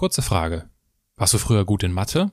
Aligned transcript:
Kurze 0.00 0.22
Frage. 0.22 0.70
Warst 1.16 1.34
du 1.34 1.36
früher 1.38 1.66
gut 1.66 1.82
in 1.82 1.92
Mathe? 1.92 2.32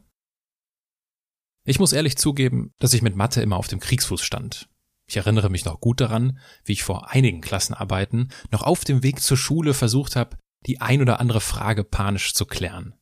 Ich 1.66 1.80
muss 1.80 1.92
ehrlich 1.92 2.18
zugeben, 2.18 2.74
dass 2.80 2.94
ich 2.94 3.02
mit 3.02 3.18
Mathe 3.18 3.42
immer 3.42 3.58
auf 3.58 3.68
dem 3.68 3.82
Kriegsfuß 3.82 4.22
stand. 4.22 4.70
Ich 5.06 5.18
erinnere 5.18 5.50
mich 5.50 5.66
noch 5.66 5.82
gut 5.82 6.00
daran, 6.00 6.40
wie 6.64 6.72
ich 6.72 6.84
vor 6.84 7.12
einigen 7.12 7.42
Klassenarbeiten 7.42 8.32
noch 8.52 8.64
auf 8.64 8.86
dem 8.86 9.04
Weg 9.04 9.22
zur 9.22 9.36
Schule 9.36 9.74
versucht 9.74 10.16
habe, 10.16 10.38
die 10.66 10.80
ein 10.80 11.02
oder 11.02 11.20
andere 11.20 11.42
Frage 11.42 11.84
panisch 11.84 12.34
zu 12.34 12.46
klären. 12.46 12.96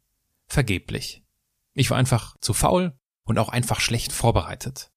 Vergeblich. 0.48 1.24
Ich 1.76 1.92
war 1.92 2.00
einfach 2.00 2.36
zu 2.42 2.56
faul 2.56 2.98
und 3.24 3.38
auch 3.38 3.50
einfach 3.50 3.80
schlecht 3.80 4.14
vorbereitet. 4.14 4.90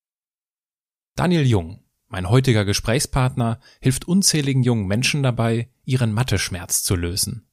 Daniel 1.14 1.44
Jung, 1.44 1.84
mein 2.06 2.30
heutiger 2.30 2.64
Gesprächspartner, 2.64 3.60
hilft 3.82 4.08
unzähligen 4.08 4.62
jungen 4.62 4.86
Menschen 4.86 5.22
dabei, 5.22 5.70
ihren 5.84 6.14
Mathe-Schmerz 6.14 6.84
zu 6.84 6.96
lösen. 6.96 7.47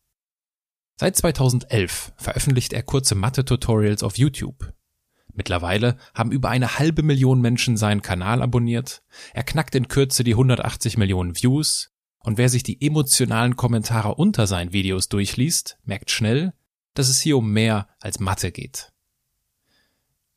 Seit 0.98 1.18
2011 1.18 2.14
veröffentlicht 2.16 2.71
er 2.71 2.82
kurze 2.82 3.16
Mathe-Tutorials 3.16 4.01
auf 4.01 4.18
YouTube. 4.18 4.74
Mittlerweile 5.33 5.97
haben 6.14 6.32
über 6.32 6.50
eine 6.50 6.79
halbe 6.79 7.04
Million 7.04 7.42
Menschen 7.42 7.75
seinen 7.75 8.02
Kanal 8.02 8.42
abonniert, 8.42 9.04
er 9.33 9.43
knackt 9.43 9.75
in 9.75 9.89
Kürze 9.89 10.24
die 10.24 10.32
180 10.32 10.97
Millionen 10.97 11.36
Views 11.36 11.92
und 12.19 12.38
wer 12.38 12.47
sich 12.47 12.64
die 12.64 12.82
emotionalen 12.82 13.57
Kommentare 13.57 14.16
unter 14.16 14.47
seinen 14.47 14.71
Videos 14.71 15.10
durchliest, 15.10 15.78
merkt 15.83 16.11
schnell, 16.11 16.54
dass 16.93 17.10
es 17.10 17.19
hier 17.19 17.36
um 17.36 17.52
mehr 17.52 17.89
als 18.00 18.21
Mathe 18.21 18.54
geht. 18.54 18.93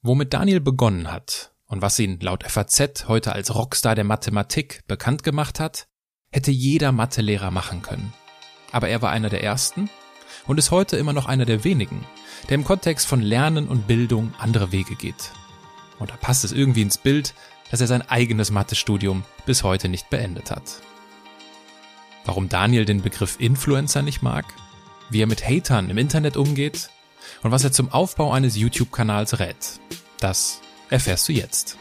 Womit 0.03 0.35
Daniel 0.35 0.61
begonnen 0.61 1.13
hat 1.13 1.55
und 1.67 1.83
was 1.83 1.99
ihn 2.01 2.19
laut 2.19 2.43
FAZ 2.43 3.07
heute 3.07 3.33
als 3.33 3.55
Rockstar 3.55 3.95
der 3.95 4.05
Mathematik 4.05 4.83
bekannt 4.89 5.23
gemacht 5.23 5.61
hat, 5.61 5.87
hätte 6.33 6.51
jeder 6.51 6.91
Mathelehrer 6.91 7.53
machen 7.53 7.83
können. 7.83 8.13
Aber 8.73 8.89
er 8.89 9.01
war 9.01 9.13
einer 9.13 9.29
der 9.29 9.45
ersten 9.45 9.89
und 10.49 10.59
ist 10.59 10.73
heute 10.73 10.97
immer 10.97 11.13
noch 11.13 11.27
einer 11.27 11.45
der 11.45 11.63
wenigen, 11.63 12.05
der 12.49 12.57
im 12.57 12.65
Kontext 12.65 13.07
von 13.07 13.23
Lernen 13.23 13.69
und 13.69 13.87
Bildung 13.87 14.33
andere 14.39 14.73
Wege 14.73 14.97
geht. 14.97 15.31
Und 16.01 16.11
da 16.11 16.17
passt 16.17 16.45
es 16.45 16.53
irgendwie 16.53 16.83
ins 16.83 16.99
Bild, 16.99 17.35
dass 17.71 17.81
er 17.81 17.87
sein 17.87 18.03
eigenes 18.03 18.51
Mathestudium 18.51 19.25
bis 19.47 19.63
heute 19.63 19.89
nicht 19.89 20.11
beendet 20.11 20.51
hat. 20.51 20.81
Warum 22.25 22.49
Daniel 22.49 22.85
den 22.85 23.03
Begriff 23.03 23.37
Influencer 23.39 24.03
nicht 24.03 24.23
mag, 24.23 24.47
wie 25.11 25.23
er 25.23 25.27
mit 25.27 25.47
Hatern 25.47 25.91
im 25.91 25.99
Internet 25.99 26.37
umgeht 26.37 26.91
und 27.43 27.53
was 27.53 27.65
er 27.65 27.73
zum 27.73 27.93
Aufbau 27.93 28.33
eines 28.33 28.57
YouTube-Kanals 28.57 29.39
rät, 29.39 29.81
das 30.19 30.61
erfährst 30.91 31.29
du 31.29 31.33
jetzt. 31.33 31.77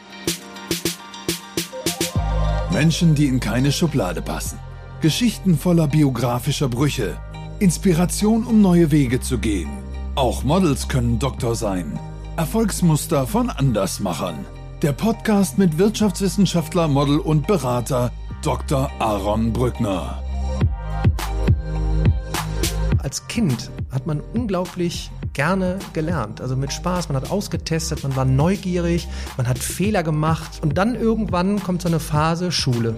Menschen, 2.70 3.14
die 3.14 3.26
in 3.26 3.40
keine 3.40 3.72
Schublade 3.72 4.22
passen. 4.22 4.58
Geschichten 5.00 5.56
voller 5.58 5.86
biografischer 5.86 6.68
Brüche. 6.68 7.20
Inspiration, 7.60 8.44
um 8.44 8.62
neue 8.62 8.92
Wege 8.92 9.20
zu 9.20 9.38
gehen. 9.38 9.68
Auch 10.14 10.44
Models 10.44 10.86
können 10.86 11.18
Doktor 11.18 11.56
sein. 11.56 11.98
Erfolgsmuster 12.36 13.26
von 13.26 13.50
Andersmachern. 13.50 14.44
Der 14.82 14.92
Podcast 14.92 15.58
mit 15.58 15.76
Wirtschaftswissenschaftler, 15.76 16.86
Model 16.86 17.18
und 17.18 17.48
Berater 17.48 18.12
Dr. 18.42 18.88
Aaron 19.00 19.52
Brückner. 19.52 20.22
Als 22.98 23.26
Kind 23.26 23.72
hat 23.90 24.06
man 24.06 24.20
unglaublich 24.20 25.10
gerne 25.32 25.80
gelernt. 25.94 26.40
Also 26.40 26.54
mit 26.54 26.72
Spaß, 26.72 27.08
man 27.08 27.16
hat 27.16 27.32
ausgetestet, 27.32 28.04
man 28.04 28.14
war 28.14 28.24
neugierig, 28.24 29.08
man 29.36 29.48
hat 29.48 29.58
Fehler 29.58 30.04
gemacht 30.04 30.60
und 30.62 30.78
dann 30.78 30.94
irgendwann 30.94 31.60
kommt 31.60 31.82
so 31.82 31.88
eine 31.88 31.98
Phase 31.98 32.52
Schule. 32.52 32.94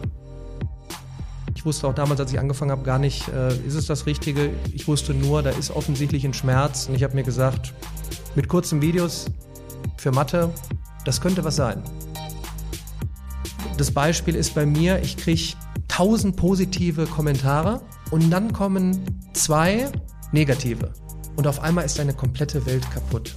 Ich 1.60 1.66
wusste 1.66 1.88
auch 1.88 1.94
damals, 1.94 2.18
als 2.18 2.32
ich 2.32 2.38
angefangen 2.38 2.70
habe, 2.70 2.84
gar 2.84 2.98
nicht, 2.98 3.28
äh, 3.28 3.54
ist 3.66 3.74
es 3.74 3.84
das 3.84 4.06
Richtige. 4.06 4.48
Ich 4.72 4.88
wusste 4.88 5.12
nur, 5.12 5.42
da 5.42 5.50
ist 5.50 5.70
offensichtlich 5.70 6.24
ein 6.24 6.32
Schmerz 6.32 6.86
und 6.88 6.94
ich 6.94 7.02
habe 7.02 7.14
mir 7.14 7.22
gesagt, 7.22 7.74
mit 8.34 8.48
kurzen 8.48 8.80
Videos 8.80 9.26
für 9.98 10.10
Mathe, 10.10 10.54
das 11.04 11.20
könnte 11.20 11.44
was 11.44 11.56
sein. 11.56 11.82
Das 13.76 13.90
Beispiel 13.90 14.36
ist 14.36 14.54
bei 14.54 14.64
mir, 14.64 15.02
ich 15.02 15.18
kriege 15.18 15.52
tausend 15.86 16.36
positive 16.36 17.04
Kommentare 17.04 17.82
und 18.10 18.30
dann 18.30 18.54
kommen 18.54 18.98
zwei 19.34 19.92
negative 20.32 20.94
und 21.36 21.46
auf 21.46 21.60
einmal 21.60 21.84
ist 21.84 21.98
deine 21.98 22.14
komplette 22.14 22.64
Welt 22.64 22.90
kaputt. 22.90 23.36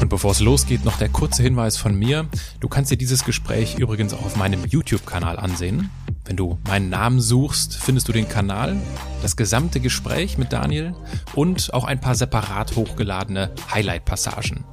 Und 0.00 0.10
bevor 0.10 0.30
es 0.30 0.40
losgeht, 0.40 0.84
noch 0.84 0.96
der 0.96 1.08
kurze 1.08 1.42
Hinweis 1.42 1.76
von 1.76 1.98
mir. 1.98 2.28
Du 2.60 2.68
kannst 2.68 2.90
dir 2.90 2.96
dieses 2.96 3.24
Gespräch 3.24 3.78
übrigens 3.78 4.14
auch 4.14 4.24
auf 4.24 4.36
meinem 4.36 4.64
YouTube-Kanal 4.64 5.38
ansehen. 5.38 5.90
Wenn 6.24 6.36
du 6.36 6.58
meinen 6.66 6.88
Namen 6.88 7.20
suchst, 7.20 7.76
findest 7.76 8.06
du 8.06 8.12
den 8.12 8.28
Kanal, 8.28 8.76
das 9.22 9.36
gesamte 9.36 9.80
Gespräch 9.80 10.38
mit 10.38 10.52
Daniel 10.52 10.94
und 11.34 11.74
auch 11.74 11.84
ein 11.84 12.00
paar 12.00 12.14
separat 12.14 12.76
hochgeladene 12.76 13.50
Highlight-Passagen. 13.72 14.64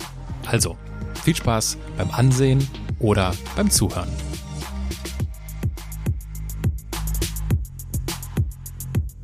Also, 0.46 0.78
viel 1.24 1.36
Spaß 1.36 1.78
beim 1.97 2.12
Ansehen 2.12 2.68
oder 3.00 3.34
beim 3.56 3.72
Zuhören. 3.72 4.09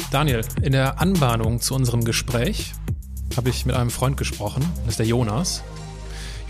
Daniel, 0.09 0.41
in 0.61 0.71
der 0.71 0.99
Anbahnung 0.99 1.61
zu 1.61 1.75
unserem 1.75 2.03
Gespräch 2.03 2.73
habe 3.37 3.49
ich 3.49 3.65
mit 3.65 3.75
einem 3.75 3.89
Freund 3.89 4.17
gesprochen, 4.17 4.65
das 4.83 4.93
ist 4.93 4.99
der 4.99 5.05
Jonas. 5.05 5.63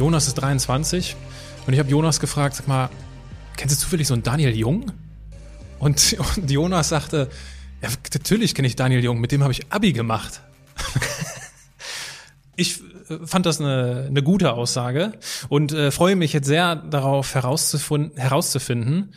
Jonas 0.01 0.25
ist 0.25 0.33
23 0.33 1.15
und 1.67 1.73
ich 1.73 1.79
habe 1.79 1.87
Jonas 1.87 2.19
gefragt, 2.19 2.55
sag 2.55 2.67
mal, 2.67 2.89
kennst 3.55 3.75
du 3.75 3.79
zufällig 3.79 4.07
so 4.07 4.15
einen 4.15 4.23
Daniel 4.23 4.55
Jung? 4.55 4.91
Und, 5.77 6.17
und 6.37 6.49
Jonas 6.49 6.89
sagte, 6.89 7.29
ja, 7.83 7.89
natürlich 8.11 8.55
kenne 8.55 8.67
ich 8.67 8.75
Daniel 8.75 9.03
Jung, 9.03 9.21
mit 9.21 9.31
dem 9.31 9.43
habe 9.43 9.53
ich 9.53 9.71
Abi 9.71 9.93
gemacht. 9.93 10.41
ich 12.55 12.81
äh, 13.09 13.27
fand 13.27 13.45
das 13.45 13.61
eine, 13.61 14.07
eine 14.09 14.23
gute 14.23 14.53
Aussage 14.53 15.11
und 15.49 15.71
äh, 15.71 15.91
freue 15.91 16.15
mich 16.15 16.33
jetzt 16.33 16.47
sehr 16.47 16.77
darauf 16.77 17.35
herauszufinden, 17.35 19.13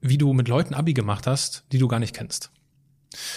wie 0.00 0.16
du 0.16 0.32
mit 0.32 0.48
Leuten 0.48 0.72
Abi 0.72 0.94
gemacht 0.94 1.26
hast, 1.26 1.64
die 1.70 1.76
du 1.76 1.86
gar 1.86 2.00
nicht 2.00 2.14
kennst. 2.14 2.50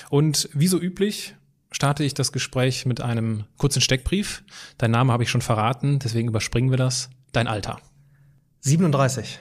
Und 0.09 0.47
wie 0.53 0.69
so 0.69 0.79
üblich 0.79 1.35
starte 1.75 2.05
ich 2.05 2.13
das 2.13 2.31
Gespräch 2.31 2.85
mit 2.85 3.01
einem 3.01 3.43
kurzen 3.57 3.81
Steckbrief. 3.81 4.45
Dein 4.77 4.91
Name 4.91 5.11
habe 5.11 5.23
ich 5.23 5.29
schon 5.29 5.41
verraten, 5.41 5.99
deswegen 5.99 6.29
überspringen 6.29 6.69
wir 6.69 6.77
das. 6.77 7.09
Dein 7.33 7.47
Alter. 7.47 7.81
37. 8.61 9.39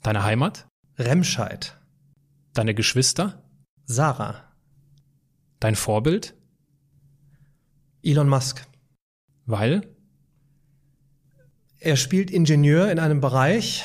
Deine 0.00 0.22
Heimat? 0.22 0.68
Remscheid. 0.96 1.76
Deine 2.54 2.72
Geschwister? 2.72 3.42
Sarah. 3.84 4.44
Dein 5.58 5.74
Vorbild? 5.74 6.34
Elon 8.00 8.28
Musk. 8.28 8.64
Weil? 9.44 9.88
Er 11.80 11.96
spielt 11.96 12.30
Ingenieur 12.30 12.92
in 12.92 13.00
einem 13.00 13.20
Bereich. 13.20 13.82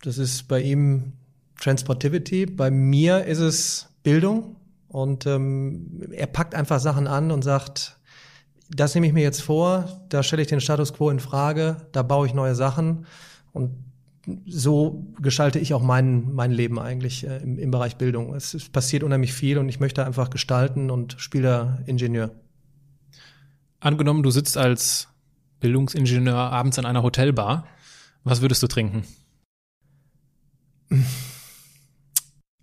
Das 0.00 0.16
ist 0.16 0.48
bei 0.48 0.62
ihm 0.62 1.12
Transportivity. 1.60 2.46
Bei 2.46 2.70
mir 2.70 3.26
ist 3.26 3.40
es 3.40 3.88
Bildung. 4.02 4.56
Und 4.88 5.26
ähm, 5.26 6.02
er 6.12 6.26
packt 6.26 6.54
einfach 6.54 6.80
Sachen 6.80 7.06
an 7.06 7.30
und 7.30 7.42
sagt, 7.42 7.98
das 8.70 8.94
nehme 8.94 9.06
ich 9.06 9.12
mir 9.12 9.22
jetzt 9.22 9.42
vor, 9.42 10.02
da 10.08 10.22
stelle 10.22 10.42
ich 10.42 10.48
den 10.48 10.60
Status 10.60 10.92
quo 10.92 11.10
in 11.10 11.20
Frage, 11.20 11.88
da 11.92 12.02
baue 12.02 12.26
ich 12.26 12.34
neue 12.34 12.54
Sachen. 12.54 13.06
Und 13.52 13.72
so 14.44 15.06
gestalte 15.20 15.58
ich 15.58 15.72
auch 15.72 15.82
mein, 15.82 16.32
mein 16.32 16.50
Leben 16.50 16.78
eigentlich 16.78 17.26
äh, 17.26 17.38
im, 17.38 17.58
im 17.58 17.70
Bereich 17.70 17.96
Bildung. 17.96 18.34
Es, 18.34 18.54
es 18.54 18.68
passiert 18.68 19.02
unheimlich 19.02 19.32
viel 19.32 19.58
und 19.58 19.68
ich 19.68 19.78
möchte 19.78 20.04
einfach 20.04 20.30
gestalten 20.30 20.90
und 20.90 21.14
spiele 21.18 21.82
Ingenieur. 21.86 22.32
Angenommen, 23.78 24.22
du 24.22 24.30
sitzt 24.30 24.56
als 24.56 25.08
Bildungsingenieur 25.60 26.34
abends 26.34 26.78
in 26.78 26.86
einer 26.86 27.02
Hotelbar. 27.02 27.66
Was 28.24 28.40
würdest 28.40 28.62
du 28.62 28.66
trinken? 28.66 29.04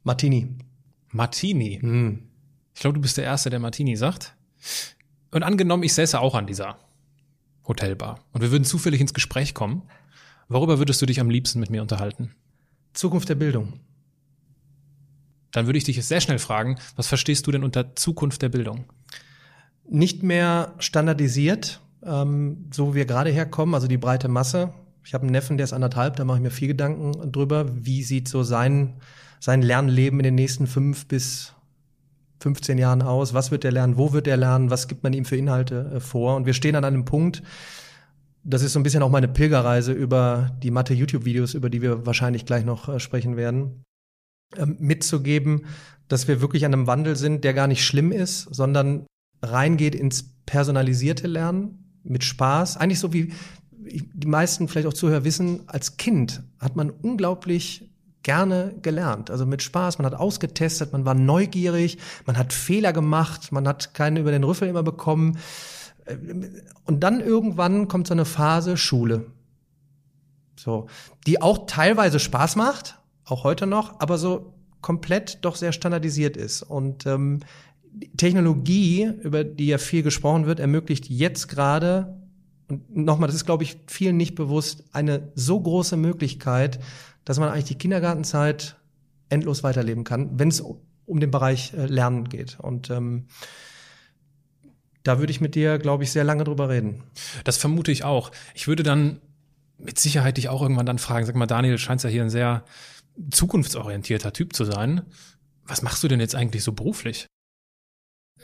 Martini. 0.04 0.58
Martini. 1.14 1.80
Hm. 1.82 2.24
Ich 2.74 2.82
glaube, 2.82 2.96
du 2.96 3.02
bist 3.02 3.18
der 3.18 3.24
Erste, 3.24 3.50
der 3.50 3.60
Martini 3.60 3.96
sagt. 3.96 4.36
Und 5.32 5.44
angenommen, 5.44 5.84
ich 5.84 5.94
säße 5.94 6.20
auch 6.20 6.36
an 6.36 6.48
dieser 6.48 6.78
Hotelbar 7.68 8.20
und 8.34 8.42
wir 8.42 8.52
würden 8.52 8.66
zufällig 8.66 9.00
ins 9.00 9.14
Gespräch 9.14 9.54
kommen. 9.54 9.84
Worüber 10.50 10.80
würdest 10.80 11.02
du 11.02 11.06
dich 11.06 11.20
am 11.20 11.30
liebsten 11.30 11.60
mit 11.60 11.70
mir 11.70 11.82
unterhalten? 11.82 12.36
Zukunft 12.94 13.30
der 13.30 13.36
Bildung. 13.36 13.80
Dann 15.52 15.66
würde 15.66 15.78
ich 15.78 15.84
dich 15.84 15.96
jetzt 15.96 16.10
sehr 16.10 16.22
schnell 16.22 16.40
fragen, 16.40 16.78
was 16.96 17.08
verstehst 17.08 17.48
du 17.48 17.52
denn 17.52 17.64
unter 17.64 17.96
Zukunft 17.96 18.42
der 18.42 18.50
Bildung? 18.50 18.86
Nicht 19.88 20.24
mehr 20.24 20.74
standardisiert, 20.80 21.80
ähm, 22.04 22.70
so 22.74 22.92
wie 22.92 22.98
wir 22.98 23.06
gerade 23.06 23.30
herkommen, 23.30 23.76
also 23.76 23.88
die 23.88 23.98
breite 23.98 24.28
Masse. 24.28 24.74
Ich 25.06 25.14
habe 25.14 25.24
einen 25.24 25.32
Neffen, 25.32 25.58
der 25.58 25.66
ist 25.66 25.74
anderthalb, 25.74 26.16
da 26.16 26.26
mache 26.26 26.38
ich 26.38 26.44
mir 26.44 26.52
viel 26.52 26.70
Gedanken 26.70 27.32
drüber, 27.32 27.66
wie 27.74 28.04
sieht 28.04 28.28
so 28.28 28.44
sein 28.44 28.96
sein 29.44 29.62
Lernleben 29.62 30.22
in 30.22 30.24
den 30.24 30.36
nächsten 30.36 30.68
fünf 30.68 31.06
bis 31.06 31.52
15 32.40 32.78
Jahren 32.78 33.02
aus? 33.02 33.34
Was 33.34 33.52
wird 33.52 33.66
er 33.66 33.74
lernen? 33.74 33.98
Wo 33.98 34.14
wird 34.14 34.26
er 34.26 34.38
lernen? 34.38 34.70
Was 34.70 34.88
gibt 34.88 35.04
man 35.04 35.12
ihm 35.12 35.26
für 35.26 35.36
Inhalte 35.36 35.92
äh, 35.96 36.00
vor? 36.00 36.38
Und 36.38 36.46
wir 36.46 36.54
stehen 36.54 36.78
an 36.78 36.86
einem 36.86 37.04
Punkt, 37.04 37.44
das 38.46 38.62
ist 38.62 38.72
so 38.72 38.80
ein 38.80 38.84
bisschen 38.84 39.04
auch 39.04 39.10
meine 39.10 39.28
Pilgerreise 39.28 39.92
über 39.92 40.56
die 40.64 40.72
Mathe-YouTube-Videos, 40.72 41.56
über 41.56 41.70
die 41.70 41.82
wir 41.82 42.06
wahrscheinlich 42.06 42.46
gleich 42.46 42.64
noch 42.64 42.88
äh, 42.88 43.02
sprechen 43.02 43.36
werden, 43.36 43.84
ähm, 44.56 44.78
mitzugeben, 44.80 45.66
dass 46.08 46.30
wir 46.30 46.40
wirklich 46.40 46.66
an 46.66 46.74
einem 46.74 46.88
Wandel 46.88 47.18
sind, 47.18 47.44
der 47.44 47.54
gar 47.54 47.68
nicht 47.68 47.84
schlimm 47.84 48.14
ist, 48.14 48.44
sondern 48.44 49.06
reingeht 49.42 49.94
ins 49.94 50.24
personalisierte 50.46 51.28
Lernen 51.28 52.00
mit 52.04 52.24
Spaß. 52.24 52.78
Eigentlich 52.78 53.00
so 53.00 53.12
wie 53.12 53.34
die 53.76 54.28
meisten 54.28 54.70
vielleicht 54.70 54.88
auch 54.88 54.94
Zuhörer 54.94 55.26
wissen, 55.26 55.64
als 55.68 55.98
Kind 55.98 56.44
hat 56.60 56.78
man 56.78 56.90
unglaublich 56.90 57.93
gerne 58.24 58.74
gelernt. 58.82 59.30
Also 59.30 59.46
mit 59.46 59.62
Spaß, 59.62 60.00
man 60.00 60.06
hat 60.06 60.16
ausgetestet, 60.16 60.94
man 60.94 61.06
war 61.06 61.14
neugierig, 61.14 61.98
man 62.26 62.38
hat 62.38 62.54
Fehler 62.54 62.94
gemacht, 62.94 63.52
man 63.52 63.68
hat 63.68 63.94
keinen 63.94 64.18
über 64.18 64.32
den 64.32 64.44
Rüffel 64.44 64.68
immer 64.68 64.84
bekommen. 64.84 65.38
Und 66.86 67.02
dann 67.02 67.20
irgendwann 67.20 67.88
kommt 67.88 68.08
so 68.08 68.14
eine 68.14 68.26
Phase 68.26 68.78
Schule. 68.78 69.28
So, 70.56 70.88
die 71.28 71.42
auch 71.42 71.66
teilweise 71.68 72.20
Spaß 72.20 72.56
macht, 72.56 73.00
auch 73.26 73.44
heute 73.44 73.68
noch, 73.68 74.00
aber 74.00 74.18
so 74.18 74.54
komplett 74.82 75.40
doch 75.44 75.56
sehr 75.56 75.72
standardisiert 75.72 76.38
ist. 76.38 76.62
Und 76.62 77.06
ähm, 77.06 77.40
Technologie, 78.18 79.10
über 79.24 79.44
die 79.44 79.68
ja 79.68 79.78
viel 79.78 80.04
gesprochen 80.04 80.46
wird, 80.46 80.60
ermöglicht 80.60 81.10
jetzt 81.10 81.48
gerade, 81.48 82.18
und 82.68 82.96
nochmal, 82.96 83.28
das 83.28 83.36
ist, 83.36 83.46
glaube 83.46 83.64
ich, 83.64 83.78
vielen 83.88 84.18
nicht 84.18 84.36
bewusst, 84.36 84.86
eine 84.94 85.32
so 85.36 85.60
große 85.60 85.98
Möglichkeit, 85.98 86.80
dass 87.26 87.40
man 87.40 87.50
eigentlich 87.50 87.66
die 87.66 87.78
Kindergartenzeit 87.78 88.78
endlos 89.30 89.64
weiterleben 89.64 90.04
kann, 90.04 90.38
wenn 90.40 90.50
es 90.50 90.62
um 90.62 91.20
den 91.20 91.32
Bereich 91.32 91.74
äh, 91.74 91.86
Lernen 91.86 92.30
geht. 92.30 92.60
Und 92.60 92.90
ähm, 92.90 93.28
da 95.04 95.20
würde 95.20 95.32
ich 95.32 95.42
mit 95.42 95.56
dir, 95.56 95.80
glaube 95.80 96.04
ich, 96.04 96.12
sehr 96.12 96.24
lange 96.24 96.44
drüber 96.44 96.70
reden. 96.70 97.04
Das 97.44 97.58
vermute 97.58 97.92
ich 97.92 98.04
auch. 98.04 98.32
Ich 98.54 98.68
würde 98.68 98.84
dann 98.84 99.20
mit 99.78 100.00
Sicherheit 100.00 100.38
dich 100.38 100.50
auch 100.50 100.62
irgendwann 100.62 100.86
dann 100.86 101.00
fragen, 101.00 101.26
sag 101.26 101.36
mal, 101.36 101.46
Daniel, 101.46 101.78
scheint 101.78 102.04
ja 102.04 102.10
hier 102.10 102.24
ein 102.24 102.30
sehr 102.30 102.64
zukunftsorientierter 103.32 104.32
Typ 104.32 104.56
zu 104.56 104.66
sein. 104.66 105.02
Was 105.66 105.82
machst 105.82 106.04
du 106.04 106.08
denn 106.08 106.20
jetzt 106.20 106.36
eigentlich 106.36 106.64
so 106.64 106.72
beruflich? 106.72 107.28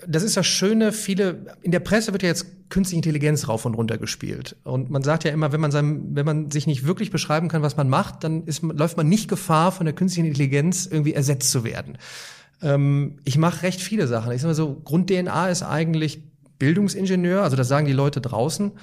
Das 0.08 0.24
ist 0.24 0.38
das 0.38 0.46
Schöne, 0.46 0.92
viele, 0.92 1.56
in 1.62 1.72
der 1.72 1.80
Presse 1.80 2.12
wird 2.12 2.24
ja 2.24 2.30
jetzt 2.30 2.70
künstliche 2.70 2.98
Intelligenz 2.98 3.48
rauf 3.48 3.66
und 3.66 3.74
runter 3.74 3.98
gespielt. 3.98 4.56
Und 4.64 4.90
man 4.90 5.04
sagt 5.04 5.24
ja 5.24 5.32
immer, 5.32 5.52
wenn 5.52 5.62
man 5.62 5.72
seinem, 5.72 6.16
wenn 6.16 6.26
man 6.26 6.52
sich 6.52 6.68
nicht 6.68 6.86
wirklich 6.86 7.12
beschreiben 7.12 7.48
kann, 7.48 7.62
was 7.62 7.78
man 7.78 7.90
macht, 7.90 8.24
dann 8.24 8.44
ist, 8.44 8.62
läuft 8.62 8.98
man 8.98 9.10
nicht 9.10 9.28
Gefahr, 9.28 9.72
von 9.72 9.86
der 9.86 9.96
künstlichen 9.96 10.28
Intelligenz 10.28 10.86
irgendwie 10.86 11.14
ersetzt 11.14 11.52
zu 11.52 11.64
werden. 11.64 11.98
Ähm, 12.62 13.18
ich 13.26 13.38
mache 13.38 13.64
recht 13.64 13.82
viele 13.82 14.08
Sachen. 14.08 14.32
Ich 14.32 14.42
sag 14.42 14.50
mal 14.50 14.54
so, 14.54 14.76
Grund-DNA 14.84 15.50
ist 15.50 15.64
eigentlich 15.64 16.22
Bildungsingenieur, 16.60 17.42
also 17.42 17.56
das 17.56 17.68
sagen 17.68 17.88
die 17.88 17.94
Leute 17.94 18.22
draußen, 18.22 18.74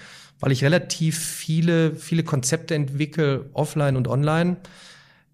weil 0.40 0.52
ich 0.52 0.64
relativ 0.64 1.18
viele, 1.18 1.94
viele 1.94 2.24
Konzepte 2.24 2.74
entwickle, 2.74 3.50
offline 3.52 3.96
und 3.96 4.08
online. 4.08 4.56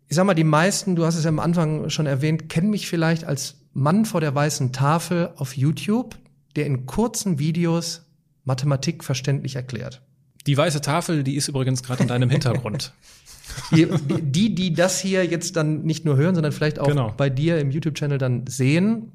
Ich 0.09 0.17
sag 0.17 0.27
mal, 0.27 0.35
die 0.35 0.45
meisten, 0.45 0.97
du 0.97 1.07
hast 1.07 1.17
es 1.17 1.25
ja 1.25 1.31
am 1.31 1.39
Anfang 1.39 1.89
schon 1.89 2.07
erwähnt, 2.07 2.49
kennen 2.49 2.71
mich 2.71 2.89
vielleicht 2.89 3.25
als 3.25 3.62
Mann 3.75 4.05
vor 4.05 4.21
der 4.21 4.35
weißen 4.35 4.73
Tafel 4.73 5.31
auf 5.37 5.57
YouTube, 5.57 6.17
der 6.57 6.67
in 6.67 6.87
kurzen 6.87 7.39
Videos 7.39 8.07
Mathematik 8.45 9.05
verständlich 9.05 9.57
erklärt. 9.57 10.03
Die 10.47 10.57
weiße 10.57 10.81
Tafel, 10.81 11.23
die 11.23 11.37
ist 11.37 11.49
übrigens 11.49 11.83
gerade 11.83 12.03
in 12.03 12.09
deinem 12.09 12.31
Hintergrund. 12.31 12.93
Die, 13.71 13.87
die, 13.87 14.55
die 14.55 14.73
das 14.73 14.99
hier 14.99 15.27
jetzt 15.27 15.57
dann 15.57 15.83
nicht 15.83 16.07
nur 16.07 16.17
hören, 16.17 16.35
sondern 16.35 16.53
vielleicht 16.53 16.79
auch 16.79 16.87
genau. 16.87 17.13
bei 17.15 17.29
dir 17.29 17.59
im 17.59 17.71
YouTube-Channel 17.71 18.17
dann 18.17 18.47
sehen, 18.47 19.13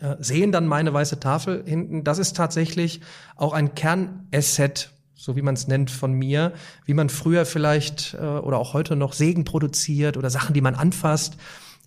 äh, 0.00 0.16
sehen 0.18 0.50
dann 0.50 0.66
meine 0.66 0.92
weiße 0.92 1.20
Tafel 1.20 1.62
hinten. 1.64 2.02
Das 2.02 2.18
ist 2.18 2.36
tatsächlich 2.36 3.02
auch 3.36 3.52
ein 3.52 3.76
Kernasset, 3.76 4.90
so 5.14 5.36
wie 5.36 5.42
man 5.42 5.54
es 5.54 5.68
nennt, 5.68 5.92
von 5.92 6.12
mir, 6.12 6.54
wie 6.86 6.94
man 6.94 7.08
früher 7.08 7.44
vielleicht 7.44 8.14
äh, 8.14 8.24
oder 8.24 8.58
auch 8.58 8.74
heute 8.74 8.96
noch 8.96 9.12
Segen 9.12 9.44
produziert 9.44 10.16
oder 10.16 10.30
Sachen, 10.30 10.54
die 10.54 10.60
man 10.60 10.74
anfasst, 10.74 11.36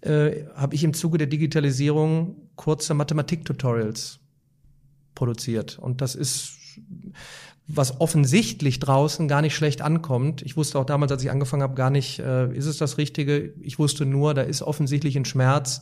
äh, 0.05 0.45
habe 0.55 0.75
ich 0.75 0.83
im 0.83 0.93
Zuge 0.93 1.17
der 1.17 1.27
Digitalisierung 1.27 2.35
kurze 2.55 2.93
Mathematik-Tutorials 2.93 4.19
produziert. 5.13 5.79
Und 5.79 6.01
das 6.01 6.15
ist 6.15 6.53
was 7.67 7.99
offensichtlich 7.99 8.79
draußen 8.79 9.27
gar 9.27 9.41
nicht 9.41 9.55
schlecht 9.55 9.81
ankommt. 9.81 10.43
Ich 10.43 10.55
wusste 10.55 10.77
auch 10.77 10.85
damals, 10.85 11.11
als 11.11 11.23
ich 11.23 11.31
angefangen 11.31 11.63
habe, 11.63 11.73
gar 11.73 11.89
nicht, 11.89 12.19
äh, 12.19 12.53
ist 12.53 12.67
es 12.67 12.77
das 12.77 12.97
Richtige. 12.97 13.53
Ich 13.61 13.79
wusste 13.79 14.05
nur, 14.05 14.33
da 14.33 14.41
ist 14.43 14.61
offensichtlich 14.61 15.15
ein 15.15 15.25
Schmerz 15.25 15.81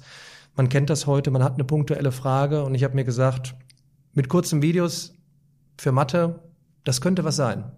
man 0.56 0.70
kennt 0.70 0.90
das 0.90 1.08
heute, 1.08 1.32
man 1.32 1.44
hat 1.44 1.56
eine 1.56 1.64
punktuelle 1.64 2.12
Frage 2.12 2.64
und 2.64 2.76
ich 2.76 2.84
habe 2.84 2.96
mir 2.96 3.04
gesagt, 3.04 3.56
mit 4.14 4.30
kurzen 4.30 4.62
Videos 4.62 5.14
für 5.78 5.92
Mathe, 5.92 6.40
das 6.84 7.02
könnte 7.02 7.24
was 7.24 7.36
sein. 7.36 7.72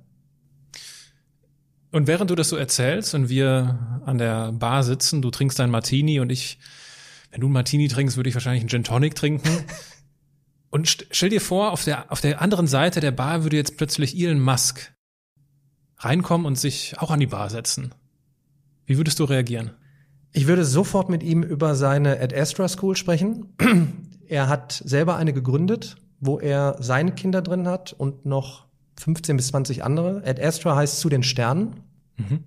Und 1.95 2.07
während 2.07 2.29
du 2.29 2.35
das 2.35 2.49
so 2.49 2.57
erzählst 2.57 3.15
und 3.15 3.29
wir 3.29 4.01
an 4.05 4.17
der 4.17 4.51
Bar 4.51 4.83
sitzen, 4.83 5.21
du 5.21 5.31
trinkst 5.31 5.57
dein 5.57 5.69
Martini 5.69 6.19
und 6.19 6.29
ich, 6.29 6.59
wenn 7.31 7.39
du 7.39 7.47
ein 7.47 7.53
Martini 7.53 7.87
trinkst, 7.87 8.17
würde 8.17 8.27
ich 8.27 8.35
wahrscheinlich 8.35 8.63
einen 8.63 8.69
Gin 8.69 8.83
Tonic 8.83 9.15
trinken. 9.15 9.47
und 10.71 11.07
stell 11.09 11.29
dir 11.29 11.39
vor, 11.39 11.71
auf 11.71 11.85
der, 11.85 12.11
auf 12.11 12.19
der 12.19 12.41
anderen 12.41 12.67
Seite 12.67 12.99
der 12.99 13.11
Bar 13.11 13.43
würde 13.43 13.55
jetzt 13.55 13.77
plötzlich 13.77 14.13
Elon 14.19 14.41
Musk 14.41 14.93
reinkommen 15.99 16.45
und 16.45 16.59
sich 16.59 16.95
auch 16.99 17.11
an 17.11 17.21
die 17.21 17.27
Bar 17.27 17.49
setzen. 17.49 17.95
Wie 18.85 18.97
würdest 18.97 19.21
du 19.21 19.23
reagieren? 19.23 19.71
Ich 20.33 20.47
würde 20.47 20.65
sofort 20.65 21.09
mit 21.09 21.23
ihm 21.23 21.43
über 21.43 21.75
seine 21.75 22.19
Ad 22.19 22.37
Astra 22.37 22.67
School 22.67 22.97
sprechen. 22.97 23.55
er 24.27 24.49
hat 24.49 24.83
selber 24.83 25.15
eine 25.15 25.31
gegründet, 25.31 25.95
wo 26.19 26.39
er 26.39 26.75
seine 26.81 27.13
Kinder 27.13 27.41
drin 27.41 27.69
hat 27.69 27.93
und 27.93 28.25
noch 28.25 28.65
15 28.99 29.37
bis 29.37 29.47
20 29.47 29.83
andere. 29.83 30.23
Ad 30.25 30.41
Astra 30.41 30.75
heißt 30.75 30.99
zu 30.99 31.09
den 31.09 31.23
Sternen. 31.23 31.81
Mhm. 32.17 32.43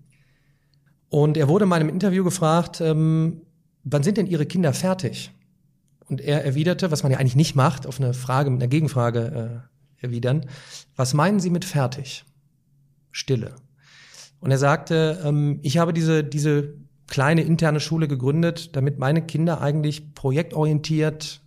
Und 1.09 1.37
er 1.37 1.49
wurde 1.49 1.65
in 1.65 1.69
meinem 1.69 1.89
Interview 1.89 2.25
gefragt, 2.25 2.81
ähm, 2.81 3.43
wann 3.85 4.03
sind 4.03 4.17
denn 4.17 4.27
Ihre 4.27 4.47
Kinder 4.47 4.73
fertig? 4.73 5.33
Und 6.07 6.21
er 6.21 6.45
erwiderte, 6.45 6.91
was 6.91 7.03
man 7.03 7.13
ja 7.13 7.19
eigentlich 7.19 7.37
nicht 7.37 7.55
macht, 7.55 7.87
auf 7.87 8.01
eine 8.01 8.15
Frage 8.15 8.51
mit 8.51 8.63
einer 8.63 8.69
Gegenfrage 8.69 9.65
äh, 10.01 10.05
erwidern, 10.05 10.47
was 10.97 11.15
meinen 11.15 11.41
Sie 11.41 11.51
mit 11.51 11.65
fertig? 11.65 12.25
Stille. 13.11 13.55
Und 14.41 14.51
er 14.51 14.59
sagte, 14.59 15.21
ähm, 15.25 15.61
ich 15.63 15.79
habe 15.79 15.93
diese, 15.93 16.25
diese 16.25 16.75
kleine 17.07 17.43
interne 17.43 17.81
Schule 17.81 18.09
gegründet, 18.09 18.77
damit 18.77 18.99
meine 18.99 19.23
Kinder 19.23 19.61
eigentlich 19.61 20.15
projektorientiert 20.15 21.41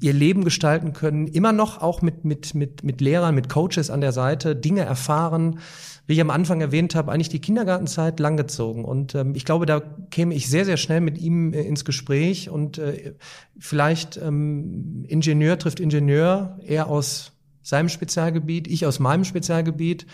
ihr 0.00 0.12
Leben 0.12 0.44
gestalten 0.44 0.92
können, 0.92 1.26
immer 1.26 1.52
noch 1.52 1.80
auch 1.80 2.02
mit, 2.02 2.24
mit, 2.24 2.54
mit, 2.54 2.84
mit 2.84 3.00
Lehrern, 3.00 3.34
mit 3.34 3.48
Coaches 3.48 3.90
an 3.90 4.00
der 4.00 4.12
Seite, 4.12 4.56
Dinge 4.56 4.82
erfahren, 4.82 5.60
wie 6.06 6.14
ich 6.14 6.20
am 6.20 6.30
Anfang 6.30 6.60
erwähnt 6.60 6.94
habe, 6.94 7.12
eigentlich 7.12 7.28
die 7.28 7.40
Kindergartenzeit 7.40 8.18
langgezogen. 8.18 8.84
Und 8.84 9.14
ähm, 9.14 9.34
ich 9.34 9.44
glaube, 9.44 9.66
da 9.66 9.80
käme 10.10 10.34
ich 10.34 10.48
sehr, 10.48 10.64
sehr 10.64 10.78
schnell 10.78 11.00
mit 11.00 11.18
ihm 11.18 11.52
äh, 11.52 11.60
ins 11.60 11.84
Gespräch 11.84 12.48
und 12.48 12.78
äh, 12.78 13.14
vielleicht 13.58 14.16
ähm, 14.16 15.04
Ingenieur 15.06 15.58
trifft 15.58 15.80
Ingenieur, 15.80 16.58
er 16.64 16.88
aus 16.88 17.32
seinem 17.68 17.90
Spezialgebiet, 17.90 18.66
ich 18.66 18.86
aus 18.86 18.98
meinem 18.98 19.24
Spezialgebiet. 19.24 20.06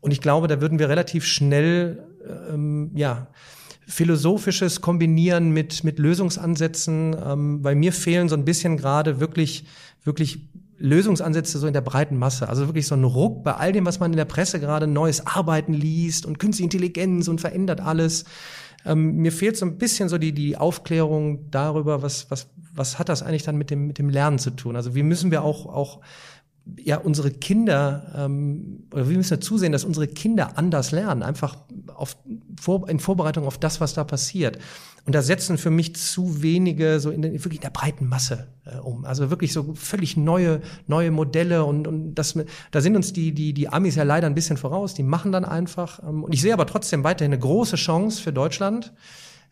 Und 0.00 0.10
ich 0.10 0.20
glaube, 0.20 0.46
da 0.46 0.60
würden 0.60 0.78
wir 0.78 0.90
relativ 0.90 1.24
schnell, 1.24 2.06
ähm, 2.50 2.90
ja, 2.94 3.28
philosophisches 3.88 4.82
Kombinieren 4.82 5.50
mit, 5.50 5.82
mit 5.82 5.98
Lösungsansätzen. 5.98 7.16
Ähm, 7.24 7.62
bei 7.62 7.74
mir 7.74 7.92
fehlen 7.92 8.28
so 8.28 8.36
ein 8.36 8.44
bisschen 8.44 8.76
gerade 8.76 9.18
wirklich, 9.18 9.64
wirklich 10.04 10.46
Lösungsansätze 10.76 11.58
so 11.58 11.66
in 11.66 11.72
der 11.72 11.80
breiten 11.80 12.18
Masse. 12.18 12.48
Also 12.48 12.66
wirklich 12.68 12.86
so 12.86 12.94
ein 12.94 13.04
Ruck 13.04 13.42
bei 13.42 13.54
all 13.54 13.72
dem, 13.72 13.86
was 13.86 13.98
man 13.98 14.12
in 14.12 14.18
der 14.18 14.26
Presse 14.26 14.60
gerade 14.60 14.86
neues 14.86 15.26
Arbeiten 15.26 15.72
liest 15.72 16.26
und 16.26 16.38
künstliche 16.38 16.64
Intelligenz 16.64 17.28
und 17.28 17.40
verändert 17.40 17.80
alles. 17.80 18.26
Ähm, 18.84 19.16
mir 19.16 19.32
fehlt 19.32 19.56
so 19.56 19.64
ein 19.64 19.78
bisschen 19.78 20.10
so 20.10 20.18
die, 20.18 20.32
die 20.32 20.58
Aufklärung 20.58 21.50
darüber, 21.50 22.02
was, 22.02 22.30
was, 22.30 22.48
was 22.74 22.98
hat 22.98 23.08
das 23.08 23.22
eigentlich 23.22 23.42
dann 23.42 23.56
mit 23.56 23.70
dem, 23.70 23.86
mit 23.86 23.98
dem 23.98 24.10
Lernen 24.10 24.38
zu 24.38 24.50
tun? 24.50 24.76
Also 24.76 24.94
wie 24.94 25.02
müssen 25.02 25.30
wir 25.30 25.42
auch, 25.42 25.66
auch 25.66 26.00
ja 26.76 26.98
unsere 26.98 27.30
Kinder, 27.30 28.12
ähm, 28.16 28.84
oder 28.92 29.08
wir 29.08 29.16
müssen 29.16 29.34
ja 29.34 29.40
zusehen, 29.40 29.72
dass 29.72 29.84
unsere 29.84 30.06
Kinder 30.06 30.56
anders 30.58 30.90
lernen, 30.92 31.22
einfach 31.22 31.56
auf, 31.94 32.16
vor, 32.60 32.88
in 32.88 33.00
Vorbereitung 33.00 33.46
auf 33.46 33.58
das, 33.58 33.80
was 33.80 33.94
da 33.94 34.04
passiert. 34.04 34.58
Und 35.04 35.14
da 35.14 35.22
setzen 35.22 35.56
für 35.56 35.70
mich 35.70 35.96
zu 35.96 36.42
wenige 36.42 37.00
so 37.00 37.10
in, 37.10 37.22
der, 37.22 37.32
wirklich 37.32 37.56
in 37.56 37.62
der 37.62 37.70
breiten 37.70 38.06
Masse 38.06 38.48
äh, 38.66 38.76
um. 38.76 39.06
Also 39.06 39.30
wirklich 39.30 39.52
so 39.54 39.74
völlig 39.74 40.18
neue, 40.18 40.60
neue 40.86 41.10
Modelle 41.10 41.64
und, 41.64 41.86
und 41.86 42.14
das, 42.14 42.38
da 42.70 42.80
sind 42.80 42.94
uns 42.94 43.14
die, 43.14 43.32
die, 43.32 43.54
die 43.54 43.68
Amis 43.70 43.94
ja 43.94 44.02
leider 44.02 44.26
ein 44.26 44.34
bisschen 44.34 44.58
voraus. 44.58 44.92
Die 44.92 45.02
machen 45.02 45.32
dann 45.32 45.46
einfach. 45.46 46.02
Ähm, 46.02 46.24
und 46.24 46.34
ich 46.34 46.42
sehe 46.42 46.52
aber 46.52 46.66
trotzdem 46.66 47.04
weiterhin 47.04 47.32
eine 47.32 47.40
große 47.40 47.76
Chance 47.76 48.20
für 48.20 48.32
Deutschland 48.34 48.92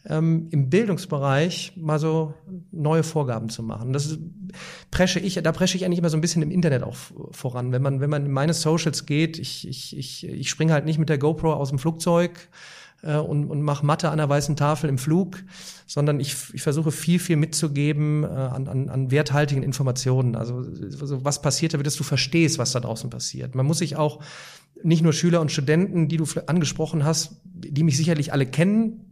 ähm, 0.08 0.48
im 0.50 0.70
Bildungsbereich 0.70 1.72
mal 1.76 1.98
so 1.98 2.34
neue 2.70 3.02
Vorgaben 3.02 3.48
zu 3.48 3.62
machen. 3.62 3.92
Das 3.92 4.18
presche 4.90 5.18
ich, 5.20 5.34
da 5.34 5.52
presche 5.52 5.76
ich 5.76 5.84
eigentlich 5.84 5.98
immer 5.98 6.10
so 6.10 6.16
ein 6.16 6.20
bisschen 6.20 6.42
im 6.42 6.50
Internet 6.50 6.82
auch 6.82 6.96
voran. 7.32 7.72
Wenn 7.72 7.82
man, 7.82 8.00
wenn 8.00 8.10
man 8.10 8.26
in 8.26 8.32
meine 8.32 8.54
Socials 8.54 9.06
geht, 9.06 9.38
ich, 9.38 9.66
ich, 9.66 9.96
ich, 9.96 10.26
ich 10.26 10.48
springe 10.48 10.72
halt 10.72 10.84
nicht 10.84 10.98
mit 10.98 11.08
der 11.08 11.18
GoPro 11.18 11.52
aus 11.52 11.70
dem 11.70 11.78
Flugzeug 11.78 12.48
äh, 13.02 13.16
und, 13.16 13.50
und 13.50 13.62
mache 13.62 13.84
Mathe 13.84 14.10
an 14.10 14.18
der 14.18 14.28
weißen 14.28 14.54
Tafel 14.54 14.88
im 14.88 14.98
Flug, 14.98 15.42
sondern 15.86 16.20
ich, 16.20 16.36
ich 16.52 16.62
versuche 16.62 16.92
viel, 16.92 17.18
viel 17.18 17.36
mitzugeben 17.36 18.22
äh, 18.22 18.26
an, 18.26 18.68
an, 18.68 18.88
an 18.88 19.10
werthaltigen 19.10 19.62
Informationen. 19.62 20.36
Also, 20.36 20.58
also 21.00 21.25
was 21.25 21.42
passiert, 21.42 21.75
damit 21.75 21.86
du 21.86 22.04
verstehst, 22.04 22.58
was 22.58 22.72
da 22.72 22.80
draußen 22.80 23.10
passiert. 23.10 23.54
Man 23.54 23.66
muss 23.66 23.78
sich 23.78 23.96
auch 23.96 24.20
nicht 24.84 25.02
nur 25.02 25.12
Schüler 25.12 25.40
und 25.40 25.50
Studenten, 25.50 26.06
die 26.06 26.18
du 26.18 26.26
angesprochen 26.46 27.04
hast, 27.04 27.40
die 27.44 27.82
mich 27.82 27.96
sicherlich 27.96 28.32
alle 28.32 28.46
kennen, 28.46 29.05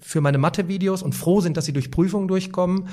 für 0.00 0.20
meine 0.20 0.38
Mathe-Videos 0.38 1.02
und 1.02 1.14
froh 1.14 1.40
sind, 1.40 1.56
dass 1.56 1.64
sie 1.64 1.72
durch 1.72 1.90
Prüfungen 1.90 2.28
durchkommen, 2.28 2.88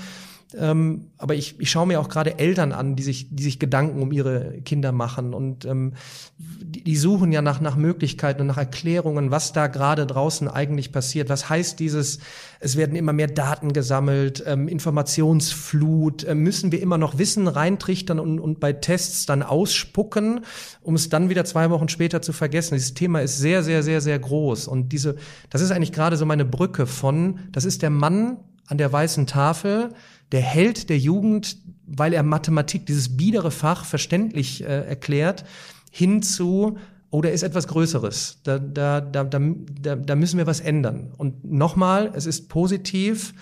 ähm, 0.58 1.12
aber 1.20 1.36
ich, 1.36 1.60
ich 1.60 1.70
schaue 1.70 1.86
mir 1.86 2.00
auch 2.00 2.10
gerade 2.10 2.39
Eltern 2.39 2.72
an, 2.72 2.96
die 2.96 3.03
sich, 3.03 3.27
die 3.29 3.44
sich 3.44 3.60
Gedanken 3.60 4.01
um 4.01 4.12
ihre 4.12 4.62
Kinder 4.65 4.91
machen 4.91 5.36
und 5.36 5.65
ähm, 5.65 5.94
die, 6.38 6.84
die 6.84 6.96
suchen 6.96 7.32
ja 7.32 7.44
nach, 7.44 7.62
nach 7.62 7.75
Möglichkeiten 7.75 8.41
und 8.41 8.48
nach 8.48 8.58
Erklärungen, 8.58 9.29
was 9.29 9.53
da 9.53 9.68
gerade 9.68 10.08
draußen 10.08 10.48
eigentlich 10.48 10.91
passiert. 10.91 11.29
Was 11.29 11.50
heißt 11.50 11.79
dieses, 11.79 12.20
es 12.60 12.77
werden 12.77 12.96
immer 12.96 13.13
mehr 13.13 13.27
Daten 13.27 13.74
gesammelt, 13.74 14.44
ähm, 14.48 14.68
Informationsflut, 14.68 16.24
äh, 16.24 16.34
müssen 16.34 16.72
wir 16.72 16.82
immer 16.82 16.98
noch 16.98 17.20
Wissen 17.20 17.48
reintrichtern 17.48 18.20
und, 18.20 18.39
und 18.39 18.60
bei 18.60 18.74
Tests 18.74 19.27
dann 19.27 19.44
ausspucken, 19.44 20.41
um 20.82 20.96
es 20.96 21.10
dann 21.10 21.29
wieder 21.29 21.46
zwei 21.46 21.70
Wochen 21.70 21.89
später 21.89 22.24
zu 22.24 22.34
vergessen. 22.34 22.74
Dieses 22.74 22.96
Thema 22.96 23.22
ist 23.22 23.38
sehr, 23.38 23.62
sehr, 23.62 23.84
sehr, 23.84 24.01
sehr 24.01 24.18
groß. 24.18 24.68
Und 24.68 24.89
diese, 24.94 25.15
das 25.51 25.62
ist 25.62 25.70
eigentlich 25.70 25.91
gerade 25.91 26.18
so 26.18 26.25
meine 26.25 26.46
Brücke 26.46 26.88
von, 26.88 27.39
das 27.51 27.65
ist 27.65 27.84
der 27.84 27.91
Mann 27.91 28.38
an 28.70 28.77
der 28.77 28.91
weißen 28.91 29.25
Tafel, 29.25 29.89
der 30.31 30.41
Held 30.41 30.89
der 30.89 30.98
Jugend, 30.98 31.57
weil 31.86 32.13
er 32.13 32.24
Mathematik, 32.24 32.86
dieses 32.86 33.17
biedere 33.17 33.51
Fach, 33.51 33.86
verständlich 33.86 34.63
äh, 34.63 34.88
erklärt, 34.88 35.45
hin 35.91 36.21
zu, 36.21 36.77
oh, 37.09 37.21
ist 37.21 37.43
etwas 37.43 37.67
Größeres. 37.67 38.39
Da, 38.43 38.59
da, 38.59 39.01
da, 39.01 39.24
da, 39.24 39.95
da 39.95 40.15
müssen 40.15 40.38
wir 40.38 40.48
was 40.48 40.59
ändern. 40.59 41.12
Und 41.17 41.43
nochmal, 41.43 42.12
es 42.13 42.25
ist 42.25 42.50
positiv, 42.50 43.33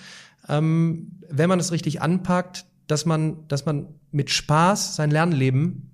ähm, 0.48 1.12
wenn 1.28 1.48
man 1.48 1.60
es 1.60 1.72
richtig 1.72 2.00
anpackt, 2.00 2.64
dass 2.86 3.04
man, 3.04 3.46
dass 3.48 3.66
man 3.66 3.86
mit 4.10 4.30
Spaß 4.30 4.96
sein 4.96 5.10
Lernleben 5.10 5.90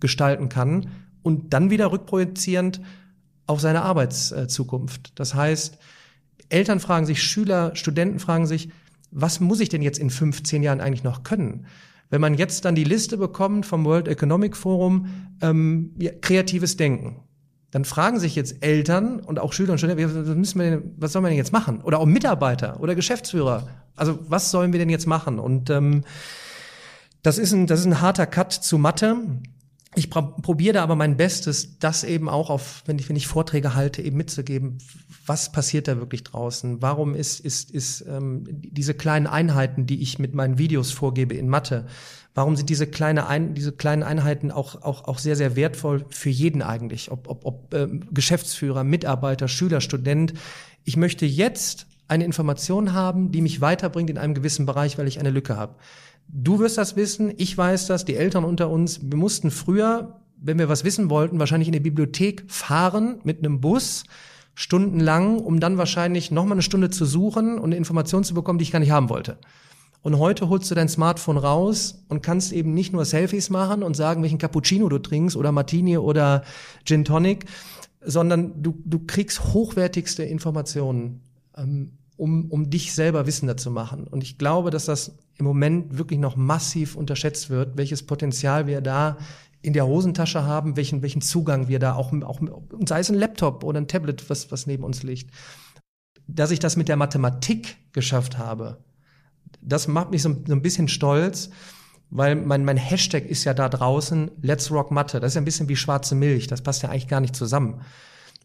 gestalten 0.00 0.48
kann 0.48 0.90
und 1.22 1.54
dann 1.54 1.70
wieder 1.70 1.90
rückprojizierend 1.90 2.80
auf 3.46 3.60
seine 3.60 3.82
Arbeitszukunft. 3.82 5.12
Das 5.18 5.34
heißt, 5.34 5.78
Eltern 6.50 6.80
fragen 6.80 7.06
sich, 7.06 7.22
Schüler, 7.22 7.74
Studenten 7.74 8.18
fragen 8.18 8.46
sich, 8.46 8.68
was 9.10 9.40
muss 9.40 9.60
ich 9.60 9.68
denn 9.68 9.82
jetzt 9.82 9.98
in 9.98 10.10
15 10.10 10.62
Jahren 10.62 10.80
eigentlich 10.80 11.04
noch 11.04 11.22
können? 11.22 11.66
Wenn 12.10 12.20
man 12.20 12.34
jetzt 12.34 12.64
dann 12.64 12.74
die 12.74 12.84
Liste 12.84 13.18
bekommt 13.18 13.66
vom 13.66 13.84
World 13.84 14.08
Economic 14.08 14.56
Forum, 14.56 15.06
ähm, 15.42 15.94
ja, 15.98 16.10
kreatives 16.20 16.76
Denken, 16.76 17.20
dann 17.70 17.84
fragen 17.84 18.18
sich 18.18 18.34
jetzt 18.34 18.64
Eltern 18.64 19.20
und 19.20 19.38
auch 19.38 19.52
Schüler 19.52 19.72
und 19.72 19.78
Studenten, 19.78 20.26
was, 20.26 20.36
müssen 20.36 20.58
wir 20.58 20.70
denn, 20.70 20.94
was 20.96 21.12
sollen 21.12 21.24
wir 21.24 21.28
denn 21.28 21.36
jetzt 21.36 21.52
machen? 21.52 21.82
Oder 21.82 21.98
auch 21.98 22.06
Mitarbeiter 22.06 22.80
oder 22.80 22.94
Geschäftsführer. 22.94 23.68
Also 23.94 24.18
was 24.28 24.50
sollen 24.50 24.72
wir 24.72 24.78
denn 24.78 24.88
jetzt 24.88 25.06
machen? 25.06 25.38
Und 25.38 25.68
ähm, 25.68 26.04
das 27.22 27.36
ist 27.36 27.52
ein, 27.52 27.66
das 27.66 27.80
ist 27.80 27.86
ein 27.86 28.00
harter 28.00 28.26
Cut 28.26 28.52
zu 28.52 28.78
Mathe. 28.78 29.16
Ich 29.98 30.10
probiere 30.10 30.74
da 30.74 30.84
aber 30.84 30.94
mein 30.94 31.16
Bestes, 31.16 31.80
das 31.80 32.04
eben 32.04 32.28
auch 32.28 32.50
auf, 32.50 32.84
wenn 32.86 33.00
ich, 33.00 33.08
wenn 33.08 33.16
ich 33.16 33.26
Vorträge 33.26 33.74
halte, 33.74 34.00
eben 34.00 34.16
mitzugeben. 34.16 34.78
Was 35.26 35.50
passiert 35.50 35.88
da 35.88 35.96
wirklich 35.96 36.22
draußen? 36.22 36.80
Warum 36.80 37.16
ist, 37.16 37.40
ist, 37.40 37.72
ist 37.72 38.04
ähm, 38.08 38.44
diese 38.48 38.94
kleinen 38.94 39.26
Einheiten, 39.26 39.86
die 39.86 40.00
ich 40.00 40.20
mit 40.20 40.34
meinen 40.34 40.56
Videos 40.56 40.92
vorgebe 40.92 41.34
in 41.34 41.48
Mathe, 41.48 41.86
warum 42.34 42.54
sind 42.54 42.70
diese, 42.70 42.86
kleine 42.86 43.26
Ein 43.26 43.54
diese 43.54 43.72
kleinen 43.72 44.04
Einheiten 44.04 44.52
auch, 44.52 44.80
auch, 44.82 45.08
auch 45.08 45.18
sehr, 45.18 45.34
sehr 45.34 45.56
wertvoll 45.56 46.04
für 46.10 46.30
jeden 46.30 46.62
eigentlich? 46.62 47.10
Ob, 47.10 47.28
ob, 47.28 47.44
ob 47.44 47.74
ähm, 47.74 48.04
Geschäftsführer, 48.12 48.84
Mitarbeiter, 48.84 49.48
Schüler, 49.48 49.80
Student. 49.80 50.32
Ich 50.84 50.96
möchte 50.96 51.26
jetzt 51.26 51.88
eine 52.06 52.24
Information 52.24 52.92
haben, 52.92 53.32
die 53.32 53.42
mich 53.42 53.60
weiterbringt 53.60 54.10
in 54.10 54.18
einem 54.18 54.34
gewissen 54.34 54.64
Bereich, 54.64 54.96
weil 54.96 55.08
ich 55.08 55.18
eine 55.18 55.30
Lücke 55.30 55.56
habe. 55.56 55.74
Du 56.28 56.58
wirst 56.58 56.76
das 56.76 56.94
wissen, 56.94 57.32
ich 57.36 57.56
weiß 57.56 57.86
das, 57.86 58.04
die 58.04 58.16
Eltern 58.16 58.44
unter 58.44 58.68
uns. 58.68 59.00
Wir 59.02 59.16
mussten 59.16 59.50
früher, 59.50 60.20
wenn 60.36 60.58
wir 60.58 60.68
was 60.68 60.84
wissen 60.84 61.08
wollten, 61.08 61.38
wahrscheinlich 61.38 61.68
in 61.68 61.72
die 61.72 61.80
Bibliothek 61.80 62.44
fahren 62.48 63.20
mit 63.24 63.38
einem 63.38 63.60
Bus 63.60 64.04
stundenlang, 64.54 65.38
um 65.38 65.58
dann 65.58 65.78
wahrscheinlich 65.78 66.30
noch 66.30 66.44
mal 66.44 66.52
eine 66.52 66.62
Stunde 66.62 66.90
zu 66.90 67.06
suchen 67.06 67.58
und 67.58 67.66
eine 67.66 67.76
Information 67.76 68.24
zu 68.24 68.34
bekommen, 68.34 68.58
die 68.58 68.64
ich 68.64 68.72
gar 68.72 68.80
nicht 68.80 68.90
haben 68.90 69.08
wollte. 69.08 69.38
Und 70.02 70.18
heute 70.18 70.48
holst 70.48 70.70
du 70.70 70.74
dein 70.74 70.88
Smartphone 70.88 71.38
raus 71.38 72.04
und 72.08 72.22
kannst 72.22 72.52
eben 72.52 72.74
nicht 72.74 72.92
nur 72.92 73.04
Selfies 73.04 73.50
machen 73.50 73.82
und 73.82 73.94
sagen, 73.94 74.22
welchen 74.22 74.38
Cappuccino 74.38 74.88
du 74.88 74.98
trinkst 74.98 75.36
oder 75.36 75.50
Martini 75.50 75.96
oder 75.98 76.44
Gin 76.84 77.04
Tonic, 77.04 77.46
sondern 78.00 78.62
du, 78.62 78.80
du 78.84 79.00
kriegst 79.00 79.54
hochwertigste 79.54 80.24
Informationen. 80.24 81.20
Ähm, 81.56 81.97
um, 82.18 82.50
um 82.50 82.68
dich 82.68 82.92
selber 82.92 83.26
wissender 83.26 83.56
zu 83.56 83.70
machen. 83.70 84.06
Und 84.06 84.22
ich 84.22 84.36
glaube, 84.36 84.70
dass 84.70 84.84
das 84.84 85.16
im 85.38 85.46
Moment 85.46 85.96
wirklich 85.96 86.18
noch 86.18 86.36
massiv 86.36 86.96
unterschätzt 86.96 87.48
wird, 87.48 87.78
welches 87.78 88.04
Potenzial 88.04 88.66
wir 88.66 88.80
da 88.80 89.16
in 89.62 89.72
der 89.72 89.86
Hosentasche 89.86 90.44
haben, 90.44 90.76
welchen, 90.76 91.02
welchen 91.02 91.22
Zugang 91.22 91.68
wir 91.68 91.78
da 91.78 91.94
auch, 91.94 92.12
auch 92.22 92.40
sei 92.86 93.00
es 93.00 93.08
ein 93.08 93.14
Laptop 93.14 93.64
oder 93.64 93.80
ein 93.80 93.88
Tablet, 93.88 94.28
was, 94.28 94.50
was 94.50 94.66
neben 94.66 94.84
uns 94.84 95.02
liegt. 95.02 95.30
Dass 96.26 96.50
ich 96.50 96.58
das 96.58 96.76
mit 96.76 96.88
der 96.88 96.96
Mathematik 96.96 97.76
geschafft 97.92 98.36
habe, 98.36 98.84
das 99.60 99.88
macht 99.88 100.10
mich 100.10 100.22
so, 100.22 100.36
so 100.46 100.52
ein 100.52 100.62
bisschen 100.62 100.88
stolz, 100.88 101.50
weil 102.10 102.34
mein, 102.36 102.64
mein 102.64 102.76
Hashtag 102.76 103.26
ist 103.26 103.44
ja 103.44 103.54
da 103.54 103.68
draußen, 103.68 104.30
Let's 104.42 104.70
Rock 104.70 104.90
Mathe. 104.90 105.20
Das 105.20 105.32
ist 105.32 105.34
ja 105.36 105.40
ein 105.40 105.44
bisschen 105.44 105.68
wie 105.68 105.76
schwarze 105.76 106.14
Milch. 106.14 106.46
Das 106.46 106.62
passt 106.62 106.82
ja 106.82 106.88
eigentlich 106.88 107.08
gar 107.08 107.20
nicht 107.20 107.36
zusammen. 107.36 107.80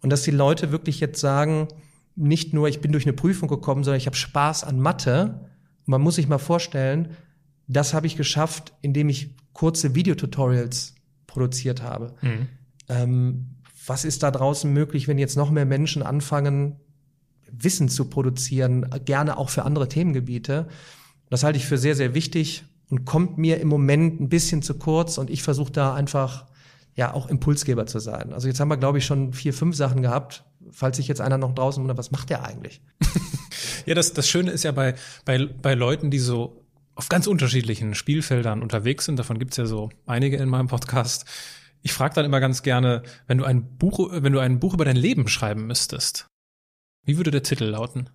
Und 0.01 0.10
dass 0.10 0.24
die 0.24 0.32
Leute 0.32 0.72
wirklich 0.72 1.00
jetzt 1.00 1.20
sagen, 1.20 1.68
nicht 2.15 2.53
nur, 2.53 2.67
ich 2.67 2.82
bin 2.82 2.91
durch 2.91 3.05
eine 3.05 3.13
Prüfung 3.13 3.50
gekommen, 3.50 3.84
sondern 3.84 3.98
ich 3.98 4.05
habe 4.05 4.15
Spaß 4.15 4.63
an 4.63 4.79
Mathe. 4.79 5.39
Und 5.86 5.91
man 5.91 6.01
muss 6.01 6.15
sich 6.15 6.27
mal 6.27 6.38
vorstellen, 6.38 7.12
das 7.67 7.93
habe 7.93 8.08
ich 8.08 8.17
geschafft, 8.17 8.74
indem 8.82 9.10
ich 9.10 9.36
kurze 9.53 9.96
Videotutorials 9.96 10.96
produziert 11.27 11.82
habe. 11.82 12.13
Mhm. 12.22 12.48
Ähm, 12.89 13.50
was 13.86 14.05
ist 14.05 14.24
da 14.24 14.32
draußen 14.32 14.72
möglich, 14.72 15.08
wenn 15.08 15.17
jetzt 15.17 15.36
noch 15.36 15.51
mehr 15.51 15.65
Menschen 15.65 16.03
anfangen, 16.03 16.77
Wissen 17.51 17.89
zu 17.89 18.05
produzieren, 18.05 18.89
gerne 19.05 19.38
auch 19.38 19.50
für 19.50 19.63
andere 19.63 19.88
Themengebiete? 19.88 20.67
Das 21.29 21.43
halte 21.43 21.58
ich 21.58 21.65
für 21.65 21.77
sehr, 21.77 21.96
sehr 21.96 22.13
wichtig 22.13 22.63
und 22.89 23.05
kommt 23.05 23.38
mir 23.38 23.60
im 23.60 23.67
Moment 23.67 24.22
ein 24.22 24.29
bisschen 24.29 24.62
zu 24.62 24.75
kurz 24.75 25.17
und 25.17 25.29
ich 25.29 25.43
versuche 25.43 25.72
da 25.72 25.93
einfach 25.93 26.46
ja 26.96 27.13
auch 27.13 27.27
Impulsgeber 27.27 27.86
zu 27.86 28.00
sein. 28.00 28.34
Also 28.34 28.48
jetzt 28.48 28.60
haben 28.60 28.67
wir, 28.67 28.77
glaube 28.77 29.00
ich, 29.00 29.05
schon 29.05 29.34
vier, 29.34 29.53
fünf 29.53 29.75
Sachen 29.75 30.01
gehabt. 30.01 30.43
Falls 30.74 30.98
sich 30.98 31.08
jetzt 31.08 31.22
einer 31.22 31.38
noch 31.38 31.53
draußen 31.53 31.82
wundert, 31.82 31.98
was 31.98 32.12
macht 32.12 32.30
der 32.30 32.44
eigentlich? 32.44 32.82
ja, 33.86 33.94
das, 33.94 34.13
das 34.13 34.27
Schöne 34.27 34.51
ist 34.51 34.63
ja 34.63 34.72
bei, 34.72 34.96
bei, 35.24 35.46
bei 35.46 35.75
Leuten, 35.75 36.10
die 36.10 36.20
so 36.20 36.65
auf 36.96 37.10
ganz 37.10 37.27
unterschiedlichen 37.27 37.96
Spielfeldern 37.96 38.62
unterwegs 38.62 39.06
sind, 39.06 39.18
davon 39.18 39.39
gibt's 39.39 39.58
ja 39.58 39.65
so 39.65 39.89
einige 40.06 40.38
in 40.38 40.50
meinem 40.50 40.68
Podcast. 40.68 41.25
Ich 41.82 41.94
frage 41.94 42.15
dann 42.15 42.25
immer 42.25 42.39
ganz 42.39 42.63
gerne, 42.63 43.03
wenn 43.27 43.38
du 43.38 43.46
ein 43.46 43.77
Buch, 43.77 44.10
wenn 44.12 44.34
du 44.34 44.39
ein 44.39 44.60
Buch 44.60 44.74
über 44.74 44.86
dein 44.86 44.96
Leben 44.96 45.27
schreiben 45.27 45.68
müsstest, 45.68 46.27
wie 47.06 47.18
würde 47.18 47.32
der 47.32 47.44
Titel 47.44 47.65
lauten? 47.65 48.10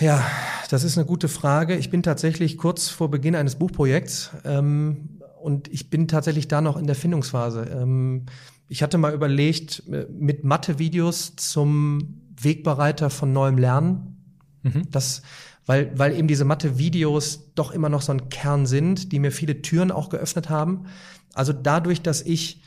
Ja, 0.00 0.26
das 0.70 0.82
ist 0.82 0.98
eine 0.98 1.06
gute 1.06 1.28
Frage. 1.28 1.76
Ich 1.76 1.90
bin 1.90 2.02
tatsächlich 2.02 2.58
kurz 2.58 2.88
vor 2.88 3.10
Beginn 3.10 3.36
eines 3.36 3.56
Buchprojekts. 3.56 4.30
Ähm, 4.44 5.20
und 5.40 5.68
ich 5.68 5.90
bin 5.90 6.08
tatsächlich 6.08 6.48
da 6.48 6.60
noch 6.60 6.76
in 6.76 6.86
der 6.86 6.96
Findungsphase. 6.96 7.64
Ähm, 7.64 8.26
ich 8.68 8.82
hatte 8.82 8.98
mal 8.98 9.14
überlegt, 9.14 9.82
äh, 9.90 10.06
mit 10.10 10.44
Mathe-Videos 10.44 11.36
zum 11.36 12.20
Wegbereiter 12.40 13.10
von 13.10 13.32
neuem 13.32 13.58
Lernen. 13.58 14.16
Mhm. 14.62 14.90
Das, 14.90 15.22
weil, 15.66 15.96
weil 15.98 16.16
eben 16.16 16.28
diese 16.28 16.44
Mathe-Videos 16.44 17.52
doch 17.54 17.70
immer 17.70 17.88
noch 17.88 18.02
so 18.02 18.12
ein 18.12 18.28
Kern 18.28 18.66
sind, 18.66 19.12
die 19.12 19.18
mir 19.18 19.32
viele 19.32 19.62
Türen 19.62 19.90
auch 19.90 20.08
geöffnet 20.08 20.50
haben. 20.50 20.86
Also 21.34 21.52
dadurch, 21.52 22.02
dass 22.02 22.22
ich 22.22 22.62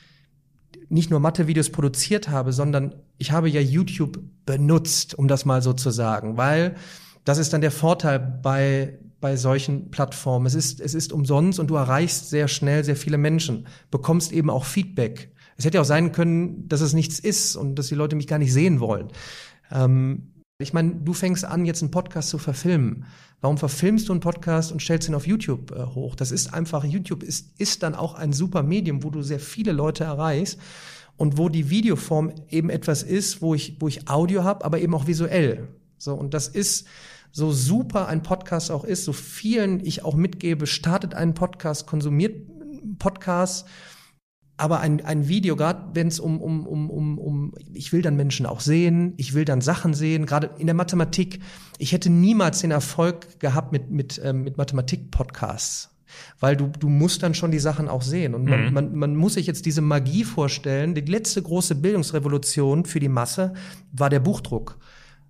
nicht 0.89 1.09
nur 1.09 1.19
Mathe-Videos 1.19 1.69
produziert 1.69 2.29
habe, 2.29 2.53
sondern 2.53 2.95
ich 3.17 3.31
habe 3.31 3.49
ja 3.49 3.59
YouTube 3.59 4.19
benutzt, 4.45 5.15
um 5.15 5.27
das 5.27 5.45
mal 5.45 5.61
so 5.61 5.73
zu 5.73 5.89
sagen, 5.89 6.37
weil 6.37 6.75
das 7.25 7.39
ist 7.39 7.51
dann 7.51 7.61
der 7.61 7.71
Vorteil 7.71 8.19
bei 8.19 8.99
bei 9.19 9.35
solchen 9.35 9.89
Plattformen. 9.89 10.45
Es 10.45 10.53
ist, 10.53 10.79
es 10.79 10.93
ist 10.93 11.11
umsonst 11.11 11.59
und 11.59 11.67
du 11.67 11.75
erreichst 11.75 12.29
sehr 12.29 12.47
schnell 12.47 12.83
sehr 12.83 12.95
viele 12.95 13.17
Menschen, 13.17 13.67
bekommst 13.89 14.31
eben 14.31 14.49
auch 14.49 14.65
Feedback. 14.65 15.31
Es 15.57 15.65
hätte 15.65 15.75
ja 15.75 15.81
auch 15.81 15.85
sein 15.85 16.11
können, 16.11 16.67
dass 16.69 16.81
es 16.81 16.93
nichts 16.93 17.19
ist 17.19 17.55
und 17.55 17.75
dass 17.75 17.87
die 17.87 17.95
Leute 17.95 18.15
mich 18.15 18.27
gar 18.27 18.39
nicht 18.39 18.53
sehen 18.53 18.79
wollen. 18.79 19.07
Ähm, 19.71 20.31
ich 20.59 20.73
meine, 20.73 20.95
du 20.95 21.13
fängst 21.13 21.45
an, 21.45 21.65
jetzt 21.65 21.81
einen 21.81 21.91
Podcast 21.91 22.29
zu 22.29 22.37
verfilmen. 22.37 23.05
Warum 23.41 23.57
verfilmst 23.57 24.09
du 24.09 24.13
einen 24.13 24.21
Podcast 24.21 24.71
und 24.71 24.81
stellst 24.81 25.07
ihn 25.07 25.15
auf 25.15 25.27
YouTube 25.27 25.71
äh, 25.71 25.83
hoch? 25.83 26.15
Das 26.15 26.31
ist 26.31 26.53
einfach, 26.53 26.83
YouTube 26.83 27.23
ist, 27.23 27.59
ist 27.59 27.83
dann 27.83 27.95
auch 27.95 28.15
ein 28.15 28.33
super 28.33 28.63
Medium, 28.63 29.03
wo 29.03 29.09
du 29.09 29.21
sehr 29.21 29.39
viele 29.39 29.71
Leute 29.71 30.03
erreichst 30.03 30.59
und 31.15 31.37
wo 31.37 31.49
die 31.49 31.69
Videoform 31.69 32.33
eben 32.49 32.69
etwas 32.69 33.03
ist, 33.03 33.41
wo 33.41 33.53
ich, 33.53 33.77
wo 33.79 33.87
ich 33.87 34.09
Audio 34.09 34.43
habe, 34.43 34.65
aber 34.65 34.79
eben 34.79 34.93
auch 34.95 35.07
visuell. 35.07 35.67
So, 35.97 36.13
und 36.13 36.33
das 36.33 36.47
ist, 36.47 36.87
so 37.31 37.51
super 37.51 38.07
ein 38.07 38.23
Podcast 38.23 38.71
auch 38.71 38.83
ist, 38.83 39.05
so 39.05 39.13
vielen 39.13 39.85
ich 39.85 40.03
auch 40.03 40.15
mitgebe, 40.15 40.65
startet 40.65 41.13
einen 41.13 41.35
Podcast, 41.35 41.85
konsumiert 41.85 42.47
Podcasts. 42.97 43.65
Aber 44.57 44.79
ein, 44.79 45.05
ein 45.05 45.27
Video, 45.27 45.55
gerade 45.55 45.83
wenn 45.93 46.07
es 46.07 46.19
um, 46.19 46.41
um, 46.41 46.65
um, 46.65 46.89
um, 46.89 47.19
um, 47.19 47.53
ich 47.73 47.93
will 47.93 48.01
dann 48.01 48.15
Menschen 48.15 48.47
auch 48.47 48.59
sehen, 48.59 49.13
ich 49.17 49.35
will 49.35 49.45
dann 49.45 49.61
Sachen 49.61 49.93
sehen, 49.93 50.25
gerade 50.25 50.49
in 50.57 50.65
der 50.65 50.75
Mathematik. 50.75 51.39
Ich 51.77 51.91
hätte 51.91 52.09
niemals 52.09 52.61
den 52.61 52.71
Erfolg 52.71 53.39
gehabt 53.39 53.71
mit, 53.71 53.91
mit, 53.91 54.19
ähm, 54.23 54.43
mit 54.43 54.57
Mathematik-Podcasts. 54.57 55.91
Weil 56.39 56.55
du, 56.55 56.71
du 56.79 56.89
musst 56.89 57.21
dann 57.21 57.35
schon 57.35 57.51
die 57.51 57.59
Sachen 57.59 57.87
auch 57.87 58.01
sehen. 58.01 58.33
Und 58.33 58.45
man, 58.45 58.67
mhm. 58.67 58.73
man, 58.73 58.95
man 58.95 59.15
muss 59.15 59.35
sich 59.35 59.45
jetzt 59.45 59.65
diese 59.65 59.81
Magie 59.81 60.23
vorstellen. 60.23 60.95
Die 60.95 61.01
letzte 61.01 61.41
große 61.41 61.75
Bildungsrevolution 61.75 62.85
für 62.85 62.99
die 62.99 63.09
Masse 63.09 63.53
war 63.91 64.09
der 64.09 64.21
Buchdruck. 64.21 64.79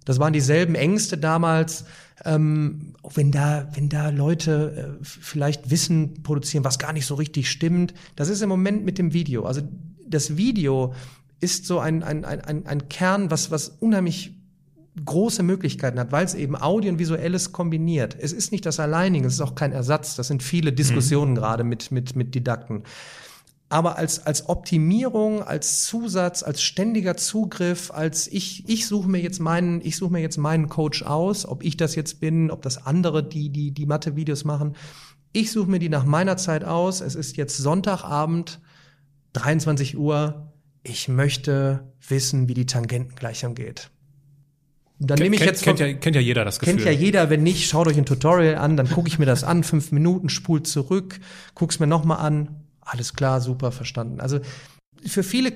Das 0.06 0.20
waren 0.20 0.32
dieselben 0.32 0.76
Ängste 0.76 1.18
damals, 1.18 1.84
ähm, 2.26 2.94
wenn 3.14 3.32
da, 3.32 3.70
wenn 3.74 3.90
da 3.90 4.10
Leute 4.10 4.98
äh, 5.00 5.04
vielleicht 5.04 5.70
Wissen 5.70 6.24
produzieren, 6.24 6.64
was 6.64 6.80
gar 6.80 6.94
nicht 6.94 7.06
so 7.06 7.16
richtig 7.16 7.50
stimmt. 7.50 7.94
Das 8.16 8.30
ist 8.30 8.42
im 8.42 8.50
Moment 8.50 8.86
mit 8.86 8.98
dem 8.98 9.14
Video. 9.14 9.46
Also 9.46 9.62
das 10.08 10.38
Video 10.38 10.94
ist 11.40 11.66
so 11.66 11.80
ein, 11.80 12.04
ein, 12.04 12.26
ein, 12.26 12.66
ein 12.66 12.90
Kern, 12.90 13.30
was, 13.30 13.52
was 13.52 13.70
unheimlich 13.80 14.34
große 15.06 15.44
Möglichkeiten 15.44 16.00
hat, 16.00 16.12
weil 16.12 16.26
es 16.26 16.34
eben 16.34 16.56
Audio 16.56 16.92
und 16.92 17.00
Visuelles 17.00 17.52
kombiniert. 17.52 18.18
Es 18.20 18.34
ist 18.34 18.52
nicht 18.52 18.66
das 18.66 18.80
Alleinige, 18.80 19.28
es 19.28 19.36
ist 19.36 19.42
auch 19.42 19.54
kein 19.54 19.72
Ersatz. 19.72 20.16
Das 20.16 20.28
sind 20.28 20.42
viele 20.42 20.74
Diskussionen 20.74 21.32
mhm. 21.32 21.36
gerade 21.36 21.64
mit, 21.64 21.92
mit, 21.92 22.16
mit 22.16 22.34
Didakten 22.34 22.84
aber 23.70 23.98
als, 23.98 24.26
als 24.26 24.48
Optimierung, 24.48 25.44
als 25.44 25.84
Zusatz, 25.84 26.42
als 26.42 26.62
ständiger 26.62 27.18
Zugriff, 27.18 27.92
als 27.92 28.28
ich, 28.28 28.68
ich 28.70 28.88
suche 28.88 29.10
mir 29.10 29.20
jetzt 29.20 29.40
meinen, 29.40 29.82
ich 29.84 29.98
suche 29.98 30.14
mir 30.14 30.22
jetzt 30.22 30.38
meinen 30.38 30.70
Coach 30.70 31.04
aus, 31.04 31.46
ob 31.46 31.64
ich 31.64 31.76
das 31.76 31.96
jetzt 31.96 32.22
bin, 32.22 32.50
ob 32.50 32.62
das 32.62 32.86
andere, 32.86 33.28
die, 33.28 33.50
die, 33.50 33.72
die 33.72 33.86
Mathe-Videos 33.86 34.46
machen. 34.46 34.76
Ich 35.34 35.52
suche 35.52 35.70
mir 35.70 35.80
die 35.80 35.90
nach 35.90 36.06
meiner 36.06 36.38
Zeit 36.38 36.64
aus. 36.64 37.02
Es 37.02 37.16
ist 37.16 37.36
jetzt 37.36 37.58
Sonntagabend, 37.58 38.62
23 39.34 39.98
Uhr. 39.98 40.54
Ich 40.84 41.10
möchte 41.10 41.92
wissen, 42.08 42.48
wie 42.48 42.54
die 42.54 42.66
Tangentengleichung 42.66 43.54
geht. 43.54 43.92
Dann 45.00 45.20
nehme 45.20 45.36
ich 45.36 45.42
jetzt 45.42 45.62
kennt, 45.62 45.80
ja, 45.80 45.94
kennt 45.94 46.16
ja 46.16 46.22
jeder 46.22 46.44
das 46.46 46.60
Gefühl. 46.60 46.76
Kennt 46.76 46.86
ja 46.86 46.92
jeder, 46.92 47.30
wenn 47.30 47.44
nicht, 47.44 47.70
schaut 47.70 47.88
euch 47.88 47.98
ein 47.98 48.06
Tutorial 48.06 48.56
an, 48.56 48.78
dann 48.78 48.90
gucke 48.90 49.10
ich 49.10 49.20
mir 49.20 49.26
das 49.26 49.44
an, 49.44 49.64
fünf 49.64 49.92
Minuten, 49.92 50.30
spult 50.30 50.66
zurück, 50.66 51.20
guck's 51.54 51.80
mir 51.80 51.86
nochmal 51.86 52.18
an, 52.18 52.67
alles 52.88 53.14
klar, 53.14 53.42
super 53.42 53.72
verstanden. 53.72 54.20
Also 54.20 54.40
für 55.06 55.24
viele 55.24 55.54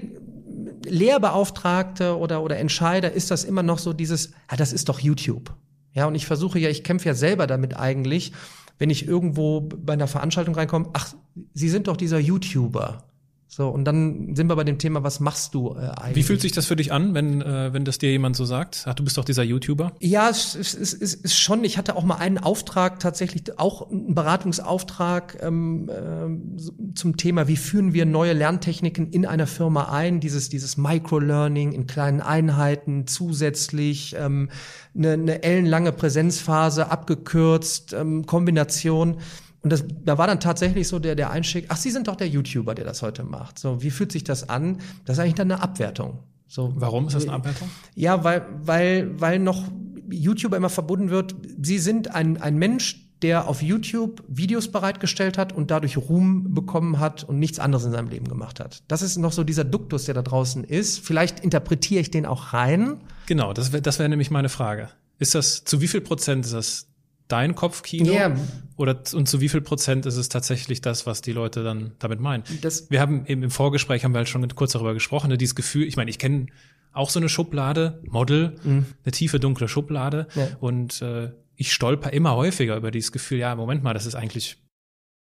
Lehrbeauftragte 0.86 2.18
oder, 2.18 2.44
oder 2.44 2.58
Entscheider 2.58 3.12
ist 3.12 3.32
das 3.32 3.44
immer 3.44 3.64
noch 3.64 3.80
so 3.80 3.94
dieses, 3.94 4.32
ja, 4.50 4.58
das 4.58 4.74
ist 4.74 4.90
doch 4.90 5.00
YouTube. 5.00 5.56
Ja, 5.94 6.06
und 6.06 6.16
ich 6.16 6.26
versuche 6.26 6.60
ja, 6.60 6.70
ich 6.70 6.84
kämpfe 6.84 7.08
ja 7.10 7.14
selber 7.14 7.48
damit 7.48 7.78
eigentlich, 7.78 8.32
wenn 8.78 8.90
ich 8.90 9.08
irgendwo 9.08 9.62
bei 9.62 9.94
einer 9.94 10.08
Veranstaltung 10.08 10.56
reinkomme, 10.56 10.90
ach, 10.94 11.14
Sie 11.54 11.70
sind 11.70 11.88
doch 11.88 11.98
dieser 11.98 12.20
YouTuber. 12.20 13.11
So, 13.53 13.67
und 13.67 13.84
dann 13.84 14.34
sind 14.34 14.48
wir 14.48 14.55
bei 14.55 14.63
dem 14.63 14.77
Thema, 14.77 15.03
was 15.03 15.20
machst 15.20 15.53
du 15.53 15.75
äh, 15.75 15.89
eigentlich? 15.89 16.15
Wie 16.15 16.24
fühlt 16.24 16.39
sich 16.39 16.53
das 16.53 16.67
für 16.67 16.77
dich 16.77 16.93
an, 16.93 17.13
wenn, 17.13 17.41
äh, 17.41 17.74
wenn 17.74 17.84
das 17.84 17.98
dir 17.98 18.10
jemand 18.10 18.38
so 18.38 18.46
sagt? 18.46 18.86
Ach, 18.86 18.93
du 18.93 19.03
bist 19.03 19.17
doch 19.17 19.25
dieser 19.25 19.43
YouTuber? 19.43 19.91
Ja, 20.00 20.29
es, 20.29 20.55
es, 20.55 20.74
es 20.74 20.93
ist 20.93 21.38
schon, 21.38 21.65
ich 21.65 21.77
hatte 21.77 21.98
auch 21.98 22.05
mal 22.05 22.15
einen 22.15 22.38
Auftrag, 22.38 23.01
tatsächlich 23.01 23.60
auch 23.60 23.91
einen 23.91 24.15
Beratungsauftrag 24.15 25.39
ähm, 25.41 25.89
äh, 25.89 26.96
zum 26.96 27.17
Thema, 27.17 27.50
wie 27.50 27.58
führen 27.58 27.93
wir 27.93 28.05
neue 28.05 28.31
Lerntechniken 28.31 29.12
in 29.12 29.25
einer 29.25 29.48
Firma 29.48 29.91
ein, 29.91 30.22
dieses, 30.22 30.48
dieses 30.48 30.77
Microlearning 30.77 31.74
in 31.74 31.88
kleinen 31.88 32.22
Einheiten 32.22 33.05
zusätzlich, 33.05 34.15
ähm, 34.17 34.48
eine, 34.96 35.12
eine 35.12 35.43
ellenlange 35.43 35.91
Präsenzphase 35.91 36.89
abgekürzt, 36.89 37.91
ähm, 37.91 38.25
Kombination. 38.25 39.17
Und 39.63 39.72
das, 39.72 39.84
da 40.03 40.18
war 40.18 40.27
dann 40.27 40.39
tatsächlich 40.39 40.88
so 40.88 41.00
der, 41.00 41.15
der 41.15 41.30
Einstieg, 41.30 41.65
ach, 41.70 41.77
Sie 41.77 41.91
sind 41.91 42.08
doch 42.08 42.15
der 42.15 42.27
YouTuber, 42.27 42.74
der 42.74 42.86
das 42.86 43.01
heute 43.01 43.24
macht. 43.24 43.60
So, 43.60 43.82
wie 43.84 43.91
fühlt 43.91 44.12
sich 44.12 44.24
das 44.24 44.50
an? 44.50 44.80
Das 45.06 45.18
ist 45.18 45.22
eigentlich 45.22 45.36
dann 45.36 45.51
eine 45.51 45.62
Abwertung. 45.62 46.20
So, 46.48 46.74
Warum 46.75 47.08
ist 47.08 47.13
das 47.13 47.24
eine 47.24 47.34
Abwertung? 47.34 47.70
Ja, 47.96 48.24
weil, 48.24 48.46
weil, 48.63 49.20
weil 49.20 49.39
noch 49.39 49.63
YouTuber 50.10 50.58
immer 50.58 50.70
verbunden 50.70 51.10
wird, 51.10 51.36
Sie 51.62 51.80
sind 51.80 52.13
ein, 52.13 52.41
ein 52.41 52.58
Mensch, 52.58 53.08
der 53.22 53.48
auf 53.48 53.62
YouTube 53.62 54.24
Videos 54.27 54.70
bereitgestellt 54.70 55.38
hat 55.38 55.53
und 55.53 55.70
dadurch 55.70 55.96
Ruhm 55.98 56.53
bekommen 56.53 57.00
hat 57.00 57.24
und 57.24 57.38
nichts 57.38 57.60
anderes 57.60 57.86
in 57.86 57.91
seinem 57.91 58.10
Leben 58.10 58.27
gemacht 58.27 58.60
hat. 58.60 58.82
Das 58.88 59.01
ist 59.01 59.18
noch 59.18 59.32
so 59.32 59.44
dieser 59.44 59.63
Duktus, 59.63 60.06
der 60.06 60.15
da 60.15 60.24
draußen 60.24 60.63
ist. 60.63 61.00
Vielleicht 61.00 61.39
interpretiere 61.39 62.01
ich 62.01 62.10
den 62.10 62.25
auch 62.25 62.53
rein. 62.53 62.98
Genau, 63.27 63.53
das 63.53 63.72
wäre 63.72 63.82
das 63.82 64.00
wäre 64.00 64.10
nämlich 64.10 64.32
meine 64.32 64.50
Frage. 64.50 64.89
Ist 65.20 65.36
das, 65.36 65.63
zu 65.63 65.82
wie 65.82 65.88
viel 65.88 66.01
Prozent 66.01 66.46
ist 66.46 66.53
das 66.53 66.88
dein 67.32 67.56
Kopfkino? 67.56 68.12
Yeah. 68.12 68.36
Oder 68.78 69.00
und 69.13 69.28
zu 69.28 69.41
wie 69.41 69.50
viel 69.50 69.62
Prozent 69.62 70.06
ist 70.06 70.17
es 70.17 70.30
tatsächlich 70.30 70.82
das, 70.82 71.06
was 71.06 71.22
die 71.22 71.34
Leute 71.34 71.63
dann 71.63 71.91
damit 72.00 72.20
meinen? 72.20 72.44
Das 72.62 72.89
wir 72.89 73.00
haben 73.00 73.26
eben 73.28 73.44
im 73.44 73.52
Vorgespräch 73.52 74.04
haben 74.04 74.13
wir 74.13 74.20
halt 74.20 74.30
schon 74.30 74.48
kurz 74.56 74.74
darüber 74.74 74.94
gesprochen, 74.94 75.30
ne, 75.30 75.38
dieses 75.38 75.56
Gefühl, 75.56 75.88
ich 75.88 75.98
meine, 75.98 76.10
ich 76.10 76.20
kenne 76.20 76.48
auch 76.94 77.10
so 77.10 77.20
eine 77.20 77.30
Schublade, 77.30 78.02
Model, 78.06 78.56
mhm. 78.63 78.86
eine 79.04 79.12
tiefe, 79.12 79.39
dunkle 79.39 79.67
Schublade. 79.67 80.28
Ja. 80.36 80.48
Und 80.60 81.02
äh, 81.02 81.32
ich 81.56 81.74
stolper 81.74 82.12
immer 82.12 82.36
häufiger 82.36 82.76
über 82.76 82.91
dieses 82.91 83.12
Gefühl, 83.12 83.38
ja, 83.38 83.56
Moment 83.56 83.84
mal, 83.84 83.94
das 83.94 84.06
ist 84.06 84.15
eigentlich 84.15 84.58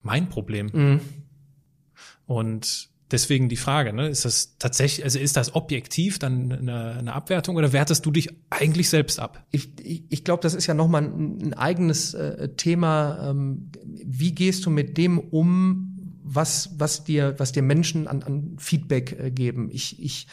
mein 0.00 0.28
Problem. 0.28 0.70
Mhm. 0.72 1.00
Und 2.26 2.90
Deswegen 3.14 3.48
die 3.48 3.54
Frage, 3.54 3.92
ne, 3.92 4.08
ist 4.08 4.24
das 4.24 4.58
tatsächlich, 4.58 5.04
also 5.04 5.20
ist 5.20 5.36
das 5.36 5.54
objektiv 5.54 6.18
dann 6.18 6.50
eine, 6.50 6.96
eine 6.98 7.12
Abwertung 7.12 7.54
oder 7.54 7.72
wertest 7.72 8.04
du 8.04 8.10
dich 8.10 8.28
eigentlich 8.50 8.88
selbst 8.88 9.20
ab? 9.20 9.46
Ich, 9.52 9.78
ich, 9.80 10.02
ich 10.08 10.24
glaube, 10.24 10.42
das 10.42 10.52
ist 10.52 10.66
ja 10.66 10.74
nochmal 10.74 11.04
ein, 11.04 11.38
ein 11.40 11.54
eigenes 11.54 12.14
äh, 12.14 12.48
Thema. 12.56 13.30
Ähm, 13.30 13.70
wie 13.84 14.32
gehst 14.32 14.66
du 14.66 14.70
mit 14.70 14.98
dem 14.98 15.20
um, 15.20 16.18
was, 16.24 16.74
was 16.76 17.04
dir, 17.04 17.36
was 17.38 17.52
dir 17.52 17.62
Menschen 17.62 18.08
an, 18.08 18.24
an 18.24 18.56
Feedback 18.58 19.16
äh, 19.16 19.30
geben? 19.30 19.68
Ich, 19.70 20.02
ich, 20.02 20.26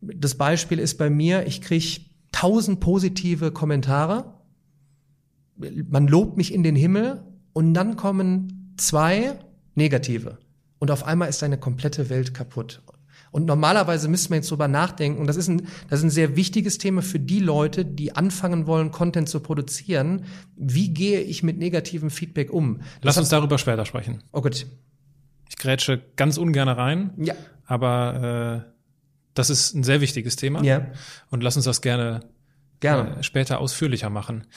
das 0.00 0.34
Beispiel 0.36 0.78
ist 0.78 0.96
bei 0.96 1.10
mir, 1.10 1.46
ich 1.46 1.60
krieg 1.60 2.06
tausend 2.32 2.80
positive 2.80 3.50
Kommentare. 3.50 4.40
Man 5.58 6.08
lobt 6.08 6.38
mich 6.38 6.54
in 6.54 6.62
den 6.62 6.76
Himmel 6.76 7.24
und 7.52 7.74
dann 7.74 7.96
kommen 7.96 8.72
zwei 8.78 9.38
negative 9.74 10.38
und 10.82 10.90
auf 10.90 11.04
einmal 11.04 11.28
ist 11.28 11.40
deine 11.42 11.58
komplette 11.58 12.10
Welt 12.10 12.34
kaputt. 12.34 12.82
Und 13.30 13.46
normalerweise 13.46 14.08
müsste 14.08 14.30
man 14.30 14.38
jetzt 14.38 14.50
drüber 14.50 14.66
nachdenken, 14.66 15.20
und 15.20 15.28
das 15.28 15.36
ist, 15.36 15.46
ein, 15.46 15.68
das 15.88 16.00
ist 16.00 16.06
ein 16.06 16.10
sehr 16.10 16.34
wichtiges 16.34 16.78
Thema 16.78 17.02
für 17.02 17.20
die 17.20 17.38
Leute, 17.38 17.84
die 17.84 18.16
anfangen 18.16 18.66
wollen, 18.66 18.90
Content 18.90 19.28
zu 19.28 19.38
produzieren. 19.38 20.24
Wie 20.56 20.92
gehe 20.92 21.20
ich 21.20 21.44
mit 21.44 21.56
negativem 21.56 22.10
Feedback 22.10 22.52
um? 22.52 22.80
Lass 23.00 23.16
uns 23.16 23.28
darüber 23.28 23.58
später 23.58 23.86
sprechen. 23.86 24.24
Oh 24.32 24.40
gut. 24.40 24.66
Ich 25.48 25.56
grätsche 25.56 26.02
ganz 26.16 26.36
ungern 26.36 26.68
rein. 26.68 27.12
Ja. 27.16 27.34
Aber 27.64 28.64
äh, 28.66 28.72
das 29.34 29.50
ist 29.50 29.76
ein 29.76 29.84
sehr 29.84 30.00
wichtiges 30.00 30.34
Thema. 30.34 30.64
Ja. 30.64 30.88
Und 31.30 31.44
lass 31.44 31.54
uns 31.54 31.64
das 31.64 31.80
gerne, 31.80 32.24
gerne. 32.80 33.18
Äh, 33.18 33.22
später 33.22 33.60
ausführlicher 33.60 34.10
machen. 34.10 34.48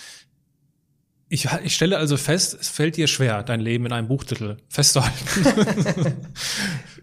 Ich, 1.28 1.48
ich 1.64 1.74
stelle 1.74 1.98
also 1.98 2.18
fest, 2.18 2.56
es 2.60 2.70
fällt 2.70 2.98
dir 2.98 3.08
schwer, 3.08 3.42
dein 3.42 3.60
Leben 3.60 3.86
in 3.88 3.92
einem 3.92 4.08
Buchtitel 4.08 4.58
festzuhalten. 4.70 6.16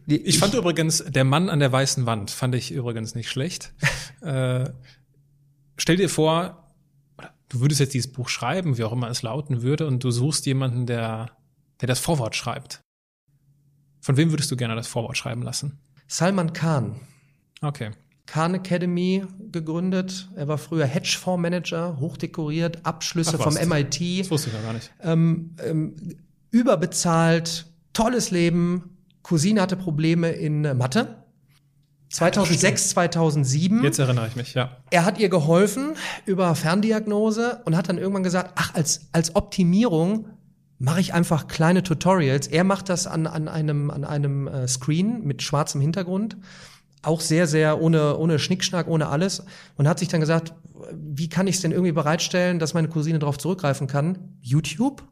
ich 0.07 0.39
fand 0.39 0.55
übrigens, 0.55 1.05
der 1.05 1.25
Mann 1.25 1.49
an 1.51 1.59
der 1.59 1.73
weißen 1.73 2.07
Wand 2.07 2.31
fand 2.31 2.55
ich 2.55 2.71
übrigens 2.71 3.17
nicht 3.17 3.29
schlecht. 3.29 3.73
äh, 4.21 4.71
stell 5.77 5.97
dir 5.97 6.09
vor, 6.09 6.73
du 7.49 7.61
würdest 7.61 7.81
jetzt 7.81 7.95
dieses 7.95 8.13
Buch 8.13 8.29
schreiben, 8.29 8.79
wie 8.79 8.85
auch 8.85 8.93
immer 8.93 9.11
es 9.11 9.23
lauten 9.23 9.63
würde, 9.63 9.89
und 9.89 10.05
du 10.05 10.13
suchst 10.13 10.47
jemanden, 10.47 10.87
der, 10.87 11.31
der 11.81 11.89
das 11.89 11.99
Vorwort 11.99 12.37
schreibt. 12.37 12.81
Von 14.01 14.17
wem 14.17 14.31
würdest 14.31 14.51
du 14.53 14.57
gerne 14.57 14.77
das 14.77 14.87
Vorwort 14.87 15.17
schreiben 15.17 15.43
lassen? 15.43 15.81
Salman 16.07 16.53
Khan. 16.53 17.01
Okay. 17.61 17.91
Khan 18.27 18.55
Academy 18.55 19.25
gegründet. 19.51 20.29
Er 20.37 20.49
war 20.49 20.59
früher 20.59 20.87
Hedgefondsmanager, 20.87 21.99
hochdekoriert, 21.99 22.85
Abschlüsse 22.85 23.37
Ach, 23.39 23.43
vom 23.43 23.55
MIT. 23.55 24.21
Das 24.21 24.31
wusste 24.31 24.51
ich 24.51 24.55
ja 24.55 24.63
gar 24.63 24.73
nicht. 24.73 24.91
Ähm, 25.03 25.57
ähm, 25.65 25.97
überbezahlt, 26.51 27.67
tolles 27.93 28.31
Leben. 28.31 28.97
Cousine 29.23 29.61
hatte 29.61 29.77
Probleme 29.77 30.31
in 30.31 30.63
Mathe. 30.77 31.23
2006, 32.11 32.91
2007. 32.91 33.83
Jetzt 33.83 33.99
erinnere 33.99 34.27
ich 34.29 34.37
mich, 34.37 34.53
ja. 34.53 34.77
Er 34.91 35.07
hat 35.07 35.19
ihr 35.19 35.31
geholfen 35.31 35.95
über 36.27 36.55
Ferndiagnose 36.55 37.63
und 37.65 37.75
hat 37.75 37.89
dann 37.89 37.97
irgendwann 37.97 38.23
gesagt, 38.23 38.53
ach, 38.57 38.75
als, 38.75 39.09
als 39.13 39.35
Optimierung 39.35 40.29
mache 40.79 41.01
ich 41.01 41.15
einfach 41.15 41.47
kleine 41.47 41.83
Tutorials. 41.83 42.49
Er 42.49 42.65
macht 42.65 42.91
das 42.91 43.07
an, 43.07 43.27
an 43.27 43.49
einem, 43.49 43.91
an 43.91 44.05
einem 44.05 44.47
äh, 44.47 44.69
Screen 44.69 45.25
mit 45.25 45.43
schwarzem 45.43 45.81
Hintergrund 45.81 46.37
auch 47.03 47.21
sehr, 47.21 47.47
sehr 47.47 47.81
ohne, 47.81 48.17
ohne 48.17 48.39
Schnickschnack, 48.39 48.89
ohne 48.89 49.09
alles 49.09 49.45
und 49.77 49.89
hat 49.89 49.99
sich 49.99 50.09
dann 50.09 50.21
gesagt, 50.21 50.55
wie 50.93 51.29
kann 51.29 51.47
ich 51.47 51.57
es 51.57 51.63
denn 51.63 51.73
irgendwie 51.73 51.93
bereitstellen, 51.93 52.59
dass 52.59 52.75
meine 52.75 52.89
Cousine 52.89 53.19
darauf 53.19 53.39
zurückgreifen 53.39 53.87
kann? 53.87 54.37
YouTube? 54.41 55.03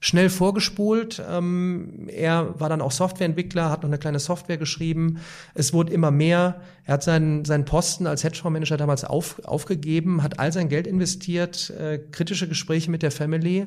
Schnell 0.00 0.30
vorgespult. 0.30 1.20
Ähm, 1.28 2.08
er 2.08 2.60
war 2.60 2.68
dann 2.68 2.80
auch 2.80 2.92
Softwareentwickler, 2.92 3.68
hat 3.68 3.82
noch 3.82 3.88
eine 3.88 3.98
kleine 3.98 4.20
Software 4.20 4.56
geschrieben. 4.56 5.18
Es 5.54 5.72
wurde 5.72 5.92
immer 5.92 6.12
mehr. 6.12 6.60
Er 6.84 6.94
hat 6.94 7.02
seinen, 7.02 7.44
seinen 7.44 7.64
Posten 7.64 8.06
als 8.06 8.22
Hedgefondsmanager 8.22 8.76
damals 8.76 9.04
auf, 9.04 9.44
aufgegeben, 9.44 10.22
hat 10.22 10.38
all 10.38 10.52
sein 10.52 10.68
Geld 10.68 10.86
investiert, 10.86 11.70
äh, 11.70 11.98
kritische 11.98 12.46
Gespräche 12.46 12.92
mit 12.92 13.02
der 13.02 13.10
Family 13.10 13.64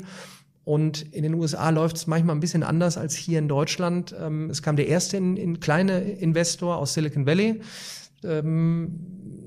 Und 0.63 1.02
in 1.13 1.24
den 1.24 1.34
USA 1.34 1.69
läuft 1.69 1.97
es 1.97 2.08
manchmal 2.08 2.36
ein 2.36 2.39
bisschen 2.39 2.63
anders 2.63 2.97
als 2.97 3.15
hier 3.15 3.39
in 3.39 3.47
Deutschland. 3.47 4.15
Ähm, 4.19 4.50
es 4.50 4.62
kam 4.62 4.76
der 4.76 4.88
erste 4.88 5.17
in, 5.17 5.38
in 5.38 5.60
kleine 5.60 6.02
Investor 6.02 6.78
aus 6.78 6.93
Silicon 6.93 7.26
Valley. 7.26 7.62
Ähm, 8.24 9.00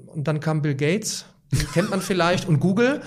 und 0.06 0.26
dann 0.26 0.40
kam 0.40 0.62
Bill 0.62 0.74
Gates, 0.74 1.26
kennt 1.72 1.90
man 1.90 2.00
vielleicht, 2.00 2.48
und 2.48 2.58
Google. 2.58 3.00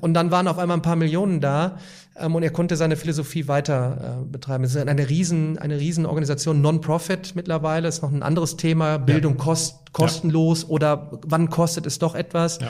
Und 0.00 0.14
dann 0.14 0.30
waren 0.30 0.48
auf 0.48 0.58
einmal 0.58 0.78
ein 0.78 0.82
paar 0.82 0.96
Millionen 0.96 1.40
da. 1.40 1.78
Ähm, 2.16 2.34
und 2.34 2.42
er 2.42 2.50
konnte 2.50 2.76
seine 2.76 2.96
Philosophie 2.96 3.48
weiter 3.48 4.20
äh, 4.22 4.24
betreiben. 4.24 4.64
Es 4.64 4.74
ist 4.74 4.86
eine 4.86 5.08
riesen, 5.08 5.58
eine 5.58 5.78
riesen 5.78 6.06
Organisation, 6.06 6.60
Non-Profit 6.60 7.34
mittlerweile, 7.34 7.88
ist 7.88 8.02
noch 8.02 8.12
ein 8.12 8.22
anderes 8.22 8.56
Thema. 8.56 8.98
Bildung 8.98 9.36
ja. 9.36 9.44
kost, 9.44 9.92
kostenlos 9.92 10.62
ja. 10.62 10.68
oder 10.68 11.20
wann 11.26 11.50
kostet 11.50 11.86
es 11.86 11.98
doch 11.98 12.14
etwas? 12.14 12.60
Ja. 12.60 12.68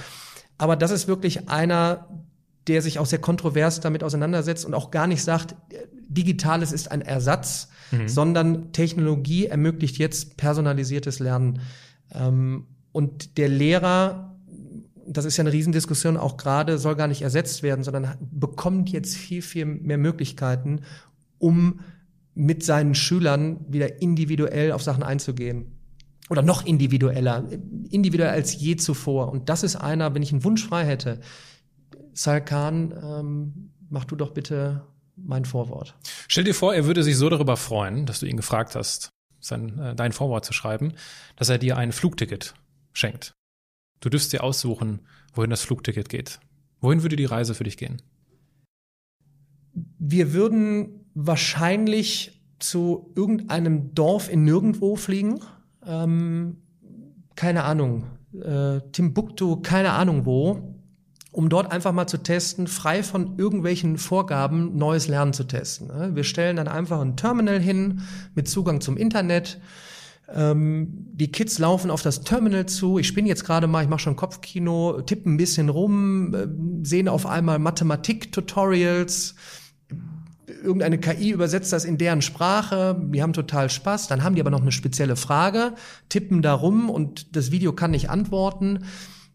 Aber 0.58 0.76
das 0.76 0.90
ist 0.90 1.08
wirklich 1.08 1.48
einer, 1.48 2.08
der 2.70 2.82
sich 2.82 3.00
auch 3.00 3.06
sehr 3.06 3.18
kontrovers 3.18 3.80
damit 3.80 4.04
auseinandersetzt 4.04 4.64
und 4.64 4.74
auch 4.74 4.92
gar 4.92 5.08
nicht 5.08 5.24
sagt, 5.24 5.56
Digitales 6.08 6.70
ist 6.70 6.92
ein 6.92 7.02
Ersatz, 7.02 7.68
mhm. 7.90 8.08
sondern 8.08 8.72
Technologie 8.72 9.46
ermöglicht 9.46 9.98
jetzt 9.98 10.36
personalisiertes 10.36 11.18
Lernen. 11.18 11.62
Ähm, 12.14 12.68
und 12.92 13.38
der 13.38 13.48
Lehrer, 13.48 14.36
das 15.04 15.24
ist 15.24 15.36
ja 15.36 15.42
eine 15.42 15.52
Riesendiskussion 15.52 16.16
auch 16.16 16.36
gerade, 16.36 16.78
soll 16.78 16.94
gar 16.94 17.08
nicht 17.08 17.22
ersetzt 17.22 17.64
werden, 17.64 17.82
sondern 17.82 18.14
bekommt 18.30 18.88
jetzt 18.90 19.16
viel, 19.16 19.42
viel 19.42 19.64
mehr 19.64 19.98
Möglichkeiten, 19.98 20.82
um 21.38 21.80
mit 22.34 22.62
seinen 22.64 22.94
Schülern 22.94 23.66
wieder 23.68 24.00
individuell 24.00 24.70
auf 24.70 24.82
Sachen 24.82 25.02
einzugehen. 25.02 25.72
Oder 26.28 26.42
noch 26.42 26.64
individueller, 26.64 27.48
individueller 27.90 28.30
als 28.30 28.54
je 28.54 28.76
zuvor. 28.76 29.32
Und 29.32 29.48
das 29.48 29.64
ist 29.64 29.74
einer, 29.74 30.14
wenn 30.14 30.22
ich 30.22 30.30
einen 30.30 30.44
Wunsch 30.44 30.64
frei 30.64 30.84
hätte, 30.84 31.18
Salkan, 32.12 32.94
ähm, 33.02 33.70
mach 33.88 34.04
du 34.04 34.16
doch 34.16 34.32
bitte 34.32 34.82
mein 35.16 35.44
Vorwort. 35.44 35.96
Stell 36.28 36.44
dir 36.44 36.54
vor, 36.54 36.74
er 36.74 36.86
würde 36.86 37.02
sich 37.02 37.16
so 37.16 37.28
darüber 37.28 37.56
freuen, 37.56 38.06
dass 38.06 38.20
du 38.20 38.26
ihn 38.26 38.36
gefragt 38.36 38.74
hast, 38.74 39.10
sein, 39.40 39.78
äh, 39.78 39.94
dein 39.94 40.12
Vorwort 40.12 40.44
zu 40.44 40.52
schreiben, 40.52 40.94
dass 41.36 41.48
er 41.48 41.58
dir 41.58 41.76
ein 41.76 41.92
Flugticket 41.92 42.54
schenkt. 42.92 43.34
Du 44.00 44.08
dürfst 44.08 44.32
dir 44.32 44.42
aussuchen, 44.42 45.00
wohin 45.34 45.50
das 45.50 45.62
Flugticket 45.62 46.08
geht. 46.08 46.40
Wohin 46.80 47.02
würde 47.02 47.16
die 47.16 47.26
Reise 47.26 47.54
für 47.54 47.64
dich 47.64 47.76
gehen? 47.76 48.00
Wir 49.98 50.32
würden 50.32 51.06
wahrscheinlich 51.14 52.42
zu 52.58 53.12
irgendeinem 53.14 53.94
Dorf 53.94 54.30
in 54.30 54.44
Nirgendwo 54.44 54.96
fliegen. 54.96 55.40
Ähm, 55.84 56.58
keine 57.36 57.64
Ahnung. 57.64 58.04
Äh, 58.32 58.80
Timbuktu, 58.92 59.60
keine 59.60 59.92
Ahnung 59.92 60.24
wo 60.24 60.69
um 61.40 61.48
dort 61.48 61.72
einfach 61.72 61.92
mal 61.92 62.06
zu 62.06 62.18
testen, 62.18 62.66
frei 62.66 63.02
von 63.02 63.38
irgendwelchen 63.38 63.96
Vorgaben 63.96 64.76
neues 64.76 65.08
Lernen 65.08 65.32
zu 65.32 65.44
testen. 65.44 65.86
Ne? 65.86 66.10
Wir 66.14 66.22
stellen 66.22 66.56
dann 66.56 66.68
einfach 66.68 67.00
ein 67.00 67.16
Terminal 67.16 67.58
hin 67.58 68.02
mit 68.34 68.46
Zugang 68.46 68.82
zum 68.82 68.98
Internet. 68.98 69.58
Ähm, 70.28 70.88
die 71.14 71.32
Kids 71.32 71.58
laufen 71.58 71.90
auf 71.90 72.02
das 72.02 72.24
Terminal 72.24 72.66
zu. 72.66 72.98
Ich 72.98 73.14
bin 73.14 73.24
jetzt 73.24 73.46
gerade 73.46 73.68
mal, 73.68 73.82
ich 73.82 73.88
mache 73.88 74.00
schon 74.00 74.16
Kopfkino, 74.16 75.00
tippen 75.00 75.32
ein 75.32 75.36
bisschen 75.38 75.70
rum, 75.70 76.34
äh, 76.34 76.46
sehen 76.86 77.08
auf 77.08 77.24
einmal 77.24 77.58
Mathematik-Tutorials. 77.58 79.34
Irgendeine 80.62 80.98
KI 80.98 81.30
übersetzt 81.30 81.72
das 81.72 81.86
in 81.86 81.96
deren 81.96 82.20
Sprache. 82.20 83.00
Die 83.02 83.22
haben 83.22 83.32
total 83.32 83.70
Spaß. 83.70 84.08
Dann 84.08 84.22
haben 84.22 84.34
die 84.34 84.42
aber 84.42 84.50
noch 84.50 84.60
eine 84.60 84.72
spezielle 84.72 85.16
Frage, 85.16 85.72
tippen 86.10 86.42
da 86.42 86.52
rum 86.52 86.90
und 86.90 87.34
das 87.34 87.50
Video 87.50 87.72
kann 87.72 87.92
nicht 87.92 88.10
antworten. 88.10 88.80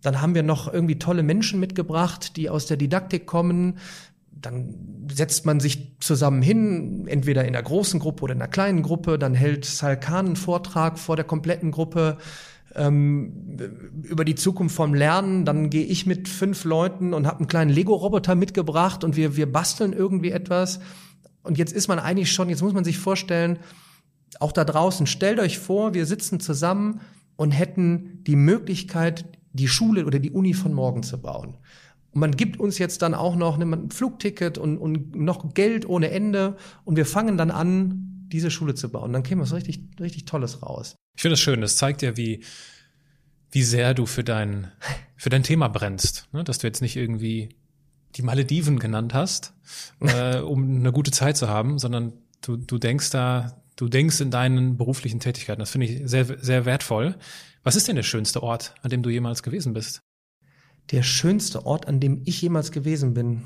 Dann 0.06 0.22
haben 0.22 0.36
wir 0.36 0.44
noch 0.44 0.72
irgendwie 0.72 1.00
tolle 1.00 1.24
Menschen 1.24 1.60
mitgebracht, 1.60 2.38
die 2.38 2.50
aus 2.50 2.68
der 2.68 2.78
Didaktik 2.78 3.26
kommen. 3.26 3.80
Dann 4.32 5.08
setzt 5.12 5.48
man 5.48 5.60
sich 5.60 5.98
zusammen 6.00 6.44
hin, 6.44 7.08
entweder 7.08 7.44
in 7.44 7.56
einer 7.56 7.64
großen 7.64 8.00
Gruppe 8.00 8.26
oder 8.26 8.34
in 8.36 8.42
einer 8.42 8.52
kleinen 8.52 8.84
Gruppe. 8.84 9.18
Dann 9.18 9.34
hält 9.34 9.66
Salkan 9.66 10.28
einen 10.28 10.36
Vortrag 10.36 11.00
vor 11.00 11.16
der 11.16 11.26
kompletten 11.26 11.72
Gruppe 11.72 12.18
ähm, 12.76 13.58
über 14.04 14.26
die 14.26 14.36
Zukunft 14.36 14.76
vom 14.76 14.94
Lernen. 14.94 15.44
Dann 15.44 15.72
gehe 15.72 15.86
ich 15.86 16.06
mit 16.06 16.30
fünf 16.30 16.66
Leuten 16.66 17.16
und 17.16 17.26
habe 17.26 17.40
einen 17.40 17.48
kleinen 17.48 17.72
Lego-Roboter 17.72 18.36
mitgebracht 18.36 19.04
und 19.04 19.16
wir, 19.16 19.36
wir 19.36 19.52
basteln 19.52 19.92
irgendwie 19.92 20.30
etwas. 20.30 20.82
Und 21.42 21.58
jetzt 21.58 21.74
ist 21.74 21.88
man 21.88 21.98
eigentlich 21.98 22.32
schon, 22.32 22.50
jetzt 22.50 22.62
muss 22.62 22.74
man 22.74 22.84
sich 22.84 23.00
vorstellen, 23.00 23.58
auch 24.40 24.52
da 24.52 24.66
draußen, 24.66 25.08
stellt 25.08 25.40
euch 25.40 25.58
vor, 25.58 25.96
wir 25.96 26.06
sitzen 26.06 26.40
zusammen 26.40 27.02
und 27.38 27.52
hätten 27.52 28.24
die 28.26 28.36
Möglichkeit, 28.36 29.26
die 29.56 29.68
Schule 29.68 30.06
oder 30.06 30.20
die 30.20 30.32
Uni 30.32 30.54
von 30.54 30.74
morgen 30.74 31.04
zu 31.04 31.22
bauen. 31.22 31.58
Und 32.12 32.20
man 32.22 32.32
gibt 32.32 32.60
uns 32.60 32.78
jetzt 32.78 33.02
dann 33.02 33.14
auch 33.14 33.36
noch 33.36 33.60
ein 33.60 33.92
Flugticket 33.92 34.58
und, 34.58 34.78
und 34.78 35.16
noch 35.16 35.54
Geld 35.54 35.88
ohne 35.88 36.12
Ende 36.12 36.58
und 36.84 36.96
wir 36.96 37.06
fangen 37.06 37.38
dann 37.38 37.52
an, 37.52 38.28
diese 38.28 38.52
Schule 38.52 38.76
zu 38.76 38.90
bauen. 38.90 39.14
Dann 39.14 39.24
käme 39.24 39.44
was 39.44 39.54
richtig, 39.54 39.82
richtig 40.00 40.26
Tolles 40.26 40.62
raus. 40.62 40.96
Ich 41.16 41.22
finde 41.22 41.34
das 41.34 41.40
schön. 41.40 41.62
Das 41.62 41.78
zeigt 41.78 42.02
ja, 42.02 42.18
wie, 42.18 42.44
wie 43.52 43.64
sehr 43.64 43.94
du 43.94 44.06
für 44.06 44.24
dein, 44.24 44.72
für 45.16 45.30
dein 45.30 45.44
Thema 45.44 45.68
brennst. 45.68 46.28
Ne? 46.34 46.44
Dass 46.44 46.58
du 46.58 46.68
jetzt 46.68 46.82
nicht 46.82 46.96
irgendwie 46.96 47.50
die 48.16 48.22
Malediven 48.22 48.80
genannt 48.80 49.14
hast, 49.14 49.54
äh, 50.00 50.40
um 50.40 50.80
eine 50.80 50.92
gute 50.92 51.12
Zeit 51.12 51.38
zu 51.38 51.48
haben, 51.48 51.80
sondern 51.80 52.14
du, 52.42 52.58
du 52.58 52.78
denkst 52.78 53.12
da, 53.12 53.62
du 53.76 53.90
denkst 53.90 54.22
in 54.22 54.32
deinen 54.32 54.78
beruflichen 54.78 55.20
Tätigkeiten. 55.20 55.60
Das 55.60 55.72
finde 55.72 55.88
ich 55.88 56.10
sehr, 56.10 56.26
sehr 56.42 56.66
wertvoll. 56.66 57.16
Was 57.64 57.76
ist 57.76 57.88
denn 57.88 57.96
der 57.96 58.04
schönste 58.04 58.44
Ort, 58.44 58.76
an 58.82 58.90
dem 58.90 59.04
du 59.04 59.10
jemals 59.10 59.44
gewesen 59.44 59.74
bist? 59.74 60.02
Der 60.92 61.04
schönste 61.04 61.66
Ort, 61.66 61.88
an 61.88 62.00
dem 62.00 62.22
ich 62.26 62.42
jemals 62.42 62.72
gewesen 62.72 63.14
bin. 63.14 63.44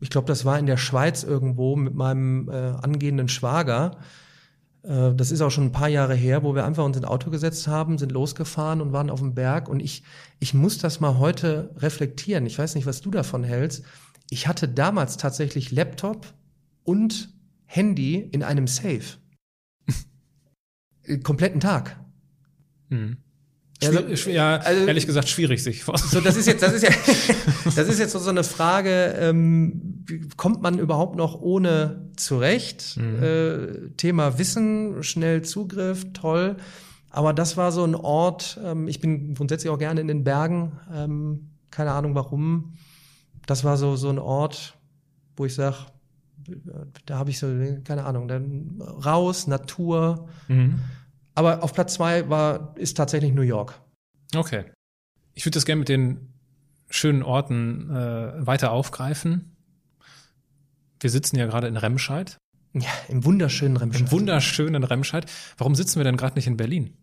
Ich 0.00 0.10
glaube, 0.10 0.26
das 0.26 0.44
war 0.44 0.58
in 0.58 0.66
der 0.66 0.76
Schweiz 0.76 1.22
irgendwo 1.22 1.76
mit 1.76 1.94
meinem 1.94 2.48
äh, 2.48 2.52
angehenden 2.52 3.28
Schwager. 3.28 3.98
Äh, 4.82 5.14
das 5.14 5.30
ist 5.30 5.40
auch 5.40 5.50
schon 5.50 5.66
ein 5.66 5.72
paar 5.72 5.88
Jahre 5.88 6.14
her, 6.14 6.42
wo 6.42 6.54
wir 6.54 6.64
einfach 6.64 6.84
uns 6.84 6.96
ins 6.96 7.06
Auto 7.06 7.30
gesetzt 7.30 7.68
haben, 7.68 7.96
sind 7.96 8.12
losgefahren 8.12 8.80
und 8.80 8.92
waren 8.92 9.08
auf 9.08 9.20
dem 9.20 9.34
Berg. 9.34 9.68
Und 9.68 9.80
ich, 9.80 10.02
ich 10.40 10.52
muss 10.52 10.78
das 10.78 11.00
mal 11.00 11.18
heute 11.18 11.70
reflektieren. 11.76 12.44
Ich 12.46 12.58
weiß 12.58 12.74
nicht, 12.74 12.86
was 12.86 13.00
du 13.00 13.10
davon 13.10 13.44
hältst. 13.44 13.84
Ich 14.30 14.48
hatte 14.48 14.68
damals 14.68 15.16
tatsächlich 15.16 15.70
Laptop 15.70 16.26
und 16.82 17.32
Handy 17.66 18.16
in 18.16 18.42
einem 18.42 18.66
Safe. 18.66 19.18
Kompletten 21.22 21.60
Tag. 21.60 21.96
Mhm. 22.88 23.18
Also, 23.82 24.30
ja, 24.30 24.56
also, 24.56 24.86
ehrlich 24.86 25.06
gesagt 25.06 25.28
schwierig 25.28 25.62
sich 25.62 25.84
So, 25.84 26.20
das 26.20 26.36
ist 26.36 26.46
jetzt, 26.46 26.62
das 26.62 26.72
ist 26.72 26.82
ja, 26.82 26.90
das 27.64 27.88
ist 27.88 27.98
jetzt 27.98 28.12
so 28.12 28.30
eine 28.30 28.44
Frage, 28.44 29.14
ähm, 29.18 30.04
kommt 30.36 30.62
man 30.62 30.78
überhaupt 30.78 31.16
noch 31.16 31.40
ohne 31.40 32.10
zurecht? 32.16 32.96
Mhm. 32.96 33.22
Äh, 33.22 33.66
Thema 33.96 34.38
Wissen, 34.38 35.02
schnell 35.02 35.42
Zugriff, 35.42 36.12
toll. 36.12 36.56
Aber 37.10 37.32
das 37.32 37.56
war 37.56 37.72
so 37.72 37.84
ein 37.84 37.94
Ort, 37.94 38.58
ähm, 38.64 38.88
ich 38.88 39.00
bin 39.00 39.34
grundsätzlich 39.34 39.70
auch 39.70 39.78
gerne 39.78 40.00
in 40.00 40.08
den 40.08 40.24
Bergen, 40.24 40.72
ähm, 40.92 41.50
keine 41.70 41.92
Ahnung 41.92 42.14
warum. 42.14 42.74
Das 43.46 43.64
war 43.64 43.76
so, 43.76 43.96
so 43.96 44.08
ein 44.08 44.18
Ort, 44.18 44.76
wo 45.36 45.44
ich 45.44 45.54
sag, 45.54 45.86
da 47.06 47.18
habe 47.18 47.30
ich 47.30 47.38
so, 47.38 47.46
keine 47.84 48.04
Ahnung, 48.04 48.28
dann 48.28 48.80
raus, 48.80 49.46
Natur. 49.46 50.28
Mhm. 50.48 50.80
Aber 51.34 51.62
auf 51.62 51.72
Platz 51.72 51.94
zwei 51.94 52.28
war, 52.28 52.74
ist 52.76 52.96
tatsächlich 52.96 53.32
New 53.32 53.42
York. 53.42 53.80
Okay. 54.34 54.64
Ich 55.34 55.44
würde 55.44 55.54
das 55.54 55.64
gerne 55.64 55.80
mit 55.80 55.88
den 55.88 56.32
schönen 56.88 57.22
Orten 57.22 57.90
äh, 57.90 58.46
weiter 58.46 58.70
aufgreifen. 58.70 59.56
Wir 61.00 61.10
sitzen 61.10 61.36
ja 61.36 61.46
gerade 61.46 61.66
in 61.66 61.76
Remscheid. 61.76 62.38
Ja, 62.72 62.90
im 63.08 63.24
wunderschönen 63.24 63.76
Remscheid. 63.76 64.00
Im 64.00 64.10
wunderschönen 64.10 64.84
Remscheid. 64.84 65.30
Warum 65.58 65.74
sitzen 65.74 65.98
wir 65.98 66.04
denn 66.04 66.16
gerade 66.16 66.34
nicht 66.36 66.46
in 66.46 66.56
Berlin? 66.56 66.96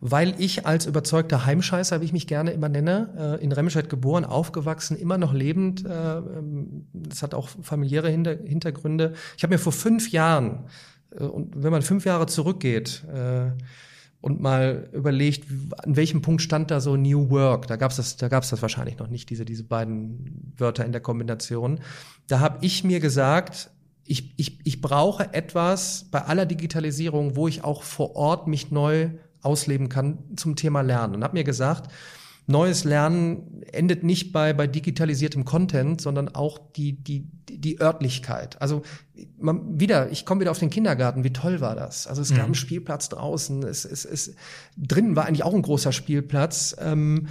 Weil 0.00 0.34
ich 0.38 0.64
als 0.64 0.86
überzeugter 0.86 1.44
Heimscheißer, 1.44 2.00
wie 2.00 2.04
ich 2.04 2.12
mich 2.12 2.28
gerne 2.28 2.52
immer 2.52 2.68
nenne, 2.68 3.36
äh, 3.40 3.44
in 3.44 3.50
Remscheid 3.50 3.88
geboren, 3.88 4.24
aufgewachsen, 4.24 4.96
immer 4.96 5.18
noch 5.18 5.32
lebend. 5.32 5.84
Äh, 5.84 6.18
ähm, 6.18 6.86
das 6.92 7.22
hat 7.22 7.34
auch 7.34 7.48
familiäre 7.48 8.08
Hintergründe. 8.08 9.14
Ich 9.36 9.42
habe 9.42 9.54
mir 9.54 9.58
vor 9.58 9.72
fünf 9.72 10.12
Jahren 10.12 10.66
äh, 11.10 11.24
und 11.24 11.64
wenn 11.64 11.72
man 11.72 11.82
fünf 11.82 12.04
Jahre 12.04 12.26
zurückgeht 12.26 13.04
und 14.20 14.40
mal 14.40 14.88
überlegt, 14.92 15.46
an 15.78 15.96
welchem 15.96 16.22
Punkt 16.22 16.42
stand 16.42 16.70
da 16.70 16.80
so 16.80 16.96
New 16.96 17.30
Work, 17.30 17.68
da 17.68 17.76
gab's 17.76 17.96
das, 17.96 18.16
da 18.16 18.28
gab's 18.28 18.50
das 18.50 18.62
wahrscheinlich 18.62 18.98
noch 18.98 19.08
nicht, 19.08 19.30
diese 19.30 19.44
diese 19.44 19.62
beiden 19.64 20.52
Wörter 20.56 20.84
in 20.84 20.92
der 20.92 21.00
Kombination. 21.00 21.80
Da 22.26 22.40
habe 22.40 22.58
ich 22.62 22.82
mir 22.82 23.00
gesagt, 23.00 23.70
ich, 24.04 24.32
ich, 24.36 24.58
ich 24.64 24.80
brauche 24.80 25.34
etwas 25.34 26.06
bei 26.10 26.22
aller 26.22 26.46
Digitalisierung, 26.46 27.36
wo 27.36 27.46
ich 27.46 27.62
auch 27.62 27.82
vor 27.82 28.16
Ort 28.16 28.48
mich 28.48 28.70
neu 28.70 29.10
ausleben 29.48 29.88
kann 29.88 30.18
zum 30.36 30.54
Thema 30.54 30.82
Lernen. 30.82 31.14
Und 31.14 31.24
habe 31.24 31.38
mir 31.38 31.44
gesagt, 31.44 31.90
neues 32.46 32.84
Lernen 32.84 33.62
endet 33.72 34.04
nicht 34.04 34.32
bei, 34.32 34.52
bei 34.52 34.66
digitalisiertem 34.66 35.44
Content, 35.44 36.00
sondern 36.00 36.28
auch 36.34 36.58
die, 36.76 36.92
die, 36.92 37.26
die 37.50 37.80
Örtlichkeit. 37.80 38.60
Also 38.60 38.82
man, 39.38 39.78
wieder, 39.78 40.10
ich 40.10 40.24
komme 40.24 40.40
wieder 40.40 40.50
auf 40.50 40.58
den 40.58 40.70
Kindergarten, 40.70 41.24
wie 41.24 41.32
toll 41.32 41.60
war 41.60 41.76
das? 41.76 42.06
Also 42.06 42.22
es 42.22 42.30
Mhm. 42.30 42.36
gab 42.36 42.44
einen 42.46 42.54
Spielplatz 42.54 43.10
draußen, 43.10 43.62
es, 43.64 43.84
es, 43.84 44.06
es 44.06 44.34
drinnen 44.78 45.14
war 45.14 45.26
eigentlich 45.26 45.44
auch 45.44 45.54
ein 45.54 45.62
großer 45.62 45.92
Spielplatz. 45.92 46.74
Ähm, 46.80 47.26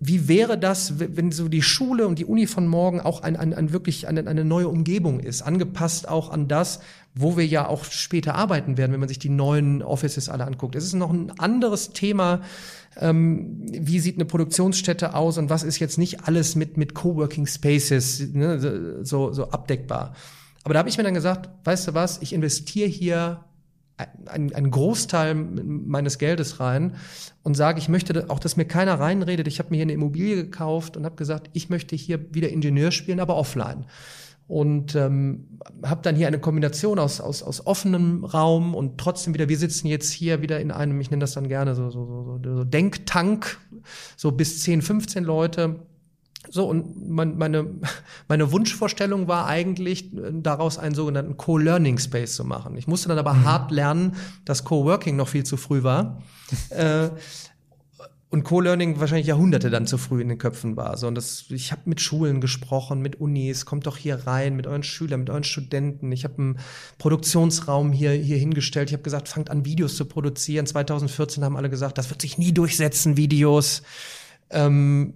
wie 0.00 0.28
wäre 0.28 0.58
das, 0.58 0.98
wenn 0.98 1.32
so 1.32 1.48
die 1.48 1.62
Schule 1.62 2.06
und 2.06 2.18
die 2.18 2.26
Uni 2.26 2.46
von 2.46 2.66
morgen 2.66 3.00
auch 3.00 3.22
ein, 3.22 3.36
ein, 3.36 3.54
ein 3.54 3.72
wirklich 3.72 4.06
eine, 4.06 4.26
eine 4.26 4.44
neue 4.44 4.68
Umgebung 4.68 5.20
ist, 5.20 5.42
angepasst 5.42 6.08
auch 6.08 6.30
an 6.30 6.46
das, 6.46 6.80
wo 7.20 7.36
wir 7.36 7.44
ja 7.44 7.66
auch 7.66 7.84
später 7.84 8.36
arbeiten 8.36 8.78
werden, 8.78 8.92
wenn 8.92 9.00
man 9.00 9.08
sich 9.08 9.18
die 9.18 9.28
neuen 9.28 9.82
Offices 9.82 10.28
alle 10.28 10.46
anguckt. 10.46 10.76
Es 10.76 10.84
ist 10.84 10.94
noch 10.94 11.10
ein 11.10 11.32
anderes 11.38 11.90
Thema, 11.90 12.42
ähm, 12.96 13.66
wie 13.66 13.98
sieht 13.98 14.14
eine 14.14 14.24
Produktionsstätte 14.24 15.14
aus 15.14 15.36
und 15.36 15.50
was 15.50 15.64
ist 15.64 15.80
jetzt 15.80 15.98
nicht 15.98 16.28
alles 16.28 16.54
mit, 16.54 16.76
mit 16.76 16.94
Coworking 16.94 17.46
Spaces 17.46 18.20
ne, 18.32 19.00
so, 19.02 19.32
so 19.32 19.50
abdeckbar. 19.50 20.14
Aber 20.62 20.74
da 20.74 20.78
habe 20.78 20.88
ich 20.88 20.96
mir 20.96 21.02
dann 21.02 21.14
gesagt, 21.14 21.48
weißt 21.64 21.88
du 21.88 21.94
was, 21.94 22.22
ich 22.22 22.32
investiere 22.32 22.88
hier 22.88 23.44
einen, 24.26 24.54
einen 24.54 24.70
Großteil 24.70 25.34
meines 25.34 26.18
Geldes 26.18 26.60
rein 26.60 26.94
und 27.42 27.56
sage, 27.56 27.80
ich 27.80 27.88
möchte 27.88 28.30
auch, 28.30 28.38
dass 28.38 28.56
mir 28.56 28.64
keiner 28.64 29.00
reinredet. 29.00 29.48
Ich 29.48 29.58
habe 29.58 29.70
mir 29.70 29.76
hier 29.76 29.86
eine 29.86 29.92
Immobilie 29.92 30.36
gekauft 30.36 30.96
und 30.96 31.04
habe 31.04 31.16
gesagt, 31.16 31.50
ich 31.52 31.68
möchte 31.68 31.96
hier 31.96 32.32
wieder 32.32 32.50
Ingenieur 32.50 32.92
spielen, 32.92 33.18
aber 33.18 33.34
offline. 33.34 33.86
Und 34.48 34.94
ähm, 34.94 35.58
habe 35.84 36.00
dann 36.02 36.16
hier 36.16 36.26
eine 36.26 36.38
Kombination 36.38 36.98
aus, 36.98 37.20
aus, 37.20 37.42
aus 37.42 37.66
offenem 37.66 38.24
Raum 38.24 38.74
und 38.74 38.98
trotzdem 38.98 39.34
wieder, 39.34 39.50
wir 39.50 39.58
sitzen 39.58 39.86
jetzt 39.88 40.10
hier 40.10 40.40
wieder 40.40 40.58
in 40.58 40.70
einem, 40.70 40.98
ich 41.00 41.10
nenne 41.10 41.20
das 41.20 41.34
dann 41.34 41.48
gerne 41.48 41.74
so, 41.74 41.90
so, 41.90 42.06
so, 42.06 42.56
so 42.56 42.64
Denktank, 42.64 43.58
so 44.16 44.32
bis 44.32 44.62
10, 44.62 44.80
15 44.80 45.22
Leute. 45.22 45.76
So, 46.50 46.66
und 46.66 47.10
mein, 47.10 47.36
meine, 47.36 47.66
meine 48.28 48.50
Wunschvorstellung 48.50 49.28
war 49.28 49.46
eigentlich, 49.46 50.10
daraus 50.32 50.78
einen 50.78 50.94
sogenannten 50.94 51.36
Co-Learning 51.36 51.98
Space 51.98 52.34
zu 52.34 52.44
machen. 52.44 52.76
Ich 52.78 52.86
musste 52.86 53.08
dann 53.08 53.18
aber 53.18 53.44
hart 53.44 53.70
lernen, 53.70 54.16
dass 54.46 54.64
Co-Working 54.64 55.16
noch 55.16 55.28
viel 55.28 55.44
zu 55.44 55.58
früh 55.58 55.82
war. 55.82 56.22
äh, 56.70 57.10
und 58.30 58.44
Co-Learning 58.44 59.00
wahrscheinlich 59.00 59.26
Jahrhunderte 59.26 59.70
dann 59.70 59.86
zu 59.86 59.96
früh 59.96 60.20
in 60.20 60.28
den 60.28 60.36
Köpfen 60.36 60.76
war. 60.76 60.98
So, 60.98 61.06
und 61.06 61.14
das, 61.14 61.46
ich 61.48 61.72
habe 61.72 61.82
mit 61.86 62.00
Schulen 62.00 62.42
gesprochen, 62.42 63.00
mit 63.00 63.20
Unis, 63.20 63.64
kommt 63.64 63.86
doch 63.86 63.96
hier 63.96 64.26
rein, 64.26 64.54
mit 64.54 64.66
euren 64.66 64.82
Schülern, 64.82 65.20
mit 65.20 65.30
euren 65.30 65.44
Studenten. 65.44 66.12
Ich 66.12 66.24
habe 66.24 66.38
einen 66.38 66.58
Produktionsraum 66.98 67.90
hier, 67.90 68.12
hier 68.12 68.36
hingestellt. 68.36 68.90
Ich 68.90 68.92
habe 68.92 69.02
gesagt, 69.02 69.28
fangt 69.28 69.48
an, 69.50 69.64
Videos 69.64 69.96
zu 69.96 70.04
produzieren. 70.04 70.66
2014 70.66 71.42
haben 71.42 71.56
alle 71.56 71.70
gesagt, 71.70 71.96
das 71.96 72.10
wird 72.10 72.20
sich 72.20 72.36
nie 72.36 72.52
durchsetzen, 72.52 73.16
Videos. 73.16 73.82
Ähm, 74.50 75.14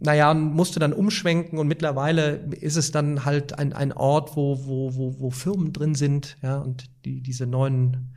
naja, 0.00 0.32
musste 0.32 0.80
dann 0.80 0.94
umschwenken 0.94 1.58
und 1.58 1.68
mittlerweile 1.68 2.36
ist 2.60 2.76
es 2.76 2.92
dann 2.92 3.24
halt 3.26 3.58
ein, 3.58 3.72
ein 3.74 3.92
Ort, 3.92 4.36
wo, 4.36 4.64
wo, 4.64 4.94
wo, 4.94 5.20
wo 5.20 5.30
Firmen 5.30 5.72
drin 5.72 5.94
sind, 5.94 6.38
ja, 6.40 6.58
und 6.58 6.88
die 7.04 7.20
diese 7.20 7.46
neuen 7.46 8.14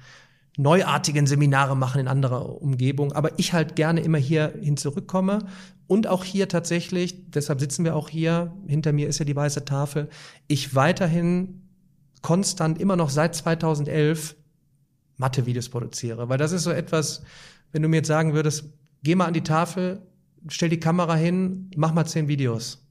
neuartigen 0.58 1.28
Seminare 1.28 1.76
machen 1.76 2.02
in 2.02 2.08
anderer 2.08 2.62
Umgebung. 2.62 3.14
Aber 3.14 3.40
ich 3.40 3.54
halt 3.54 3.76
gerne 3.76 4.02
immer 4.02 4.18
hier 4.18 4.54
hin 4.62 4.78
zurückkomme 4.78 5.46
und 5.88 6.08
auch 6.08 6.24
hier 6.24 6.48
tatsächlich, 6.48 7.32
deshalb 7.32 7.60
sitzen 7.60 7.86
wir 7.86 7.96
auch 7.96 8.10
hier, 8.10 8.54
hinter 8.68 8.94
mir 8.94 9.08
ist 9.08 9.20
ja 9.20 9.26
die 9.26 9.36
weiße 9.36 9.66
Tafel, 9.66 10.10
ich 10.48 10.76
weiterhin 10.76 11.70
konstant 12.22 12.80
immer 12.80 12.96
noch 12.96 13.10
seit 13.10 13.36
2011 13.36 14.36
Mathe-Videos 15.18 15.70
produziere. 15.70 16.30
Weil 16.30 16.38
das 16.38 16.52
ist 16.52 16.64
so 16.64 16.72
etwas, 16.72 17.24
wenn 17.72 17.82
du 17.82 17.90
mir 17.90 17.98
jetzt 17.98 18.08
sagen 18.08 18.34
würdest, 18.34 18.66
geh 19.04 19.16
mal 19.16 19.26
an 19.26 19.34
die 19.34 19.44
Tafel, 19.44 20.02
stell 20.48 20.70
die 20.70 20.80
Kamera 20.80 21.16
hin, 21.16 21.70
mach 21.76 21.94
mal 21.94 22.06
zehn 22.06 22.28
Videos. 22.28 22.88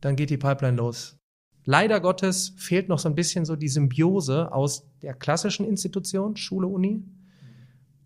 Dann 0.00 0.16
geht 0.16 0.30
die 0.30 0.38
Pipeline 0.38 0.76
los. 0.76 1.19
Leider 1.64 2.00
Gottes 2.00 2.54
fehlt 2.56 2.88
noch 2.88 2.98
so 2.98 3.08
ein 3.08 3.14
bisschen 3.14 3.44
so 3.44 3.56
die 3.56 3.68
Symbiose 3.68 4.52
aus 4.52 4.86
der 5.02 5.14
klassischen 5.14 5.66
Institution, 5.66 6.36
Schule, 6.36 6.66
Uni, 6.66 7.02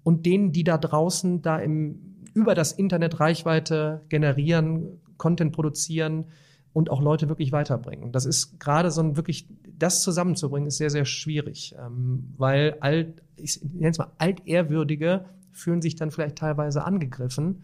und 0.02 0.26
denen, 0.26 0.52
die 0.52 0.64
da 0.64 0.76
draußen 0.76 1.40
da 1.40 1.58
im, 1.58 2.16
über 2.34 2.54
das 2.54 2.72
Internet 2.72 3.20
Reichweite 3.20 4.02
generieren, 4.08 5.00
Content 5.16 5.52
produzieren 5.52 6.26
und 6.72 6.90
auch 6.90 7.00
Leute 7.00 7.28
wirklich 7.28 7.52
weiterbringen. 7.52 8.12
Das 8.12 8.26
ist 8.26 8.58
gerade 8.60 8.90
so 8.90 9.00
ein 9.00 9.16
wirklich, 9.16 9.48
das 9.78 10.02
zusammenzubringen, 10.02 10.66
ist 10.66 10.76
sehr, 10.76 10.90
sehr 10.90 11.04
schwierig, 11.04 11.74
ähm, 11.78 12.34
weil 12.36 12.76
alt, 12.80 13.22
ich 13.36 13.62
nenne 13.62 13.90
es 13.90 13.98
mal 13.98 14.12
altehrwürdige 14.18 15.24
fühlen 15.52 15.80
sich 15.80 15.94
dann 15.94 16.10
vielleicht 16.10 16.36
teilweise 16.36 16.84
angegriffen 16.84 17.62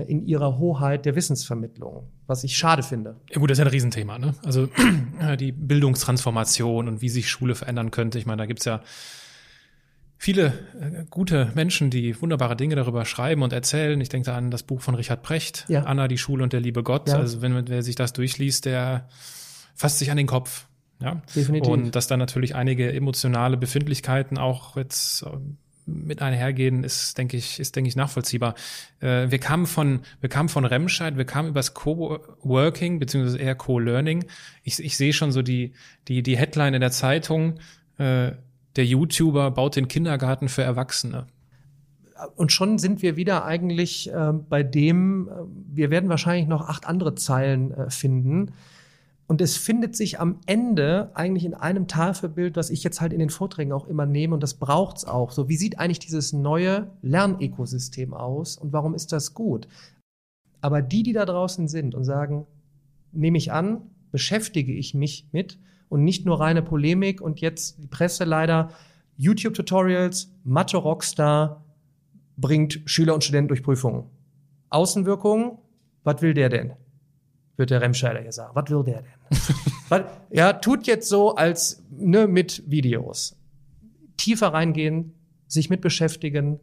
in 0.00 0.26
ihrer 0.26 0.58
Hoheit 0.58 1.04
der 1.04 1.14
Wissensvermittlung, 1.14 2.08
was 2.26 2.44
ich 2.44 2.56
schade 2.56 2.82
finde. 2.82 3.16
Ja 3.30 3.38
gut, 3.40 3.50
das 3.50 3.56
ist 3.56 3.60
ja 3.60 3.66
ein 3.66 3.70
Riesenthema, 3.70 4.18
ne? 4.18 4.34
Also 4.44 4.68
äh, 5.20 5.36
die 5.36 5.52
Bildungstransformation 5.52 6.88
und 6.88 7.02
wie 7.02 7.08
sich 7.08 7.28
Schule 7.28 7.54
verändern 7.54 7.90
könnte. 7.90 8.18
Ich 8.18 8.26
meine, 8.26 8.42
da 8.42 8.46
gibt's 8.46 8.64
ja 8.64 8.80
viele 10.16 10.46
äh, 10.80 11.04
gute 11.10 11.50
Menschen, 11.54 11.90
die 11.90 12.20
wunderbare 12.22 12.56
Dinge 12.56 12.76
darüber 12.76 13.04
schreiben 13.04 13.42
und 13.42 13.52
erzählen. 13.52 14.00
Ich 14.00 14.08
denke 14.08 14.26
da 14.26 14.36
an 14.36 14.50
das 14.50 14.62
Buch 14.62 14.80
von 14.80 14.94
Richard 14.94 15.22
Precht, 15.22 15.66
Ja. 15.68 15.82
Anna, 15.82 16.08
die 16.08 16.18
Schule 16.18 16.42
und 16.44 16.52
der 16.52 16.60
liebe 16.60 16.82
Gott. 16.82 17.08
Ja. 17.08 17.16
Also 17.16 17.42
wenn 17.42 17.52
man, 17.52 17.68
wer 17.68 17.82
sich 17.82 17.96
das 17.96 18.12
durchliest, 18.12 18.64
der 18.64 19.08
fasst 19.74 19.98
sich 19.98 20.10
an 20.10 20.16
den 20.16 20.26
Kopf. 20.26 20.68
Ja, 21.00 21.20
Definitiv. 21.34 21.72
Und 21.72 21.96
dass 21.96 22.06
da 22.06 22.16
natürlich 22.16 22.54
einige 22.54 22.92
emotionale 22.92 23.56
Befindlichkeiten 23.56 24.38
auch 24.38 24.76
jetzt 24.76 25.24
ähm, 25.24 25.58
mit 25.86 26.22
einhergehen, 26.22 26.84
ist, 26.84 27.18
denke 27.18 27.36
ich, 27.36 27.58
ist, 27.58 27.76
denke 27.76 27.88
ich, 27.88 27.96
nachvollziehbar. 27.96 28.54
Äh, 29.00 29.30
wir 29.30 29.38
kamen 29.38 29.66
von, 29.66 30.00
wir 30.20 30.28
kamen 30.28 30.48
von 30.48 30.64
Remscheid, 30.64 31.16
wir 31.16 31.24
kamen 31.24 31.48
übers 31.48 31.74
Co-Working, 31.74 32.98
beziehungsweise 32.98 33.38
eher 33.38 33.54
Co-Learning. 33.54 34.24
Ich, 34.62 34.82
ich 34.82 34.96
sehe 34.96 35.12
schon 35.12 35.32
so 35.32 35.42
die, 35.42 35.72
die, 36.08 36.22
die 36.22 36.36
Headline 36.36 36.74
in 36.74 36.80
der 36.80 36.92
Zeitung, 36.92 37.58
äh, 37.98 38.32
der 38.76 38.86
YouTuber 38.86 39.50
baut 39.50 39.76
den 39.76 39.88
Kindergarten 39.88 40.48
für 40.48 40.62
Erwachsene. 40.62 41.26
Und 42.36 42.52
schon 42.52 42.78
sind 42.78 43.02
wir 43.02 43.16
wieder 43.16 43.44
eigentlich 43.44 44.10
äh, 44.12 44.32
bei 44.32 44.62
dem, 44.62 45.28
äh, 45.28 45.32
wir 45.74 45.90
werden 45.90 46.08
wahrscheinlich 46.08 46.46
noch 46.46 46.68
acht 46.68 46.86
andere 46.86 47.14
Zeilen 47.14 47.72
äh, 47.72 47.90
finden. 47.90 48.52
Und 49.32 49.40
es 49.40 49.56
findet 49.56 49.96
sich 49.96 50.20
am 50.20 50.40
Ende 50.44 51.10
eigentlich 51.14 51.46
in 51.46 51.54
einem 51.54 51.88
Tafelbild, 51.88 52.54
was 52.54 52.68
ich 52.68 52.84
jetzt 52.84 53.00
halt 53.00 53.14
in 53.14 53.18
den 53.18 53.30
Vorträgen 53.30 53.72
auch 53.72 53.88
immer 53.88 54.04
nehme, 54.04 54.34
und 54.34 54.42
das 54.42 54.52
braucht's 54.52 55.06
auch. 55.06 55.30
So, 55.30 55.48
wie 55.48 55.56
sieht 55.56 55.78
eigentlich 55.78 56.00
dieses 56.00 56.34
neue 56.34 56.90
Lernökosystem 57.00 58.12
aus 58.12 58.58
und 58.58 58.74
warum 58.74 58.94
ist 58.94 59.10
das 59.10 59.32
gut? 59.32 59.68
Aber 60.60 60.82
die, 60.82 61.02
die 61.02 61.14
da 61.14 61.24
draußen 61.24 61.66
sind 61.66 61.94
und 61.94 62.04
sagen, 62.04 62.46
nehme 63.10 63.38
ich 63.38 63.52
an, 63.52 63.80
beschäftige 64.10 64.74
ich 64.74 64.92
mich 64.92 65.30
mit 65.32 65.58
und 65.88 66.04
nicht 66.04 66.26
nur 66.26 66.38
reine 66.38 66.60
Polemik 66.60 67.22
und 67.22 67.40
jetzt 67.40 67.82
die 67.82 67.86
Presse 67.86 68.24
leider 68.24 68.68
YouTube-Tutorials, 69.16 70.30
Mathe 70.44 70.76
Rockstar 70.76 71.64
bringt 72.36 72.82
Schüler 72.84 73.14
und 73.14 73.24
Studenten 73.24 73.48
durch 73.48 73.62
Prüfungen. 73.62 74.10
Außenwirkungen, 74.68 75.52
was 76.04 76.20
will 76.20 76.34
der 76.34 76.50
denn? 76.50 76.74
Wird 77.56 77.70
der 77.70 77.80
Remscheider 77.80 78.20
hier 78.20 78.32
sagen. 78.32 78.54
Was 78.54 78.70
will 78.70 78.82
der 78.82 79.02
denn? 79.02 80.04
ja, 80.30 80.52
tut 80.54 80.86
jetzt 80.86 81.08
so 81.08 81.34
als 81.34 81.82
ne, 81.90 82.26
mit 82.26 82.62
Videos. 82.66 83.36
Tiefer 84.16 84.48
reingehen, 84.48 85.14
sich 85.46 85.68
mit 85.68 85.80
beschäftigen. 85.80 86.60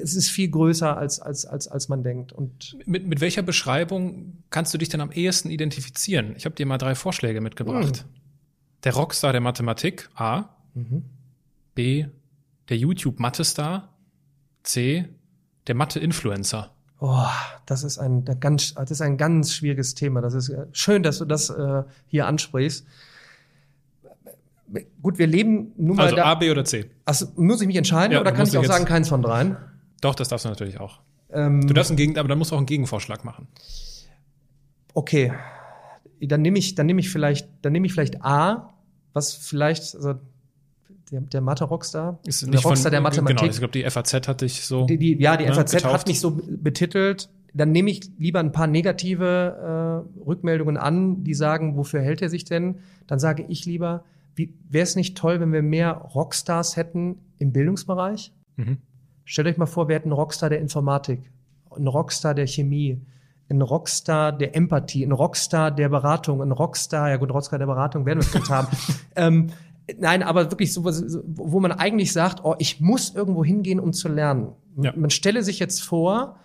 Es 0.00 0.14
ist 0.14 0.28
viel 0.28 0.48
größer 0.48 0.96
als, 0.96 1.20
als, 1.20 1.44
als, 1.44 1.68
als 1.68 1.88
man 1.88 2.02
denkt. 2.02 2.32
Und 2.32 2.76
Mit, 2.86 3.06
mit 3.06 3.20
welcher 3.20 3.42
Beschreibung 3.42 4.42
kannst 4.50 4.72
du 4.74 4.78
dich 4.78 4.88
denn 4.88 5.00
am 5.00 5.10
ehesten 5.10 5.50
identifizieren? 5.50 6.34
Ich 6.36 6.44
habe 6.44 6.54
dir 6.54 6.66
mal 6.66 6.78
drei 6.78 6.94
Vorschläge 6.94 7.40
mitgebracht. 7.40 8.04
Der 8.84 8.94
Rockstar 8.94 9.32
der 9.32 9.40
Mathematik, 9.40 10.10
A. 10.14 10.50
B. 11.74 12.06
Der 12.68 12.76
YouTube-Mathe-Star. 12.76 13.96
C. 14.62 15.08
Der 15.66 15.74
Mathe-Influencer. 15.74 16.73
Oh, 17.00 17.26
das 17.66 17.84
ist 17.84 17.98
ein 17.98 18.24
ganz, 18.40 18.74
das 18.74 18.90
ist 18.90 19.00
ein 19.02 19.16
ganz 19.16 19.52
schwieriges 19.54 19.94
Thema. 19.94 20.20
Das 20.20 20.32
ist 20.34 20.48
äh, 20.48 20.66
schön, 20.72 21.02
dass 21.02 21.18
du 21.18 21.24
das 21.24 21.50
äh, 21.50 21.82
hier 22.06 22.26
ansprichst. 22.26 22.86
Gut, 25.02 25.18
wir 25.18 25.26
leben 25.26 25.72
nun 25.76 25.96
mal 25.96 26.04
Also 26.04 26.16
da. 26.16 26.24
A, 26.24 26.34
B 26.34 26.50
oder 26.50 26.64
C? 26.64 26.90
Also, 27.04 27.26
muss 27.36 27.60
ich 27.60 27.66
mich 27.66 27.76
entscheiden 27.76 28.12
Ja, 28.12 28.20
oder 28.20 28.30
du 28.30 28.36
kann 28.36 28.46
ich 28.46 28.56
auch 28.56 28.64
sagen, 28.64 28.86
keins 28.86 29.08
von 29.08 29.22
dreien? 29.22 29.56
Doch, 30.00 30.14
das 30.14 30.28
darfst 30.28 30.44
du 30.46 30.48
natürlich 30.48 30.80
auch. 30.80 31.00
Ähm, 31.30 31.66
Du 31.66 31.74
darfst 31.74 31.90
einen 31.90 31.96
Gegen, 31.96 32.18
aber 32.18 32.28
dann 32.28 32.38
musst 32.38 32.50
du 32.50 32.54
auch 32.54 32.58
einen 32.60 32.66
Gegenvorschlag 32.66 33.24
machen. 33.24 33.46
okay, 34.94 35.32
dann 36.20 36.40
nehme 36.42 36.58
ich, 36.58 36.74
dann 36.74 36.86
nehme 36.86 37.00
ich 37.00 37.10
vielleicht, 37.10 37.48
dann 37.62 37.72
nehme 37.72 37.86
ich 37.86 37.92
vielleicht 37.92 38.22
A, 38.24 38.72
was 39.12 39.34
vielleicht, 39.34 39.94
also 39.94 40.14
der, 41.10 41.20
der 41.20 41.40
Mathe-Rockstar, 41.40 42.18
Ist 42.26 42.42
der 42.42 42.50
nicht 42.50 42.64
Rockstar 42.64 42.90
der 42.90 43.00
Genau, 43.00 43.08
Mathematik, 43.10 43.50
ich 43.50 43.58
glaube, 43.58 43.72
die 43.72 43.88
FAZ 43.88 44.14
hat 44.28 44.40
dich 44.40 44.64
so. 44.64 44.86
die, 44.86 44.98
die, 44.98 45.20
ja, 45.20 45.36
die 45.36 45.44
ne, 45.44 45.54
FAZ 45.54 45.74
hat 45.74 45.82
getauft. 45.82 46.08
mich 46.08 46.20
so 46.20 46.38
betitelt. 46.46 47.28
Dann 47.52 47.70
nehme 47.70 47.90
ich 47.90 48.10
lieber 48.18 48.40
ein 48.40 48.50
paar 48.50 48.66
negative 48.66 50.04
äh, 50.18 50.20
Rückmeldungen 50.26 50.76
an, 50.76 51.22
die 51.22 51.34
sagen, 51.34 51.76
wofür 51.76 52.00
hält 52.00 52.20
er 52.20 52.28
sich 52.28 52.44
denn? 52.44 52.76
Dann 53.06 53.18
sage 53.20 53.44
ich 53.48 53.64
lieber, 53.64 54.02
wäre 54.36 54.82
es 54.82 54.96
nicht 54.96 55.16
toll, 55.16 55.38
wenn 55.40 55.52
wir 55.52 55.62
mehr 55.62 55.92
Rockstars 55.92 56.76
hätten 56.76 57.18
im 57.38 57.52
Bildungsbereich? 57.52 58.32
Mhm. 58.56 58.78
Stellt 59.24 59.46
euch 59.48 59.56
mal 59.56 59.66
vor, 59.66 59.88
wir 59.88 59.94
hätten 59.94 60.08
einen 60.08 60.14
Rockstar 60.18 60.50
der 60.50 60.60
Informatik, 60.60 61.20
einen 61.70 61.86
Rockstar 61.86 62.34
der 62.34 62.46
Chemie, 62.46 63.00
ein 63.48 63.62
Rockstar 63.62 64.32
der 64.32 64.56
Empathie, 64.56 65.04
ein 65.04 65.12
Rockstar 65.12 65.70
der 65.70 65.88
Beratung, 65.88 66.42
ein 66.42 66.50
Rockstar, 66.52 67.10
ja 67.10 67.16
gut, 67.16 67.30
Rockstar 67.32 67.58
der 67.58 67.66
Beratung 67.66 68.04
werden 68.06 68.20
wir 68.20 68.26
vielleicht 68.26 68.50
haben. 68.50 68.68
Ähm, 69.16 69.50
nein, 69.98 70.22
aber 70.22 70.50
wirklich 70.50 70.72
so, 70.72 70.84
wo 70.84 71.60
man 71.60 71.72
eigentlich 71.72 72.12
sagt, 72.12 72.44
oh, 72.44 72.54
ich 72.58 72.80
muss 72.80 73.14
irgendwo 73.14 73.44
hingehen, 73.44 73.80
um 73.80 73.92
zu 73.92 74.08
lernen. 74.08 74.52
Ja. 74.80 74.92
Man 74.96 75.10
stelle 75.10 75.42
sich 75.42 75.58
jetzt 75.58 75.82
vor, 75.82 76.36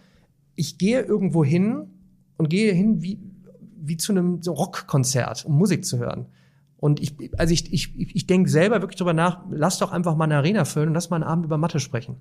ich 0.56 0.78
gehe 0.78 1.02
irgendwo 1.02 1.43
hin 1.43 1.88
und 2.38 2.49
gehe 2.49 2.73
hin 2.73 3.02
wie, 3.02 3.19
wie 3.82 3.97
zu 3.97 4.12
einem 4.12 4.41
so 4.41 4.54
Rockkonzert, 4.54 5.45
um 5.45 5.58
Musik 5.58 5.86
zu 5.86 5.99
hören. 5.99 6.28
Und 6.78 7.02
ich, 7.02 7.15
also 7.38 7.54
ich, 7.54 7.73
ich, 7.73 7.93
ich 7.97 8.28
denke 8.28 8.49
selber 8.49 8.82
wirklich 8.82 8.97
drüber 8.97 9.13
nach, 9.13 9.41
lass 9.52 9.80
doch 9.80 9.91
einfach 9.91 10.15
mal 10.15 10.25
eine 10.25 10.38
Arena 10.38 10.65
füllen 10.65 10.89
und 10.89 10.93
lass 10.93 11.10
mal 11.10 11.17
einen 11.17 11.25
Abend 11.25 11.45
über 11.45 11.58
Mathe 11.58 11.80
sprechen. 11.80 12.17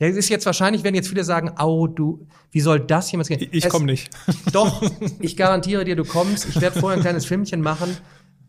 Ja, 0.00 0.08
es 0.08 0.16
ist 0.16 0.30
jetzt 0.30 0.46
wahrscheinlich, 0.46 0.82
werden 0.82 0.94
jetzt 0.94 1.08
viele 1.08 1.24
sagen, 1.24 1.52
au, 1.56 1.86
du, 1.86 2.26
wie 2.50 2.60
soll 2.60 2.80
das 2.80 3.12
jemals 3.12 3.28
gehen? 3.28 3.46
Ich 3.52 3.68
komme 3.68 3.84
nicht. 3.84 4.10
Doch, 4.50 4.82
ich 5.20 5.36
garantiere 5.36 5.84
dir, 5.84 5.94
du 5.94 6.04
kommst. 6.04 6.48
Ich 6.48 6.60
werde 6.60 6.80
vorher 6.80 6.98
ein 6.98 7.02
kleines 7.02 7.26
Filmchen 7.26 7.60
machen. 7.60 7.96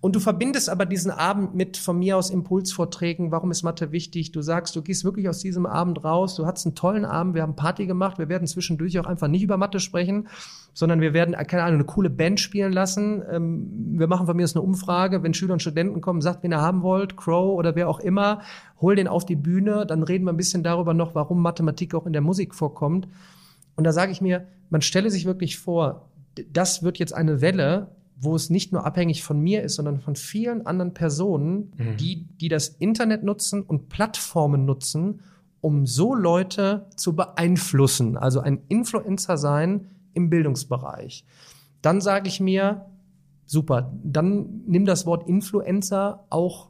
Und 0.02 0.16
du 0.16 0.20
verbindest 0.20 0.68
aber 0.68 0.88
diesen 0.88 1.12
Abend 1.12 1.54
mit 1.54 1.78
von 1.78 2.00
mir 2.00 2.18
aus 2.18 2.32
Impulsvorträgen. 2.32 3.30
Warum 3.32 3.52
ist 3.52 3.62
Mathe 3.62 3.92
wichtig? 3.92 4.32
Du 4.32 4.42
sagst, 4.42 4.76
du 4.76 4.82
gehst 4.82 5.06
wirklich 5.06 5.30
aus 5.30 5.38
diesem 5.38 5.68
Abend 5.68 6.04
raus. 6.04 6.34
Du 6.36 6.48
hattest 6.48 6.66
einen 6.66 6.74
tollen 6.74 7.06
Abend. 7.06 7.36
Wir 7.36 7.44
haben 7.44 7.56
Party 7.56 7.86
gemacht. 7.86 8.18
Wir 8.18 8.28
werden 8.28 8.48
zwischendurch 8.48 8.98
auch 8.98 9.06
einfach 9.06 9.28
nicht 9.28 9.44
über 9.44 9.58
Mathe 9.58 9.80
sprechen, 9.80 10.28
sondern 10.74 11.02
wir 11.02 11.14
werden, 11.14 11.36
keine 11.46 11.62
Ahnung, 11.62 11.76
eine 11.76 11.86
coole 11.86 12.10
Band 12.10 12.40
spielen 12.40 12.74
lassen. 12.74 13.22
Ähm, 13.32 13.68
wir 14.00 14.08
machen 14.08 14.26
von 14.26 14.36
mir 14.36 14.44
aus 14.44 14.56
eine 14.56 14.64
Umfrage. 14.64 15.22
Wenn 15.22 15.36
Schüler 15.36 15.54
und 15.54 15.62
Studenten 15.62 16.02
kommen, 16.02 16.22
sagt, 16.22 16.42
wen 16.42 16.52
ihr 16.52 16.62
haben 16.62 16.82
wollt, 16.82 17.16
Crow 17.16 17.56
oder 17.56 17.76
wer 17.76 17.88
auch 17.88 18.00
immer, 18.00 18.42
hol 18.82 18.96
den 18.96 19.08
auf 19.08 19.24
die 19.24 19.36
Bühne. 19.36 19.86
Dann 19.86 20.02
reden 20.02 20.26
wir 20.26 20.34
ein 20.34 20.38
bisschen 20.38 20.64
darüber 20.64 20.96
noch, 20.96 21.14
warum 21.14 21.44
Mathematik 21.44 21.94
auch 21.94 22.08
in 22.08 22.14
der 22.14 22.24
Musik 22.24 22.56
vorkommt. 22.56 23.08
Und 23.76 23.84
da 23.84 23.92
sage 23.92 24.12
ich 24.12 24.20
mir, 24.20 24.48
man 24.72 24.82
stelle 24.82 25.12
sich 25.12 25.26
wirklich 25.26 25.60
vor, 25.60 26.10
das 26.52 26.82
wird 26.82 26.98
jetzt 26.98 27.14
eine 27.14 27.42
Welle, 27.42 27.90
wo 28.22 28.36
es 28.36 28.52
nicht 28.52 28.72
nur 28.72 28.86
abhängig 28.86 29.24
von 29.24 29.40
mir 29.40 29.64
ist, 29.64 29.76
sondern 29.76 30.00
von 30.00 30.16
vielen 30.16 30.66
anderen 30.66 30.94
Personen, 30.94 31.74
mhm. 31.76 31.98
die, 31.98 32.28
die 32.40 32.50
das 32.50 32.70
Internet 32.70 33.24
nutzen 33.24 33.64
und 33.64 33.90
Plattformen 33.90 34.64
nutzen, 34.64 35.22
um 35.60 35.86
so 35.88 36.14
Leute 36.14 36.88
zu 36.96 37.16
beeinflussen. 37.16 38.18
Also 38.18 38.40
ein 38.40 38.62
Influencer 38.68 39.38
sein 39.38 39.88
im 40.14 40.30
Bildungsbereich. 40.30 41.26
Dann 41.82 42.00
sage 42.00 42.28
ich 42.28 42.40
mir, 42.40 42.86
super, 43.46 43.92
dann 44.04 44.62
nimm 44.68 44.86
das 44.86 45.06
Wort 45.06 45.28
Influencer 45.28 46.26
auch 46.30 46.70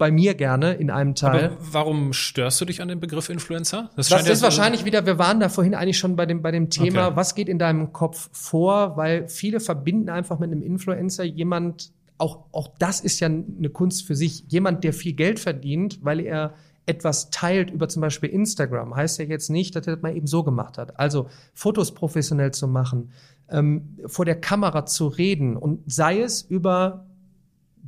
bei 0.00 0.10
mir 0.10 0.32
gerne 0.34 0.72
in 0.72 0.90
einem 0.90 1.14
Teil. 1.14 1.44
Aber 1.44 1.56
warum 1.60 2.14
störst 2.14 2.58
du 2.58 2.64
dich 2.64 2.80
an 2.80 2.88
dem 2.88 3.00
Begriff 3.00 3.28
Influencer? 3.28 3.90
Das, 3.96 4.08
das 4.08 4.26
ist 4.26 4.40
wahrscheinlich 4.42 4.86
wieder, 4.86 5.04
wir 5.04 5.18
waren 5.18 5.40
da 5.40 5.50
vorhin 5.50 5.74
eigentlich 5.74 5.98
schon 5.98 6.16
bei 6.16 6.24
dem, 6.24 6.40
bei 6.40 6.50
dem 6.50 6.70
Thema, 6.70 7.08
okay. 7.08 7.16
was 7.16 7.34
geht 7.34 7.50
in 7.50 7.58
deinem 7.58 7.92
Kopf 7.92 8.30
vor, 8.32 8.96
weil 8.96 9.28
viele 9.28 9.60
verbinden 9.60 10.08
einfach 10.08 10.38
mit 10.38 10.50
einem 10.50 10.62
Influencer 10.62 11.24
jemand, 11.24 11.92
auch, 12.16 12.44
auch 12.52 12.68
das 12.78 13.00
ist 13.00 13.20
ja 13.20 13.28
eine 13.28 13.68
Kunst 13.68 14.06
für 14.06 14.16
sich, 14.16 14.44
jemand, 14.48 14.84
der 14.84 14.94
viel 14.94 15.12
Geld 15.12 15.38
verdient, 15.38 15.98
weil 16.02 16.20
er 16.20 16.54
etwas 16.86 17.28
teilt 17.28 17.70
über 17.70 17.86
zum 17.90 18.00
Beispiel 18.00 18.30
Instagram, 18.30 18.96
heißt 18.96 19.18
ja 19.18 19.26
jetzt 19.26 19.50
nicht, 19.50 19.76
dass 19.76 19.86
er 19.86 19.96
das 19.96 20.02
mal 20.02 20.16
eben 20.16 20.26
so 20.26 20.42
gemacht 20.42 20.78
hat. 20.78 20.98
Also 20.98 21.28
Fotos 21.52 21.92
professionell 21.92 22.52
zu 22.52 22.66
machen, 22.68 23.12
ähm, 23.50 23.98
vor 24.06 24.24
der 24.24 24.40
Kamera 24.40 24.86
zu 24.86 25.08
reden 25.08 25.58
und 25.58 25.82
sei 25.92 26.22
es 26.22 26.40
über 26.40 27.04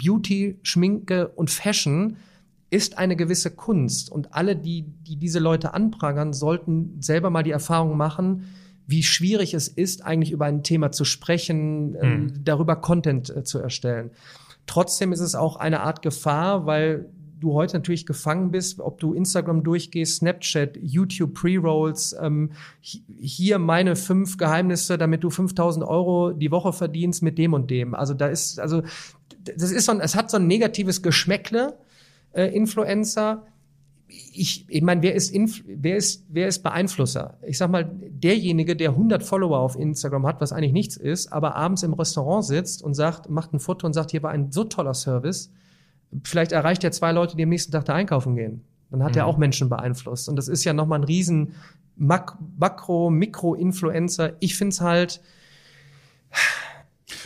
Beauty, 0.02 0.58
Schminke 0.62 1.28
und 1.28 1.50
Fashion 1.50 2.16
ist 2.70 2.98
eine 2.98 3.16
gewisse 3.16 3.50
Kunst. 3.50 4.10
Und 4.10 4.34
alle, 4.34 4.56
die, 4.56 4.82
die 5.06 5.16
diese 5.16 5.38
Leute 5.38 5.74
anprangern, 5.74 6.32
sollten 6.32 7.00
selber 7.00 7.30
mal 7.30 7.42
die 7.42 7.50
Erfahrung 7.50 7.96
machen, 7.96 8.44
wie 8.86 9.02
schwierig 9.02 9.54
es 9.54 9.68
ist, 9.68 10.04
eigentlich 10.04 10.32
über 10.32 10.46
ein 10.46 10.62
Thema 10.62 10.90
zu 10.90 11.04
sprechen, 11.04 11.92
mhm. 11.92 12.44
darüber 12.44 12.76
Content 12.76 13.30
äh, 13.30 13.44
zu 13.44 13.58
erstellen. 13.58 14.10
Trotzdem 14.66 15.12
ist 15.12 15.20
es 15.20 15.34
auch 15.34 15.56
eine 15.56 15.80
Art 15.80 16.02
Gefahr, 16.02 16.66
weil 16.66 17.06
du 17.42 17.52
heute 17.52 17.76
natürlich 17.76 18.06
gefangen 18.06 18.50
bist, 18.50 18.80
ob 18.80 18.98
du 19.00 19.12
Instagram 19.12 19.62
durchgehst, 19.62 20.16
Snapchat, 20.16 20.78
YouTube 20.80 21.34
Pre-Rolls, 21.34 22.16
ähm, 22.20 22.52
hier 22.80 23.58
meine 23.58 23.96
fünf 23.96 24.36
Geheimnisse, 24.36 24.96
damit 24.96 25.24
du 25.24 25.30
5000 25.30 25.84
Euro 25.84 26.32
die 26.32 26.50
Woche 26.50 26.72
verdienst 26.72 27.22
mit 27.22 27.38
dem 27.38 27.52
und 27.52 27.70
dem. 27.70 27.94
Also 27.94 28.14
da 28.14 28.28
ist, 28.28 28.60
also 28.60 28.82
das 29.44 29.72
ist 29.72 29.86
so 29.86 29.92
ein, 29.92 30.00
es 30.00 30.14
hat 30.14 30.30
so 30.30 30.36
ein 30.36 30.46
negatives 30.46 31.02
Geschmäckle, 31.02 31.76
äh, 32.32 32.46
Influencer. 32.54 33.42
Ich, 34.08 34.66
ich 34.68 34.82
meine, 34.82 35.02
wer 35.02 35.14
ist, 35.14 35.30
Inf 35.30 35.62
wer 35.66 35.96
ist, 35.96 36.26
wer 36.28 36.46
ist 36.46 36.62
Beeinflusser? 36.62 37.38
Ich 37.46 37.58
sag 37.58 37.70
mal, 37.70 37.84
derjenige, 37.84 38.76
der 38.76 38.90
100 38.90 39.22
Follower 39.22 39.58
auf 39.58 39.76
Instagram 39.76 40.26
hat, 40.26 40.40
was 40.40 40.52
eigentlich 40.52 40.72
nichts 40.72 40.96
ist, 40.96 41.32
aber 41.32 41.56
abends 41.56 41.82
im 41.82 41.94
Restaurant 41.94 42.44
sitzt 42.44 42.82
und 42.82 42.94
sagt, 42.94 43.30
macht 43.30 43.52
ein 43.52 43.58
Foto 43.58 43.86
und 43.86 43.94
sagt, 43.94 44.10
hier 44.10 44.22
war 44.22 44.30
ein 44.30 44.52
so 44.52 44.64
toller 44.64 44.94
Service. 44.94 45.50
Vielleicht 46.24 46.52
erreicht 46.52 46.84
er 46.84 46.92
zwei 46.92 47.12
Leute, 47.12 47.36
die 47.36 47.42
am 47.42 47.48
nächsten 47.48 47.72
Tag 47.72 47.84
da 47.84 47.94
einkaufen 47.94 48.36
gehen. 48.36 48.64
Dann 48.90 49.02
hat 49.02 49.12
mhm. 49.12 49.18
er 49.18 49.26
auch 49.26 49.38
Menschen 49.38 49.68
beeinflusst. 49.68 50.28
Und 50.28 50.36
das 50.36 50.48
ist 50.48 50.64
ja 50.64 50.72
nochmal 50.72 51.00
ein 51.00 51.04
riesen 51.04 51.54
Mak 51.96 52.36
Makro, 52.58 53.10
Mikro-Influencer. 53.10 54.34
Ich 54.40 54.56
find's 54.56 54.80
halt, 54.80 55.20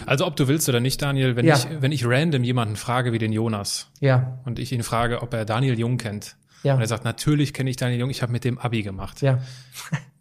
also 0.05 0.27
ob 0.27 0.37
du 0.37 0.49
willst 0.49 0.69
oder 0.69 0.81
nicht, 0.81 1.01
Daniel, 1.03 1.37
wenn, 1.37 1.47
ja. 1.47 1.57
ich, 1.57 1.67
wenn 1.81 1.93
ich 1.93 2.07
random 2.07 2.45
jemanden 2.45 2.77
frage 2.77 3.13
wie 3.13 3.19
den 3.19 3.33
Jonas 3.33 3.91
ja. 4.01 4.39
und 4.45 4.59
ich 4.59 4.73
ihn 4.73 4.83
frage, 4.83 5.23
ob 5.23 5.33
er 5.33 5.45
Daniel 5.45 5.79
Jung 5.79 5.97
kennt, 5.97 6.37
ja. 6.63 6.75
und 6.75 6.81
er 6.81 6.87
sagt, 6.87 7.05
natürlich 7.05 7.55
kenne 7.55 7.71
ich 7.71 7.77
Daniel 7.77 8.01
Jung, 8.01 8.11
ich 8.11 8.23
habe 8.23 8.33
mit 8.33 8.45
dem 8.45 8.59
Abi 8.59 8.83
gemacht. 8.83 9.23
Ja. 9.23 9.41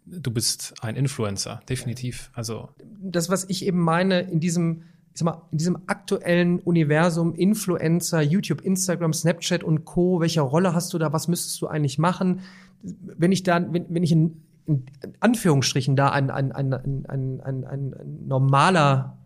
Du 0.06 0.30
bist 0.30 0.74
ein 0.82 0.94
Influencer, 0.94 1.60
definitiv. 1.68 2.30
Also 2.32 2.70
das, 3.00 3.28
was 3.28 3.44
ich 3.48 3.66
eben 3.66 3.80
meine, 3.80 4.20
in 4.20 4.38
diesem, 4.38 4.84
ich 5.16 5.20
sag 5.20 5.24
mal, 5.24 5.42
in 5.50 5.56
diesem 5.56 5.78
aktuellen 5.86 6.60
Universum 6.60 7.34
Influencer, 7.34 8.20
YouTube, 8.20 8.60
Instagram, 8.60 9.14
Snapchat 9.14 9.64
und 9.64 9.86
Co. 9.86 10.20
Welche 10.20 10.42
Rolle 10.42 10.74
hast 10.74 10.92
du 10.92 10.98
da? 10.98 11.10
Was 11.14 11.26
müsstest 11.26 11.58
du 11.62 11.68
eigentlich 11.68 11.98
machen? 11.98 12.40
Wenn 12.82 13.32
ich 13.32 13.42
da, 13.42 13.64
wenn, 13.72 13.86
wenn 13.88 14.02
ich 14.02 14.12
in, 14.12 14.42
in 14.66 14.84
Anführungsstrichen 15.20 15.96
da 15.96 16.10
ein, 16.10 16.30
ein, 16.30 16.52
ein, 16.52 16.74
ein, 16.74 17.06
ein, 17.06 17.40
ein, 17.40 17.64
ein 17.64 18.26
normaler 18.26 19.16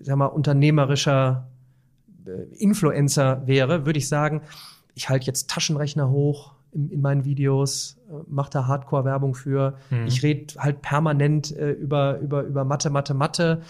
sag 0.00 0.16
mal, 0.16 0.24
unternehmerischer 0.24 1.50
äh, 2.26 2.30
Influencer 2.56 3.46
wäre, 3.46 3.84
würde 3.84 3.98
ich 3.98 4.08
sagen, 4.08 4.40
ich 4.94 5.10
halte 5.10 5.26
jetzt 5.26 5.50
Taschenrechner 5.50 6.08
hoch 6.08 6.54
in, 6.72 6.88
in 6.88 7.02
meinen 7.02 7.26
Videos, 7.26 7.98
äh, 8.08 8.14
mache 8.26 8.48
da 8.48 8.66
Hardcore-Werbung 8.66 9.34
für. 9.34 9.74
Mhm. 9.90 10.06
Ich 10.06 10.22
rede 10.22 10.54
halt 10.56 10.80
permanent 10.80 11.54
äh, 11.54 11.72
über, 11.72 12.20
über, 12.20 12.42
über 12.44 12.64
Mathe, 12.64 12.88
Mathe, 12.88 13.12
Mathe. 13.12 13.60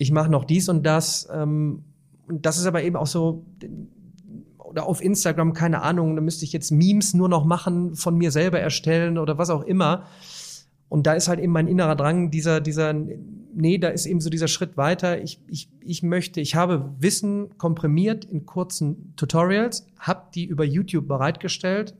Ich 0.00 0.10
mache 0.12 0.30
noch 0.30 0.46
dies 0.46 0.70
und 0.70 0.84
das. 0.86 1.28
Ähm, 1.30 1.84
und 2.26 2.46
das 2.46 2.56
ist 2.56 2.64
aber 2.64 2.82
eben 2.82 2.96
auch 2.96 3.06
so, 3.06 3.44
oder 4.58 4.86
auf 4.86 5.02
Instagram, 5.02 5.52
keine 5.52 5.82
Ahnung, 5.82 6.16
da 6.16 6.22
müsste 6.22 6.46
ich 6.46 6.54
jetzt 6.54 6.70
Memes 6.70 7.12
nur 7.12 7.28
noch 7.28 7.44
machen, 7.44 7.96
von 7.96 8.16
mir 8.16 8.30
selber 8.30 8.58
erstellen 8.58 9.18
oder 9.18 9.36
was 9.36 9.50
auch 9.50 9.62
immer. 9.62 10.06
Und 10.88 11.06
da 11.06 11.12
ist 11.12 11.28
halt 11.28 11.38
eben 11.38 11.52
mein 11.52 11.66
innerer 11.66 11.96
Drang, 11.96 12.30
dieser, 12.30 12.62
dieser, 12.62 12.94
nee, 12.94 13.76
da 13.76 13.88
ist 13.88 14.06
eben 14.06 14.22
so 14.22 14.30
dieser 14.30 14.48
Schritt 14.48 14.78
weiter. 14.78 15.20
Ich, 15.20 15.38
ich, 15.48 15.68
ich 15.82 16.02
möchte, 16.02 16.40
ich 16.40 16.54
habe 16.54 16.94
Wissen 16.98 17.58
komprimiert 17.58 18.24
in 18.24 18.46
kurzen 18.46 19.12
Tutorials, 19.16 19.86
habe 19.98 20.28
die 20.34 20.46
über 20.46 20.64
YouTube 20.64 21.08
bereitgestellt, 21.08 21.94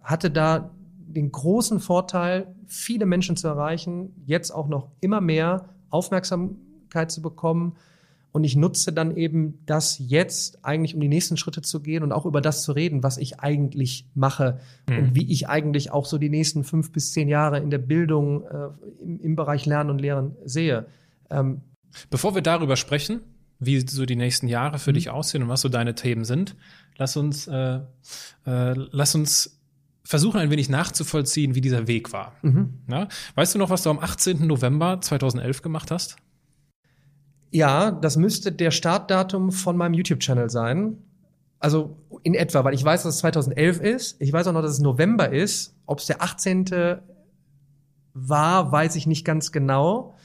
hatte 0.00 0.30
da 0.30 0.70
den 1.06 1.30
großen 1.30 1.80
Vorteil, 1.80 2.54
viele 2.66 3.04
Menschen 3.04 3.36
zu 3.36 3.46
erreichen, 3.46 4.14
jetzt 4.24 4.52
auch 4.52 4.68
noch 4.68 4.88
immer 5.02 5.20
mehr 5.20 5.68
Aufmerksamkeit 6.86 7.10
zu 7.10 7.22
bekommen 7.22 7.76
und 8.32 8.44
ich 8.44 8.54
nutze 8.54 8.92
dann 8.92 9.16
eben 9.16 9.60
das 9.64 9.98
jetzt 9.98 10.64
eigentlich, 10.64 10.94
um 10.94 11.00
die 11.00 11.08
nächsten 11.08 11.36
Schritte 11.36 11.62
zu 11.62 11.80
gehen 11.80 12.02
und 12.02 12.12
auch 12.12 12.26
über 12.26 12.40
das 12.40 12.62
zu 12.62 12.72
reden, 12.72 13.02
was 13.02 13.16
ich 13.16 13.40
eigentlich 13.40 14.06
mache 14.14 14.60
mhm. 14.88 14.98
und 14.98 15.14
wie 15.14 15.30
ich 15.30 15.48
eigentlich 15.48 15.90
auch 15.90 16.04
so 16.04 16.18
die 16.18 16.28
nächsten 16.28 16.64
fünf 16.64 16.92
bis 16.92 17.12
zehn 17.12 17.28
Jahre 17.28 17.58
in 17.58 17.70
der 17.70 17.78
Bildung 17.78 18.44
äh, 18.44 18.68
im, 19.02 19.20
im, 19.20 19.36
Bereich 19.36 19.64
Lernen 19.64 19.90
und 19.90 20.00
Lehren 20.00 20.36
sehe. 20.44 20.86
Ähm, 21.30 21.62
Bevor 22.10 22.34
wir 22.34 22.42
darüber 22.42 22.76
sprechen, 22.76 23.20
wie 23.58 23.80
so 23.80 24.04
die 24.04 24.16
nächsten 24.16 24.48
Jahre 24.48 24.78
für 24.78 24.90
mhm. 24.90 24.94
dich 24.94 25.08
aussehen 25.08 25.42
und 25.42 25.48
was 25.48 25.62
so 25.62 25.70
deine 25.70 25.94
Themen 25.94 26.26
sind, 26.26 26.56
lass 26.98 27.16
uns, 27.16 27.46
äh, 27.46 27.80
äh, 28.44 28.74
lass 28.74 29.14
uns 29.14 29.58
versuchen 30.04 30.38
ein 30.38 30.50
wenig 30.50 30.68
nachzuvollziehen, 30.68 31.54
wie 31.54 31.60
dieser 31.60 31.88
Weg 31.88 32.12
war. 32.12 32.34
Mhm. 32.42 32.80
Na? 32.86 33.08
Weißt 33.34 33.54
du 33.54 33.58
noch, 33.58 33.70
was 33.70 33.82
du 33.82 33.90
am 33.90 33.98
18. 33.98 34.46
November 34.46 35.00
2011 35.00 35.62
gemacht 35.62 35.90
hast? 35.90 36.16
Ja, 37.50 37.90
das 37.90 38.16
müsste 38.16 38.52
der 38.52 38.70
Startdatum 38.70 39.52
von 39.52 39.76
meinem 39.76 39.94
YouTube-Channel 39.94 40.50
sein. 40.50 40.98
Also 41.58 41.96
in 42.22 42.34
etwa, 42.34 42.64
weil 42.64 42.74
ich 42.74 42.84
weiß, 42.84 43.04
dass 43.04 43.14
es 43.14 43.20
2011 43.20 43.80
ist. 43.80 44.20
Ich 44.20 44.32
weiß 44.32 44.46
auch 44.46 44.52
noch, 44.52 44.62
dass 44.62 44.72
es 44.72 44.80
November 44.80 45.30
ist. 45.30 45.74
Ob 45.86 46.00
es 46.00 46.06
der 46.06 46.22
18. 46.22 46.98
war, 48.14 48.72
weiß 48.72 48.96
ich 48.96 49.06
nicht 49.06 49.24
ganz 49.24 49.52
genau. 49.52 50.16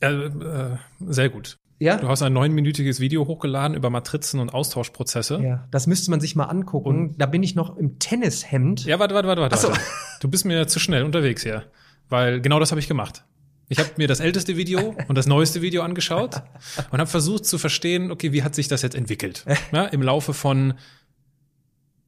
Äh, 0.00 0.12
äh, 0.12 0.76
sehr 1.00 1.30
gut. 1.30 1.58
Ja? 1.78 1.96
Du 1.96 2.08
hast 2.08 2.22
ein 2.22 2.32
neunminütiges 2.32 3.00
Video 3.00 3.26
hochgeladen 3.26 3.76
über 3.76 3.90
Matrizen 3.90 4.40
und 4.40 4.52
Austauschprozesse. 4.54 5.40
Ja, 5.42 5.68
das 5.70 5.86
müsste 5.86 6.10
man 6.10 6.20
sich 6.20 6.34
mal 6.34 6.44
angucken. 6.44 6.88
Und 6.88 7.20
da 7.20 7.26
bin 7.26 7.42
ich 7.42 7.54
noch 7.54 7.76
im 7.76 7.98
Tennishemd. 7.98 8.84
Ja, 8.86 8.98
warte, 8.98 9.14
warte, 9.14 9.28
warte, 9.28 9.42
warte. 9.42 9.56
So. 9.56 9.72
Du 10.20 10.28
bist 10.28 10.46
mir 10.46 10.66
zu 10.66 10.78
schnell 10.78 11.02
unterwegs 11.04 11.42
hier. 11.42 11.64
Weil 12.08 12.40
genau 12.40 12.58
das 12.60 12.70
habe 12.70 12.80
ich 12.80 12.88
gemacht. 12.88 13.24
Ich 13.68 13.78
habe 13.78 13.90
mir 13.96 14.06
das 14.06 14.20
älteste 14.20 14.56
Video 14.56 14.94
und 15.08 15.16
das 15.16 15.26
neueste 15.26 15.60
Video 15.60 15.82
angeschaut 15.82 16.42
und 16.90 16.98
habe 16.98 17.10
versucht 17.10 17.46
zu 17.46 17.58
verstehen, 17.58 18.10
okay, 18.10 18.32
wie 18.32 18.42
hat 18.42 18.54
sich 18.54 18.68
das 18.68 18.82
jetzt 18.82 18.94
entwickelt? 18.94 19.44
Ja, 19.72 19.86
Im 19.86 20.02
Laufe 20.02 20.34
von, 20.34 20.74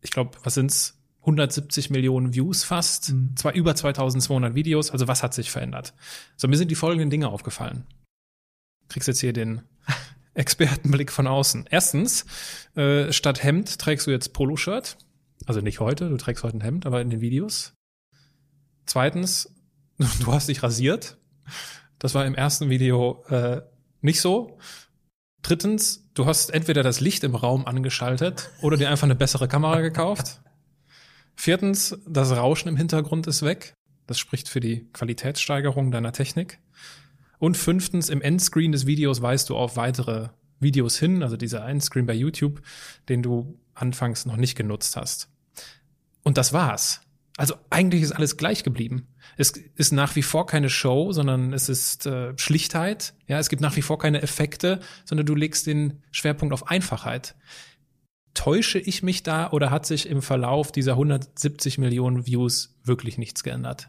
ich 0.00 0.11
glaube, 0.11 0.38
was 0.44 0.54
sind's? 0.54 0.94
170 1.20 1.90
Millionen 1.90 2.32
Views 2.32 2.64
fast, 2.64 3.12
mhm. 3.12 3.36
zwar 3.36 3.52
über 3.52 3.74
2200 3.74 4.54
Videos, 4.54 4.90
also 4.90 5.09
was 5.09 5.22
hat 5.22 5.34
sich 5.34 5.50
verändert? 5.50 5.92
So, 6.36 6.48
mir 6.48 6.56
sind 6.56 6.70
die 6.70 6.74
folgenden 6.74 7.11
Dinge 7.11 7.28
aufgefallen. 7.28 7.84
Kriegst 8.88 9.09
jetzt 9.09 9.20
hier 9.20 9.34
den 9.34 9.61
Expertenblick 10.34 11.12
von 11.12 11.26
außen. 11.26 11.66
Erstens, 11.70 12.24
äh, 12.76 13.12
statt 13.12 13.42
Hemd 13.42 13.78
trägst 13.78 14.06
du 14.06 14.11
jetzt 14.11 14.32
Poloshirt. 14.32 14.96
Also 15.44 15.61
nicht 15.61 15.80
heute, 15.80 16.09
du 16.09 16.16
trägst 16.16 16.44
heute 16.44 16.56
ein 16.56 16.62
Hemd, 16.62 16.86
aber 16.86 17.02
in 17.02 17.11
den 17.11 17.20
Videos. 17.20 17.74
Zweitens, 18.86 19.52
du 19.98 20.32
hast 20.32 20.48
dich 20.48 20.62
rasiert. 20.62 21.17
Das 21.99 22.14
war 22.14 22.26
im 22.26 22.34
ersten 22.34 22.70
Video 22.70 23.24
äh, 23.28 23.62
nicht 24.01 24.20
so. 24.20 24.59
Drittens, 25.42 26.09
du 26.14 26.26
hast 26.26 26.51
entweder 26.51 26.82
das 26.82 27.01
Licht 27.01 27.24
im 27.24 27.34
Raum 27.34 27.66
angeschaltet 27.66 28.51
oder 28.61 28.76
dir 28.76 28.90
einfach 28.90 29.05
eine 29.05 29.14
bessere 29.14 29.49
Kamera 29.49 29.80
gekauft. 29.80 30.40
Viertens, 31.34 31.96
das 32.07 32.32
Rauschen 32.32 32.68
im 32.68 32.76
Hintergrund 32.76 33.26
ist 33.26 33.42
weg. 33.42 33.74
Das 34.07 34.18
spricht 34.18 34.49
für 34.49 34.61
die 34.61 34.88
Qualitätssteigerung 34.92 35.90
deiner 35.90 36.12
Technik. 36.12 36.59
Und 37.38 37.57
fünftens, 37.57 38.09
im 38.09 38.20
Endscreen 38.20 38.72
des 38.72 38.86
Videos 38.86 39.22
weist 39.22 39.49
du 39.49 39.57
auf 39.57 39.76
weitere 39.76 40.30
Videos 40.61 40.99
hin, 40.99 41.22
also 41.22 41.36
dieser 41.36 41.64
Endscreen 41.66 42.07
bei 42.07 42.14
YouTube, 42.14 42.61
den 43.09 43.22
du 43.22 43.61
anfangs 43.74 44.26
noch 44.26 44.36
nicht 44.36 44.57
genutzt 44.57 44.96
hast. 44.96 45.28
Und 46.24 46.36
das 46.36 46.53
war's. 46.53 47.01
Also 47.39 47.55
eigentlich 47.70 48.03
ist 48.03 48.11
alles 48.11 48.36
gleich 48.36 48.64
geblieben. 48.64 49.07
Es 49.36 49.53
ist 49.53 49.93
nach 49.93 50.16
wie 50.16 50.22
vor 50.22 50.47
keine 50.47 50.68
Show, 50.68 51.12
sondern 51.12 51.53
es 51.53 51.68
ist 51.68 52.05
äh, 52.05 52.36
Schlichtheit. 52.36 53.14
Ja, 53.28 53.39
es 53.39 53.49
gibt 53.49 53.62
nach 53.62 53.76
wie 53.76 53.82
vor 53.82 53.97
keine 53.97 54.22
Effekte, 54.22 54.80
sondern 55.05 55.24
du 55.24 55.36
legst 55.36 55.68
den 55.68 56.03
Schwerpunkt 56.11 56.53
auf 56.53 56.68
Einfachheit. 56.68 57.36
Täusche 58.34 58.80
ich 58.80 59.05
mich 59.05 59.22
da 59.22 59.53
oder 59.53 59.70
hat 59.70 59.86
sich 59.86 60.09
im 60.09 60.20
Verlauf 60.20 60.72
dieser 60.72 60.93
170 60.95 61.78
Millionen 61.78 62.26
Views 62.26 62.76
wirklich 62.82 63.18
nichts 63.18 63.45
geändert? 63.45 63.89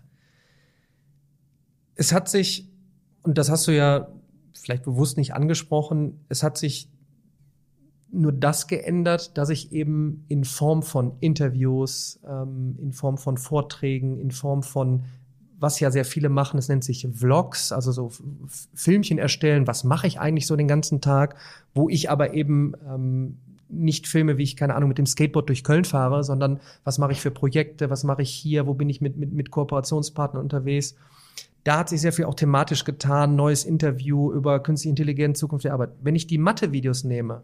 Es 1.95 2.13
hat 2.13 2.29
sich 2.29 2.69
und 3.23 3.39
das 3.39 3.49
hast 3.49 3.67
du 3.67 3.71
ja 3.75 4.09
vielleicht 4.53 4.83
bewusst 4.83 5.17
nicht 5.17 5.33
angesprochen, 5.33 6.23
es 6.29 6.43
hat 6.43 6.59
sich 6.59 6.91
nur 8.11 8.31
das 8.31 8.67
geändert, 8.67 9.37
dass 9.37 9.49
ich 9.49 9.71
eben 9.71 10.25
in 10.27 10.43
Form 10.43 10.83
von 10.83 11.13
Interviews, 11.19 12.19
ähm, 12.27 12.75
in 12.81 12.91
Form 12.91 13.17
von 13.17 13.37
Vorträgen, 13.37 14.17
in 14.17 14.31
Form 14.31 14.63
von 14.63 15.03
was 15.61 15.81
ja 15.81 15.91
sehr 15.91 16.05
viele 16.05 16.29
machen, 16.29 16.57
es 16.57 16.69
nennt 16.69 16.85
sich 16.85 17.05
Vlogs, 17.11 17.73
also 17.73 17.91
so 17.91 18.11
Filmchen 18.73 19.17
erstellen, 19.17 19.67
was 19.67 19.83
mache 19.83 20.07
ich 20.07 20.17
eigentlich 20.17 20.47
so 20.47 20.55
den 20.55 20.69
ganzen 20.69 21.01
Tag, 21.01 21.35
wo 21.73 21.89
ich 21.89 22.09
aber 22.09 22.33
eben 22.33 22.75
ähm, 22.87 23.39
nicht 23.67 24.07
filme, 24.07 24.37
wie 24.37 24.43
ich, 24.43 24.55
keine 24.55 24.75
Ahnung, 24.75 24.87
mit 24.87 24.97
dem 24.97 25.05
Skateboard 25.05 25.49
durch 25.49 25.65
Köln 25.65 25.83
fahre, 25.83 26.23
sondern 26.23 26.61
was 26.85 26.97
mache 26.97 27.11
ich 27.11 27.19
für 27.19 27.29
Projekte, 27.29 27.89
was 27.89 28.05
mache 28.05 28.21
ich 28.21 28.31
hier, 28.31 28.67
wo 28.67 28.73
bin 28.73 28.89
ich 28.89 29.01
mit, 29.01 29.17
mit, 29.17 29.33
mit 29.33 29.51
Kooperationspartnern 29.51 30.41
unterwegs 30.41 30.95
da 31.63 31.79
hat 31.79 31.89
sich 31.89 32.01
sehr 32.01 32.13
viel 32.13 32.25
auch 32.25 32.35
thematisch 32.35 32.85
getan, 32.85 33.35
neues 33.35 33.65
Interview 33.65 34.31
über 34.31 34.59
künstliche 34.61 34.89
Intelligenz, 34.89 35.39
Zukunft 35.39 35.65
der 35.65 35.73
Arbeit. 35.73 35.91
Wenn 36.01 36.15
ich 36.15 36.27
die 36.27 36.37
Mathe-Videos 36.37 37.03
nehme, 37.03 37.43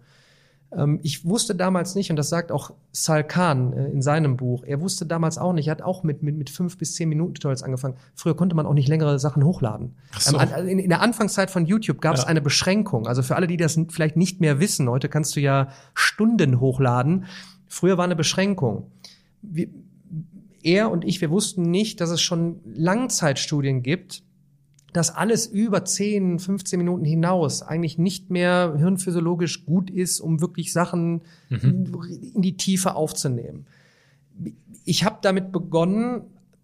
ich 1.03 1.25
wusste 1.25 1.55
damals 1.55 1.95
nicht, 1.95 2.09
und 2.09 2.15
das 2.17 2.29
sagt 2.29 2.51
auch 2.51 2.73
Sal 2.91 3.23
Khan 3.23 3.73
äh, 3.73 3.87
in 3.87 4.01
seinem 4.01 4.35
Buch, 4.35 4.63
er 4.65 4.81
wusste 4.81 5.05
damals 5.05 5.37
auch 5.37 5.53
nicht, 5.53 5.67
er 5.67 5.71
hat 5.71 5.81
auch 5.81 6.03
mit, 6.03 6.21
mit, 6.21 6.35
mit 6.35 6.49
fünf 6.49 6.77
bis 6.77 6.95
zehn 6.95 7.07
Minuten 7.07 7.35
Tutorials 7.35 7.63
angefangen. 7.63 7.95
Früher 8.13 8.35
konnte 8.35 8.55
man 8.55 8.65
auch 8.65 8.73
nicht 8.73 8.89
längere 8.89 9.17
Sachen 9.19 9.43
hochladen. 9.43 9.95
So. 10.17 10.37
Ähm, 10.37 10.67
in, 10.67 10.79
in, 10.79 10.89
der 10.89 11.01
Anfangszeit 11.01 11.49
von 11.49 11.65
YouTube 11.65 12.01
gab 12.01 12.15
es 12.15 12.21
ja. 12.21 12.27
eine 12.27 12.41
Beschränkung. 12.41 13.07
Also 13.07 13.21
für 13.21 13.35
alle, 13.35 13.47
die 13.47 13.57
das 13.57 13.79
vielleicht 13.89 14.17
nicht 14.17 14.41
mehr 14.41 14.59
wissen, 14.59 14.89
heute 14.89 15.07
kannst 15.07 15.35
du 15.35 15.39
ja 15.39 15.69
Stunden 15.93 16.59
hochladen. 16.59 17.25
Früher 17.67 17.97
war 17.97 18.05
eine 18.05 18.15
Beschränkung. 18.15 18.91
Wir, 19.41 19.69
er 20.61 20.91
und 20.91 21.05
ich, 21.05 21.21
wir 21.21 21.29
wussten 21.29 21.61
nicht, 21.61 22.01
dass 22.01 22.09
es 22.09 22.21
schon 22.21 22.59
Langzeitstudien 22.65 23.83
gibt, 23.83 24.23
dass 24.95 25.13
alles 25.13 25.45
über 25.45 25.83
10, 25.83 26.39
15 26.39 26.77
Minuten 26.77 27.03
hinaus 27.03 27.61
eigentlich 27.61 27.97
nicht 27.97 28.29
mehr 28.29 28.75
hirnphysiologisch 28.77 29.65
gut 29.65 29.89
ist, 29.89 30.21
um 30.21 30.39
wirklich 30.39 30.71
Sachen 30.71 31.23
mhm. 31.49 31.91
in 32.33 32.41
die 32.41 32.55
Tiefe 32.55 32.95
aufzunehmen. 32.95 33.65
Ich 34.85 35.03
habe 35.03 35.17
damit 35.21 35.51
begonnen, 35.51 36.21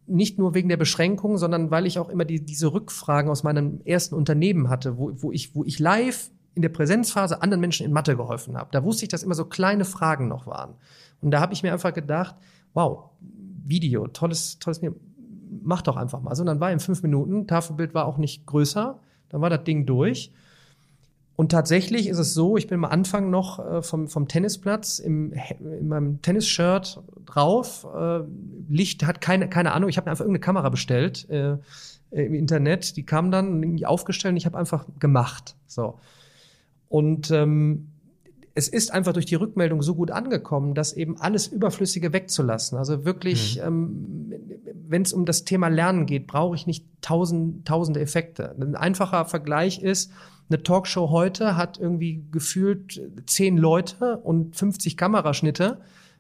nicht 0.08 0.40
nur 0.40 0.54
wegen 0.54 0.70
der 0.70 0.78
Beschränkung, 0.78 1.38
sondern 1.38 1.72
weil 1.72 1.86
ich 1.86 2.00
auch 2.00 2.08
immer 2.08 2.24
die, 2.24 2.40
diese 2.40 2.72
Rückfragen 2.72 3.30
aus 3.30 3.44
meinem 3.44 3.82
ersten 3.84 4.16
Unternehmen 4.16 4.70
hatte, 4.70 4.98
wo, 4.98 5.12
wo, 5.18 5.34
ich, 5.34 5.54
wo 5.54 5.66
ich 5.66 5.80
live 5.80 6.32
in 6.56 6.62
der 6.62 6.70
Präsenzphase 6.70 7.42
anderen 7.42 7.60
Menschen 7.60 7.86
in 7.86 7.92
Mathe 7.92 8.16
geholfen 8.16 8.56
habe. 8.56 8.70
Da 8.72 8.84
wusste 8.86 9.04
ich, 9.04 9.10
dass 9.10 9.24
immer 9.24 9.36
so 9.36 9.44
kleine 9.44 9.84
Fragen 9.84 10.30
noch 10.30 10.48
waren. 10.48 10.76
Und 11.20 11.32
da 11.32 11.42
habe 11.42 11.54
ich 11.54 11.64
mir 11.64 11.74
einfach 11.74 11.94
gedacht, 11.94 12.36
wow, 12.74 13.10
Video, 13.66 14.08
tolles, 14.08 14.58
tolles 14.60 14.82
Video. 14.82 14.96
Mach 15.52 15.82
doch 15.82 15.98
einfach 15.98 16.22
mal. 16.22 16.34
So, 16.36 16.44
dann 16.44 16.60
war 16.60 16.72
in 16.72 16.80
fünf 16.80 17.04
Minuten, 17.04 17.46
Tafelbild 17.46 17.94
war 17.94 18.06
auch 18.06 18.18
nicht 18.18 18.46
größer, 18.46 19.00
dann 19.30 19.42
war 19.42 19.50
das 19.50 19.64
Ding 19.66 19.86
durch. 19.86 20.32
Und 21.36 21.52
tatsächlich 21.52 22.08
ist 22.08 22.20
es 22.20 22.34
so, 22.34 22.56
ich 22.56 22.68
bin 22.68 22.84
am 22.84 22.86
Anfang 22.86 23.30
noch 23.30 23.60
äh, 23.60 23.82
vom, 23.82 24.08
vom 24.08 24.28
Tennisplatz 24.28 25.00
im, 25.00 25.34
in 25.60 25.88
meinem 25.88 26.22
Tennisshirt 26.22 27.02
drauf. 27.26 27.88
Äh, 27.96 28.20
Licht 28.70 29.06
hat 29.06 29.22
keine, 29.22 29.50
keine 29.50 29.72
Ahnung, 29.74 29.90
ich 29.90 29.98
habe 29.98 30.10
einfach 30.10 30.24
irgendeine 30.24 30.42
Kamera 30.42 30.70
bestellt 30.70 31.28
äh, 31.30 31.58
im 32.12 32.34
Internet. 32.36 32.96
Die 32.96 33.06
kam 33.06 33.32
dann 33.32 33.64
irgendwie 33.64 33.86
aufgestellt 33.86 34.34
und 34.34 34.38
ich 34.38 34.46
habe 34.46 34.58
einfach 34.58 34.86
gemacht. 35.00 35.56
So. 35.68 35.98
Und 36.90 37.32
ähm, 37.32 37.91
es 38.54 38.68
ist 38.68 38.92
einfach 38.92 39.14
durch 39.14 39.26
die 39.26 39.36
Rückmeldung 39.36 39.82
so 39.82 39.96
gut 39.96 40.12
angekommen, 40.12 40.74
dass 40.74 40.94
eben 40.94 41.20
alles 41.20 41.48
Überflüssige 41.48 42.14
wegzulassen. 42.14 42.78
Also 42.78 43.06
wirklich, 43.06 43.58
mhm. 43.58 43.68
ähm, 43.68 44.34
wenn 44.88 45.04
es 45.04 45.14
um 45.14 45.26
das 45.26 45.46
Thema 45.46 45.70
Lernen 45.70 46.06
geht, 46.06 46.28
brauche 46.28 46.56
ich 46.56 46.68
nicht 46.68 46.86
tausend, 47.02 47.66
tausende 47.66 48.02
Effekte. 48.02 48.56
Ein 48.60 48.76
einfacher 48.76 49.26
Vergleich 49.26 49.82
ist, 49.82 50.12
eine 50.50 50.64
Talkshow 50.64 51.12
heute 51.12 51.56
hat 51.56 51.80
irgendwie 51.80 52.26
gefühlt 52.30 53.02
zehn 53.26 53.58
Leute 53.58 54.18
und 54.18 54.56
50 54.56 54.98
Kameraschnitte, 54.98 55.80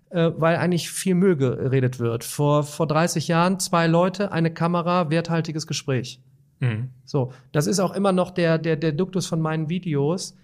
äh, 0.10 0.32
weil 0.38 0.56
eigentlich 0.56 0.90
viel 0.90 1.16
Müll 1.16 1.36
geredet 1.36 2.00
wird. 2.00 2.24
Vor, 2.24 2.64
vor 2.64 2.88
30 2.88 3.28
Jahren 3.28 3.60
zwei 3.60 3.88
Leute, 3.88 4.32
eine 4.32 4.54
Kamera, 4.54 5.10
werthaltiges 5.10 5.68
Gespräch. 5.68 6.22
Mhm. 6.62 6.92
So, 7.04 7.34
das 7.52 7.68
ist 7.68 7.80
auch 7.80 7.94
immer 7.94 8.14
noch 8.14 8.32
der, 8.32 8.58
der, 8.58 8.78
der 8.78 8.94
Duktus 8.94 9.28
von 9.28 9.42
meinen 9.42 9.68
Videos 9.68 10.38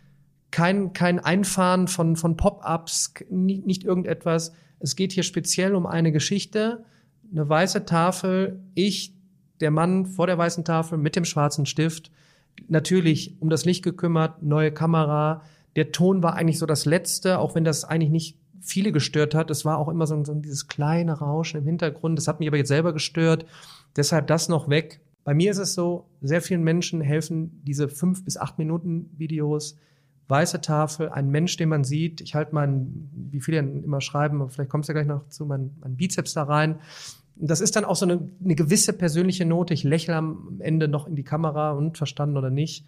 kein, 0.51 0.93
kein 0.93 1.19
Einfahren 1.19 1.87
von, 1.87 2.15
von 2.15 2.37
Pop-ups, 2.37 3.13
nicht, 3.29 3.65
nicht 3.65 3.83
irgendetwas. 3.83 4.53
Es 4.79 4.95
geht 4.95 5.11
hier 5.11 5.23
speziell 5.23 5.75
um 5.75 5.85
eine 5.85 6.11
Geschichte, 6.11 6.85
eine 7.31 7.47
weiße 7.47 7.85
Tafel, 7.85 8.59
ich, 8.75 9.13
der 9.59 9.71
Mann 9.71 10.05
vor 10.05 10.27
der 10.27 10.37
weißen 10.37 10.63
Tafel 10.63 10.97
mit 10.97 11.15
dem 11.15 11.25
schwarzen 11.25 11.65
Stift, 11.65 12.11
natürlich 12.67 13.41
um 13.41 13.49
das 13.49 13.65
Licht 13.65 13.83
gekümmert, 13.83 14.43
neue 14.43 14.71
Kamera. 14.71 15.41
Der 15.75 15.91
Ton 15.91 16.23
war 16.23 16.35
eigentlich 16.35 16.59
so 16.59 16.65
das 16.65 16.85
Letzte, 16.85 17.39
auch 17.39 17.55
wenn 17.55 17.63
das 17.63 17.83
eigentlich 17.83 18.11
nicht 18.11 18.37
viele 18.61 18.91
gestört 18.91 19.35
hat. 19.35 19.51
Es 19.51 19.65
war 19.65 19.77
auch 19.77 19.89
immer 19.89 20.07
so, 20.07 20.23
so 20.23 20.33
dieses 20.33 20.67
kleine 20.67 21.13
Rauschen 21.13 21.59
im 21.61 21.65
Hintergrund. 21.65 22.17
Das 22.17 22.27
hat 22.27 22.39
mich 22.39 22.47
aber 22.47 22.57
jetzt 22.57 22.67
selber 22.67 22.93
gestört. 22.93 23.45
Deshalb 23.95 24.27
das 24.27 24.49
noch 24.49 24.69
weg. 24.69 25.01
Bei 25.23 25.33
mir 25.33 25.51
ist 25.51 25.57
es 25.57 25.73
so, 25.73 26.07
sehr 26.21 26.41
vielen 26.41 26.63
Menschen 26.63 27.01
helfen 27.01 27.61
diese 27.63 27.89
fünf 27.89 28.23
bis 28.23 28.37
acht 28.37 28.57
Minuten 28.57 29.09
Videos 29.17 29.77
weiße 30.27 30.61
Tafel, 30.61 31.09
ein 31.09 31.29
Mensch, 31.29 31.57
den 31.57 31.69
man 31.69 31.83
sieht. 31.83 32.21
Ich 32.21 32.35
halte 32.35 32.53
meinen, 32.53 33.09
wie 33.31 33.39
viele 33.41 33.59
immer 33.59 34.01
schreiben, 34.01 34.49
vielleicht 34.49 34.69
kommt 34.69 34.83
es 34.83 34.87
ja 34.89 34.93
gleich 34.93 35.07
noch 35.07 35.27
zu, 35.29 35.45
meinen 35.45 35.77
mein 35.81 35.95
Bizeps 35.95 36.33
da 36.33 36.43
rein. 36.43 36.79
Das 37.35 37.61
ist 37.61 37.75
dann 37.75 37.85
auch 37.85 37.95
so 37.95 38.05
eine, 38.05 38.29
eine 38.43 38.55
gewisse 38.55 38.93
persönliche 38.93 39.45
Note. 39.45 39.73
Ich 39.73 39.83
lächle 39.83 40.15
am 40.15 40.57
Ende 40.59 40.87
noch 40.87 41.07
in 41.07 41.15
die 41.15 41.23
Kamera 41.23 41.71
und 41.71 41.97
verstanden 41.97 42.37
oder 42.37 42.49
nicht. 42.49 42.85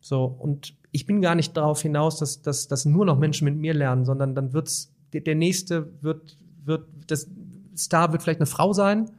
So, 0.00 0.24
und 0.24 0.74
ich 0.90 1.06
bin 1.06 1.22
gar 1.22 1.36
nicht 1.36 1.56
darauf 1.56 1.80
hinaus, 1.80 2.18
dass, 2.18 2.42
dass, 2.42 2.66
dass 2.66 2.84
nur 2.84 3.06
noch 3.06 3.18
Menschen 3.18 3.44
mit 3.44 3.56
mir 3.56 3.72
lernen, 3.72 4.04
sondern 4.04 4.34
dann 4.34 4.52
wird's, 4.52 4.92
der, 5.12 5.20
der 5.20 5.36
nächste 5.36 6.02
wird, 6.02 6.36
wird, 6.64 6.86
das 7.06 7.28
Star 7.76 8.12
wird 8.12 8.22
vielleicht 8.22 8.40
eine 8.40 8.46
Frau 8.46 8.72
sein, 8.72 9.10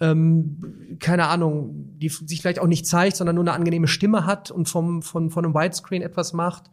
ähm, 0.00 0.96
keine 0.98 1.28
Ahnung, 1.28 1.98
die 1.98 2.08
sich 2.08 2.42
vielleicht 2.42 2.58
auch 2.58 2.66
nicht 2.66 2.86
zeigt, 2.86 3.16
sondern 3.16 3.36
nur 3.36 3.44
eine 3.44 3.52
angenehme 3.52 3.88
Stimme 3.88 4.26
hat 4.26 4.50
und 4.50 4.68
vom, 4.68 5.02
von, 5.02 5.30
von 5.30 5.44
einem 5.44 5.54
Widescreen 5.54 6.02
etwas 6.02 6.32
macht. 6.32 6.70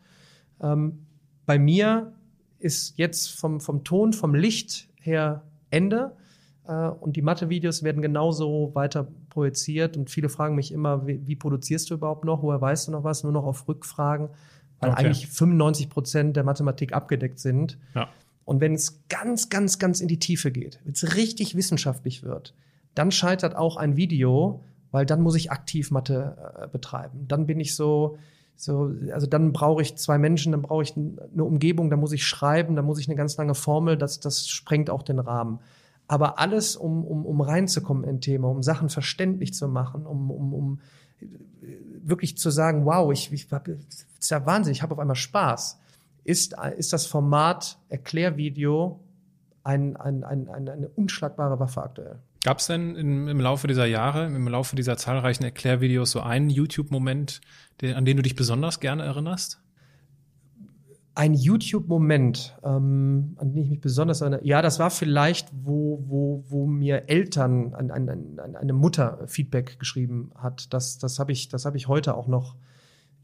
Ähm, 0.62 1.05
bei 1.45 1.60
mir 1.60 2.14
ist 2.60 2.97
jetzt 2.97 3.39
vom, 3.39 3.60
vom 3.60 3.84
Ton, 3.84 4.14
vom 4.14 4.36
Licht 4.36 4.89
her 4.99 5.43
Ende. 5.70 6.16
Äh, 6.68 6.89
und 6.89 7.16
die 7.16 7.22
Mathe-Videos 7.22 7.84
werden 7.84 8.01
genauso 8.01 8.72
weiter 8.74 9.08
projiziert. 9.30 9.97
Und 9.97 10.10
viele 10.10 10.30
fragen 10.30 10.55
mich 10.55 10.72
immer, 10.72 11.08
wie, 11.08 11.26
wie, 11.26 11.36
produzierst 11.36 11.89
du 11.89 11.95
überhaupt 11.95 12.26
noch? 12.26 12.43
Woher 12.43 12.62
weißt 12.62 12.88
du 12.88 12.91
noch 12.91 13.03
was? 13.03 13.24
Nur 13.24 13.32
noch 13.32 13.45
auf 13.45 13.68
Rückfragen, 13.68 14.30
weil 14.80 14.91
okay. 14.91 15.05
eigentlich 15.05 15.28
95 15.28 15.89
Prozent 15.89 16.36
der 16.36 16.43
Mathematik 16.43 16.93
abgedeckt 16.93 17.39
sind. 17.39 17.78
Ja. 17.95 18.10
Und 18.45 18.62
wenn 18.62 18.74
es 18.74 19.03
ganz, 19.10 19.49
ganz, 19.49 19.78
ganz 19.78 19.99
in 19.99 20.08
die 20.08 20.20
Tiefe 20.20 20.51
geht, 20.51 20.80
wenn 20.86 20.93
es 20.93 21.16
richtig 21.16 21.55
wissenschaftlich 21.55 22.24
wird, 22.24 22.53
dann 22.95 23.12
scheitert 23.12 23.55
auch 23.55 23.78
ein 23.78 23.97
Video, 23.97 24.64
weil 24.91 25.05
dann 25.05 25.22
muss 25.22 25.36
ich 25.36 25.51
aktiv 25.51 25.91
Mathe 25.91 26.38
äh, 26.62 26.68
betreiben. 26.68 27.28
Dann 27.28 27.45
bin 27.45 27.60
ich 27.60 27.76
so, 27.76 28.18
so, 28.58 28.91
also 29.14 29.28
dann 29.28 29.53
brauche 29.53 29.84
ich 29.84 29.95
zwei 29.97 30.18
Menschen, 30.18 30.51
dann 30.51 30.64
brauche 30.64 30.82
ich 30.82 30.95
eine 30.97 31.43
Umgebung, 31.43 31.91
dann 31.91 31.99
muss 31.99 32.12
ich 32.12 32.26
schreiben, 32.26 32.76
dann 32.76 32.86
muss 32.86 32.99
ich 32.99 33.08
eine 33.08 33.16
ganz 33.16 33.38
lange 33.38 33.53
Formel, 33.53 33.97
das, 33.97 34.20
das 34.20 34.47
sprengt 34.47 34.89
auch 34.89 35.03
den 35.03 35.20
Rahmen. 35.20 35.60
Aber 36.08 36.39
alles, 36.39 36.76
um, 36.76 37.05
um, 37.05 37.26
um 37.26 37.39
reinzukommen 37.41 38.03
in 38.03 38.16
ein 38.16 38.22
Thema, 38.22 38.49
um 38.49 38.64
Sachen 38.64 38.89
verständlich 38.89 39.53
zu 39.53 39.68
machen, 39.68 40.05
um, 40.05 40.32
um, 40.32 40.53
um 40.53 40.80
wirklich 42.03 42.38
zu 42.38 42.49
sagen, 42.49 42.86
wow, 42.86 43.12
ich, 43.12 43.32
ich 43.32 43.47
das 43.47 43.62
ist 44.20 44.32
ja 44.32 44.45
Wahnsinn, 44.45 44.72
ich 44.72 44.82
habe 44.82 44.93
auf 44.93 44.99
einmal 44.99 45.16
Spaß, 45.16 45.80
ist, 46.24 46.55
ist 46.78 46.93
das 46.93 47.05
Format 47.05 47.78
Erklärvideo 47.89 48.99
ein, 49.64 49.97
ein, 49.97 50.24
ein, 50.24 50.49
ein, 50.49 50.70
eine 50.70 50.88
unschlagbare 50.89 51.60
Waffe 51.60 51.84
aktuell. 51.84 52.20
Gab 52.48 52.60
es 52.60 52.68
denn 52.68 52.95
im, 52.95 53.28
im 53.28 53.41
Laufe 53.41 53.68
dieser 53.68 53.86
Jahre, 53.86 54.26
im 54.28 54.48
Laufe 54.48 54.78
dieser 54.78 54.95
zahlreichen 54.95 55.43
Erklärvideos 55.43 56.12
so 56.12 56.22
einen 56.22 56.50
YouTube-Moment, 56.50 57.41
an 57.84 58.06
den 58.06 58.16
du 58.16 58.24
dich 58.24 58.38
besonders 58.38 58.80
gerne 58.80 59.04
erinnerst? 59.04 59.62
Ein 61.14 61.34
YouTube-Moment, 61.34 62.58
ähm, 62.64 63.36
an 63.36 63.52
den 63.52 63.64
ich 63.64 63.70
mich 63.70 63.82
besonders 63.82 64.22
erinnere. 64.22 64.45
Ja, 64.45 64.62
das 64.62 64.80
war 64.80 64.91
vielleicht, 64.91 65.50
wo, 65.52 66.02
wo, 66.08 66.45
wo 66.48 66.68
mir 66.68 67.10
Eltern, 67.10 67.74
an, 67.74 67.91
an, 67.91 68.08
an 68.39 68.56
eine 68.56 68.72
Mutter 68.72 69.28
Feedback 69.28 69.78
geschrieben 69.78 70.32
hat. 70.38 70.74
Das, 70.74 71.00
das 71.00 71.20
habe 71.20 71.34
ich, 71.34 71.50
hab 71.52 71.76
ich 71.76 71.89
heute 71.89 72.16
auch 72.16 72.30
noch 72.30 72.56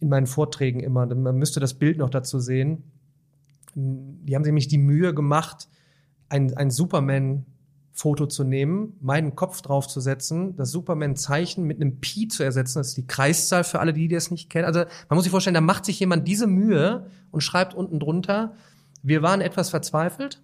in 0.02 0.10
meinen 0.10 0.28
Vorträgen 0.28 0.82
immer. 0.82 1.06
Man 1.06 1.38
müsste 1.38 1.62
das 1.62 1.76
Bild 1.76 1.98
noch 1.98 2.10
dazu 2.10 2.40
sehen. 2.40 2.84
Die 3.74 4.36
haben 4.36 4.44
sich 4.44 4.50
nämlich 4.50 4.68
die 4.68 4.80
Mühe 4.80 5.14
gemacht, 5.14 5.70
ein, 6.28 6.58
ein 6.58 6.72
Superman 6.72 7.46
Foto 7.96 8.26
zu 8.26 8.44
nehmen, 8.44 8.98
meinen 9.02 9.36
Kopf 9.36 9.62
draufzusetzen, 9.62 10.56
das 10.56 10.72
Superman-Zeichen 10.72 11.64
mit 11.64 11.80
einem 11.80 12.00
Pi 12.00 12.28
zu 12.28 12.44
ersetzen, 12.44 12.80
das 12.80 12.90
ist 12.90 12.98
die 12.98 13.06
Kreiszahl 13.06 13.64
für 13.64 13.80
alle, 13.80 13.94
die 13.94 14.08
das 14.08 14.32
nicht 14.32 14.50
kennen. 14.50 14.66
Also 14.66 14.80
man 15.10 15.16
muss 15.16 15.24
sich 15.24 15.32
vorstellen, 15.32 15.54
da 15.54 15.62
macht 15.62 15.86
sich 15.86 16.00
jemand 16.00 16.28
diese 16.28 16.48
Mühe 16.48 17.06
und 17.30 17.42
schreibt 17.42 17.76
unten 17.76 18.00
drunter, 18.00 18.56
wir 19.04 19.22
waren 19.22 19.42
etwas 19.42 19.70
verzweifelt, 19.70 20.42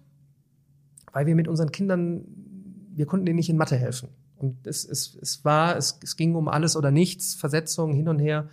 weil 1.12 1.26
wir 1.26 1.34
mit 1.34 1.48
unseren 1.48 1.72
Kindern, 1.72 2.24
wir 2.94 3.06
konnten 3.06 3.26
denen 3.26 3.36
nicht 3.36 3.50
in 3.50 3.56
Mathe 3.56 3.76
helfen. 3.76 4.10
Und 4.36 4.66
es, 4.66 4.84
es, 4.84 5.18
es 5.20 5.44
war, 5.44 5.76
es, 5.76 5.98
es 6.02 6.16
ging 6.16 6.36
um 6.36 6.48
alles 6.48 6.76
oder 6.76 6.90
nichts, 6.90 7.34
Versetzungen 7.34 7.94
hin 7.94 8.08
und 8.08 8.20
her. 8.20 8.48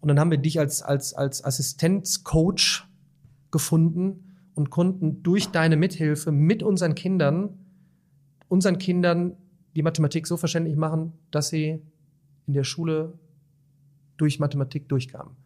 Und 0.00 0.08
dann 0.08 0.18
haben 0.18 0.30
wir 0.30 0.38
dich 0.38 0.58
als, 0.58 0.82
als, 0.82 1.12
als 1.12 1.44
Assistenzcoach 1.44 2.86
gefunden 3.50 4.36
und 4.54 4.70
konnten 4.70 5.22
durch 5.22 5.48
deine 5.48 5.76
Mithilfe 5.76 6.32
mit 6.32 6.62
unseren 6.62 6.94
Kindern 6.94 7.50
unseren 8.48 8.78
Kindern 8.78 9.36
die 9.76 9.82
Mathematik 9.82 10.26
so 10.26 10.36
verständlich 10.36 10.76
machen, 10.76 11.12
dass 11.30 11.48
sie 11.48 11.82
in 12.46 12.54
der 12.54 12.64
Schule 12.64 13.12
durch 14.16 14.40
Mathematik 14.40 14.88
durchkamen. 14.88 15.36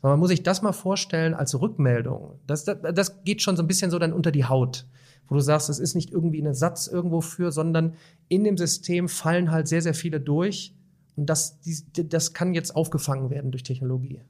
Aber 0.00 0.12
man 0.12 0.20
muss 0.20 0.28
sich 0.28 0.42
das 0.42 0.62
mal 0.62 0.72
vorstellen 0.72 1.34
als 1.34 1.60
Rückmeldung. 1.60 2.38
Das, 2.46 2.64
das, 2.64 2.78
das 2.94 3.24
geht 3.24 3.42
schon 3.42 3.56
so 3.56 3.62
ein 3.62 3.66
bisschen 3.66 3.90
so 3.90 3.98
dann 3.98 4.12
unter 4.12 4.30
die 4.30 4.44
Haut, 4.44 4.86
wo 5.28 5.34
du 5.34 5.40
sagst, 5.40 5.68
es 5.68 5.78
ist 5.78 5.94
nicht 5.94 6.10
irgendwie 6.12 6.40
ein 6.40 6.54
Satz 6.54 6.86
irgendwo 6.86 7.20
für, 7.20 7.50
sondern 7.50 7.94
in 8.28 8.44
dem 8.44 8.56
System 8.56 9.08
fallen 9.08 9.50
halt 9.50 9.66
sehr, 9.66 9.82
sehr 9.82 9.94
viele 9.94 10.20
durch. 10.20 10.74
Und 11.16 11.26
das, 11.26 11.58
das 11.94 12.32
kann 12.32 12.54
jetzt 12.54 12.76
aufgefangen 12.76 13.30
werden 13.30 13.50
durch 13.50 13.64
Technologie. 13.64 14.20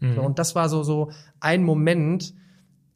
Mhm. 0.00 0.14
So, 0.14 0.22
und 0.22 0.38
das 0.38 0.54
war 0.54 0.68
so, 0.68 0.82
so 0.82 1.10
ein 1.40 1.62
Moment, 1.62 2.34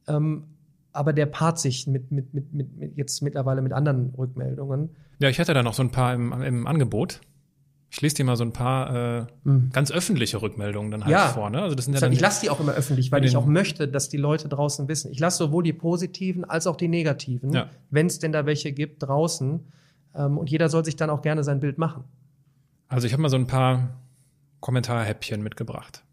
ähm, 0.07 0.45
aber 0.93 1.11
der 1.11 1.25
paart 1.25 1.59
sich 1.59 1.87
mit, 1.87 2.11
mit, 2.11 2.33
mit, 2.33 2.53
mit, 2.53 2.77
mit 2.77 2.97
jetzt 2.97 3.21
mittlerweile 3.21 3.61
mit 3.61 3.73
anderen 3.73 4.13
Rückmeldungen. 4.17 4.95
Ja, 5.19 5.29
ich 5.29 5.39
hätte 5.39 5.53
da 5.53 5.63
noch 5.63 5.73
so 5.73 5.83
ein 5.83 5.91
paar 5.91 6.13
im, 6.13 6.31
im 6.41 6.67
Angebot. 6.67 7.19
Ich 7.89 8.01
lese 8.01 8.15
dir 8.15 8.23
mal 8.23 8.35
so 8.35 8.43
ein 8.43 8.53
paar 8.53 9.19
äh, 9.19 9.25
mhm. 9.43 9.69
ganz 9.71 9.91
öffentliche 9.91 10.41
Rückmeldungen 10.41 10.89
dann 10.89 11.03
halt 11.03 11.11
ja. 11.11 11.27
vor. 11.27 11.49
Ne? 11.49 11.61
Also 11.61 11.75
das 11.75 11.85
sind 11.85 11.93
ja 11.93 11.99
dann 11.99 12.11
ich 12.11 12.19
lasse 12.19 12.41
die 12.41 12.49
auch 12.49 12.59
immer 12.59 12.73
öffentlich, 12.73 13.11
weil 13.11 13.23
ich 13.23 13.37
auch 13.37 13.45
möchte, 13.45 13.87
dass 13.87 14.09
die 14.09 14.17
Leute 14.17 14.47
draußen 14.47 14.87
wissen. 14.87 15.11
Ich 15.11 15.19
lasse 15.19 15.37
sowohl 15.37 15.63
die 15.63 15.73
positiven 15.73 16.43
als 16.43 16.65
auch 16.65 16.75
die 16.75 16.87
negativen, 16.87 17.51
ja. 17.51 17.69
wenn 17.91 18.07
es 18.07 18.17
denn 18.17 18.31
da 18.31 18.45
welche 18.45 18.71
gibt, 18.71 19.03
draußen. 19.03 19.59
Ähm, 20.15 20.37
und 20.37 20.49
jeder 20.49 20.69
soll 20.69 20.85
sich 20.85 20.95
dann 20.95 21.09
auch 21.09 21.21
gerne 21.21 21.43
sein 21.43 21.59
Bild 21.59 21.77
machen. 21.77 22.03
Also 22.87 23.05
ich 23.05 23.13
habe 23.13 23.21
mal 23.21 23.29
so 23.29 23.37
ein 23.37 23.47
paar 23.47 24.01
Kommentarhäppchen 24.59 25.43
mitgebracht. 25.43 26.03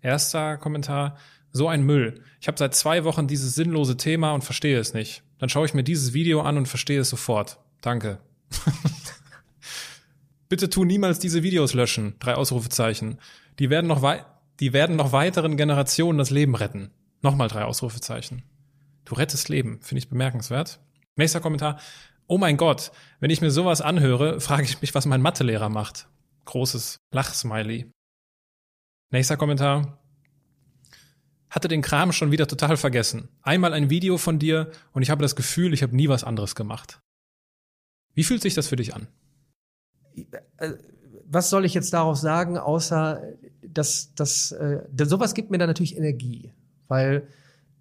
Erster 0.00 0.58
Kommentar. 0.58 1.16
So 1.52 1.68
ein 1.68 1.82
Müll. 1.82 2.22
Ich 2.40 2.48
habe 2.48 2.58
seit 2.58 2.74
zwei 2.74 3.04
Wochen 3.04 3.26
dieses 3.26 3.54
sinnlose 3.54 3.96
Thema 3.96 4.32
und 4.32 4.42
verstehe 4.42 4.78
es 4.78 4.94
nicht. 4.94 5.22
Dann 5.38 5.48
schaue 5.48 5.66
ich 5.66 5.74
mir 5.74 5.84
dieses 5.84 6.12
Video 6.12 6.40
an 6.40 6.56
und 6.56 6.66
verstehe 6.66 7.00
es 7.00 7.10
sofort. 7.10 7.58
Danke. 7.80 8.18
Bitte 10.48 10.70
tu 10.70 10.84
niemals 10.84 11.18
diese 11.18 11.42
Videos 11.42 11.74
löschen. 11.74 12.14
Drei 12.20 12.34
Ausrufezeichen. 12.34 13.18
Die 13.58 13.70
werden 13.70 13.86
noch 13.86 14.02
wei 14.02 14.24
die 14.60 14.72
werden 14.72 14.96
noch 14.96 15.12
weiteren 15.12 15.56
Generationen 15.56 16.18
das 16.18 16.30
Leben 16.30 16.54
retten. 16.54 16.90
Nochmal 17.20 17.48
drei 17.48 17.64
Ausrufezeichen. 17.64 18.42
Du 19.04 19.14
rettest 19.14 19.48
Leben. 19.48 19.80
Finde 19.82 19.98
ich 19.98 20.08
bemerkenswert. 20.08 20.78
Nächster 21.16 21.40
Kommentar. 21.40 21.80
Oh 22.28 22.38
mein 22.38 22.56
Gott, 22.56 22.92
wenn 23.18 23.30
ich 23.30 23.40
mir 23.40 23.50
sowas 23.50 23.80
anhöre, 23.80 24.40
frage 24.40 24.62
ich 24.62 24.80
mich, 24.80 24.94
was 24.94 25.06
mein 25.06 25.20
Mathelehrer 25.20 25.68
macht. 25.68 26.06
Großes 26.44 26.98
Lachsmiley. 27.12 27.90
Nächster 29.10 29.36
Kommentar 29.36 30.01
hatte 31.52 31.68
den 31.68 31.82
Kram 31.82 32.12
schon 32.12 32.32
wieder 32.32 32.48
total 32.48 32.78
vergessen. 32.78 33.28
Einmal 33.42 33.74
ein 33.74 33.90
Video 33.90 34.16
von 34.16 34.38
dir 34.38 34.70
und 34.92 35.02
ich 35.02 35.10
habe 35.10 35.20
das 35.20 35.36
Gefühl, 35.36 35.74
ich 35.74 35.82
habe 35.82 35.94
nie 35.94 36.08
was 36.08 36.24
anderes 36.24 36.54
gemacht. 36.54 37.00
Wie 38.14 38.24
fühlt 38.24 38.40
sich 38.40 38.54
das 38.54 38.68
für 38.68 38.76
dich 38.76 38.94
an? 38.94 39.06
Was 41.26 41.50
soll 41.50 41.66
ich 41.66 41.74
jetzt 41.74 41.92
darauf 41.92 42.16
sagen, 42.16 42.56
außer 42.56 43.22
dass, 43.62 44.14
dass 44.14 44.52
äh, 44.52 44.80
sowas 45.04 45.34
gibt 45.34 45.50
mir 45.50 45.58
dann 45.58 45.68
natürlich 45.68 45.96
Energie, 45.96 46.52
weil 46.88 47.28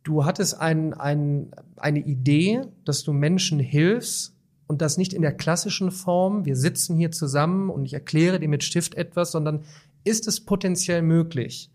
du 0.03 0.25
hattest 0.25 0.59
ein, 0.59 0.93
ein, 0.93 1.51
eine 1.77 1.99
Idee, 1.99 2.63
dass 2.83 3.03
du 3.03 3.13
Menschen 3.13 3.59
hilfst 3.59 4.35
und 4.67 4.81
das 4.81 4.97
nicht 4.97 5.13
in 5.13 5.21
der 5.21 5.33
klassischen 5.33 5.91
Form, 5.91 6.43
wir 6.45 6.57
sitzen 6.57 6.97
hier 6.97 7.11
zusammen 7.11 7.69
und 7.69 7.85
ich 7.85 7.93
erkläre 7.93 8.39
dir 8.39 8.49
mit 8.49 8.63
Stift 8.65 8.95
etwas, 8.95 9.31
sondern 9.31 9.63
ist 10.03 10.27
es 10.27 10.41
potenziell 10.41 11.01
möglich, 11.01 11.71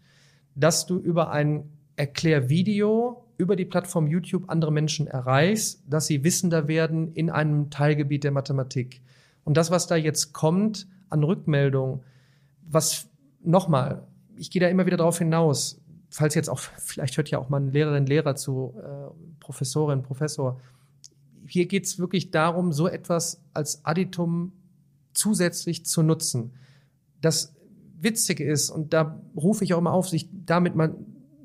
dass 0.54 0.86
du 0.86 0.98
über 0.98 1.30
ein 1.30 1.70
Erklärvideo 1.96 3.24
über 3.38 3.56
die 3.56 3.64
Plattform 3.64 4.06
YouTube 4.06 4.48
andere 4.48 4.72
Menschen 4.72 5.06
erreichst, 5.06 5.82
dass 5.88 6.06
sie 6.06 6.24
wissender 6.24 6.68
werden 6.68 7.12
in 7.12 7.30
einem 7.30 7.70
Teilgebiet 7.70 8.24
der 8.24 8.32
Mathematik. 8.32 9.02
Und 9.44 9.56
das, 9.56 9.70
was 9.70 9.86
da 9.86 9.96
jetzt 9.96 10.32
kommt 10.32 10.88
an 11.08 11.22
Rückmeldung, 11.22 12.02
was 12.62 13.08
nochmal, 13.42 14.06
ich 14.36 14.50
gehe 14.50 14.60
da 14.60 14.68
immer 14.68 14.86
wieder 14.86 14.96
darauf 14.96 15.18
hinaus, 15.18 15.80
falls 16.10 16.34
jetzt 16.34 16.48
auch, 16.48 16.58
vielleicht 16.78 17.16
hört 17.16 17.30
ja 17.30 17.38
auch 17.38 17.48
mal 17.48 17.58
eine 17.58 17.70
Lehrerin, 17.70 18.06
Lehrer 18.06 18.36
zu, 18.36 18.74
äh, 18.78 19.40
Professorin, 19.40 20.02
Professor. 20.02 20.60
Hier 21.46 21.66
geht 21.66 21.84
es 21.84 21.98
wirklich 21.98 22.30
darum, 22.30 22.72
so 22.72 22.88
etwas 22.88 23.40
als 23.52 23.84
Additum 23.84 24.52
zusätzlich 25.12 25.86
zu 25.86 26.02
nutzen. 26.02 26.52
Das 27.20 27.54
Witzige 27.98 28.44
ist, 28.44 28.70
und 28.70 28.92
da 28.92 29.20
rufe 29.36 29.64
ich 29.64 29.74
auch 29.74 29.78
immer 29.78 29.92
auf, 29.92 30.08
sich 30.08 30.28
damit 30.32 30.74
mal 30.74 30.94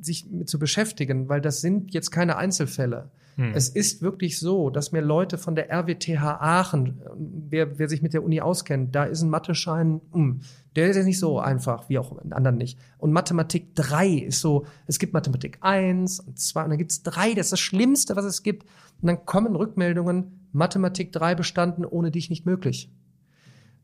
sich 0.01 0.29
mit 0.29 0.49
zu 0.49 0.59
beschäftigen, 0.59 1.29
weil 1.29 1.41
das 1.41 1.61
sind 1.61 1.93
jetzt 1.93 2.11
keine 2.11 2.37
Einzelfälle. 2.37 3.11
Hm. 3.35 3.53
Es 3.53 3.69
ist 3.69 4.01
wirklich 4.01 4.39
so, 4.39 4.69
dass 4.69 4.91
mir 4.91 5.01
Leute 5.01 5.37
von 5.37 5.55
der 5.55 5.71
RWTH 5.71 6.21
Aachen, 6.21 7.01
wer, 7.49 7.79
wer 7.79 7.87
sich 7.87 8.01
mit 8.01 8.13
der 8.13 8.23
Uni 8.23 8.41
auskennt, 8.41 8.93
da 8.93 9.05
ist 9.05 9.21
ein 9.21 9.29
Mathe-Schein, 9.29 10.01
mh, 10.11 10.13
hm, 10.13 10.41
der 10.75 10.89
ist 10.89 10.97
ja 10.97 11.03
nicht 11.03 11.19
so 11.19 11.39
einfach, 11.39 11.89
wie 11.89 11.97
auch 11.97 12.17
in 12.23 12.33
anderen 12.33 12.57
nicht. 12.57 12.77
Und 12.97 13.11
Mathematik 13.11 13.75
3 13.75 14.09
ist 14.09 14.41
so, 14.41 14.65
es 14.87 14.99
gibt 14.99 15.13
Mathematik 15.13 15.57
1 15.61 16.19
und 16.19 16.39
2 16.39 16.63
und 16.63 16.69
dann 16.71 16.77
gibt's 16.77 17.03
3, 17.03 17.33
das 17.33 17.47
ist 17.47 17.53
das 17.53 17.59
Schlimmste, 17.59 18.15
was 18.15 18.25
es 18.25 18.43
gibt. 18.43 18.63
Und 19.01 19.07
dann 19.07 19.25
kommen 19.25 19.55
Rückmeldungen, 19.55 20.47
Mathematik 20.51 21.11
3 21.11 21.35
bestanden, 21.35 21.85
ohne 21.85 22.11
dich 22.11 22.29
nicht 22.29 22.45
möglich. 22.45 22.91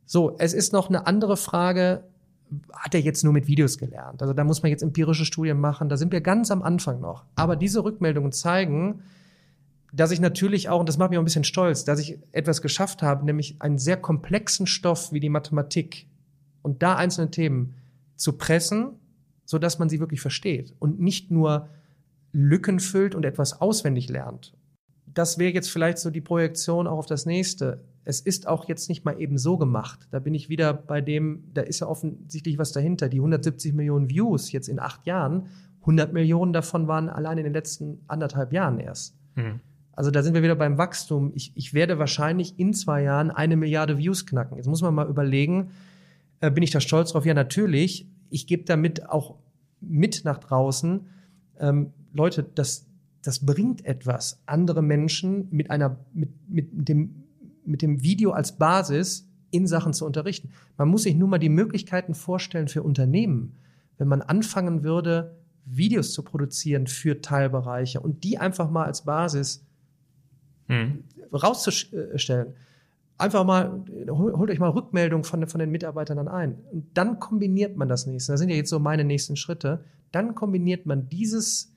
So, 0.05 0.36
es 0.38 0.53
ist 0.53 0.72
noch 0.72 0.88
eine 0.88 1.07
andere 1.07 1.36
Frage, 1.36 2.05
hat 2.74 2.93
er 2.93 3.02
jetzt 3.02 3.24
nur 3.24 3.34
mit 3.34 3.48
Videos 3.48 3.78
gelernt. 3.78 4.22
Also 4.22 4.34
da 4.34 4.43
muss 4.43 4.64
man 4.64 4.72
jetzt 4.72 4.84
empirische 4.84 5.26
Studien 5.26 5.60
machen. 5.60 5.89
Da 5.89 5.98
sind 5.98 6.12
wir 6.12 6.22
ganz 6.22 6.52
am 6.52 6.62
Anfang 6.62 7.02
noch. 7.02 7.26
Aber 7.36 7.56
diese 7.56 7.84
Rückmeldungen 7.84 8.32
zeigen, 8.32 9.02
dass 9.93 10.12
ich 10.12 10.20
natürlich 10.20 10.70
auch, 10.70 10.80
und 10.80 10.89
das 10.89 10.98
macht 10.98 11.10
mich 11.10 11.18
auch 11.18 11.24
ein 11.24 11.26
bisschen 11.26 11.43
stolz, 11.43 11.84
dass 11.84 12.00
ich 12.00 12.20
etwas 12.32 12.62
geschafft 12.62 13.02
habe, 13.02 13.26
nämlich 13.26 13.62
einen 13.62 13.78
sehr 13.78 13.98
komplexen 13.98 14.68
Stoff 14.68 15.12
wie 15.12 15.20
die 15.20 15.30
Mathematik 15.30 16.08
und 16.62 16.84
da 16.84 16.95
einzelne 16.95 17.32
Themen 17.32 17.76
zu 18.16 18.34
pressen, 18.34 18.91
so 19.45 19.58
dass 19.58 19.80
man 19.80 19.89
sie 19.89 20.00
wirklich 20.00 20.22
versteht 20.22 20.76
und 20.80 21.00
nicht 21.00 21.32
nur 21.32 21.70
Lücken 22.34 22.80
füllt 22.80 23.16
und 23.16 23.26
etwas 23.26 23.62
auswendig 23.62 24.10
lernt. 24.10 24.54
Das 25.06 25.38
wäre 25.38 25.54
jetzt 25.54 25.70
vielleicht 25.70 25.98
so 25.98 26.10
die 26.10 26.22
Projektion 26.22 26.86
auch 26.86 26.98
auf 26.98 27.06
das 27.06 27.26
nächste 27.26 27.84
es 28.08 28.22
ist 28.22 28.47
auch 28.47 28.70
jetzt 28.70 28.88
nicht 28.88 29.03
mal 29.03 29.20
eben 29.20 29.38
so 29.38 29.58
gemacht. 29.58 30.08
Da 30.12 30.20
bin 30.20 30.34
ich 30.34 30.47
wieder 30.47 30.74
bei 30.74 31.01
dem, 31.01 31.43
da 31.53 31.62
ist 31.62 31.82
ja 31.82 31.88
offensichtlich 31.88 32.58
was 32.58 32.72
dahinter. 32.72 33.10
Die 33.10 33.18
170 33.18 33.74
Millionen 33.74 34.10
Views 34.10 34.53
jetzt 34.53 34.70
in 34.70 34.80
acht 34.80 35.05
Jahren, 35.05 35.47
100 35.82 36.14
Millionen 36.14 36.53
davon 36.53 36.88
waren 36.88 37.10
allein 37.10 37.38
in 37.38 37.43
den 37.43 37.51
letzten 37.51 37.99
anderthalb 38.08 38.53
Jahren 38.53 38.80
erst. 38.80 39.18
Mhm. 39.36 39.60
Also 39.91 40.10
da 40.10 40.24
sind 40.24 40.36
wir 40.36 40.41
wieder 40.41 40.55
beim 40.55 40.78
Wachstum. 40.78 41.34
Ich, 41.36 41.51
ich 41.55 41.74
werde 41.74 41.99
wahrscheinlich 41.99 42.58
in 42.58 42.74
zwei 42.74 43.03
Jahren 43.03 43.30
eine 43.30 43.58
Milliarde 43.58 43.97
Views 43.97 44.26
knacken. 44.26 44.55
Jetzt 44.55 44.68
muss 44.68 44.82
man 44.82 44.95
mal 44.95 45.10
überlegen, 45.10 45.72
Äh, 46.39 46.51
bin 46.51 46.64
ich 46.64 46.72
da 46.72 46.80
stolz 46.80 47.12
drauf? 47.12 47.26
Ja, 47.26 47.34
natürlich. 47.34 48.08
Ich 48.30 48.47
gebe 48.47 48.64
damit 48.64 49.10
auch 49.10 49.36
mit 49.82 50.24
nach 50.24 50.38
draußen. 50.38 51.08
Ähm, 51.60 51.91
Leute, 52.14 52.43
das, 52.43 52.86
das 53.22 53.45
bringt 53.45 53.86
etwas, 53.86 54.41
andere 54.45 54.82
Menschen 54.82 55.47
mit 55.51 55.72
einer, 55.72 55.97
mit, 56.14 56.30
mit 56.47 56.88
dem, 56.88 57.26
mit 57.68 57.82
dem 57.82 58.01
Video 58.01 58.32
als 58.32 58.57
Basis 58.57 59.28
in 59.51 59.68
Sachen 59.68 59.93
zu 59.93 60.05
unterrichten. 60.05 60.49
Man 60.78 60.89
muss 60.89 61.03
sich 61.03 61.15
nur 61.15 61.28
mal 61.28 61.38
die 61.38 61.49
Möglichkeiten 61.49 62.13
vorstellen 62.13 62.68
für 62.68 62.84
Unternehmen, 62.84 63.55
wenn 63.97 64.07
man 64.07 64.22
anfangen 64.22 64.84
würde, 64.84 65.38
Videos 65.65 66.13
zu 66.13 66.24
produzieren 66.24 66.88
für 66.88 67.22
Teilbereiche 67.22 67.99
und 67.99 68.24
die 68.24 68.38
einfach 68.38 68.70
mal 68.70 68.86
als 68.86 69.03
Basis 69.03 69.65
hm. 70.68 71.03
rauszustellen. 71.34 72.53
Einfach 73.18 73.43
mal, 73.43 73.84
holt 74.09 74.51
euch 74.51 74.59
mal 74.59 74.70
Rückmeldung 74.70 75.24
von, 75.24 75.47
von 75.47 75.59
den 75.59 75.72
Mitarbeitern 75.72 76.18
dann 76.18 76.28
ein. 76.28 76.55
Und 76.72 76.86
dann 76.93 77.20
kombiniert 77.20 77.76
man 77.76 77.89
das 77.89 78.05
nächste. 78.05 78.34
Das 78.34 78.39
sind 78.39 78.49
ja 78.49 78.55
jetzt 78.55 78.70
so 78.70 78.80
meine 78.80 79.03
nächsten 79.03 79.36
Schritte. 79.36 79.84
Dann 80.11 80.36
kombiniert 80.36 80.86
man 80.86 81.09
dieses, 81.09 81.74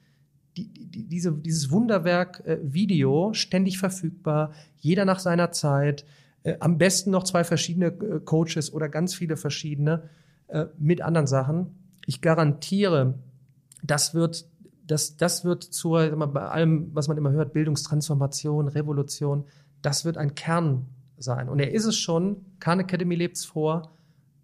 die, 0.57 0.69
die, 0.69 1.05
diese, 1.05 1.33
dieses 1.33 1.71
Wunderwerk 1.71 2.45
äh, 2.47 2.59
Video 2.63 3.33
ständig 3.33 3.79
verfügbar, 3.79 4.53
jeder 4.79 5.05
nach 5.05 5.19
seiner 5.19 5.53
Zeit, 5.53 6.05
äh, 6.43 6.57
am 6.61 6.79
besten 6.79 7.11
noch 7.11 7.25
zwei 7.25 7.45
verschiedene 7.45 7.87
äh, 7.87 8.21
Coaches 8.21 8.73
oder 8.73 8.89
ganz 8.89 9.15
viele 9.15 9.37
verschiedene 9.37 10.09
äh, 10.49 10.67
mit 10.79 11.03
anderen 11.03 11.27
Sachen. 11.27 11.75
Ich 12.07 12.21
garantiere, 12.21 13.15
das 13.83 14.15
wird, 14.15 14.47
das, 14.87 15.17
das 15.17 15.45
wird 15.45 15.63
zur, 15.63 16.17
bei 16.17 16.43
allem, 16.43 16.91
was 16.95 17.09
man 17.09 17.17
immer 17.17 17.31
hört, 17.31 17.53
Bildungstransformation, 17.53 18.69
Revolution, 18.69 19.45
das 19.83 20.05
wird 20.05 20.19
ein 20.19 20.35
Kern 20.35 20.87
sein. 21.19 21.49
Und 21.49 21.61
er 21.61 21.73
ist 21.73 21.85
es 21.85 21.97
schon, 21.97 22.45
Khan 22.59 22.81
Academy 22.81 23.15
lebt 23.15 23.37
es 23.37 23.45
vor, 23.45 23.93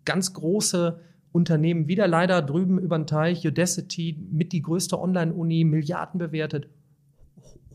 ganz 0.04 0.32
große 0.32 1.00
Unternehmen, 1.36 1.86
wieder 1.86 2.08
leider 2.08 2.40
drüben 2.40 2.78
über 2.78 2.98
den 2.98 3.06
Teich, 3.06 3.46
Udacity, 3.46 4.18
mit 4.32 4.52
die 4.52 4.62
größte 4.62 4.98
Online-Uni, 4.98 5.64
Milliarden 5.64 6.18
bewertet, 6.18 6.68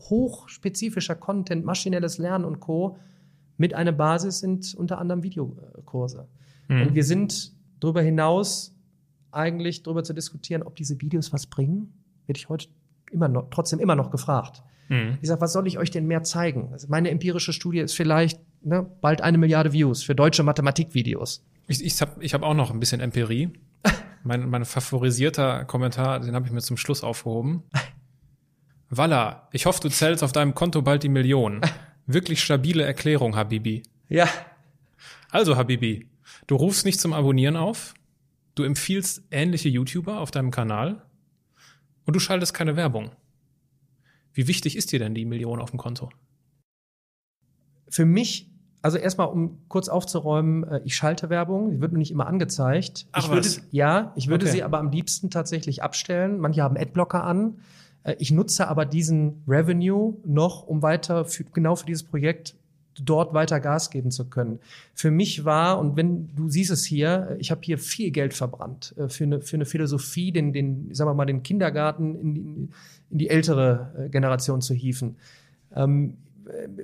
hochspezifischer 0.00 1.14
Content, 1.14 1.64
maschinelles 1.64 2.18
Lernen 2.18 2.44
und 2.44 2.58
Co. 2.58 2.98
Mit 3.56 3.72
einer 3.74 3.92
Basis 3.92 4.40
sind 4.40 4.74
unter 4.74 4.98
anderem 4.98 5.22
Videokurse. 5.22 6.26
Mhm. 6.68 6.82
Und 6.82 6.94
wir 6.94 7.04
sind 7.04 7.52
darüber 7.78 8.02
hinaus 8.02 8.74
eigentlich 9.30 9.84
darüber 9.84 10.02
zu 10.02 10.12
diskutieren, 10.12 10.64
ob 10.64 10.74
diese 10.74 11.00
Videos 11.00 11.32
was 11.32 11.46
bringen, 11.46 11.94
werde 12.26 12.38
ich 12.38 12.48
heute 12.48 12.66
immer 13.12 13.28
noch, 13.28 13.48
trotzdem 13.50 13.78
immer 13.78 13.94
noch 13.94 14.10
gefragt. 14.10 14.62
Mhm. 14.88 15.18
Ich 15.22 15.28
sage, 15.28 15.40
was 15.40 15.52
soll 15.52 15.68
ich 15.68 15.78
euch 15.78 15.90
denn 15.90 16.06
mehr 16.06 16.24
zeigen? 16.24 16.70
Also 16.72 16.88
meine 16.90 17.10
empirische 17.10 17.52
Studie 17.52 17.78
ist 17.78 17.94
vielleicht 17.94 18.40
ne, 18.62 18.84
bald 19.00 19.20
eine 19.20 19.38
Milliarde 19.38 19.72
Views 19.72 20.02
für 20.02 20.16
deutsche 20.16 20.42
Mathematikvideos. 20.42 21.44
Ich, 21.72 21.82
ich 21.82 22.00
habe 22.02 22.22
ich 22.22 22.34
hab 22.34 22.42
auch 22.42 22.52
noch 22.52 22.70
ein 22.70 22.80
bisschen 22.80 23.00
Empirie. 23.00 23.50
mein, 24.24 24.48
mein 24.50 24.66
favorisierter 24.66 25.64
Kommentar, 25.64 26.20
den 26.20 26.34
habe 26.34 26.46
ich 26.46 26.52
mir 26.52 26.60
zum 26.60 26.76
Schluss 26.76 27.02
aufgehoben. 27.02 27.62
Walla, 28.90 29.48
ich 29.52 29.64
hoffe, 29.64 29.80
du 29.80 29.88
zählst 29.88 30.22
auf 30.22 30.32
deinem 30.32 30.54
Konto 30.54 30.82
bald 30.82 31.02
die 31.02 31.08
Million. 31.08 31.62
Wirklich 32.06 32.42
stabile 32.42 32.84
Erklärung, 32.84 33.36
Habibi. 33.36 33.84
Ja. 34.10 34.28
Also, 35.30 35.56
Habibi, 35.56 36.10
du 36.46 36.56
rufst 36.56 36.84
nicht 36.84 37.00
zum 37.00 37.14
Abonnieren 37.14 37.56
auf, 37.56 37.94
du 38.54 38.64
empfiehlst 38.64 39.22
ähnliche 39.30 39.70
YouTuber 39.70 40.20
auf 40.20 40.30
deinem 40.30 40.50
Kanal 40.50 41.06
und 42.04 42.14
du 42.14 42.20
schaltest 42.20 42.52
keine 42.52 42.76
Werbung. 42.76 43.12
Wie 44.34 44.46
wichtig 44.46 44.76
ist 44.76 44.92
dir 44.92 44.98
denn 44.98 45.14
die 45.14 45.24
Million 45.24 45.58
auf 45.58 45.70
dem 45.70 45.78
Konto? 45.78 46.10
Für 47.88 48.04
mich, 48.04 48.51
also 48.82 48.98
erstmal, 48.98 49.28
um 49.28 49.58
kurz 49.68 49.88
aufzuräumen, 49.88 50.64
äh, 50.64 50.80
ich 50.84 50.94
schalte 50.96 51.30
Werbung, 51.30 51.70
die 51.70 51.80
wird 51.80 51.92
mir 51.92 51.98
nicht 51.98 52.10
immer 52.10 52.26
angezeigt. 52.26 53.06
Ach, 53.12 53.24
ich 53.24 53.30
würde, 53.30 53.46
was? 53.46 53.62
ja, 53.70 54.12
ich 54.16 54.28
würde 54.28 54.44
Okay. 54.44 54.52
sie 54.52 54.62
aber 54.62 54.78
am 54.78 54.90
liebsten 54.90 55.30
tatsächlich 55.30 55.82
abstellen. 55.82 56.38
Manche 56.38 56.62
haben 56.62 56.76
Adblocker 56.76 57.24
an. 57.24 57.58
Äh, 58.02 58.16
Ich 58.18 58.30
nutze 58.32 58.68
aber 58.68 58.84
diesen 58.84 59.42
Revenue 59.46 60.14
noch, 60.24 60.66
um 60.66 60.82
weiter 60.82 61.24
für, 61.24 61.44
genau 61.44 61.76
für 61.76 61.86
dieses 61.86 62.02
Projekt 62.02 62.56
dort 63.00 63.32
weiter 63.32 63.58
Gas 63.58 63.88
geben 63.88 64.10
zu 64.10 64.26
können. 64.28 64.58
Für 64.94 65.10
mich 65.10 65.46
war, 65.46 65.78
und 65.78 65.96
wenn 65.96 66.28
du 66.36 66.50
siehst 66.50 66.70
es 66.70 66.84
hier, 66.84 67.36
ich 67.38 67.50
habe 67.50 67.62
hier 67.64 67.78
viel 67.78 68.10
Geld 68.10 68.34
verbrannt 68.34 68.94
äh, 68.98 69.08
für 69.08 69.24
eine, 69.24 69.40
für 69.40 69.56
eine 69.56 69.64
Philosophie, 69.64 70.30
den, 70.32 70.52
den, 70.52 70.92
sagen 70.94 71.08
wir 71.08 71.14
mal, 71.14 71.24
den 71.24 71.42
Kindergarten 71.42 72.14
in 72.16 72.34
die, 72.34 72.40
in 73.10 73.18
die 73.18 73.28
ältere 73.30 73.94
äh, 73.96 74.08
Generation 74.10 74.60
zu 74.60 74.74
hieven. 74.74 75.16
Ähm, 75.74 76.18
äh, 76.21 76.21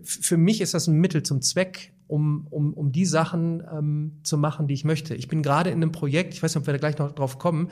für 0.03 0.37
mich 0.37 0.61
ist 0.61 0.75
das 0.75 0.87
ein 0.87 0.97
Mittel 1.01 1.23
zum 1.23 1.43
Zweck, 1.43 1.93
um, 2.07 2.47
um, 2.51 2.73
um 2.75 2.93
die 2.93 3.05
Sachen 3.05 3.63
ähm, 3.71 4.21
zu 4.23 4.39
machen, 4.39 4.67
die 4.67 4.75
ich 4.75 4.85
möchte. 4.85 5.15
Ich 5.15 5.29
bin 5.29 5.43
gerade 5.43 5.71
in 5.71 5.77
einem 5.77 5.93
Projekt, 5.93 6.35
ich 6.35 6.43
weiß 6.43 6.55
nicht, 6.55 6.63
ob 6.63 6.67
wir 6.67 6.75
da 6.75 6.79
gleich 6.79 6.99
noch 6.99 7.13
drauf 7.13 7.39
kommen, 7.39 7.71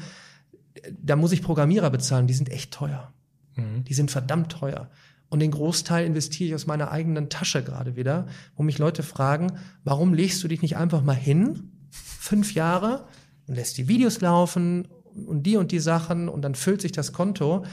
da 1.01 1.17
muss 1.17 1.33
ich 1.33 1.43
Programmierer 1.43 1.91
bezahlen, 1.91 2.27
die 2.27 2.35
sind 2.35 2.51
echt 2.51 2.73
teuer. 2.73 3.13
Mhm. 3.55 3.85
Die 3.85 3.95
sind 3.95 4.11
verdammt 4.11 4.53
teuer. 4.53 4.91
Und 5.29 5.41
den 5.41 5.51
Großteil 5.51 6.07
investiere 6.07 6.49
ich 6.49 6.55
aus 6.55 6.67
meiner 6.67 6.91
eigenen 6.93 7.29
Tasche 7.29 7.63
gerade 7.65 7.97
wieder, 7.97 8.27
wo 8.55 8.63
mich 8.63 8.79
Leute 8.79 9.03
fragen, 9.03 9.59
warum 9.83 10.15
legst 10.15 10.43
du 10.45 10.49
dich 10.49 10.63
nicht 10.63 10.77
einfach 10.77 11.03
mal 11.03 11.17
hin, 11.17 11.73
fünf 11.91 12.55
Jahre, 12.55 13.07
und 13.47 13.55
lässt 13.55 13.79
die 13.79 13.89
Videos 13.89 14.21
laufen 14.21 14.89
und 15.27 15.45
die 15.45 15.57
und 15.57 15.73
die 15.73 15.79
Sachen 15.79 16.29
und 16.29 16.43
dann 16.43 16.55
füllt 16.55 16.81
sich 16.81 16.93
das 16.93 17.13
Konto. 17.13 17.65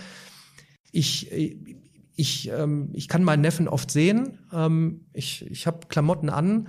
Ich, 0.92 1.32
ich, 2.16 2.50
ähm, 2.50 2.90
ich 2.94 3.08
kann 3.08 3.24
meinen 3.24 3.42
Neffen 3.42 3.68
oft 3.68 3.92
sehen. 3.92 4.40
Ähm, 4.54 5.06
ich 5.14 5.50
ich 5.50 5.68
habe 5.68 5.88
Klamotten 5.88 6.30
an 6.30 6.68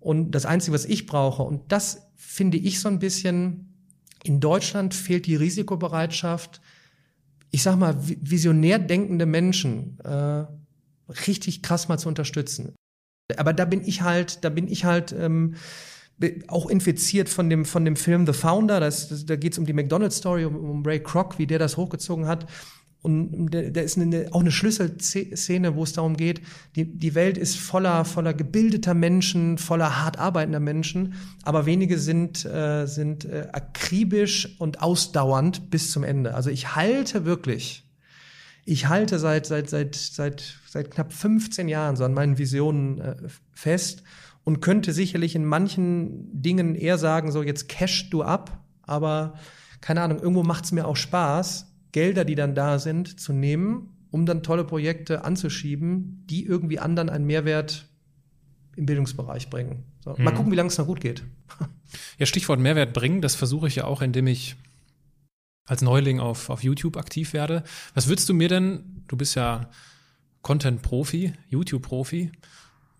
und 0.00 0.32
das 0.32 0.46
Einzige, 0.46 0.74
was 0.74 0.84
ich 0.84 1.06
brauche, 1.06 1.42
und 1.42 1.72
das 1.72 2.08
finde 2.16 2.58
ich 2.58 2.80
so 2.80 2.88
ein 2.88 2.98
bisschen, 2.98 3.74
in 4.24 4.40
Deutschland 4.40 4.94
fehlt 4.94 5.26
die 5.26 5.36
Risikobereitschaft, 5.36 6.60
ich 7.50 7.62
sag 7.62 7.76
mal, 7.76 7.94
vi- 7.94 8.18
visionär 8.20 8.78
denkende 8.78 9.26
Menschen 9.26 9.98
äh, 10.00 10.44
richtig 11.26 11.62
krass 11.62 11.88
mal 11.88 11.98
zu 11.98 12.08
unterstützen. 12.08 12.74
Aber 13.36 13.52
da 13.52 13.64
bin 13.64 13.82
ich 13.82 14.02
halt, 14.02 14.44
da 14.44 14.48
bin 14.48 14.68
ich 14.68 14.84
halt 14.84 15.12
ähm, 15.12 15.54
auch 16.48 16.70
infiziert 16.70 17.28
von 17.28 17.50
dem, 17.50 17.64
von 17.64 17.84
dem 17.84 17.96
Film 17.96 18.26
The 18.26 18.32
Founder. 18.32 18.78
Das, 18.80 19.08
das, 19.08 19.26
da 19.26 19.36
geht 19.36 19.52
es 19.52 19.58
um 19.58 19.66
die 19.66 19.72
McDonald's-Story, 19.72 20.44
um, 20.44 20.56
um 20.56 20.86
Ray 20.86 21.00
Kroc, 21.02 21.38
wie 21.38 21.46
der 21.46 21.58
das 21.58 21.76
hochgezogen 21.76 22.26
hat. 22.26 22.46
Und 23.02 23.50
da 23.50 23.80
ist 23.80 23.98
eine, 23.98 24.28
auch 24.30 24.42
eine 24.42 24.52
Schlüsselszene, 24.52 25.74
wo 25.74 25.82
es 25.82 25.92
darum 25.92 26.16
geht, 26.16 26.40
die, 26.76 26.84
die 26.84 27.16
Welt 27.16 27.36
ist 27.36 27.56
voller, 27.56 28.04
voller 28.04 28.32
gebildeter 28.32 28.94
Menschen, 28.94 29.58
voller 29.58 30.00
hart 30.00 30.20
arbeitender 30.20 30.60
Menschen, 30.60 31.14
aber 31.42 31.66
wenige 31.66 31.98
sind, 31.98 32.44
äh, 32.44 32.86
sind 32.86 33.24
äh, 33.24 33.48
akribisch 33.52 34.54
und 34.60 34.82
ausdauernd 34.82 35.68
bis 35.68 35.90
zum 35.90 36.04
Ende. 36.04 36.34
Also 36.34 36.50
ich 36.50 36.76
halte 36.76 37.24
wirklich, 37.24 37.84
ich 38.64 38.88
halte 38.88 39.18
seit, 39.18 39.46
seit, 39.46 39.68
seit, 39.68 39.96
seit, 39.96 40.60
seit 40.68 40.92
knapp 40.92 41.12
15 41.12 41.68
Jahren 41.68 41.96
so 41.96 42.04
an 42.04 42.14
meinen 42.14 42.38
Visionen 42.38 43.00
äh, 43.00 43.16
fest 43.50 44.04
und 44.44 44.60
könnte 44.60 44.92
sicherlich 44.92 45.34
in 45.34 45.44
manchen 45.44 46.40
Dingen 46.40 46.76
eher 46.76 46.98
sagen, 46.98 47.32
so 47.32 47.42
jetzt 47.42 47.68
cash 47.68 48.10
du 48.10 48.22
ab, 48.22 48.60
aber 48.82 49.34
keine 49.80 50.02
Ahnung, 50.02 50.20
irgendwo 50.20 50.44
macht 50.44 50.66
es 50.66 50.72
mir 50.72 50.86
auch 50.86 50.94
Spaß, 50.94 51.71
Gelder, 51.92 52.24
die 52.24 52.34
dann 52.34 52.54
da 52.54 52.78
sind, 52.78 53.20
zu 53.20 53.32
nehmen, 53.32 53.88
um 54.10 54.26
dann 54.26 54.42
tolle 54.42 54.64
Projekte 54.64 55.24
anzuschieben, 55.24 56.24
die 56.28 56.44
irgendwie 56.44 56.78
anderen 56.78 57.08
einen 57.10 57.26
Mehrwert 57.26 57.88
im 58.76 58.86
Bildungsbereich 58.86 59.50
bringen. 59.50 59.84
So, 60.04 60.14
Mal 60.18 60.30
Mhm. 60.32 60.34
gucken, 60.34 60.52
wie 60.52 60.56
lange 60.56 60.68
es 60.68 60.78
noch 60.78 60.86
gut 60.86 61.00
geht. 61.00 61.22
Ja, 62.18 62.24
Stichwort 62.24 62.58
Mehrwert 62.58 62.94
bringen, 62.94 63.20
das 63.20 63.34
versuche 63.34 63.68
ich 63.68 63.76
ja 63.76 63.84
auch, 63.84 64.00
indem 64.00 64.26
ich 64.26 64.56
als 65.66 65.82
Neuling 65.82 66.20
auf, 66.20 66.48
auf 66.48 66.62
YouTube 66.64 66.96
aktiv 66.96 67.34
werde. 67.34 67.64
Was 67.92 68.08
würdest 68.08 68.28
du 68.30 68.34
mir 68.34 68.48
denn, 68.48 69.04
du 69.08 69.16
bist 69.18 69.34
ja 69.34 69.68
Content-Profi, 70.40 71.34
YouTube-Profi, 71.50 72.32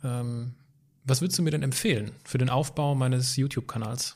ähm, 0.04 0.54
was 1.04 1.22
würdest 1.22 1.38
du 1.38 1.42
mir 1.42 1.50
denn 1.50 1.62
empfehlen 1.62 2.12
für 2.24 2.36
den 2.38 2.50
Aufbau 2.50 2.94
meines 2.94 3.36
YouTube-Kanals? 3.36 4.14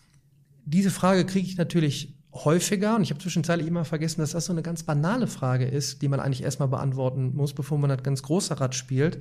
Diese 0.67 0.91
Frage 0.91 1.25
kriege 1.25 1.47
ich 1.49 1.57
natürlich 1.57 2.15
häufiger 2.45 2.97
und 2.97 3.03
ich 3.03 3.11
habe 3.11 3.21
zwischenzeitlich 3.21 3.67
immer 3.67 3.85
vergessen, 3.85 4.21
dass 4.21 4.33
das 4.33 4.47
so 4.47 4.53
eine 4.53 4.63
ganz 4.63 4.83
banale 4.83 5.27
Frage 5.27 5.67
ist, 5.67 6.03
die 6.03 6.09
man 6.09 6.21
eigentlich 6.21 6.43
erstmal 6.43 6.69
beantworten 6.69 7.33
muss, 7.35 7.55
bevor 7.55 7.79
man 7.79 7.91
das 7.91 8.03
ganz 8.03 8.23
große 8.23 8.61
Rad 8.61 8.75
spielt. 8.75 9.19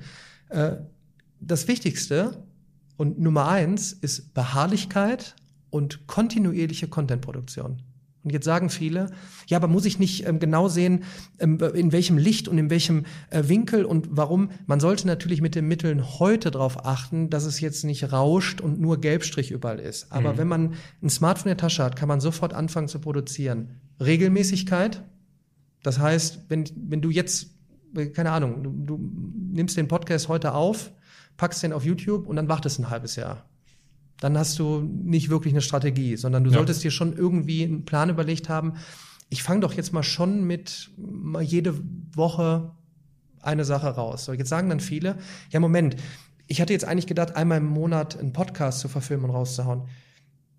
Äh, 0.48 0.76
Das 1.40 1.68
Wichtigste 1.68 2.44
und 2.96 3.18
Nummer 3.18 3.48
eins 3.48 3.92
ist 3.92 4.32
Beharrlichkeit 4.34 5.34
und 5.70 6.06
kontinuierliche 6.06 6.88
Contentproduktion. 6.88 7.82
Und 8.26 8.32
jetzt 8.32 8.44
sagen 8.44 8.70
viele, 8.70 9.10
ja, 9.46 9.56
aber 9.56 9.68
muss 9.68 9.84
ich 9.84 10.00
nicht 10.00 10.26
ähm, 10.26 10.40
genau 10.40 10.66
sehen, 10.66 11.04
ähm, 11.38 11.60
in 11.74 11.92
welchem 11.92 12.18
Licht 12.18 12.48
und 12.48 12.58
in 12.58 12.70
welchem 12.70 13.04
äh, 13.30 13.44
Winkel 13.46 13.84
und 13.84 14.08
warum? 14.10 14.50
Man 14.66 14.80
sollte 14.80 15.06
natürlich 15.06 15.40
mit 15.40 15.54
den 15.54 15.68
Mitteln 15.68 16.18
heute 16.18 16.50
darauf 16.50 16.84
achten, 16.84 17.30
dass 17.30 17.44
es 17.44 17.60
jetzt 17.60 17.84
nicht 17.84 18.12
rauscht 18.12 18.60
und 18.60 18.80
nur 18.80 19.00
Gelbstrich 19.00 19.52
überall 19.52 19.78
ist. 19.78 20.10
Aber 20.10 20.32
Mhm. 20.32 20.38
wenn 20.38 20.48
man 20.48 20.74
ein 21.04 21.08
Smartphone 21.08 21.52
in 21.52 21.56
der 21.56 21.62
Tasche 21.68 21.84
hat, 21.84 21.94
kann 21.94 22.08
man 22.08 22.18
sofort 22.20 22.52
anfangen 22.52 22.88
zu 22.88 22.98
produzieren. 22.98 23.80
Regelmäßigkeit, 24.00 25.04
das 25.84 26.00
heißt, 26.00 26.46
wenn, 26.48 26.64
wenn 26.74 27.00
du 27.00 27.10
jetzt, 27.10 27.50
äh, 27.94 28.06
keine 28.06 28.32
Ahnung, 28.32 28.64
du, 28.64 28.96
du 28.96 29.10
nimmst 29.52 29.76
den 29.76 29.86
Podcast 29.86 30.26
heute 30.26 30.52
auf, 30.52 30.90
packst 31.36 31.62
den 31.62 31.72
auf 31.72 31.84
YouTube 31.84 32.26
und 32.26 32.34
dann 32.34 32.48
wartest 32.48 32.80
ein 32.80 32.90
halbes 32.90 33.14
Jahr. 33.14 33.44
Dann 34.20 34.36
hast 34.38 34.58
du 34.58 34.80
nicht 34.80 35.28
wirklich 35.28 35.52
eine 35.52 35.60
Strategie, 35.60 36.16
sondern 36.16 36.44
du 36.44 36.50
Ja. 36.50 36.56
solltest 36.56 36.82
dir 36.84 36.90
schon 36.90 37.12
irgendwie 37.16 37.64
einen 37.64 37.84
Plan 37.84 38.08
überlegt 38.10 38.48
haben. 38.48 38.74
Ich 39.28 39.42
fange 39.42 39.60
doch 39.60 39.72
jetzt 39.74 39.92
mal 39.92 40.02
schon 40.02 40.44
mit 40.44 40.90
mal 40.96 41.42
jede 41.42 41.74
Woche 42.14 42.72
eine 43.42 43.64
Sache 43.64 43.88
raus. 43.88 44.24
So, 44.24 44.32
jetzt 44.32 44.48
sagen 44.48 44.68
dann 44.68 44.80
viele, 44.80 45.16
ja 45.50 45.60
Moment, 45.60 45.96
ich 46.46 46.60
hatte 46.60 46.72
jetzt 46.72 46.84
eigentlich 46.84 47.06
gedacht, 47.06 47.36
einmal 47.36 47.58
im 47.58 47.66
Monat 47.66 48.18
einen 48.18 48.32
Podcast 48.32 48.80
zu 48.80 48.88
verfilmen 48.88 49.26
und 49.26 49.32
rauszuhauen. 49.36 49.82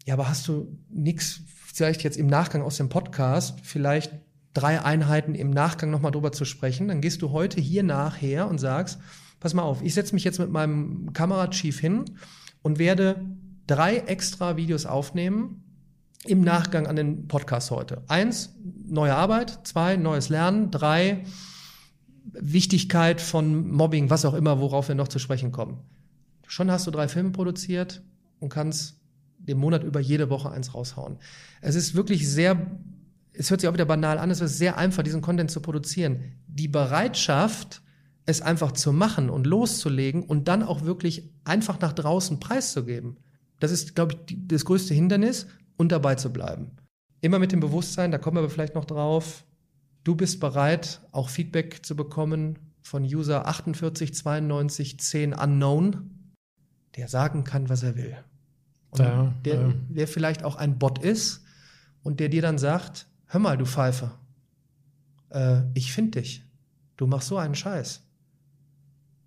Ja, 0.05 0.14
aber 0.14 0.30
hast 0.30 0.47
du 0.47 0.78
nix 0.89 1.41
vielleicht 1.74 2.03
jetzt 2.03 2.18
im 2.18 2.28
Nachgang 2.28 2.62
aus 2.62 2.78
dem 2.78 2.89
Podcast 2.89 3.60
vielleicht 3.64 4.12
drei 4.53 4.82
Einheiten 4.82 5.36
im 5.36 5.49
Nachgang 5.51 5.89
nochmal 5.91 6.12
drüber 6.12 6.32
zu 6.32 6.45
sprechen? 6.45 6.88
Dann 6.89 7.01
gehst 7.01 7.22
du 7.22 7.32
heute 7.32 7.62
hier 7.62 7.84
nachher 7.84 8.49
und 8.49 8.60
sagst, 8.60 8.99
pass 9.39 9.53
mal 9.53 9.64
auf, 9.64 9.82
ich 9.82 9.93
setze 9.93 10.14
mich 10.14 10.24
jetzt 10.24 10.39
mit 10.39 10.49
meinem 10.49 11.14
Kamerachief 11.14 11.80
hin 11.80 12.05
und 12.64 12.80
werde 12.80 13.22
drei 13.68 13.97
extra 13.97 14.57
Videos 14.57 14.86
aufnehmen 14.86 15.63
im 16.26 16.41
Nachgang 16.41 16.88
an 16.88 16.95
den 16.95 17.28
Podcast 17.28 17.72
heute. 17.72 18.01
Eins, 18.07 18.55
neue 18.86 19.15
Arbeit. 19.15 19.59
Zwei, 19.63 19.95
neues 19.97 20.30
Lernen. 20.30 20.72
Drei, 20.72 21.24
Wichtigkeit 22.34 23.22
von 23.22 23.70
Mobbing, 23.70 24.09
was 24.09 24.26
auch 24.26 24.34
immer, 24.34 24.59
worauf 24.59 24.88
wir 24.88 24.95
noch 24.95 25.07
zu 25.07 25.20
sprechen 25.20 25.51
kommen. 25.51 25.80
Schon 26.47 26.72
hast 26.72 26.88
du 26.88 26.91
drei 26.91 27.07
Filme 27.07 27.32
produziert 27.32 28.01
und 28.39 28.49
kannst 28.49 28.99
den 29.38 29.57
Monat 29.57 29.84
über 29.84 29.99
jede 29.99 30.30
Woche 30.30 30.51
eins 30.51 30.74
raushauen. 30.74 31.18
Es 31.61 31.76
ist 31.76 31.95
wirklich 31.95 32.28
sehr, 32.30 32.68
es 33.34 33.49
hört 33.49 33.61
sich 33.61 33.70
auch 33.70 33.74
wieder 33.74 33.86
banal 33.86 34.18
an, 34.18 34.32
es 34.32 34.41
ist 34.41 34.57
sehr 34.57 34.78
einfach, 34.78 35.03
diesen 35.03 35.22
Content 35.22 35.51
zu 35.51 35.61
produzieren. 35.61 36.34
Die 36.47 36.68
Bereitschaft, 36.68 37.82
es 38.26 38.41
einfach 38.41 38.74
zu 38.74 38.91
machen 38.91 39.30
und 39.30 39.47
loszulegen 39.47 40.24
und 40.24 40.49
dann 40.49 40.63
auch 40.63 40.84
wirklich 40.84 41.30
einfach 41.45 41.80
nach 41.80 41.93
draußen 41.93 42.39
preiszugeben. 42.41 43.18
Das 43.60 43.72
ist, 43.72 43.95
glaube 43.95 44.14
ich, 44.14 44.26
die, 44.26 44.47
das 44.47 44.66
größte 44.66 44.93
Hindernis 44.93 45.47
und 45.78 45.91
dabei 45.91 46.16
zu 46.16 46.32
bleiben. 46.32 46.72
Immer 47.22 47.39
mit 47.39 47.51
dem 47.51 47.60
Bewusstsein, 47.60 48.12
da 48.12 48.18
kommen 48.18 48.38
wir 48.38 48.41
aber 48.41 48.49
vielleicht 48.49 48.76
noch 48.76 48.86
drauf, 48.86 49.43
du 50.03 50.16
bist 50.16 50.39
bereit, 50.39 51.01
auch 51.12 51.30
Feedback 51.30 51.86
zu 51.86 51.95
bekommen 51.95 52.60
von 52.82 53.03
User 53.03 53.45
489210 53.45 55.34
Unknown, 55.34 56.32
der 56.95 57.08
sagen 57.08 57.43
kann, 57.43 57.70
was 57.70 57.84
er 57.84 57.95
will. 57.95 58.18
Ja, 58.97 59.34
der, 59.43 59.55
ja. 59.55 59.74
der 59.89 60.08
vielleicht 60.08 60.43
auch 60.43 60.55
ein 60.55 60.80
Bot 60.80 60.99
ist 60.99 61.43
und 62.03 62.20
der 62.20 62.30
dir 62.30 62.41
dann 62.41 62.58
sagt, 62.58 63.08
hör 63.26 63.39
mal, 63.39 63.58
du 63.58 63.66
Pfeife, 63.66 64.12
äh, 65.30 65.62
ich 65.74 65.91
finde 65.91 66.22
dich. 66.22 66.43
Du 66.95 67.05
machst 67.05 67.28
so 67.28 67.38
einen 67.38 67.55
Scheiß. 67.55 68.03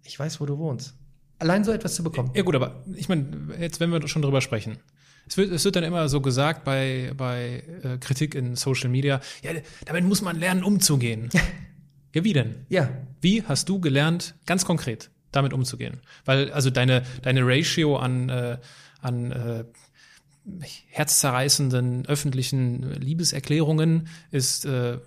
Ich 0.03 0.19
weiß, 0.19 0.41
wo 0.41 0.47
du 0.47 0.59
wohnst. 0.59 0.97
Allein 1.41 1.65
so 1.65 1.73
etwas 1.73 1.95
zu 1.95 2.05
bekommen. 2.05 2.31
Ja 2.35 2.43
gut, 2.43 2.55
aber 2.55 2.85
ich 2.95 3.09
meine, 3.09 3.27
jetzt 3.59 3.81
wenn 3.81 3.91
wir 3.91 4.07
schon 4.09 4.23
drüber 4.23 4.41
sprechen. 4.41 4.79
Es 5.27 5.37
wird, 5.37 5.51
es 5.53 5.65
wird 5.65 5.75
dann 5.75 5.85
immer 5.85 6.09
so 6.09 6.21
gesagt 6.21 6.65
bei, 6.65 7.13
bei 7.17 7.63
äh, 7.83 7.99
Kritik 7.99 8.35
in 8.35 8.57
Social 8.57 8.91
Media, 8.91 9.21
ja, 9.43 9.53
damit 9.87 10.05
muss 10.05 10.23
man 10.23 10.39
lernen, 10.39 10.63
umzugehen. 10.63 11.31
ja, 12.15 12.25
wie 12.25 12.33
denn? 12.33 12.67
Ja, 12.69 12.91
Wie 13.21 13.43
hast 13.43 13.69
du 13.69 13.81
gelernt, 13.81 14.35
ganz 14.45 14.65
konkret, 14.65 15.11
damit 15.33 15.53
umzugehen? 15.53 16.01
Weil, 16.25 16.53
also 16.53 16.69
deine, 16.69 17.05
deine 17.23 17.47
Ratio 17.47 17.97
an, 17.97 18.29
äh, 18.29 18.59
an 19.01 19.33
äh, 19.33 19.65
herzzerreißenden 20.89 22.07
öffentlichen 22.07 23.01
Liebeserklärungen 23.01 24.09
ist 24.31 24.65
äh, 24.65 24.99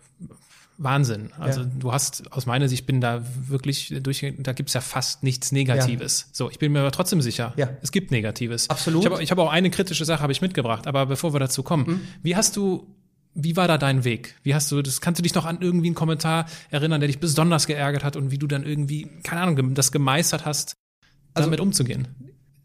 Wahnsinn. 0.78 1.32
Also 1.40 1.62
Ja. 1.62 1.68
du 1.80 1.92
hast, 1.94 2.32
aus 2.32 2.46
meiner 2.46 2.68
Sicht 2.68 2.86
bin 2.86 3.00
da 3.00 3.24
wirklich 3.48 3.94
durch, 4.02 4.26
da 4.40 4.54
gibt's 4.54 4.74
ja 4.74 4.82
fast 4.82 5.24
nichts 5.24 5.52
Negatives. 5.52 6.30
So, 6.32 6.50
ich 6.50 6.60
bin 6.60 6.72
mir 6.72 6.80
aber 6.80 6.92
trotzdem 6.92 7.22
sicher, 7.22 7.54
Ja. 7.58 7.70
es 7.82 7.92
gibt 7.92 8.12
Negatives. 8.12 8.70
Absolut. 8.70 9.04
Ich 9.06 9.10
habe 9.12 9.24
hab 9.24 9.38
auch 9.38 9.52
eine 9.52 9.70
kritische 9.70 10.06
Sache 10.06 10.22
habe 10.22 10.32
ich 10.32 10.42
mitgebracht, 10.42 10.88
aber 10.88 11.06
bevor 11.06 11.34
wir 11.34 11.40
dazu 11.40 11.64
kommen, 11.64 11.86
Mhm. 11.88 12.02
wie 12.24 12.36
hast 12.36 12.56
du 12.58 12.88
wie 13.36 13.56
war 13.56 13.68
da 13.68 13.80
dein 13.80 14.04
Weg? 14.04 14.36
Wie 14.44 14.54
hast 14.54 14.72
du 14.72 14.80
das? 14.84 15.02
Kannst 15.02 15.18
du 15.18 15.24
dich 15.24 15.34
noch 15.34 15.46
an 15.46 15.58
irgendwie 15.60 15.88
einen 15.88 15.96
Kommentar 15.96 16.46
erinnern, 16.70 17.02
der 17.02 17.08
dich 17.08 17.18
besonders 17.20 17.66
geärgert 17.66 18.04
hat 18.04 18.16
und 18.16 18.30
wie 18.30 18.38
du 18.38 18.46
dann 18.46 18.64
irgendwie, 18.64 19.08
keine 19.24 19.42
Ahnung, 19.42 19.74
das 19.74 19.92
gemeistert 19.92 20.46
hast, 20.46 20.74
Also- 21.34 21.48
damit 21.48 21.60
umzugehen? 21.60 22.10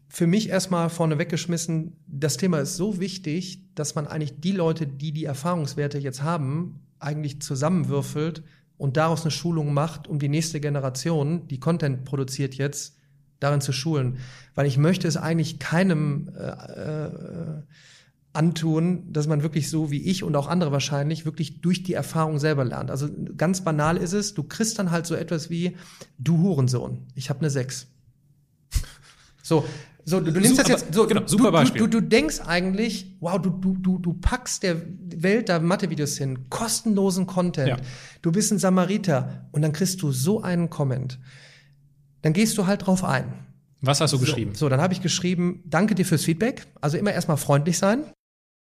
für 0.09 0.27
mich 0.27 0.49
erstmal 0.49 0.89
vorne 0.91 1.17
weggeschmissen, 1.17 1.93
das 2.05 2.37
Thema 2.37 2.59
ist 2.59 2.77
so 2.77 2.99
wichtig, 2.99 3.61
dass 3.73 3.95
man 3.95 4.05
eigentlich 4.05 4.39
die 4.41 4.51
Leute, 4.51 4.85
die 4.85 5.11
die 5.11 5.25
Erfahrungswerte 5.25 5.97
jetzt 5.97 6.21
haben, 6.21 6.81
eigentlich 6.99 7.41
zusammenwürfelt 7.41 8.43
und 8.77 8.97
daraus 8.97 9.21
eine 9.21 9.31
Schulung 9.31 9.73
macht, 9.73 10.07
um 10.07 10.19
die 10.19 10.29
nächste 10.29 10.59
Generation, 10.59 11.47
die 11.47 11.59
Content 11.59 12.05
produziert 12.05 12.55
jetzt, 12.55 12.95
darin 13.39 13.61
zu 13.61 13.71
schulen. 13.71 14.17
Weil 14.55 14.67
ich 14.67 14.77
möchte 14.77 15.07
es 15.07 15.17
eigentlich 15.17 15.59
keinem 15.59 16.29
äh, 16.37 16.47
äh, 16.47 17.61
antun, 18.33 19.11
dass 19.11 19.27
man 19.27 19.43
wirklich 19.43 19.69
so 19.69 19.91
wie 19.91 20.03
ich 20.03 20.23
und 20.23 20.35
auch 20.35 20.47
andere 20.47 20.71
wahrscheinlich 20.71 21.25
wirklich 21.25 21.61
durch 21.61 21.83
die 21.83 21.93
Erfahrung 21.93 22.39
selber 22.39 22.63
lernt. 22.63 22.91
Also 22.91 23.09
ganz 23.35 23.63
banal 23.63 23.97
ist 23.97 24.13
es, 24.13 24.33
du 24.33 24.43
kriegst 24.43 24.77
dann 24.77 24.91
halt 24.91 25.05
so 25.05 25.15
etwas 25.15 25.49
wie, 25.49 25.75
du 26.17 26.37
Hurensohn, 26.37 27.07
ich 27.15 27.29
habe 27.29 27.39
eine 27.39 27.49
6. 27.49 27.87
So, 29.41 29.65
so 30.09 30.19
du, 30.19 30.31
du 30.31 30.39
nimmst 30.39 30.55
Su- 30.55 30.61
das 30.63 30.67
jetzt 30.67 30.93
so 30.93 31.05
genau, 31.05 31.21
du, 31.21 31.27
super 31.27 31.51
Beispiel. 31.51 31.79
Du, 31.79 31.87
du, 31.87 32.01
du 32.01 32.07
denkst 32.07 32.41
eigentlich, 32.45 33.15
wow, 33.19 33.39
du, 33.39 33.49
du, 33.49 33.77
du, 33.77 33.99
du 33.99 34.13
packst 34.13 34.63
der 34.63 34.77
Welt 35.15 35.49
da 35.49 35.59
Mathe-Videos 35.59 36.17
hin, 36.17 36.49
kostenlosen 36.49 37.27
Content. 37.27 37.67
Ja. 37.67 37.77
Du 38.21 38.31
bist 38.31 38.51
ein 38.51 38.59
Samariter 38.59 39.47
und 39.51 39.61
dann 39.61 39.71
kriegst 39.71 40.01
du 40.01 40.11
so 40.11 40.41
einen 40.41 40.69
Comment. 40.69 41.19
Dann 42.21 42.33
gehst 42.33 42.57
du 42.57 42.65
halt 42.65 42.85
drauf 42.87 43.03
ein. 43.03 43.45
Was 43.81 44.01
hast 44.01 44.11
du 44.13 44.19
geschrieben? 44.19 44.55
So, 44.55 44.65
so 44.65 44.69
dann 44.69 44.81
habe 44.81 44.93
ich 44.93 45.01
geschrieben, 45.01 45.63
danke 45.65 45.95
dir 45.95 46.05
fürs 46.05 46.23
Feedback. 46.23 46.67
Also 46.81 46.97
immer 46.97 47.13
erstmal 47.13 47.37
freundlich 47.37 47.77
sein. 47.77 48.03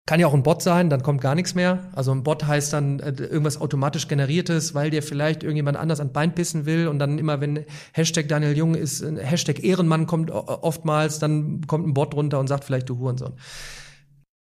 Kann 0.08 0.22
ja 0.22 0.28
auch 0.28 0.34
ein 0.34 0.42
Bot 0.42 0.62
sein, 0.62 0.90
dann 0.90 1.04
kommt 1.04 1.20
gar 1.20 1.36
nichts 1.36 1.54
mehr. 1.54 1.92
Also 1.94 2.14
ein 2.14 2.24
Bot 2.24 2.48
heißt 2.48 2.72
dann 2.72 3.00
äh, 3.02 3.10
irgendwas 3.10 3.60
automatisch 3.60 4.08
generiertes, 4.08 4.74
weil 4.74 4.90
dir 4.90 5.04
vielleicht 5.04 5.44
irgendjemand 5.44 5.78
anders 5.78 6.00
an 6.00 6.14
Bein 6.14 6.34
pissen 6.34 6.66
will 6.66 6.88
und 6.88 6.98
dann 6.98 7.20
immer, 7.20 7.42
wenn 7.42 7.66
Hashtag 7.92 8.30
Daniel 8.30 8.58
Jung 8.58 8.74
ist, 8.74 9.04
Hashtag 9.04 9.62
Ehrenmann 9.64 10.08
kommt 10.08 10.32
oftmals, 10.32 11.20
dann 11.20 11.68
kommt 11.68 11.86
ein 11.86 11.94
Bot 11.94 12.16
runter 12.16 12.40
und 12.40 12.48
sagt 12.48 12.64
vielleicht 12.64 12.88
du 12.88 12.98
Hurensohn. 12.98 13.34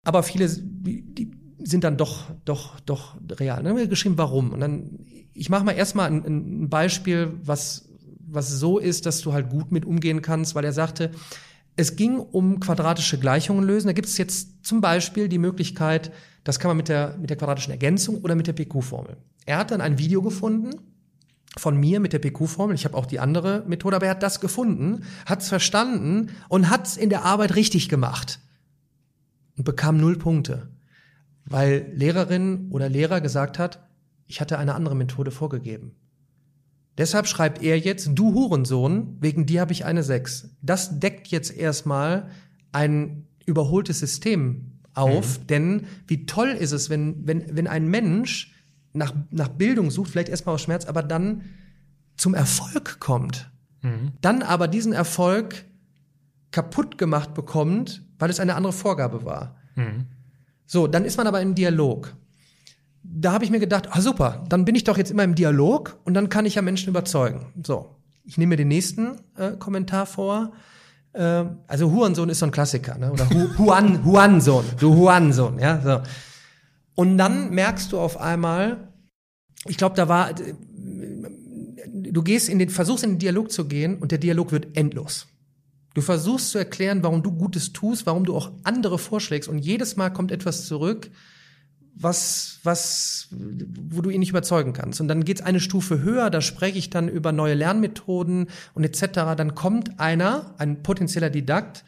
Aber 0.04 0.24
viele, 0.24 0.49
die 0.49 1.32
sind 1.60 1.84
dann 1.84 1.97
doch, 1.97 2.32
doch, 2.45 2.80
doch 2.80 3.16
real. 3.39 3.58
Dann 3.58 3.70
haben 3.70 3.78
wir 3.78 3.88
geschrieben, 3.88 4.18
warum. 4.18 4.54
Und 4.54 4.60
dann, 4.60 5.06
ich 5.34 5.51
mache 5.51 5.64
mal 5.64 5.74
erstmal 5.74 6.08
ein, 6.08 6.26
ein 6.26 6.70
Beispiel, 6.70 7.32
was, 7.43 7.89
was 8.26 8.49
so 8.49 8.80
ist, 8.80 9.06
dass 9.06 9.22
du 9.22 9.34
halt 9.34 9.49
gut 9.49 9.72
mit 9.72 9.86
umgehen 9.86 10.24
kannst, 10.24 10.56
weil 10.56 10.66
er 10.66 10.74
sagte, 10.74 11.12
es 11.76 11.95
ging 11.95 12.17
um 12.17 12.59
quadratische 12.59 13.19
Gleichungen 13.19 13.63
lösen. 13.63 13.88
Da 13.88 13.93
gibt 13.93 14.07
es 14.07 14.17
jetzt 14.17 14.65
zum 14.65 14.82
Beispiel 14.82 15.28
die 15.28 15.39
Möglichkeit, 15.39 16.11
das 16.43 16.59
kann 16.59 16.69
man 16.69 16.78
mit 16.78 16.89
der, 16.89 17.17
mit 17.19 17.30
der 17.30 17.38
quadratischen 17.38 17.71
Ergänzung 17.71 18.17
oder 18.21 18.36
mit 18.36 18.47
der 18.47 18.53
PQ-Formel. 18.53 19.17
Er 19.45 19.57
hat 19.57 19.71
dann 19.71 19.82
ein 19.82 19.97
Video 19.97 20.21
gefunden 20.21 20.71
von 21.57 21.78
mir 21.78 21.99
mit 21.99 22.13
der 22.13 22.19
PQ-Formel. 22.19 22.76
Ich 22.76 22.86
habe 22.86 22.97
auch 22.97 23.05
die 23.05 23.19
andere 23.19 23.63
Methode, 23.67 23.95
aber 23.95 24.05
er 24.05 24.11
hat 24.11 24.24
das 24.24 24.39
gefunden, 24.39 25.03
hat 25.26 25.41
es 25.41 25.49
verstanden 25.49 26.32
und 26.49 26.69
hat 26.69 26.88
es 26.88 26.97
in 26.97 27.09
der 27.09 27.24
Arbeit 27.24 27.55
richtig 27.55 27.89
gemacht 27.89 28.39
und 29.57 29.63
bekam 29.63 29.97
null 29.97 30.17
Punkte, 30.17 30.69
weil 31.45 31.91
Lehrerin 31.93 32.69
oder 32.71 32.89
Lehrer 32.89 33.21
gesagt 33.21 33.59
hat, 33.59 33.88
ich 34.28 34.41
hatte 34.41 34.57
eine 34.57 34.76
andere 34.76 34.95
Methode 34.95 35.32
vorgegeben. 35.32 35.95
Deshalb 36.98 37.28
schreibt 37.28 37.64
er 37.64 37.80
jetzt, 37.80 38.12
du 38.14 38.34
Hurensohn, 38.34 39.18
wegen 39.20 39.46
dir 39.46 39.62
habe 39.62 39.72
ich 39.72 39.86
eine 39.86 40.04
6. 40.04 40.56
Das 40.62 41.00
deckt 41.00 41.28
jetzt 41.30 41.56
erstmal 41.56 42.30
ein 42.72 43.28
überholtes 43.46 44.00
System 44.00 44.80
auf, 44.94 45.39
denn 45.46 45.88
wie 46.08 46.26
toll 46.28 46.50
ist 46.50 46.72
es, 46.72 46.89
wenn, 46.89 47.26
wenn, 47.28 47.56
wenn 47.56 47.68
ein 47.68 47.88
Mensch 47.88 48.54
nach, 48.94 49.14
nach 49.32 49.48
Bildung 49.48 49.89
sucht, 49.89 50.12
vielleicht 50.12 50.30
erstmal 50.30 50.54
aus 50.54 50.62
Schmerz, 50.62 50.86
aber 50.86 51.02
dann 51.02 51.41
zum 52.16 52.36
Erfolg 52.36 53.00
kommt. 53.00 53.50
Dann 54.22 54.44
aber 54.44 54.68
diesen 54.68 54.94
Erfolg 54.94 55.66
kaputt 56.52 57.00
gemacht 57.00 57.34
bekommt, 57.34 58.06
weil 58.20 58.30
es 58.30 58.39
eine 58.39 58.54
andere 58.56 58.72
Vorgabe 58.74 59.26
war. 59.26 59.56
So, 60.68 60.86
dann 60.88 61.06
ist 61.06 61.18
man 61.18 61.26
aber 61.26 61.41
im 61.41 61.56
Dialog. 61.56 62.16
Da 63.04 63.34
habe 63.34 63.43
ich 63.43 63.51
mir 63.51 63.60
gedacht, 63.60 63.89
ah 63.91 64.01
super, 64.01 64.45
dann 64.49 64.66
bin 64.66 64.76
ich 64.76 64.86
doch 64.86 64.97
jetzt 64.97 65.12
immer 65.12 65.24
im 65.24 65.36
Dialog 65.36 65.99
und 66.06 66.14
dann 66.14 66.30
kann 66.30 66.45
ich 66.45 66.56
ja 66.56 66.62
Menschen 66.62 66.89
überzeugen. 66.89 67.45
So, 67.64 67.95
ich 68.24 68.38
nehme 68.38 68.51
mir 68.51 68.58
den 68.58 68.70
nächsten 68.70 69.18
äh, 69.38 69.51
Kommentar 69.58 70.06
vor. 70.06 70.54
Äh, 71.12 71.45
also 71.68 71.91
Hurensohn 71.91 72.30
ist 72.30 72.39
so 72.39 72.45
ein 72.45 72.51
Klassiker, 72.51 72.97
ne? 72.97 73.12
oder 73.12 73.30
Hu 73.30 73.49
Huan, 73.58 74.06
Huansohn, 74.06 74.66
du 74.80 74.95
Huansohn, 74.95 75.60
ja. 75.60 75.82
So. 75.82 76.01
Und 76.95 77.18
dann 77.18 77.51
merkst 77.51 77.91
du 77.91 77.99
auf 77.99 78.20
einmal, 78.20 78.93
ich 79.68 79.78
glaube, 79.78 79.95
da 79.95 80.08
war, 80.08 80.32
du 80.34 82.24
gehst 82.24 82.49
in 82.49 82.60
den, 82.60 82.70
versuchst 82.70 83.04
in 83.04 83.12
den 83.12 83.20
Dialog 83.20 83.51
zu 83.51 83.68
gehen 83.68 83.97
und 83.97 84.12
der 84.12 84.20
Dialog 84.20 84.51
wird 84.51 84.78
endlos. 84.78 85.28
Du 85.93 86.01
versuchst 86.01 86.49
zu 86.49 86.58
erklären, 86.58 87.04
warum 87.04 87.22
du 87.22 87.32
Gutes 87.32 87.74
tust, 87.74 88.06
warum 88.06 88.26
du 88.26 88.36
auch 88.36 88.51
andere 88.64 88.97
vorschlägst 88.97 89.49
und 89.49 89.60
jedes 89.60 89.95
Mal 89.95 90.10
kommt 90.10 90.32
etwas 90.32 90.66
zurück, 90.66 91.12
was, 91.96 92.60
was, 92.64 93.28
wo 93.32 94.02
du 94.02 94.10
ihn 94.10 94.20
nicht 94.20 94.30
überzeugen 94.30 94.74
kannst. 94.74 95.00
Und 95.00 95.08
dann 95.08 95.24
geht's 95.24 95.41
eine 95.41 95.60
Stufe 95.60 96.02
höher, 96.02 96.30
da 96.30 96.41
spreche 96.41 96.78
ich 96.78 96.89
dann 96.89 97.08
über 97.08 97.32
neue 97.32 97.54
Lernmethoden 97.54 98.48
und 98.74 98.84
etc. 98.84 99.36
Dann 99.38 99.56
kommt 99.56 100.00
einer, 100.00 100.56
ein 100.58 100.84
potenzieller 100.84 101.30
Didakt, 101.30 101.84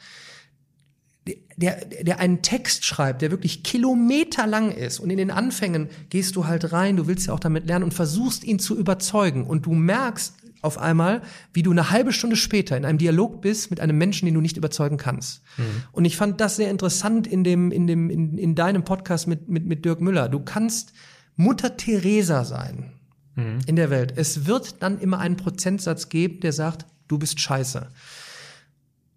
der, 1.57 1.85
der 1.85 2.19
einen 2.19 2.41
Text 2.41 2.85
schreibt, 2.85 3.21
der 3.21 3.31
wirklich 3.31 3.63
kilometerlang 3.63 4.71
ist 4.71 4.99
und 4.99 5.09
in 5.09 5.17
den 5.17 5.31
Anfängen 5.31 5.89
gehst 6.09 6.35
du 6.35 6.45
halt 6.45 6.71
rein, 6.71 6.97
du 6.97 7.07
willst 7.07 7.27
ja 7.27 7.33
auch 7.33 7.39
damit 7.39 7.65
lernen 7.65 7.85
und 7.85 7.93
versuchst 7.93 8.43
ihn 8.43 8.59
zu 8.59 8.77
überzeugen 8.77 9.45
und 9.45 9.65
du 9.65 9.73
merkst 9.73 10.35
auf 10.65 10.77
einmal, 10.77 11.21
wie 11.53 11.63
du 11.63 11.71
eine 11.71 11.91
halbe 11.91 12.11
Stunde 12.11 12.35
später 12.35 12.75
in 12.75 12.83
einem 12.83 12.97
Dialog 12.97 13.41
bist 13.41 13.69
mit 13.69 13.79
einem 13.79 13.97
Menschen, 13.97 14.25
den 14.25 14.33
du 14.33 14.41
nicht 14.41 14.57
überzeugen 14.57 14.97
kannst. 14.97 15.41
Mhm. 15.57 15.63
Und 15.91 16.05
ich 16.05 16.17
fand 16.17 16.41
das 16.41 16.57
sehr 16.57 16.69
interessant 16.69 17.27
in 17.27 17.43
dem, 17.43 17.71
in 17.71 17.87
dem, 17.87 18.09
in, 18.09 18.37
in 18.37 18.55
deinem 18.55 18.83
Podcast 18.83 19.27
mit, 19.27 19.47
mit, 19.47 19.65
mit 19.65 19.85
Dirk 19.85 20.01
Müller. 20.01 20.27
Du 20.27 20.39
kannst 20.39 20.93
Mutter 21.35 21.77
Teresa 21.77 22.43
sein 22.43 22.93
mhm. 23.35 23.59
in 23.65 23.75
der 23.75 23.89
Welt. 23.89 24.13
Es 24.15 24.45
wird 24.45 24.81
dann 24.81 24.99
immer 24.99 25.19
einen 25.19 25.37
Prozentsatz 25.37 26.09
geben, 26.09 26.39
der 26.41 26.53
sagt, 26.53 26.85
du 27.07 27.17
bist 27.17 27.39
scheiße. 27.39 27.87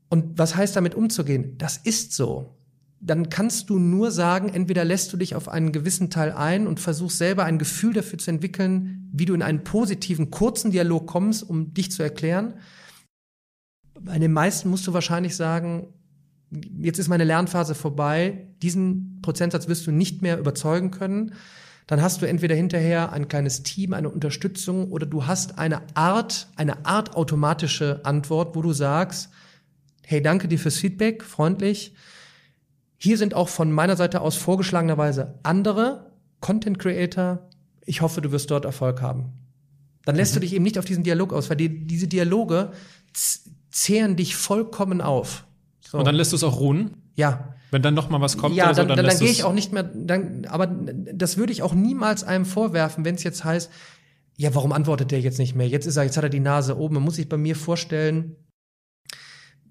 Und 0.08 0.38
was 0.38 0.56
heißt 0.56 0.76
damit 0.76 0.94
umzugehen? 0.94 1.56
Das 1.58 1.76
ist 1.76 2.12
so. 2.12 2.57
Dann 3.00 3.30
kannst 3.30 3.70
du 3.70 3.78
nur 3.78 4.10
sagen, 4.10 4.48
entweder 4.48 4.84
lässt 4.84 5.12
du 5.12 5.16
dich 5.16 5.34
auf 5.34 5.48
einen 5.48 5.70
gewissen 5.70 6.10
Teil 6.10 6.32
ein 6.32 6.66
und 6.66 6.80
versuchst 6.80 7.18
selber 7.18 7.44
ein 7.44 7.58
Gefühl 7.58 7.92
dafür 7.92 8.18
zu 8.18 8.30
entwickeln, 8.30 9.08
wie 9.12 9.24
du 9.24 9.34
in 9.34 9.42
einen 9.42 9.62
positiven, 9.62 10.30
kurzen 10.30 10.72
Dialog 10.72 11.06
kommst, 11.06 11.48
um 11.48 11.74
dich 11.74 11.92
zu 11.92 12.02
erklären. 12.02 12.54
Bei 14.00 14.18
den 14.18 14.32
meisten 14.32 14.68
musst 14.68 14.86
du 14.86 14.92
wahrscheinlich 14.92 15.36
sagen, 15.36 15.88
jetzt 16.50 16.98
ist 16.98 17.08
meine 17.08 17.24
Lernphase 17.24 17.74
vorbei, 17.74 18.48
diesen 18.62 19.20
Prozentsatz 19.22 19.68
wirst 19.68 19.86
du 19.86 19.92
nicht 19.92 20.22
mehr 20.22 20.38
überzeugen 20.38 20.90
können. 20.90 21.34
Dann 21.86 22.02
hast 22.02 22.20
du 22.20 22.26
entweder 22.26 22.54
hinterher 22.54 23.12
ein 23.12 23.28
kleines 23.28 23.62
Team, 23.62 23.94
eine 23.94 24.10
Unterstützung 24.10 24.90
oder 24.92 25.06
du 25.06 25.26
hast 25.26 25.58
eine 25.58 25.82
Art, 25.94 26.48
eine 26.56 26.84
Art 26.84 27.16
automatische 27.16 28.04
Antwort, 28.04 28.56
wo 28.56 28.62
du 28.62 28.72
sagst, 28.72 29.30
hey, 30.04 30.22
danke 30.22 30.48
dir 30.48 30.58
fürs 30.58 30.76
Feedback, 30.76 31.22
freundlich. 31.22 31.94
Hier 32.98 33.16
sind 33.16 33.34
auch 33.34 33.48
von 33.48 33.72
meiner 33.72 33.96
Seite 33.96 34.20
aus 34.20 34.36
vorgeschlagenerweise 34.36 35.38
andere 35.44 36.10
Content 36.40 36.78
Creator. 36.78 37.48
Ich 37.86 38.02
hoffe, 38.02 38.20
du 38.20 38.32
wirst 38.32 38.50
dort 38.50 38.64
Erfolg 38.64 39.00
haben. 39.00 39.32
Dann 40.04 40.16
lässt 40.16 40.32
mhm. 40.32 40.36
du 40.36 40.40
dich 40.40 40.54
eben 40.54 40.64
nicht 40.64 40.78
auf 40.78 40.84
diesen 40.84 41.04
Dialog 41.04 41.32
aus, 41.32 41.48
weil 41.48 41.56
die, 41.56 41.86
diese 41.86 42.08
Dialoge 42.08 42.72
zehren 43.70 44.16
dich 44.16 44.36
vollkommen 44.36 45.00
auf. 45.00 45.46
So. 45.80 45.98
Und 45.98 46.06
dann 46.06 46.14
lässt 46.14 46.32
du 46.32 46.36
es 46.36 46.44
auch 46.44 46.60
ruhen? 46.60 46.96
Ja. 47.14 47.54
Wenn 47.70 47.82
dann 47.82 47.94
noch 47.94 48.08
mal 48.08 48.20
was 48.20 48.36
kommt, 48.36 48.56
ja, 48.56 48.66
dann, 48.66 48.74
so, 48.74 48.82
dann, 48.84 48.96
dann, 48.96 49.06
dann 49.06 49.18
gehe 49.18 49.30
ich 49.30 49.44
auch 49.44 49.52
nicht 49.52 49.72
mehr. 49.72 49.82
Dann, 49.82 50.46
aber 50.46 50.66
das 50.66 51.36
würde 51.36 51.52
ich 51.52 51.62
auch 51.62 51.74
niemals 51.74 52.24
einem 52.24 52.46
vorwerfen, 52.46 53.04
wenn 53.04 53.14
es 53.14 53.22
jetzt 53.22 53.44
heißt, 53.44 53.70
ja, 54.36 54.54
warum 54.54 54.72
antwortet 54.72 55.10
der 55.10 55.20
jetzt 55.20 55.38
nicht 55.38 55.54
mehr? 55.54 55.68
Jetzt 55.68 55.86
ist 55.86 55.96
er, 55.96 56.04
jetzt 56.04 56.16
hat 56.16 56.24
er 56.24 56.30
die 56.30 56.40
Nase 56.40 56.78
oben. 56.78 56.94
Man 56.94 57.02
muss 57.02 57.16
sich 57.16 57.28
bei 57.28 57.36
mir 57.36 57.56
vorstellen, 57.56 58.36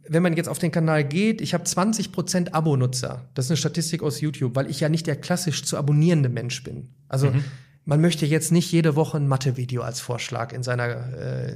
wenn 0.10 0.24
man 0.24 0.36
jetzt 0.36 0.50
auf 0.50 0.60
den 0.60 0.72
Kanal 0.72 1.04
geht, 1.04 1.42
ich 1.42 1.54
habe 1.54 1.64
20% 1.64 2.52
Abo-Nutzer. 2.52 3.26
Das 3.34 3.46
ist 3.46 3.52
eine 3.52 3.58
Statistik 3.58 4.04
aus 4.04 4.22
YouTube, 4.22 4.56
weil 4.56 4.70
ich 4.70 4.80
ja 4.80 4.90
nicht 4.90 5.08
der 5.08 5.16
klassisch 5.16 5.64
zu 5.64 5.78
abonnierende 5.78 6.30
Mensch 6.30 6.64
bin. 6.64 6.90
Also 7.08 7.32
mhm. 7.32 7.44
man 7.86 8.02
möchte 8.02 8.26
jetzt 8.26 8.52
nicht 8.52 8.72
jede 8.72 8.96
Woche 8.96 9.18
ein 9.18 9.28
Mathe-Video 9.28 9.82
als 9.82 10.00
Vorschlag 10.00 10.54
in, 10.54 10.64
seiner, 10.64 11.14
äh, 11.14 11.52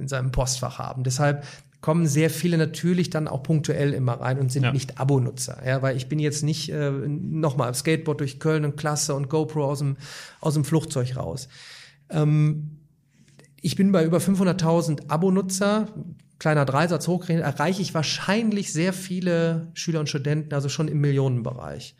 in 0.00 0.08
seinem 0.08 0.32
Postfach 0.32 0.78
haben. 0.78 1.04
Deshalb 1.04 1.44
kommen 1.80 2.06
sehr 2.06 2.30
viele 2.30 2.56
natürlich 2.56 3.10
dann 3.10 3.28
auch 3.28 3.42
punktuell 3.42 3.92
immer 3.92 4.14
rein 4.14 4.38
und 4.38 4.50
sind 4.50 4.62
ja. 4.62 4.72
nicht 4.72 4.98
Abo-Nutzer. 4.98 5.58
Ja, 5.66 5.82
weil 5.82 5.96
ich 5.96 6.08
bin 6.08 6.18
jetzt 6.18 6.42
nicht 6.42 6.70
äh, 6.70 6.90
nochmal 6.90 7.74
Skateboard 7.74 8.20
durch 8.20 8.40
Köln 8.40 8.64
und 8.64 8.76
Klasse 8.76 9.14
und 9.14 9.28
GoPro 9.28 9.66
aus 9.66 9.80
dem, 9.80 9.96
aus 10.40 10.54
dem 10.54 10.64
Flugzeug 10.64 11.16
raus. 11.16 11.48
Ähm, 12.08 12.78
ich 13.60 13.76
bin 13.76 13.92
bei 13.92 14.04
über 14.04 14.18
500.000 14.18 15.08
Abo-Nutzer 15.08 15.88
kleiner 16.44 16.66
Dreisatz 16.66 17.08
hochgerechnet, 17.08 17.42
erreiche 17.42 17.80
ich 17.80 17.94
wahrscheinlich 17.94 18.70
sehr 18.70 18.92
viele 18.92 19.68
Schüler 19.72 20.00
und 20.00 20.10
Studenten, 20.10 20.52
also 20.52 20.68
schon 20.68 20.88
im 20.88 21.00
Millionenbereich. 21.00 21.96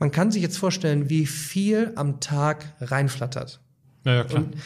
Man 0.00 0.10
kann 0.10 0.32
sich 0.32 0.42
jetzt 0.42 0.58
vorstellen, 0.58 1.10
wie 1.10 1.26
viel 1.26 1.92
am 1.94 2.18
Tag 2.18 2.74
reinflattert. 2.80 3.60
Ja, 4.04 4.14
ja 4.16 4.24
klar. 4.24 4.42
Und 4.42 4.56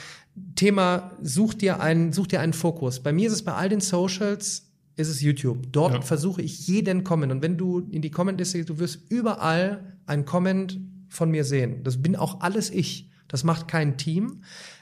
Thema, 0.55 1.11
such 1.21 1.53
dir 1.53 1.79
einen, 1.79 2.15
such 2.15 2.29
dir 2.29 2.41
einen 2.41 2.55
Fokus. 2.55 3.01
Bei 3.01 3.13
mir 3.13 3.27
ist 3.27 3.35
es 3.35 3.43
bei 3.45 3.53
all 3.53 3.69
den 3.69 3.83
Socials, 3.83 4.71
ist 4.97 5.09
es 5.09 5.21
YouTube. 5.21 5.73
Dort 5.73 5.93
ja. 5.93 6.01
versuche 6.01 6.41
ich 6.41 6.67
jeden 6.67 7.05
Comment. 7.05 7.31
Und 7.31 7.43
wenn 7.43 7.59
du 7.59 7.81
in 7.81 8.01
die 8.01 8.11
Comment-Liste 8.11 8.57
gehst, 8.57 8.71
du 8.71 8.79
wirst 8.79 9.11
überall 9.11 9.99
einen 10.07 10.25
Comment 10.25 10.81
von 11.11 11.31
mir 11.31 11.45
sehen. 11.45 11.85
Das 11.85 12.01
bin 12.01 12.17
auch 12.17 12.41
alles 12.41 12.71
ich. 12.71 13.11
Das 13.29 13.45
macht 13.45 13.69
kein 13.69 13.99
Team. 13.99 14.41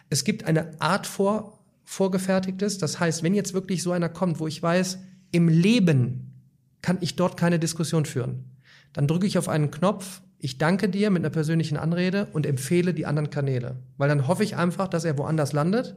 Es 0.08 0.22
gibt 0.22 0.44
eine 0.44 0.80
Art 0.80 1.08
vor, 1.08 1.55
vorgefertigtes. 1.86 2.76
Das 2.76 3.00
heißt, 3.00 3.22
wenn 3.22 3.34
jetzt 3.34 3.54
wirklich 3.54 3.82
so 3.82 3.92
einer 3.92 4.10
kommt, 4.10 4.38
wo 4.38 4.46
ich 4.46 4.62
weiß, 4.62 4.98
im 5.32 5.48
Leben 5.48 6.34
kann 6.82 6.98
ich 7.00 7.16
dort 7.16 7.38
keine 7.38 7.58
Diskussion 7.58 8.04
führen, 8.04 8.44
dann 8.92 9.06
drücke 9.06 9.26
ich 9.26 9.38
auf 9.38 9.48
einen 9.48 9.70
Knopf, 9.70 10.20
ich 10.38 10.58
danke 10.58 10.88
dir 10.88 11.10
mit 11.10 11.22
einer 11.22 11.30
persönlichen 11.30 11.78
Anrede 11.78 12.26
und 12.32 12.44
empfehle 12.44 12.92
die 12.92 13.06
anderen 13.06 13.30
Kanäle. 13.30 13.82
Weil 13.96 14.08
dann 14.08 14.26
hoffe 14.26 14.44
ich 14.44 14.56
einfach, 14.56 14.88
dass 14.88 15.04
er 15.04 15.16
woanders 15.16 15.52
landet. 15.52 15.96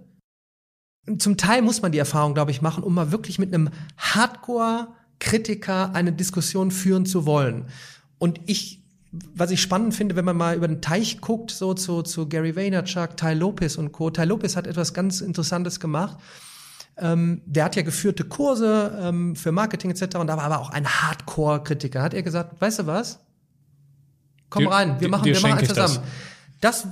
Zum 1.17 1.37
Teil 1.37 1.61
muss 1.61 1.81
man 1.81 1.91
die 1.91 1.97
Erfahrung, 1.97 2.33
glaube 2.33 2.51
ich, 2.51 2.61
machen, 2.61 2.83
um 2.83 2.93
mal 2.93 3.11
wirklich 3.11 3.39
mit 3.39 3.53
einem 3.53 3.69
Hardcore-Kritiker 3.97 5.93
eine 5.93 6.13
Diskussion 6.13 6.71
führen 6.71 7.05
zu 7.05 7.25
wollen. 7.25 7.65
Und 8.17 8.39
ich 8.45 8.78
was 9.11 9.49
ich 9.51 9.61
spannend 9.61 9.95
finde, 9.95 10.15
wenn 10.15 10.25
man 10.25 10.37
mal 10.37 10.55
über 10.55 10.67
den 10.67 10.81
Teich 10.81 11.19
guckt, 11.19 11.51
so 11.51 11.73
zu, 11.73 12.03
zu 12.03 12.29
Gary 12.29 12.55
Vaynerchuk, 12.55 13.17
Ty 13.17 13.33
Lopez 13.33 13.75
und 13.75 13.91
Co. 13.91 14.11
Ty 14.11 14.25
Lopez 14.25 14.55
hat 14.55 14.67
etwas 14.67 14.93
ganz 14.93 15.21
Interessantes 15.21 15.79
gemacht. 15.79 16.17
Ähm, 16.97 17.41
der 17.45 17.65
hat 17.65 17.75
ja 17.75 17.81
geführte 17.81 18.25
Kurse 18.25 18.99
ähm, 19.01 19.35
für 19.35 19.51
Marketing 19.51 19.89
etc. 19.89 20.17
Und 20.17 20.27
da 20.27 20.37
war 20.37 20.43
aber 20.43 20.59
auch 20.59 20.69
ein 20.69 20.85
Hardcore-Kritiker. 20.85 22.01
Hat 22.01 22.13
er 22.13 22.23
gesagt, 22.23 22.61
weißt 22.61 22.79
du 22.79 22.87
was? 22.87 23.19
Komm 24.49 24.63
dir, 24.63 24.71
rein, 24.71 24.99
wir 24.99 25.09
machen, 25.09 25.25
wir 25.25 25.39
machen 25.39 25.59
eins 25.59 25.69
zusammen. 25.69 25.99
Das. 26.61 26.83
das, 26.83 26.87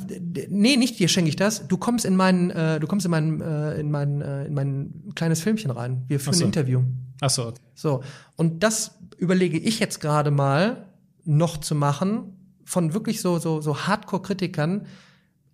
nee, 0.49 0.77
nicht 0.77 0.97
dir 0.97 1.09
schenke 1.09 1.29
ich 1.29 1.35
das. 1.35 1.67
Du 1.67 1.77
kommst 1.77 2.05
in 2.05 2.15
meinen, 2.15 2.49
äh, 2.49 2.79
du 2.79 2.87
kommst 2.87 3.05
in 3.05 3.11
mein, 3.11 3.41
äh, 3.41 3.79
in 3.79 3.91
mein, 3.91 4.21
äh, 4.21 4.45
in 4.45 4.53
mein 4.53 5.11
kleines 5.13 5.41
Filmchen 5.41 5.71
rein. 5.71 6.03
Wir 6.07 6.19
führen 6.19 6.33
so. 6.33 6.45
ein 6.45 6.47
Interview. 6.47 6.83
Ach 7.21 7.29
so. 7.29 7.53
So. 7.75 8.01
Und 8.37 8.63
das 8.63 8.95
überlege 9.17 9.57
ich 9.57 9.79
jetzt 9.79 9.99
gerade 9.99 10.31
mal, 10.31 10.86
noch 11.27 11.57
zu 11.57 11.75
machen 11.75 12.33
von 12.63 12.93
wirklich 12.93 13.21
so, 13.21 13.37
so, 13.37 13.61
so 13.61 13.85
Hardcore-Kritikern. 13.85 14.87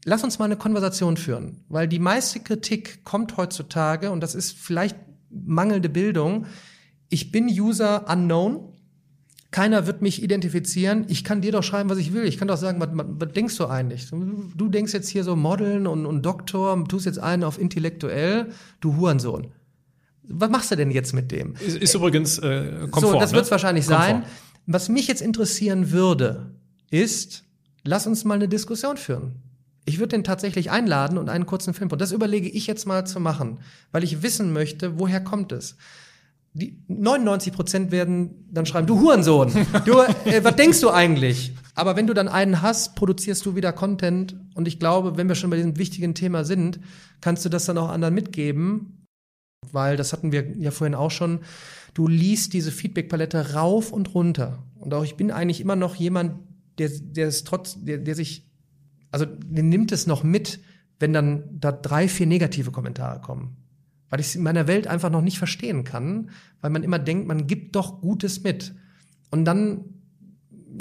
Lass 0.06 0.24
uns 0.24 0.40
mal 0.40 0.46
eine 0.46 0.56
Konversation 0.56 1.18
führen, 1.18 1.64
weil 1.70 1.88
die 1.88 2.00
meiste 2.00 2.40
Kritik 2.40 3.04
kommt 3.04 3.38
heutzutage 3.38 4.12
und 4.12 4.22
das 4.22 4.36
ist 4.36 4.58
vielleicht 4.58 4.98
mangelnde 5.30 5.90
Bildung. 5.90 6.46
Ich 7.10 7.32
bin 7.32 7.48
User 7.48 8.10
unknown. 8.10 8.70
Keiner 9.52 9.86
wird 9.86 10.02
mich 10.02 10.24
identifizieren. 10.24 11.06
Ich 11.10 11.24
kann 11.24 11.42
dir 11.42 11.52
doch 11.52 11.64
schreiben, 11.64 11.90
was 11.90 12.00
ich 12.00 12.12
will. 12.14 12.24
Ich 12.24 12.38
kann 12.38 12.48
doch 12.48 12.58
sagen, 12.58 12.80
was, 12.80 12.90
was, 12.92 13.34
denkst 13.34 13.56
du 13.58 13.68
eigentlich? 13.68 14.10
Du 14.10 14.68
denkst 14.68 14.94
jetzt 14.94 15.10
hier 15.10 15.24
so 15.24 15.36
Modeln 15.36 15.86
und, 15.86 16.08
und 16.08 16.24
Doktor, 16.26 16.84
tust 16.86 17.06
jetzt 17.06 17.20
einen 17.20 17.44
auf 17.44 17.60
intellektuell, 17.60 18.50
du 18.82 18.98
Hurensohn. 18.98 19.52
Was 20.24 20.50
machst 20.50 20.72
du 20.72 20.76
denn 20.76 20.90
jetzt 20.90 21.14
mit 21.14 21.32
dem? 21.32 21.54
Ist, 21.56 21.78
ist 21.78 21.94
übrigens 21.94 22.40
äh, 22.40 22.88
Komfort. 22.90 23.12
So, 23.12 23.20
das 23.20 23.32
ne? 23.32 23.36
wird 23.36 23.46
es 23.46 23.52
wahrscheinlich 23.52 23.86
Komfort. 23.86 24.04
sein. 24.04 24.24
Was 24.66 24.90
mich 24.90 25.08
jetzt 25.08 25.22
interessieren 25.22 25.92
würde, 25.92 26.52
ist, 26.90 27.44
lass 27.84 28.08
uns 28.08 28.24
mal 28.24 28.36
eine 28.36 28.48
Diskussion 28.48 28.98
führen. 28.98 29.36
Ich 29.86 30.00
würde 30.00 30.16
den 30.16 30.24
tatsächlich 30.24 30.72
einladen 30.72 31.18
und 31.18 31.30
einen 31.30 31.46
kurzen 31.46 31.74
Film. 31.74 31.92
Und 31.92 32.00
das 32.00 32.14
überlege 32.14 32.48
ich 32.48 32.68
jetzt 32.68 32.86
mal 32.86 33.06
zu 33.06 33.20
machen, 33.20 33.60
weil 33.92 34.04
ich 34.04 34.24
wissen 34.24 34.54
möchte, 34.54 34.98
woher 35.00 35.22
kommt 35.22 35.52
es. 35.52 35.76
Die 36.54 36.78
99 36.88 37.52
Prozent 37.52 37.92
werden 37.92 38.48
dann 38.52 38.66
schreiben, 38.66 38.88
du 38.88 39.00
Hurensohn, 39.00 39.52
du, 39.86 40.00
äh, 40.26 40.44
was 40.44 40.56
denkst 40.56 40.82
du 40.82 40.92
eigentlich? 40.92 41.54
Aber 41.76 41.96
wenn 41.96 42.06
du 42.06 42.14
dann 42.14 42.28
einen 42.28 42.62
hast, 42.62 42.96
produzierst 42.96 43.46
du 43.46 43.56
wieder 43.56 43.74
Content. 43.74 44.36
Und 44.54 44.68
ich 44.68 44.80
glaube, 44.80 45.18
wenn 45.18 45.28
wir 45.28 45.36
schon 45.36 45.50
bei 45.50 45.58
diesem 45.58 45.78
wichtigen 45.78 46.14
Thema 46.14 46.46
sind, 46.46 46.80
kannst 47.22 47.44
du 47.44 47.50
das 47.50 47.66
dann 47.66 47.80
auch 47.80 47.90
anderen 47.90 48.14
mitgeben, 48.14 49.03
weil 49.72 49.98
das 49.98 50.14
hatten 50.14 50.32
wir 50.32 50.58
ja 50.58 50.72
vorhin 50.72 50.96
auch 50.96 51.12
schon 51.12 51.40
du 51.94 52.08
liest 52.08 52.54
diese 52.54 52.72
Feedback-Palette 52.72 53.54
rauf 53.54 53.92
und 53.92 54.14
runter. 54.14 54.64
Und 54.76 54.94
auch 54.94 55.04
ich 55.04 55.16
bin 55.16 55.32
eigentlich 55.32 55.62
immer 55.62 55.76
noch 55.76 55.96
jemand, 55.96 56.40
der, 56.78 56.90
der 56.90 57.28
es 57.28 57.44
trotz, 57.44 57.78
der, 57.84 58.00
der 58.00 58.16
sich, 58.16 58.50
also 59.12 59.26
der 59.26 59.64
nimmt 59.64 59.92
es 59.92 60.08
noch 60.08 60.24
mit, 60.24 60.60
wenn 61.00 61.14
dann 61.14 61.44
da 61.52 61.72
drei, 61.72 62.08
vier 62.08 62.26
negative 62.26 62.72
Kommentare 62.72 63.22
kommen. 63.22 63.58
Weil 64.10 64.20
ich 64.20 64.28
es 64.28 64.36
in 64.36 64.44
meiner 64.44 64.68
Welt 64.68 64.88
einfach 64.88 65.10
noch 65.10 65.22
nicht 65.22 65.38
verstehen 65.38 65.84
kann, 65.84 66.30
weil 66.62 66.72
man 66.72 66.84
immer 66.84 67.00
denkt, 67.00 67.28
man 67.28 67.48
gibt 67.48 67.76
doch 67.76 68.02
Gutes 68.02 68.44
mit. 68.44 68.74
Und 69.32 69.46
dann 69.46 69.86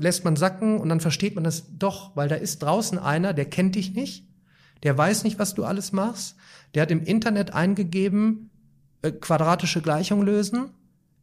lässt 0.00 0.24
man 0.24 0.36
sacken 0.36 0.78
und 0.78 0.88
dann 0.88 1.00
versteht 1.00 1.34
man 1.34 1.44
das 1.44 1.76
doch, 1.78 2.16
weil 2.16 2.28
da 2.28 2.36
ist 2.36 2.62
draußen 2.62 2.98
einer, 2.98 3.34
der 3.34 3.44
kennt 3.44 3.74
dich 3.74 3.94
nicht, 3.94 4.26
der 4.82 4.96
weiß 4.96 5.24
nicht, 5.24 5.38
was 5.38 5.54
du 5.54 5.64
alles 5.64 5.92
machst, 5.92 6.36
der 6.74 6.82
hat 6.82 6.90
im 6.90 7.02
Internet 7.02 7.52
eingegeben, 7.52 8.50
äh, 9.02 9.12
quadratische 9.12 9.82
Gleichung 9.82 10.22
lösen 10.22 10.70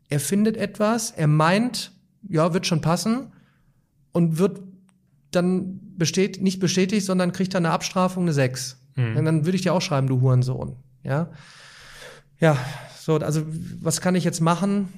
er 0.10 0.20
findet 0.20 0.58
etwas, 0.58 1.12
er 1.12 1.28
meint, 1.28 1.92
ja, 2.28 2.54
wird 2.54 2.66
schon 2.66 2.82
passen 2.82 3.32
und 4.12 4.40
wird 4.40 4.60
dann 5.32 5.80
besteht, 5.96 6.42
nicht 6.42 6.60
bestätigt, 6.60 7.06
sondern 7.06 7.32
kriegt 7.32 7.54
dann 7.54 7.66
eine 7.66 7.74
Abstrafung, 7.74 8.24
eine 8.24 8.34
6. 8.34 8.78
Mhm. 8.96 9.18
Und 9.18 9.26
dann 9.26 9.46
würde 9.46 9.56
ich 9.56 9.62
dir 9.62 9.74
auch 9.74 9.82
schreiben, 9.82 10.08
du 10.08 10.20
Hurensohn. 10.20 10.76
Ja. 11.04 11.30
Ja, 12.40 12.58
so, 13.00 13.18
also 13.18 13.44
was 13.80 14.02
kann 14.02 14.16
ich 14.16 14.24
jetzt 14.24 14.42
machen? 14.42 14.90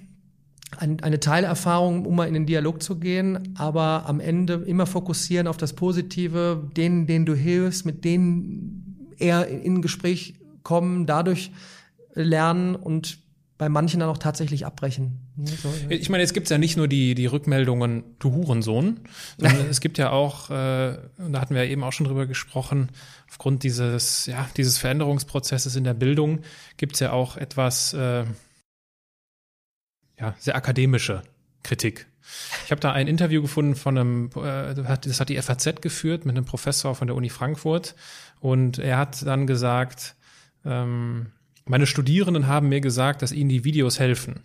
ein, 0.77 1.01
eine 1.01 1.19
Teilerfahrung, 1.19 2.05
um 2.05 2.15
mal 2.15 2.29
in 2.29 2.33
den 2.33 2.45
Dialog 2.45 2.81
zu 2.81 2.97
gehen, 2.97 3.55
aber 3.57 4.05
am 4.05 4.21
Ende 4.21 4.53
immer 4.53 4.85
fokussieren 4.85 5.47
auf 5.47 5.57
das 5.57 5.73
Positive, 5.73 6.69
denen, 6.77 7.07
denen 7.07 7.25
du 7.25 7.35
hilfst, 7.35 7.85
mit 7.85 8.05
denen 8.05 9.13
eher 9.19 9.45
in 9.49 9.81
Gespräch 9.81 10.35
kommen, 10.63 11.05
dadurch 11.05 11.51
lernen 12.13 12.75
und 12.75 13.19
bei 13.61 13.69
manchen 13.69 13.99
dann 13.99 14.09
auch 14.09 14.17
tatsächlich 14.17 14.65
abbrechen. 14.65 15.19
So, 15.37 15.67
ja. 15.67 15.91
Ich 15.91 16.09
meine, 16.09 16.23
jetzt 16.23 16.33
gibt's 16.33 16.49
ja 16.49 16.57
nicht 16.57 16.77
nur 16.77 16.87
die, 16.87 17.13
die 17.13 17.27
Rückmeldungen, 17.27 18.03
du 18.17 18.33
Hurensohn, 18.33 19.01
sondern 19.37 19.67
es 19.69 19.81
gibt 19.81 19.99
ja 19.99 20.09
auch, 20.09 20.49
äh, 20.49 20.53
da 20.53 21.39
hatten 21.39 21.53
wir 21.53 21.65
eben 21.65 21.83
auch 21.83 21.93
schon 21.93 22.07
drüber 22.07 22.25
gesprochen, 22.25 22.89
aufgrund 23.29 23.61
dieses, 23.61 24.25
ja, 24.25 24.49
dieses 24.57 24.79
Veränderungsprozesses 24.79 25.75
in 25.75 25.83
der 25.83 25.93
Bildung 25.93 26.39
gibt's 26.77 26.99
ja 27.01 27.11
auch 27.11 27.37
etwas, 27.37 27.93
äh, 27.93 28.25
ja, 30.19 30.33
sehr 30.39 30.55
akademische 30.55 31.21
Kritik. 31.61 32.07
Ich 32.65 32.71
habe 32.71 32.81
da 32.81 32.93
ein 32.93 33.07
Interview 33.07 33.43
gefunden 33.43 33.75
von 33.75 33.95
einem, 33.95 34.29
äh, 34.37 34.73
das 34.73 35.19
hat 35.19 35.29
die 35.29 35.39
FAZ 35.39 35.81
geführt 35.81 36.25
mit 36.25 36.35
einem 36.35 36.45
Professor 36.45 36.95
von 36.95 37.05
der 37.05 37.15
Uni 37.15 37.29
Frankfurt 37.29 37.93
und 38.39 38.79
er 38.79 38.97
hat 38.97 39.23
dann 39.23 39.45
gesagt, 39.45 40.15
ähm, 40.65 41.27
meine 41.65 41.87
Studierenden 41.87 42.47
haben 42.47 42.69
mir 42.69 42.81
gesagt, 42.81 43.21
dass 43.21 43.31
ihnen 43.31 43.49
die 43.49 43.63
Videos 43.63 43.99
helfen. 43.99 44.41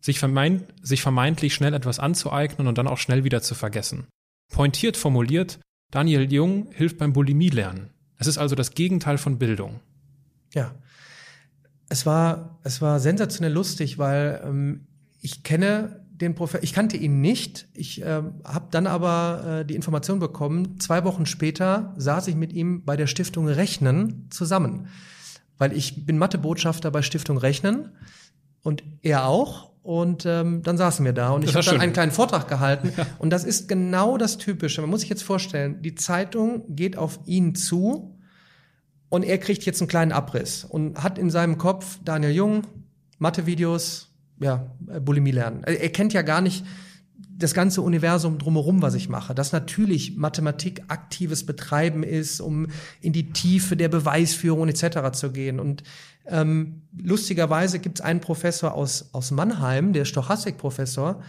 Sich, 0.00 0.18
vermeint, 0.18 0.64
sich 0.82 1.02
vermeintlich 1.02 1.54
schnell 1.54 1.74
etwas 1.74 1.98
anzueignen 1.98 2.66
und 2.66 2.78
dann 2.78 2.88
auch 2.88 2.98
schnell 2.98 3.24
wieder 3.24 3.42
zu 3.42 3.54
vergessen. 3.54 4.06
Pointiert 4.52 4.96
formuliert, 4.96 5.60
Daniel 5.90 6.32
Jung 6.32 6.68
hilft 6.72 6.98
beim 6.98 7.12
Bulimie-Lernen. 7.12 7.90
Es 8.18 8.26
ist 8.26 8.38
also 8.38 8.54
das 8.54 8.72
Gegenteil 8.72 9.18
von 9.18 9.38
Bildung. 9.38 9.80
Ja. 10.54 10.74
Es 11.88 12.06
war, 12.06 12.58
es 12.64 12.80
war 12.80 13.00
sensationell 13.00 13.52
lustig, 13.52 13.98
weil 13.98 14.42
ähm, 14.44 14.86
ich 15.20 15.42
kenne 15.42 16.04
den 16.10 16.34
Professor, 16.34 16.62
ich 16.62 16.72
kannte 16.72 16.96
ihn 16.96 17.20
nicht. 17.20 17.68
Ich 17.74 18.00
äh, 18.02 18.22
habe 18.44 18.68
dann 18.70 18.86
aber 18.86 19.60
äh, 19.60 19.64
die 19.66 19.74
Information 19.74 20.18
bekommen, 20.18 20.80
zwei 20.80 21.04
Wochen 21.04 21.26
später 21.26 21.94
saß 21.96 22.28
ich 22.28 22.34
mit 22.34 22.52
ihm 22.52 22.84
bei 22.84 22.96
der 22.96 23.06
Stiftung 23.06 23.46
Rechnen 23.46 24.28
zusammen 24.30 24.88
weil 25.62 25.76
ich 25.76 26.04
bin 26.04 26.18
Mathebotschafter 26.18 26.90
bei 26.90 27.02
Stiftung 27.02 27.38
Rechnen 27.38 27.90
und 28.64 28.82
er 29.00 29.28
auch. 29.28 29.70
Und 29.84 30.26
ähm, 30.26 30.64
dann 30.64 30.76
saßen 30.76 31.04
wir 31.04 31.12
da 31.12 31.30
und 31.30 31.44
ich 31.44 31.54
habe 31.54 31.64
dann 31.64 31.80
einen 31.80 31.92
kleinen 31.92 32.10
Vortrag 32.10 32.48
gehalten. 32.48 32.92
Ja. 32.96 33.06
Und 33.20 33.30
das 33.30 33.44
ist 33.44 33.68
genau 33.68 34.18
das 34.18 34.38
Typische. 34.38 34.80
Man 34.80 34.90
muss 34.90 35.02
sich 35.02 35.10
jetzt 35.10 35.22
vorstellen, 35.22 35.80
die 35.80 35.94
Zeitung 35.94 36.64
geht 36.74 36.98
auf 36.98 37.20
ihn 37.26 37.54
zu 37.54 38.18
und 39.08 39.22
er 39.22 39.38
kriegt 39.38 39.64
jetzt 39.64 39.80
einen 39.80 39.86
kleinen 39.86 40.10
Abriss 40.10 40.64
und 40.64 41.00
hat 41.00 41.16
in 41.16 41.30
seinem 41.30 41.58
Kopf 41.58 42.00
Daniel 42.04 42.32
Jung, 42.32 42.66
Mathevideos, 43.20 44.12
ja, 44.40 44.66
Bulimie 44.80 45.30
lernen. 45.30 45.62
Er 45.62 45.90
kennt 45.90 46.12
ja 46.12 46.22
gar 46.22 46.40
nicht 46.40 46.64
das 47.36 47.54
ganze 47.54 47.82
Universum 47.82 48.38
drumherum, 48.38 48.82
was 48.82 48.94
ich 48.94 49.08
mache, 49.08 49.34
dass 49.34 49.52
natürlich 49.52 50.16
Mathematik 50.16 50.82
aktives 50.88 51.44
Betreiben 51.44 52.02
ist, 52.02 52.40
um 52.40 52.66
in 53.00 53.12
die 53.12 53.32
Tiefe 53.32 53.76
der 53.76 53.88
Beweisführung 53.88 54.68
etc. 54.68 55.12
zu 55.12 55.32
gehen. 55.32 55.58
Und 55.58 55.82
ähm, 56.26 56.82
lustigerweise 56.96 57.78
gibt 57.78 57.98
es 57.98 58.04
einen 58.04 58.20
Professor 58.20 58.74
aus, 58.74 59.10
aus 59.12 59.30
Mannheim, 59.30 59.92
der 59.92 60.04
Stochastik-Professor, 60.04 61.22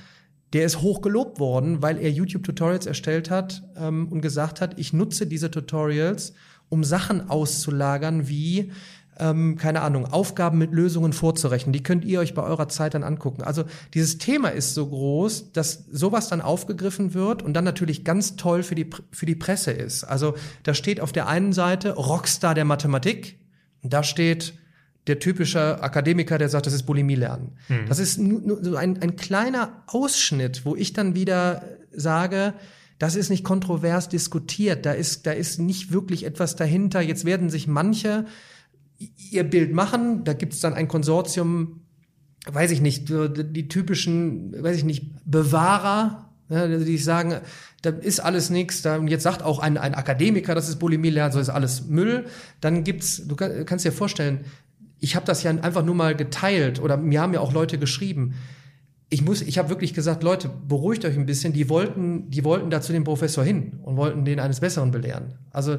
der 0.54 0.66
ist 0.66 0.82
hoch 0.82 1.01
gelobt 1.01 1.39
worden, 1.39 1.82
weil 1.82 1.97
er 1.97 2.12
YouTube-Tutorials 2.12 2.86
erstellt 2.86 3.32
hat 3.32 3.64
ähm, 3.76 4.08
und 4.10 4.22
gesagt 4.22 4.62
hat, 4.62 4.80
ich 4.80 4.93
nutze 4.93 5.26
diese 5.26 5.49
Tutorials, 5.49 6.34
um 6.70 6.84
Sachen 6.84 7.30
auszulagern 7.30 8.28
wie 8.28 8.72
ähm, 9.20 9.57
keine 9.57 9.82
Ahnung, 9.82 10.05
Aufgaben 10.05 10.57
mit 10.57 10.72
Lösungen 10.72 11.14
vorzurechnen. 11.14 11.74
Die 11.74 11.84
könnt 11.84 12.05
ihr 12.05 12.20
euch 12.20 12.34
bei 12.34 12.43
eurer 12.43 12.70
Zeit 12.70 12.93
dann 12.93 13.03
angucken. 13.03 13.43
Also 13.43 13.64
dieses 13.93 14.18
Thema 14.18 14.49
ist 14.49 14.74
so 14.74 14.88
groß, 14.88 15.51
dass 15.51 15.86
sowas 15.91 16.30
dann 16.30 16.41
aufgegriffen 16.41 17.14
wird 17.14 17.41
und 17.43 17.53
dann 17.53 17.64
natürlich 17.64 18.03
ganz 18.03 18.36
toll 18.36 18.64
für 18.64 18.76
die, 18.76 18.89
für 19.11 19.26
die 19.26 19.36
Presse 19.36 19.72
ist. 19.72 20.03
Also 20.03 20.36
da 20.64 20.74
steht 20.74 20.99
auf 20.99 21.11
der 21.11 21.28
einen 21.28 21.53
Seite 21.53 21.93
Rockstar 21.93 22.55
der 22.55 22.66
Mathematik, 22.66 23.38
da 23.84 24.03
steht 24.03 24.53
der 25.07 25.20
typische 25.20 25.82
Akademiker, 25.84 26.38
der 26.38 26.49
sagt, 26.49 26.66
das 26.66 26.74
ist 26.74 26.84
Bulimie 26.84 27.16
lernen. 27.16 27.57
Mhm. 27.68 27.88
Das 27.89 27.99
ist 27.99 28.18
nur, 28.18 28.41
nur 28.41 28.64
so 28.64 28.76
ein, 28.76 29.01
ein 29.01 29.16
kleiner 29.16 29.84
Ausschnitt, 29.88 30.66
wo 30.66 30.76
ich 30.76 30.93
dann 30.93 31.14
wieder 31.14 31.64
sage, 31.91 32.53
das 32.99 33.16
ist 33.16 33.30
nicht 33.30 33.43
kontrovers 33.43 34.07
diskutiert, 34.07 34.86
da 34.86 34.93
ist, 34.93 35.26
da 35.26 35.32
ist 35.34 35.59
nicht 35.59 35.91
wirklich 35.91 36.26
etwas 36.26 36.55
dahinter. 36.55 37.01
Jetzt 37.01 37.26
werden 37.26 37.49
sich 37.49 37.68
manche 37.68 38.26
ihr 39.32 39.43
Bild 39.43 39.74
machen. 39.74 40.24
Da 40.24 40.34
gibt 40.34 40.54
es 40.54 40.60
dann 40.60 40.74
ein 40.74 40.88
Konsortium, 40.88 41.82
weiß 42.45 42.72
ich 42.72 42.82
nicht, 42.82 43.10
die 43.10 43.68
typischen, 43.68 44.62
weiß 44.62 44.78
ich 44.78 44.84
nicht, 44.84 45.12
Bewahrer, 45.26 46.30
ja, 46.49 46.68
die 46.68 46.97
sagen, 46.97 47.36
da 47.82 47.89
ist 47.89 48.20
alles 48.20 48.49
nichts. 48.49 48.84
Jetzt 49.08 49.24
sagt 49.24 49.43
auch 49.43 49.60
ein, 49.60 49.78
ein 49.78 49.95
Akademiker, 49.95 50.56
das 50.56 50.70
ist 50.70 50.78
Bulimie 50.78 51.10
lernen, 51.10 51.32
so 51.32 51.39
ist 51.39 51.49
alles 51.49 51.88
Müll. 51.88 52.26
Dann 52.62 52.84
gibt's, 52.84 53.28
du 53.28 53.36
kann, 53.36 53.66
kannst 53.66 53.86
dir 53.86 53.91
vorstellen, 53.91 54.41
ich 54.99 55.16
habe 55.16 55.26
das 55.26 55.43
ja 55.43 55.51
einfach 55.51 55.84
nur 55.84 55.95
mal 55.95 56.16
geteilt 56.16 56.82
oder 56.82 56.95
mir 56.95 57.22
haben 57.22 57.34
ja 57.34 57.41
auch 57.41 57.54
Leute 57.54 57.78
geschrieben. 57.78 58.36
Ich 59.10 59.22
muss, 59.22 59.41
ich 59.41 59.58
habe 59.58 59.70
wirklich 59.70 59.93
gesagt, 59.93 60.24
Leute, 60.24 60.49
beruhigt 60.68 61.06
euch 61.06 61.18
ein 61.18 61.26
bisschen. 61.26 61.54
Die 61.54 61.70
wollten, 61.70 62.30
die 62.32 62.43
wollten 62.43 62.70
da 62.70 62.82
zu 62.82 62.93
dem 62.93 63.04
Professor 63.04 63.43
hin 63.43 63.80
und 63.84 63.97
wollten 63.97 64.26
den 64.26 64.39
eines 64.39 64.60
Besseren 64.60 64.91
belehren. 64.91 65.36
Also 65.51 65.78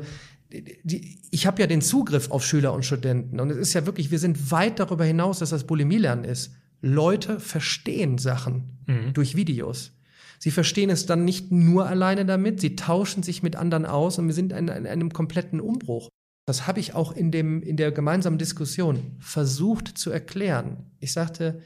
die, 0.83 1.19
ich 1.31 1.47
habe 1.47 1.61
ja 1.61 1.67
den 1.67 1.83
Zugriff 1.83 2.31
auf 2.31 2.45
Schüler 2.45 2.73
und 2.73 2.85
Studenten 2.85 3.41
und 3.41 3.51
es 3.51 3.57
ist 3.57 3.75
ja 3.75 3.87
wirklich, 3.87 4.11
wir 4.11 4.19
sind 4.19 4.51
weit 4.51 4.79
darüber 4.79 5.05
hinaus, 5.05 5.39
dass 5.39 5.51
das 5.51 5.65
Bulimie-Lernen 5.65 6.25
ist. 6.25 6.55
Leute 6.81 7.41
verstehen 7.41 8.19
Sachen 8.19 8.79
mhm. 8.87 9.13
durch 9.15 9.37
Videos. 9.37 9.93
Sie 10.39 10.51
verstehen 10.51 10.91
es 10.91 11.07
dann 11.07 11.25
nicht 11.25 11.51
nur 11.51 11.87
alleine 11.87 12.27
damit, 12.27 12.61
sie 12.61 12.77
tauschen 12.77 13.23
sich 13.23 13.43
mit 13.43 13.57
anderen 13.57 13.87
aus 13.87 14.19
und 14.19 14.27
wir 14.27 14.35
sind 14.35 14.53
in, 14.53 14.69
in 14.69 14.87
einem 14.87 15.13
kompletten 15.13 15.61
Umbruch. 15.61 16.09
Das 16.47 16.67
habe 16.67 16.81
ich 16.81 16.95
auch 16.95 17.13
in, 17.13 17.31
dem, 17.31 17.63
in 17.63 17.77
der 17.77 17.91
gemeinsamen 17.93 18.37
Diskussion 18.37 19.17
versucht 19.19 19.97
zu 19.97 20.11
erklären. 20.11 20.91
Ich 21.01 21.13
sagte, 21.13 21.63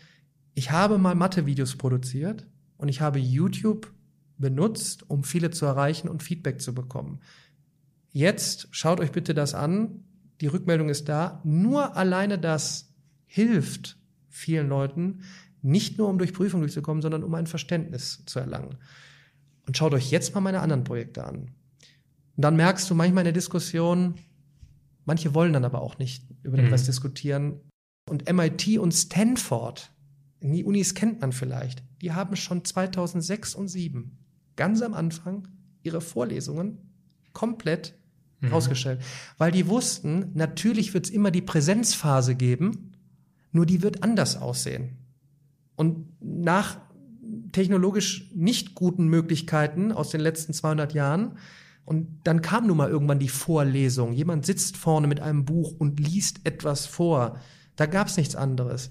ich 0.55 0.71
habe 0.71 0.99
mal 0.99 1.17
Mathe-Videos 1.17 1.77
produziert 1.77 2.47
und 2.77 2.89
ich 2.89 3.01
habe 3.01 3.19
YouTube 3.19 3.93
benutzt, 4.39 5.11
um 5.11 5.25
viele 5.25 5.51
zu 5.51 5.67
erreichen 5.67 6.09
und 6.09 6.23
Feedback 6.23 6.61
zu 6.61 6.75
bekommen. 6.75 7.19
Jetzt 8.13 8.69
schaut 8.71 9.01
euch 9.01 9.13
bitte 9.13 9.35
das 9.35 9.55
an. 9.55 10.05
Die 10.41 10.47
Rückmeldung 10.47 10.89
ist 10.89 11.09
da. 11.09 11.41
Nur 11.45 11.97
alleine 11.97 12.39
das 12.39 12.95
hilft 13.27 13.99
vielen 14.29 14.69
Leuten, 14.69 15.23
nicht 15.63 15.99
nur 15.99 16.09
um 16.09 16.19
durch 16.19 16.33
Prüfung 16.33 16.61
durchzukommen, 16.61 17.03
sondern 17.03 17.25
um 17.25 17.35
ein 17.35 17.47
Verständnis 17.47 18.23
zu 18.27 18.39
erlangen. 18.39 18.79
Und 19.67 19.77
schaut 19.77 19.93
euch 19.93 20.11
jetzt 20.11 20.35
mal 20.35 20.41
meine 20.41 20.61
anderen 20.61 20.85
Projekte 20.85 21.25
an. 21.25 21.51
Und 22.37 22.45
dann 22.45 22.57
merkst 22.57 22.89
du 22.89 22.95
manchmal 22.95 23.23
in 23.23 23.27
der 23.27 23.33
Diskussion, 23.33 24.15
manche 25.05 25.35
wollen 25.35 25.53
dann 25.53 25.65
aber 25.65 25.83
auch 25.83 25.99
nicht 25.99 26.25
über 26.43 26.59
etwas 26.59 26.83
mhm. 26.83 26.87
diskutieren. 26.87 27.61
Und 28.09 28.33
MIT 28.33 28.79
und 28.79 28.93
Stanford, 28.93 29.91
die 30.41 30.65
Unis 30.65 30.95
kennt 30.95 31.21
man 31.21 31.33
vielleicht, 31.33 31.83
die 32.01 32.13
haben 32.13 32.37
schon 32.37 32.65
2006 32.65 33.55
und 33.57 33.69
2007 33.69 34.19
ganz 34.57 34.83
am 34.83 34.95
Anfang 34.95 35.49
ihre 35.83 36.01
Vorlesungen 36.01 36.79
komplett 37.33 37.98
mhm. 38.41 38.53
rausgestellt. 38.53 39.01
Weil 39.37 39.53
die 39.53 39.69
wussten, 39.69 40.31
natürlich 40.35 40.95
wird 40.95 41.07
es 41.07 41.11
immer 41.11 41.31
die 41.31 41.43
Präsenzphase 41.43 42.35
geben, 42.35 42.93
nur 43.53 43.67
die 43.67 43.83
wird 43.83 44.03
anders 44.03 44.37
aussehen. 44.37 44.99
Und 45.77 46.07
nach 46.21 46.79
technologisch 47.53 48.31
nicht 48.35 48.75
guten 48.75 49.09
Möglichkeiten 49.09 49.93
aus 49.93 50.11
den 50.11 50.21
letzten 50.21 50.53
200 50.53 50.93
Jahren 50.93 51.39
und 51.85 52.21
dann 52.25 52.43
kam 52.43 52.67
nun 52.67 52.77
mal 52.77 52.91
irgendwann 52.91 53.19
die 53.19 53.29
Vorlesung. 53.29 54.13
Jemand 54.13 54.45
sitzt 54.45 54.77
vorne 54.77 55.07
mit 55.07 55.21
einem 55.21 55.45
Buch 55.45 55.73
und 55.79 55.99
liest 55.99 56.41
etwas 56.45 56.85
vor. 56.85 57.41
Da 57.77 57.87
gab 57.87 58.09
es 58.09 58.17
nichts 58.17 58.37
anderes. 58.37 58.91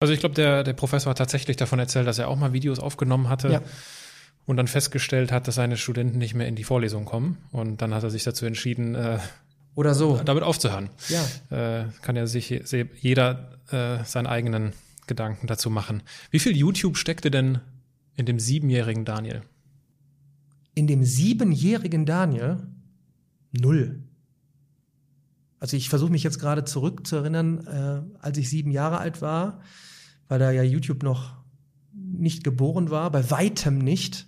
Also 0.00 0.12
ich 0.12 0.20
glaube, 0.20 0.34
der, 0.34 0.64
der 0.64 0.72
Professor 0.72 1.10
hat 1.10 1.18
tatsächlich 1.18 1.56
davon 1.56 1.78
erzählt, 1.78 2.08
dass 2.08 2.18
er 2.18 2.28
auch 2.28 2.36
mal 2.36 2.52
Videos 2.52 2.80
aufgenommen 2.80 3.28
hatte. 3.28 3.48
Ja 3.48 3.62
und 4.46 4.56
dann 4.56 4.66
festgestellt 4.66 5.32
hat, 5.32 5.48
dass 5.48 5.54
seine 5.54 5.76
Studenten 5.76 6.18
nicht 6.18 6.34
mehr 6.34 6.48
in 6.48 6.56
die 6.56 6.64
Vorlesung 6.64 7.04
kommen. 7.04 7.38
Und 7.50 7.82
dann 7.82 7.94
hat 7.94 8.02
er 8.02 8.10
sich 8.10 8.24
dazu 8.24 8.46
entschieden, 8.46 8.94
äh, 8.94 9.18
oder 9.74 9.94
so 9.94 10.20
damit 10.24 10.44
aufzuhören. 10.44 10.90
Ja. 11.08 11.80
Äh, 11.80 11.88
kann 12.02 12.16
ja 12.16 12.26
sich 12.26 12.50
jeder 13.00 13.58
äh, 13.70 14.04
seinen 14.04 14.26
eigenen 14.26 14.72
Gedanken 15.06 15.46
dazu 15.46 15.70
machen. 15.70 16.02
Wie 16.30 16.38
viel 16.38 16.56
YouTube 16.56 16.96
steckte 16.96 17.30
denn 17.30 17.60
in 18.16 18.26
dem 18.26 18.38
siebenjährigen 18.38 19.04
Daniel? 19.04 19.42
In 20.74 20.86
dem 20.86 21.04
siebenjährigen 21.04 22.06
Daniel 22.06 22.58
null. 23.52 24.02
Also 25.58 25.76
ich 25.76 25.88
versuche 25.88 26.12
mich 26.12 26.22
jetzt 26.22 26.38
gerade 26.38 26.64
zurückzuerinnern, 26.64 27.66
äh, 27.66 28.18
als 28.20 28.38
ich 28.38 28.50
sieben 28.50 28.70
Jahre 28.70 28.98
alt 28.98 29.22
war, 29.22 29.60
weil 30.28 30.38
da 30.38 30.50
ja 30.50 30.62
YouTube 30.62 31.02
noch 31.02 31.36
nicht 31.92 32.44
geboren 32.44 32.90
war, 32.90 33.10
bei 33.10 33.30
weitem 33.30 33.78
nicht. 33.78 34.26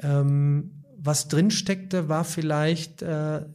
Ähm, 0.00 0.84
was 0.96 1.28
drin 1.28 1.50
steckte, 1.50 2.08
war 2.08 2.24
vielleicht 2.24 3.02
äh, 3.02 3.06
eine, 3.06 3.46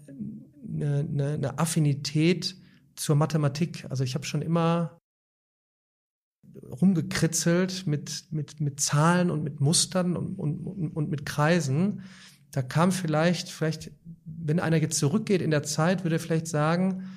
eine, 1.10 1.34
eine 1.34 1.60
Affinität 1.60 2.56
zur 2.96 3.16
Mathematik. 3.16 3.86
Also 3.90 4.04
ich 4.04 4.16
habe 4.16 4.26
schon 4.26 4.42
immer 4.42 4.98
rumgekritzelt 6.82 7.88
mit, 7.88 8.28
mit, 8.32 8.62
mit 8.62 8.80
Zahlen 8.80 9.30
und 9.30 9.44
mit 9.44 9.60
Mustern 9.60 10.16
und, 10.16 10.36
und, 10.38 10.90
und 10.90 11.10
mit 11.10 11.26
Kreisen. 11.26 12.02
Da 12.52 12.62
kam 12.62 12.92
vielleicht, 12.92 13.50
vielleicht, 13.50 13.92
wenn 14.26 14.60
einer 14.60 14.78
jetzt 14.78 15.00
zurückgeht 15.00 15.42
in 15.42 15.52
der 15.52 15.64
Zeit, 15.64 16.04
würde 16.04 16.18
er 16.18 16.20
vielleicht 16.20 16.48
sagen, 16.48 17.10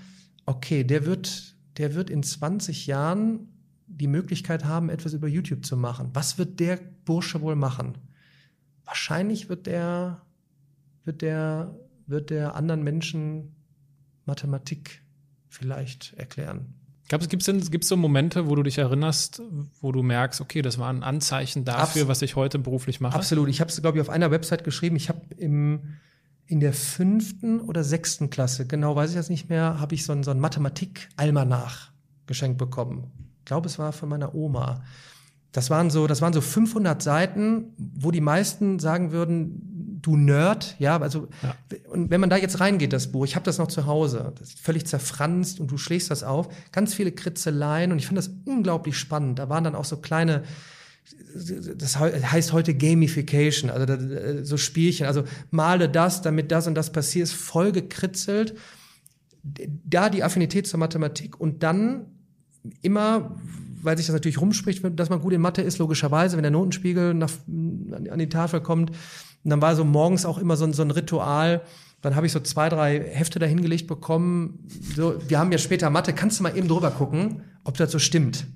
okay, 0.46 0.84
der 0.84 1.04
wird, 1.04 1.56
der 1.76 1.94
wird 1.94 2.08
in 2.08 2.22
20 2.22 2.86
Jahren 2.86 3.48
die 3.86 4.08
Möglichkeit 4.08 4.64
haben, 4.64 4.88
etwas 4.88 5.12
über 5.12 5.28
YouTube 5.28 5.64
zu 5.64 5.76
machen. 5.76 6.10
Was 6.14 6.38
wird 6.38 6.58
der 6.60 6.78
Bursche 7.04 7.40
wohl 7.40 7.56
machen? 7.56 7.98
Wahrscheinlich 8.86 9.48
wird 9.48 9.66
der, 9.66 10.22
wird 11.04 11.20
der, 11.20 11.74
wird 12.06 12.30
der 12.30 12.54
anderen 12.54 12.82
Menschen 12.82 13.54
Mathematik 14.24 15.02
vielleicht 15.48 16.14
erklären. 16.14 16.74
Gibt 17.08 17.46
es 17.46 17.70
gibt's 17.70 17.88
so 17.88 17.96
Momente, 17.96 18.48
wo 18.48 18.56
du 18.56 18.64
dich 18.64 18.78
erinnerst, 18.78 19.40
wo 19.80 19.92
du 19.92 20.02
merkst, 20.02 20.40
okay, 20.40 20.60
das 20.62 20.78
war 20.78 20.90
ein 20.92 21.04
Anzeichen 21.04 21.64
dafür, 21.64 22.02
Abs 22.02 22.08
was 22.08 22.22
ich 22.22 22.34
heute 22.34 22.58
beruflich 22.58 23.00
mache? 23.00 23.14
Absolut. 23.14 23.48
Ich 23.48 23.60
habe 23.60 23.70
es, 23.70 23.80
glaube 23.80 23.98
ich, 23.98 24.02
auf 24.02 24.10
einer 24.10 24.32
Website 24.32 24.64
geschrieben. 24.64 24.96
Ich 24.96 25.08
habe 25.08 25.20
im 25.36 25.98
in 26.46 26.60
der 26.60 26.72
fünften 26.72 27.60
oder 27.60 27.82
sechsten 27.82 28.30
Klasse, 28.30 28.66
genau 28.66 28.94
weiß 28.94 29.10
ich 29.10 29.16
das 29.16 29.28
nicht 29.28 29.48
mehr, 29.48 29.80
habe 29.80 29.94
ich 29.94 30.04
so 30.04 30.12
ein, 30.12 30.22
so 30.22 30.30
ein 30.30 30.40
Mathematik-Almanach 30.40 31.90
geschenkt 32.26 32.58
bekommen. 32.58 33.10
Ich 33.40 33.44
glaube, 33.46 33.66
es 33.66 33.78
war 33.78 33.92
von 33.92 34.08
meiner 34.08 34.34
Oma. 34.34 34.84
Das 35.56 35.70
waren 35.70 35.88
so, 35.88 36.06
das 36.06 36.20
waren 36.20 36.32
so 36.32 36.40
500 36.40 37.02
Seiten, 37.02 37.72
wo 37.78 38.10
die 38.10 38.20
meisten 38.20 38.78
sagen 38.78 39.10
würden, 39.10 39.98
du 40.02 40.16
Nerd, 40.16 40.76
ja, 40.78 41.00
also 41.00 41.28
ja. 41.42 41.54
und 41.88 42.10
wenn 42.10 42.20
man 42.20 42.28
da 42.28 42.36
jetzt 42.36 42.60
reingeht, 42.60 42.92
das 42.92 43.10
Buch, 43.10 43.24
ich 43.24 43.34
habe 43.34 43.44
das 43.44 43.58
noch 43.58 43.68
zu 43.68 43.86
Hause, 43.86 44.32
das 44.38 44.50
ist 44.50 44.60
völlig 44.60 44.86
zerfranst 44.86 45.58
und 45.58 45.70
du 45.70 45.78
schlägst 45.78 46.10
das 46.10 46.22
auf, 46.22 46.48
ganz 46.72 46.94
viele 46.94 47.10
Kritzeleien 47.10 47.90
und 47.90 47.98
ich 47.98 48.06
fand 48.06 48.18
das 48.18 48.30
unglaublich 48.44 48.98
spannend. 48.98 49.38
Da 49.38 49.48
waren 49.48 49.64
dann 49.64 49.74
auch 49.74 49.86
so 49.86 49.96
kleine 49.96 50.42
das 51.76 51.98
heißt 51.98 52.52
heute 52.52 52.74
Gamification, 52.74 53.70
also 53.70 54.42
so 54.42 54.56
Spielchen, 54.56 55.06
also 55.06 55.24
male 55.50 55.88
das, 55.88 56.20
damit 56.20 56.50
das 56.50 56.66
und 56.66 56.74
das 56.74 56.90
passiert, 56.90 57.24
ist 57.24 57.34
voll 57.34 57.72
gekritzelt. 57.72 58.56
Da 59.42 60.10
die 60.10 60.24
Affinität 60.24 60.66
zur 60.66 60.80
Mathematik 60.80 61.40
und 61.40 61.62
dann 61.62 62.06
immer, 62.82 63.36
weil 63.86 63.96
sich 63.96 64.06
das 64.06 64.14
natürlich 64.14 64.40
rumspricht, 64.40 64.82
dass 64.98 65.08
man 65.08 65.20
gut 65.20 65.32
in 65.32 65.40
Mathe 65.40 65.62
ist, 65.62 65.78
logischerweise, 65.78 66.36
wenn 66.36 66.42
der 66.42 66.50
Notenspiegel 66.50 67.14
nach, 67.14 67.30
an 67.46 68.18
die 68.18 68.28
Tafel 68.28 68.60
kommt, 68.60 68.90
und 68.90 69.50
dann 69.50 69.62
war 69.62 69.76
so 69.76 69.84
morgens 69.84 70.26
auch 70.26 70.38
immer 70.38 70.56
so 70.56 70.64
ein, 70.64 70.72
so 70.72 70.82
ein 70.82 70.90
Ritual. 70.90 71.62
Dann 72.02 72.16
habe 72.16 72.26
ich 72.26 72.32
so 72.32 72.40
zwei, 72.40 72.68
drei 72.68 72.98
Hefte 72.98 73.38
dahingelegt 73.38 73.86
bekommen. 73.86 74.66
So, 74.96 75.14
wir 75.28 75.38
haben 75.38 75.52
ja 75.52 75.58
später 75.58 75.88
Mathe, 75.88 76.12
kannst 76.12 76.40
du 76.40 76.42
mal 76.42 76.56
eben 76.56 76.66
drüber 76.66 76.90
gucken, 76.90 77.42
ob 77.62 77.76
das 77.76 77.92
so 77.92 78.00
stimmt. 78.00 78.48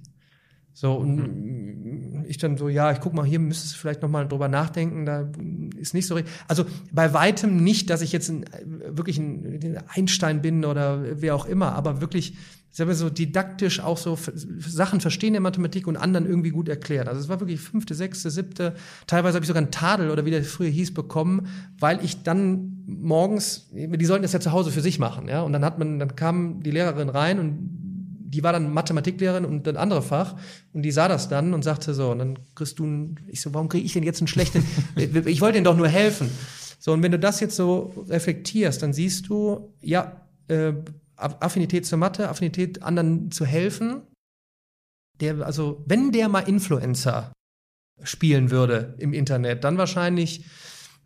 So, 0.72 0.94
und 0.94 1.16
mhm. 1.16 2.24
ich 2.26 2.38
dann 2.38 2.56
so, 2.56 2.68
ja, 2.68 2.90
ich 2.90 2.98
guck 2.98 3.14
mal, 3.14 3.24
hier 3.24 3.38
müsstest 3.38 3.74
du 3.74 3.78
vielleicht 3.78 4.02
noch 4.02 4.08
mal 4.08 4.26
drüber 4.26 4.48
nachdenken, 4.48 5.06
da 5.06 5.30
ist 5.76 5.94
nicht 5.94 6.08
so 6.08 6.16
richtig. 6.16 6.32
Also 6.48 6.64
bei 6.90 7.12
weitem 7.12 7.62
nicht, 7.62 7.88
dass 7.88 8.02
ich 8.02 8.10
jetzt 8.10 8.28
ein, 8.28 8.44
wirklich 8.88 9.18
ein 9.18 9.78
Einstein 9.94 10.42
bin 10.42 10.64
oder 10.64 11.20
wer 11.20 11.36
auch 11.36 11.46
immer, 11.46 11.74
aber 11.74 12.00
wirklich 12.00 12.36
selber 12.70 12.94
so 12.94 13.10
didaktisch 13.10 13.80
auch 13.80 13.98
so 13.98 14.16
Sachen 14.58 15.00
verstehen 15.00 15.32
der 15.32 15.42
Mathematik 15.42 15.86
und 15.86 15.96
anderen 15.96 16.26
irgendwie 16.26 16.50
gut 16.50 16.68
erklärt. 16.68 17.08
Also 17.08 17.20
es 17.20 17.28
war 17.28 17.40
wirklich 17.40 17.60
fünfte, 17.60 17.94
sechste, 17.94 18.30
siebte, 18.30 18.74
teilweise 19.06 19.34
habe 19.34 19.44
ich 19.44 19.48
sogar 19.48 19.62
einen 19.62 19.72
Tadel 19.72 20.10
oder 20.10 20.24
wie 20.24 20.30
der 20.30 20.44
früher 20.44 20.68
hieß 20.68 20.94
bekommen, 20.94 21.48
weil 21.78 22.04
ich 22.04 22.22
dann 22.22 22.84
morgens, 22.86 23.68
die 23.72 24.04
sollten 24.04 24.22
das 24.22 24.32
ja 24.32 24.40
zu 24.40 24.52
Hause 24.52 24.70
für 24.70 24.80
sich 24.80 24.98
machen, 24.98 25.28
ja, 25.28 25.42
und 25.42 25.52
dann 25.52 25.64
hat 25.64 25.78
man, 25.78 25.98
dann 25.98 26.14
kam 26.16 26.62
die 26.62 26.70
Lehrerin 26.70 27.08
rein 27.08 27.38
und 27.38 27.80
die 28.30 28.44
war 28.44 28.52
dann 28.52 28.72
Mathematiklehrerin 28.72 29.44
und 29.44 29.66
ein 29.66 29.76
anderes 29.76 30.06
Fach 30.06 30.36
und 30.72 30.82
die 30.82 30.92
sah 30.92 31.08
das 31.08 31.28
dann 31.28 31.52
und 31.52 31.64
sagte 31.64 31.94
so, 31.94 32.12
und 32.12 32.18
dann 32.20 32.38
kriegst 32.54 32.78
du, 32.78 32.86
ein, 32.86 33.16
ich 33.26 33.40
so, 33.40 33.52
warum 33.52 33.68
kriege 33.68 33.84
ich 33.84 33.92
denn 33.92 34.04
jetzt 34.04 34.20
einen 34.20 34.28
schlechten, 34.28 34.64
ich 34.96 35.40
wollte 35.40 35.54
denen 35.54 35.64
doch 35.64 35.76
nur 35.76 35.88
helfen. 35.88 36.30
So, 36.78 36.92
und 36.92 37.02
wenn 37.02 37.12
du 37.12 37.18
das 37.18 37.40
jetzt 37.40 37.56
so 37.56 38.06
reflektierst, 38.08 38.82
dann 38.82 38.92
siehst 38.92 39.28
du, 39.28 39.74
ja, 39.82 40.12
äh, 40.48 40.72
Affinität 41.20 41.86
zur 41.86 41.98
Mathe, 41.98 42.28
Affinität 42.28 42.82
anderen 42.82 43.30
zu 43.30 43.44
helfen. 43.44 44.02
Der, 45.20 45.44
also, 45.44 45.84
wenn 45.86 46.12
der 46.12 46.28
mal 46.28 46.40
Influencer 46.40 47.32
spielen 48.02 48.50
würde 48.50 48.94
im 48.98 49.12
Internet, 49.12 49.64
dann 49.64 49.76
wahrscheinlich 49.76 50.44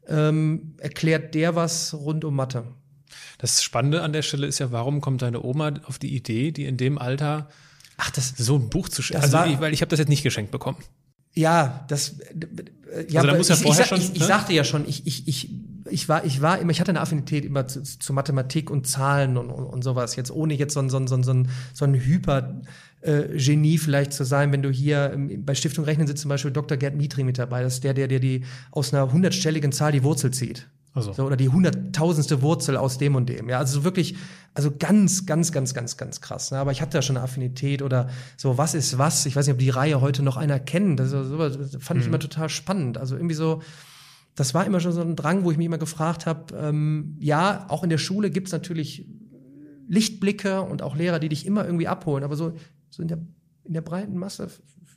ähm, 0.07 0.77
erklärt 0.79 1.35
der 1.35 1.57
was 1.57 1.95
rund 1.95 2.25
um 2.25 2.37
Mathe. 2.37 2.65
Das 3.39 3.63
Spannende 3.63 4.03
an 4.03 4.13
der 4.13 4.23
Stelle 4.23 4.47
ist 4.47 4.61
ja, 4.61 4.71
warum 4.71 5.01
kommt 5.01 5.23
deine 5.23 5.43
Oma 5.43 5.73
auf 5.85 5.99
die 5.99 6.15
Idee, 6.15 6.53
die 6.53 6.67
in 6.67 6.77
dem 6.77 6.99
Alter 6.99 7.49
Ach, 7.97 8.11
das, 8.11 8.35
so 8.37 8.57
ein 8.57 8.71
Buch 8.71 8.89
zu 8.89 9.03
schenken? 9.03 9.23
Also, 9.23 9.45
ich, 9.45 9.61
weil 9.61 9.73
ich 9.73 9.81
habe 9.81 9.91
das 9.91 9.99
jetzt 9.99 10.09
nicht 10.09 10.23
geschenkt 10.23 10.51
bekommen. 10.51 10.79
Ja, 11.35 11.85
das. 11.89 12.19
Äh, 12.21 13.07
ja, 13.09 13.21
also 13.21 13.33
da 13.33 13.37
muss 13.37 13.49
ja 13.49 13.57
vorher 13.57 13.83
ich, 13.83 13.89
schon. 13.89 13.99
Ich, 13.99 14.05
ich, 14.05 14.15
ich 14.15 14.21
ne? 14.21 14.27
sagte 14.27 14.53
ja 14.53 14.65
schon, 14.65 14.89
ich, 14.89 15.07
ich, 15.07 15.29
ich 15.29 15.51
ich 15.95 16.09
war, 16.09 16.25
ich 16.25 16.43
war 16.43 16.59
immer, 16.59 16.71
ich 16.71 16.81
hatte 16.81 16.91
eine 16.91 17.01
Affinität 17.01 17.45
immer 17.45 17.67
zu, 17.67 17.83
zu 17.83 18.13
Mathematik 18.13 18.71
und 18.71 18.87
Zahlen 18.87 19.37
und, 19.37 19.51
und, 19.51 19.65
und 19.65 19.83
sowas. 19.83 20.17
Jetzt 20.17 20.31
ohne 20.31 20.55
jetzt 20.55 20.75
so 20.75 20.81
ein, 20.81 20.91
so 20.91 20.99
ein, 20.99 21.07
so 21.07 21.17
ein, 21.17 21.49
so 21.73 21.85
ein 21.85 21.95
Hyper, 21.95 22.61
Genie 23.05 23.77
vielleicht 23.77 24.15
zu 24.15 24.25
sein, 24.25 24.51
wenn 24.53 24.63
du 24.63 24.71
hier 24.71 25.13
ähm, 25.13 25.45
bei 25.45 25.55
Stiftung 25.55 25.85
Rechnen 25.85 26.07
sitzt 26.07 26.23
zum 26.23 26.31
Beispiel 26.31 26.51
Dr. 26.51 26.79
Gerd 26.79 26.97
Mitri 26.97 27.23
mit 27.23 27.39
dabei. 27.39 27.63
Das 27.63 27.75
ist 27.75 27.85
der, 27.85 27.93
der, 27.93 28.09
der 28.09 28.19
die 28.19 28.45
aus 28.71 28.95
einer 28.95 29.13
hundertstelligen 29.13 29.73
Zahl 29.73 29.93
die 29.93 30.03
Wurzel 30.03 30.31
zieht. 30.31 30.69
Also. 30.95 31.13
So, 31.13 31.25
oder 31.25 31.37
die 31.37 31.49
hunderttausendste 31.49 32.41
Wurzel 32.41 32.77
aus 32.77 32.99
dem 32.99 33.15
und 33.15 33.29
dem. 33.29 33.49
Ja, 33.49 33.59
also 33.59 33.85
wirklich, 33.85 34.17
also 34.55 34.71
ganz, 34.71 35.27
ganz, 35.27 35.53
ganz, 35.53 35.75
ganz, 35.75 35.97
ganz 35.97 36.21
krass. 36.21 36.51
Ne? 36.51 36.59
Aber 36.59 36.73
ich 36.73 36.81
hatte 36.81 36.97
da 36.97 37.03
schon 37.03 37.17
eine 37.17 37.25
Affinität 37.25 37.83
oder 37.83 38.09
so, 38.37 38.57
was 38.57 38.75
ist 38.75 38.97
was? 38.97 39.27
Ich 39.27 39.37
weiß 39.37 39.47
nicht, 39.47 39.55
ob 39.55 39.59
die 39.59 39.71
Reihe 39.71 40.01
heute 40.01 40.23
noch 40.23 40.37
einer 40.37 40.59
kennt. 40.61 41.01
Das, 41.01 41.11
das 41.11 41.27
fand 41.81 42.01
ich 42.01 42.07
mhm. 42.07 42.15
immer 42.15 42.21
total 42.21 42.49
spannend. 42.49 42.97
Also 42.97 43.17
irgendwie 43.17 43.35
so, 43.35 43.61
das 44.35 44.55
war 44.55 44.67
immer 44.67 44.81
schon 44.81 44.93
so 44.93 45.01
ein 45.01 45.17
Drang, 45.17 45.45
wo 45.45 45.51
ich 45.51 45.57
mich 45.57 45.67
immer 45.67 45.79
gefragt 45.79 46.27
habe, 46.27 46.57
ähm, 46.57 47.17
ja, 47.21 47.67
auch 47.69 47.83
in 47.83 47.91
der 47.91 47.99
Schule 47.99 48.31
gibt's 48.31 48.53
natürlich 48.53 49.07
Lichtblicke 49.89 50.63
und 50.63 50.83
auch 50.83 50.97
Lehrer, 50.97 51.19
die 51.19 51.29
dich 51.29 51.47
immer 51.47 51.65
irgendwie 51.65 51.89
abholen, 51.89 52.25
aber 52.25 52.37
so, 52.37 52.55
so 52.91 53.03
in, 53.03 53.09
der, 53.09 53.19
in 53.65 53.75
der 53.75 53.83
breiten 53.83 54.17
Masse 54.17 54.49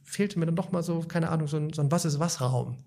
fehlte 0.04 0.40
mir 0.40 0.46
dann 0.46 0.56
doch 0.56 0.72
mal 0.72 0.84
so, 0.84 1.02
keine 1.02 1.30
Ahnung, 1.30 1.48
so 1.48 1.58
ein, 1.58 1.74
so 1.74 1.82
ein 1.82 1.92
Was 1.92 2.06
ist 2.06 2.20
was 2.20 2.42
Raum. 2.42 2.78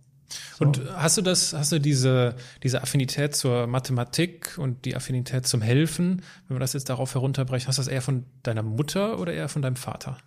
So. 0.57 0.64
Und 0.64 0.80
hast 0.94 1.18
du 1.18 1.22
das, 1.22 1.53
hast 1.53 1.72
du 1.72 1.80
diese, 1.80 2.36
diese 2.62 2.82
Affinität 2.82 3.34
zur 3.34 3.66
Mathematik 3.66 4.57
und 4.59 4.84
die 4.84 4.96
Affinität 4.96 5.46
zum 5.46 5.61
Helfen, 5.61 6.22
wenn 6.46 6.55
man 6.55 6.61
das 6.61 6.72
jetzt 6.72 6.88
darauf 6.88 7.14
herunterbrechen, 7.14 7.68
hast 7.68 7.78
du 7.78 7.82
das 7.82 7.88
eher 7.88 8.03
von 8.03 8.24
deiner 8.42 8.62
Mutter 8.62 9.18
oder 9.18 9.32
eher 9.32 9.48
von 9.48 9.62
deinem 9.62 9.76
Vater? 9.76 10.18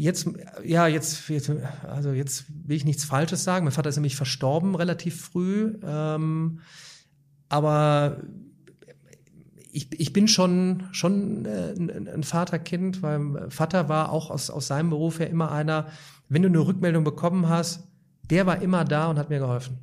Jetzt, 0.00 0.30
ja, 0.64 0.86
jetzt, 0.86 1.28
jetzt, 1.28 1.50
also 1.82 2.12
jetzt 2.12 2.44
will 2.48 2.76
ich 2.76 2.84
nichts 2.84 3.04
Falsches 3.04 3.42
sagen. 3.42 3.64
Mein 3.64 3.72
Vater 3.72 3.88
ist 3.88 3.96
nämlich 3.96 4.14
verstorben 4.14 4.76
relativ 4.76 5.20
früh. 5.20 5.76
Ähm, 5.82 6.60
aber 7.48 8.18
ich, 9.72 9.88
ich 9.98 10.12
bin 10.12 10.28
schon, 10.28 10.84
schon 10.92 11.44
äh, 11.46 11.74
ein, 11.76 12.22
Vaterkind, 12.22 13.02
weil 13.02 13.18
mein 13.18 13.50
Vater 13.50 13.88
war 13.88 14.12
auch 14.12 14.30
aus, 14.30 14.50
aus 14.50 14.68
seinem 14.68 14.90
Beruf 14.90 15.18
her 15.18 15.30
immer 15.30 15.50
einer, 15.50 15.88
wenn 16.28 16.42
du 16.42 16.48
eine 16.48 16.60
Rückmeldung 16.60 17.02
bekommen 17.02 17.48
hast, 17.48 17.88
der 18.22 18.46
war 18.46 18.62
immer 18.62 18.84
da 18.84 19.10
und 19.10 19.18
hat 19.18 19.30
mir 19.30 19.40
geholfen. 19.40 19.78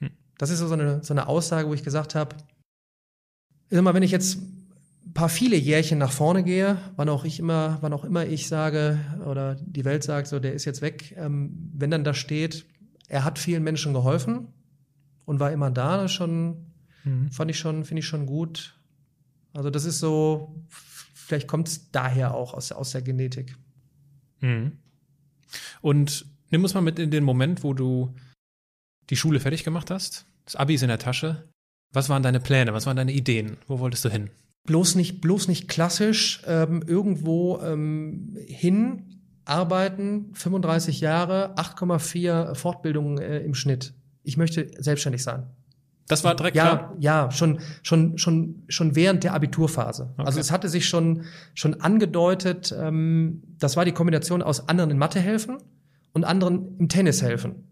Hm. 0.00 0.10
Das 0.36 0.50
ist 0.50 0.58
so 0.58 0.70
eine, 0.72 1.02
so 1.02 1.14
eine 1.14 1.26
Aussage, 1.26 1.68
wo 1.68 1.74
ich 1.74 1.82
gesagt 1.82 2.14
habe, 2.14 2.36
immer 3.70 3.94
wenn 3.94 4.02
ich 4.02 4.10
jetzt 4.10 4.38
paar 5.14 5.28
viele 5.28 5.56
Jährchen 5.56 5.98
nach 5.98 6.12
vorne 6.12 6.42
gehe, 6.42 6.76
wann 6.96 7.08
auch 7.08 7.24
ich 7.24 7.38
immer, 7.38 7.78
wann 7.80 7.92
auch 7.92 8.04
immer 8.04 8.26
ich 8.26 8.48
sage 8.48 8.98
oder 9.24 9.54
die 9.54 9.84
Welt 9.84 10.02
sagt, 10.02 10.26
so 10.26 10.40
der 10.40 10.52
ist 10.52 10.64
jetzt 10.64 10.82
weg, 10.82 11.14
ähm, 11.16 11.70
wenn 11.72 11.90
dann 11.90 12.04
da 12.04 12.14
steht, 12.14 12.66
er 13.08 13.24
hat 13.24 13.38
vielen 13.38 13.62
Menschen 13.62 13.92
geholfen 13.92 14.48
und 15.24 15.40
war 15.40 15.52
immer 15.52 15.70
da, 15.70 15.96
das 15.96 16.12
schon 16.12 16.72
mhm. 17.04 17.30
fand 17.30 17.50
ich 17.50 17.58
schon, 17.58 17.84
finde 17.84 18.00
ich 18.00 18.06
schon 18.06 18.26
gut. 18.26 18.78
Also 19.52 19.70
das 19.70 19.84
ist 19.84 20.00
so, 20.00 20.54
vielleicht 21.14 21.46
kommt 21.46 21.68
es 21.68 21.90
daher 21.92 22.34
auch 22.34 22.52
aus, 22.52 22.72
aus 22.72 22.90
der 22.90 23.02
Genetik. 23.02 23.56
Mhm. 24.40 24.72
Und 25.80 26.26
nimm 26.50 26.62
uns 26.62 26.74
mal 26.74 26.80
mit 26.80 26.98
in 26.98 27.12
den 27.12 27.24
Moment, 27.24 27.62
wo 27.62 27.72
du 27.72 28.14
die 29.10 29.16
Schule 29.16 29.38
fertig 29.38 29.62
gemacht 29.62 29.90
hast. 29.90 30.26
Das 30.44 30.56
Abi 30.56 30.74
ist 30.74 30.82
in 30.82 30.88
der 30.88 30.98
Tasche. 30.98 31.48
Was 31.92 32.08
waren 32.08 32.24
deine 32.24 32.40
Pläne? 32.40 32.72
Was 32.72 32.86
waren 32.86 32.96
deine 32.96 33.12
Ideen? 33.12 33.58
Wo 33.68 33.78
wolltest 33.78 34.04
du 34.04 34.10
hin? 34.10 34.30
Bloß 34.64 34.94
nicht, 34.96 35.20
bloß 35.20 35.48
nicht 35.48 35.68
klassisch 35.68 36.42
ähm, 36.46 36.82
irgendwo 36.86 37.60
ähm, 37.60 38.36
hin 38.46 39.20
arbeiten, 39.44 40.30
35 40.34 41.00
Jahre, 41.00 41.54
8,4 41.56 42.54
Fortbildungen 42.54 43.18
äh, 43.18 43.40
im 43.40 43.54
Schnitt. 43.54 43.94
Ich 44.22 44.36
möchte 44.36 44.70
selbstständig 44.78 45.22
sein. 45.22 45.44
Das 46.08 46.22
war 46.24 46.34
direkt 46.34 46.56
ja, 46.56 46.64
klar? 46.64 46.96
Ja, 46.98 47.30
schon, 47.30 47.60
schon, 47.82 48.18
schon, 48.18 48.62
schon 48.68 48.94
während 48.94 49.24
der 49.24 49.32
Abiturphase. 49.32 50.10
Okay. 50.14 50.26
Also 50.26 50.40
es 50.40 50.50
hatte 50.50 50.68
sich 50.68 50.86
schon, 50.86 51.24
schon 51.54 51.80
angedeutet, 51.80 52.74
ähm, 52.78 53.42
das 53.58 53.76
war 53.76 53.84
die 53.84 53.92
Kombination 53.92 54.42
aus 54.42 54.68
anderen 54.68 54.90
in 54.90 54.98
Mathe 54.98 55.20
helfen 55.20 55.58
und 56.12 56.24
anderen 56.24 56.78
im 56.78 56.88
Tennis 56.88 57.22
helfen. 57.22 57.68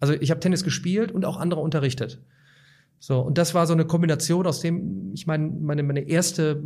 Also 0.00 0.14
ich 0.14 0.30
habe 0.30 0.40
Tennis 0.40 0.64
gespielt 0.64 1.12
und 1.12 1.24
auch 1.24 1.36
andere 1.36 1.60
unterrichtet. 1.60 2.20
So, 3.02 3.18
und 3.18 3.36
das 3.36 3.52
war 3.52 3.66
so 3.66 3.72
eine 3.72 3.84
Kombination 3.84 4.46
aus 4.46 4.60
dem, 4.60 5.10
ich 5.12 5.26
meine, 5.26 5.48
meine, 5.48 5.82
meine 5.82 6.02
erste, 6.02 6.62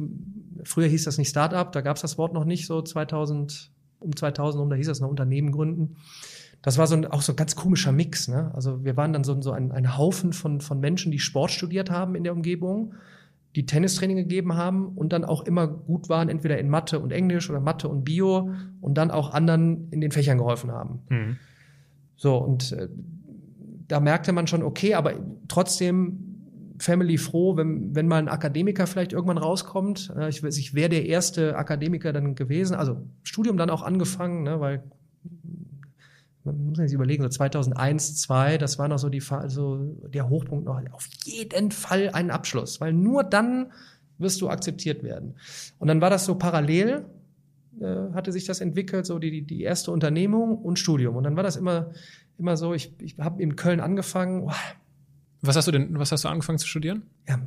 früher 0.64 0.86
hieß 0.86 1.04
das 1.04 1.16
nicht 1.16 1.30
Startup, 1.30 1.72
da 1.72 1.80
gab 1.80 1.96
es 1.96 2.02
das 2.02 2.18
Wort 2.18 2.34
noch 2.34 2.44
nicht, 2.44 2.66
so 2.66 2.82
2000, 2.82 3.72
um 4.00 4.14
2000 4.14 4.60
rum, 4.60 4.68
da 4.68 4.76
hieß 4.76 4.86
das 4.86 5.00
noch 5.00 5.08
Unternehmen 5.08 5.50
gründen. 5.50 5.96
Das 6.60 6.76
war 6.76 6.86
so 6.86 6.94
ein, 6.94 7.06
auch 7.06 7.22
so 7.22 7.32
ein 7.32 7.36
ganz 7.36 7.56
komischer 7.56 7.90
Mix. 7.90 8.28
Ne? 8.28 8.50
Also 8.54 8.84
wir 8.84 8.98
waren 8.98 9.14
dann 9.14 9.24
so, 9.24 9.40
so 9.40 9.50
ein, 9.52 9.72
ein 9.72 9.96
Haufen 9.96 10.34
von, 10.34 10.60
von 10.60 10.78
Menschen, 10.78 11.10
die 11.10 11.20
Sport 11.20 11.52
studiert 11.52 11.90
haben 11.90 12.14
in 12.14 12.22
der 12.22 12.34
Umgebung, 12.34 12.92
die 13.54 13.64
Tennistraining 13.64 14.18
gegeben 14.18 14.56
haben 14.56 14.88
und 14.88 15.14
dann 15.14 15.24
auch 15.24 15.40
immer 15.46 15.66
gut 15.66 16.10
waren, 16.10 16.28
entweder 16.28 16.58
in 16.58 16.68
Mathe 16.68 17.00
und 17.00 17.12
Englisch 17.12 17.48
oder 17.48 17.60
Mathe 17.60 17.88
und 17.88 18.04
Bio 18.04 18.50
und 18.82 18.98
dann 18.98 19.10
auch 19.10 19.32
anderen 19.32 19.88
in 19.90 20.02
den 20.02 20.10
Fächern 20.10 20.36
geholfen 20.36 20.70
haben. 20.70 21.00
Mhm. 21.08 21.36
So, 22.14 22.36
und 22.36 22.72
äh, 22.72 22.90
da 23.88 24.00
merkte 24.00 24.32
man 24.32 24.46
schon, 24.46 24.62
okay, 24.62 24.92
aber 24.92 25.14
trotzdem 25.48 26.25
Family 26.78 27.18
froh, 27.18 27.56
wenn, 27.56 27.94
wenn 27.94 28.08
mal 28.08 28.18
ein 28.18 28.28
Akademiker 28.28 28.86
vielleicht 28.86 29.12
irgendwann 29.12 29.38
rauskommt. 29.38 30.12
Äh, 30.16 30.28
ich, 30.28 30.42
ich 30.42 30.74
wäre 30.74 30.88
der 30.88 31.06
erste 31.06 31.56
Akademiker 31.56 32.12
dann 32.12 32.34
gewesen, 32.34 32.74
also 32.74 32.98
Studium 33.22 33.56
dann 33.56 33.70
auch 33.70 33.82
angefangen, 33.82 34.42
ne, 34.42 34.60
weil 34.60 34.82
man 36.44 36.64
muss 36.66 36.78
sich 36.78 36.92
überlegen, 36.92 37.22
so 37.24 37.28
2001, 37.28 38.16
2002, 38.22 38.58
das 38.58 38.78
war 38.78 38.88
noch 38.88 38.98
so 38.98 39.08
die 39.08 39.22
also 39.30 39.96
der 40.08 40.28
Hochpunkt 40.28 40.64
noch, 40.64 40.80
auf 40.92 41.08
jeden 41.24 41.72
Fall 41.72 42.10
einen 42.10 42.30
Abschluss, 42.30 42.80
weil 42.80 42.92
nur 42.92 43.24
dann 43.24 43.72
wirst 44.18 44.40
du 44.40 44.48
akzeptiert 44.48 45.02
werden. 45.02 45.34
Und 45.78 45.88
dann 45.88 46.00
war 46.00 46.08
das 46.08 46.24
so 46.24 46.36
parallel, 46.36 47.04
äh, 47.80 48.12
hatte 48.14 48.32
sich 48.32 48.44
das 48.44 48.60
entwickelt, 48.60 49.06
so 49.06 49.18
die, 49.18 49.42
die 49.42 49.62
erste 49.62 49.90
Unternehmung 49.90 50.56
und 50.56 50.78
Studium. 50.78 51.16
Und 51.16 51.24
dann 51.24 51.36
war 51.36 51.42
das 51.42 51.56
immer, 51.56 51.90
immer 52.38 52.56
so, 52.56 52.72
ich, 52.72 52.94
ich 53.00 53.18
habe 53.18 53.42
in 53.42 53.56
Köln 53.56 53.80
angefangen, 53.80 54.44
oh, 54.44 54.52
was 55.42 55.56
hast 55.56 55.68
du 55.68 55.72
denn, 55.72 55.98
was 55.98 56.12
hast 56.12 56.24
du 56.24 56.28
angefangen 56.28 56.58
zu 56.58 56.66
studieren? 56.66 57.02
Ja, 57.28 57.38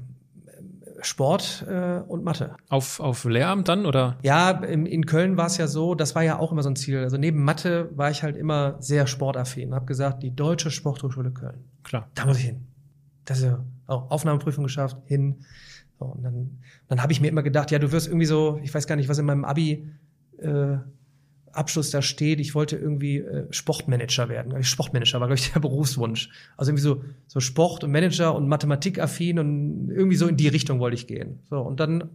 Sport 1.02 1.66
äh, 1.68 2.02
und 2.08 2.24
Mathe. 2.24 2.56
Auf, 2.70 3.00
auf 3.00 3.24
Lehramt 3.26 3.68
dann 3.68 3.86
oder? 3.86 4.18
Ja, 4.22 4.52
in, 4.52 4.86
in 4.86 5.06
Köln 5.06 5.38
war 5.38 5.48
es 5.48 5.58
ja 5.58 5.68
so, 5.68 5.96
das 5.96 6.16
war 6.16 6.24
ja 6.24 6.40
auch 6.40 6.52
immer 6.52 6.64
so 6.64 6.70
ein 6.70 6.76
Ziel. 6.76 7.00
Also 7.00 7.18
neben 7.18 7.44
Mathe 7.44 7.90
war 7.96 8.12
ich 8.12 8.24
halt 8.24 8.38
immer 8.38 8.76
sehr 8.80 9.08
sportaffin. 9.08 9.74
Hab 9.74 9.88
gesagt, 9.88 10.24
die 10.24 10.36
Deutsche 10.36 10.72
Sporthochschule 10.72 11.32
Köln. 11.32 11.64
Klar. 11.84 12.10
Da 12.16 12.26
muss 12.26 12.38
ich 12.38 12.46
hin. 12.46 12.68
Das 13.26 13.40
ist 13.40 13.46
ja 13.46 13.64
auch 13.88 14.10
Aufnahmeprüfung 14.12 14.64
geschafft, 14.64 14.98
hin. 15.06 15.46
So, 16.00 16.06
und 16.06 16.24
dann, 16.24 16.60
dann 16.88 17.02
habe 17.02 17.12
ich 17.12 17.22
mir 17.22 17.28
immer 17.28 17.44
gedacht, 17.44 17.72
ja, 17.72 17.80
du 17.80 17.92
wirst 17.92 18.08
irgendwie 18.08 18.26
so, 18.26 18.60
ich 18.64 18.74
weiß 18.74 18.88
gar 18.88 18.96
nicht, 18.96 19.10
was 19.10 19.18
in 19.18 19.26
meinem 19.26 19.46
Abi 19.46 19.88
äh, 20.38 20.78
Abschluss 21.54 21.92
da 21.92 22.02
steht, 22.02 22.40
ich 22.40 22.56
wollte 22.56 22.78
irgendwie 22.78 23.18
äh, 23.18 23.48
Sportmanager 23.52 24.30
werden. 24.30 24.64
Sportmanager 24.64 25.20
war, 25.20 25.28
glaube 25.28 25.40
ich, 25.40 25.52
der 25.54 25.60
Berufswunsch. 25.60 26.30
Also 26.58 26.72
irgendwie 26.72 26.84
so, 26.84 27.04
so 27.28 27.40
Sport 27.40 27.84
und 27.84 27.92
Manager 27.92 28.36
und 28.36 28.48
Mathematikaffin 28.48 29.40
und 29.40 29.90
irgendwie 29.90 30.18
so 30.18 30.28
in 30.28 30.38
die 30.38 30.48
Richtung 30.48 30.80
wollte 30.80 30.96
ich 30.96 31.08
gehen. 31.08 31.40
So, 31.50 31.60
und 31.60 31.80
dann, 31.80 32.10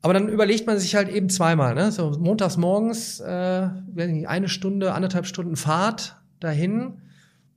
aber 0.00 0.14
dann 0.14 0.28
überlegt 0.28 0.66
man 0.66 0.78
sich 0.78 0.94
halt 0.94 1.08
eben 1.08 1.28
zweimal, 1.28 1.74
ne? 1.74 1.92
So 1.92 2.10
montags 2.18 2.56
morgens, 2.56 3.20
äh, 3.20 3.68
eine 4.26 4.48
Stunde, 4.48 4.94
anderthalb 4.94 5.26
Stunden 5.26 5.56
Fahrt 5.56 6.16
dahin 6.40 6.98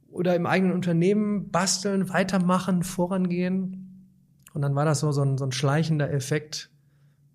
oder 0.10 0.36
im 0.36 0.46
eigenen 0.46 0.74
Unternehmen 0.74 1.50
basteln, 1.50 2.10
weitermachen, 2.10 2.84
vorangehen. 2.84 4.12
Und 4.54 4.62
dann 4.62 4.76
war 4.76 4.86
das 4.86 5.02
so, 5.02 5.12
so 5.12 5.22
ein, 5.22 5.38
so 5.38 5.46
ein 5.46 5.52
schleichender 5.52 6.12
Effekt, 6.14 6.70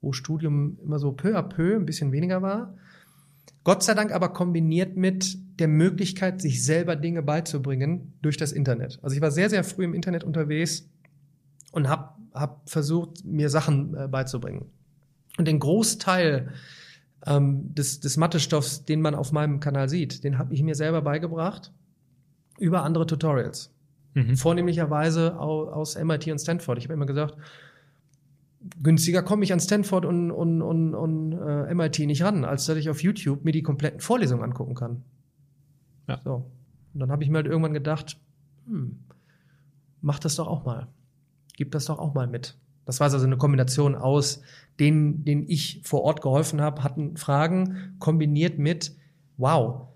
wo 0.01 0.13
Studium 0.13 0.79
immer 0.83 0.99
so 0.99 1.13
peu 1.13 1.37
à 1.37 1.43
peu 1.43 1.77
ein 1.77 1.85
bisschen 1.85 2.13
weniger 2.13 2.41
war. 2.41 2.75
Gott 3.63 3.83
sei 3.83 3.95
Dank 3.95 4.13
aber 4.13 4.31
kombiniert 4.31 4.97
mit 4.97 5.37
der 5.59 5.69
Möglichkeit, 5.69 6.41
sich 6.41 6.65
selber 6.65 6.97
Dinge 6.97 7.23
beizubringen 7.23 8.15
durch 8.23 8.37
das 8.37 8.53
Internet. 8.53 8.99
Also 9.03 9.15
ich 9.15 9.23
war 9.23 9.31
sehr, 9.31 9.51
sehr 9.51 9.65
früh 9.65 9.85
im 9.85 9.95
Internet 9.95 10.25
unterwegs 10.25 10.89
und 11.73 11.89
habe 11.89 12.15
hab 12.33 12.69
versucht, 12.69 13.25
mir 13.25 13.51
Sachen 13.51 13.95
äh, 13.95 14.09
beizubringen. 14.09 14.67
Und 15.37 15.47
den 15.47 15.59
Großteil 15.59 16.53
ähm, 17.27 17.75
des, 17.75 18.01
des 18.01 18.17
Mathestoffs, 18.17 18.85
den 18.85 19.01
man 19.03 19.15
auf 19.15 19.33
meinem 19.33 19.61
Kanal 19.61 19.89
sieht, 19.89 20.25
den 20.25 20.39
habe 20.39 20.55
ich 20.55 20.63
mir 20.63 20.75
selber 20.75 21.03
beigebracht 21.03 21.73
über 22.59 22.83
andere 22.83 23.07
Tutorials. 23.07 23.73
Mhm. 24.15 24.37
Vornehmlicherweise 24.37 25.39
aus 25.39 25.97
MIT 25.97 26.29
und 26.29 26.39
Stanford. 26.39 26.79
Ich 26.79 26.85
habe 26.85 26.95
immer 26.95 27.07
gesagt, 27.07 27.37
günstiger 28.83 29.23
komme 29.23 29.45
ich 29.45 29.53
an 29.53 29.61
Stanford 29.61 30.05
und, 30.05 30.31
und, 30.31 30.63
und, 30.63 30.95
und 30.95 31.33
äh, 31.33 31.75
MIT 31.75 32.01
nicht 32.01 32.23
ran, 32.23 32.45
als 32.45 32.67
dass 32.67 32.77
ich 32.77 32.91
auf 32.91 33.03
YouTube 33.03 33.45
mir 33.45 33.53
die 33.53 33.63
kompletten 33.63 34.01
Vorlesungen 34.01 34.45
angucken 34.45 34.75
kann. 34.75 35.03
Ja. 36.09 36.21
So. 36.23 36.51
Und 36.93 37.01
dann 37.01 37.11
habe 37.11 37.23
ich 37.25 37.31
mir 37.31 37.37
halt 37.37 37.47
irgendwann 37.47 37.73
gedacht, 37.73 38.21
hm, 38.67 38.99
mach 40.03 40.19
das 40.19 40.37
doch 40.37 40.47
auch 40.47 40.65
mal. 40.65 40.89
Gib 41.57 41.73
das 41.73 41.87
doch 41.87 41.99
auch 41.99 42.15
mal 42.15 42.27
mit. 42.27 42.57
Das 42.85 43.01
war 43.01 43.11
also 43.11 43.25
eine 43.25 43.37
Kombination 43.37 43.95
aus 43.95 44.43
denen, 44.79 45.25
denen 45.25 45.49
ich 45.49 45.81
vor 45.85 46.03
Ort 46.03 46.23
geholfen 46.23 46.61
habe, 46.61 46.83
hatten 46.83 47.17
Fragen 47.17 47.95
kombiniert 47.99 48.59
mit, 48.59 48.97
wow, 49.37 49.89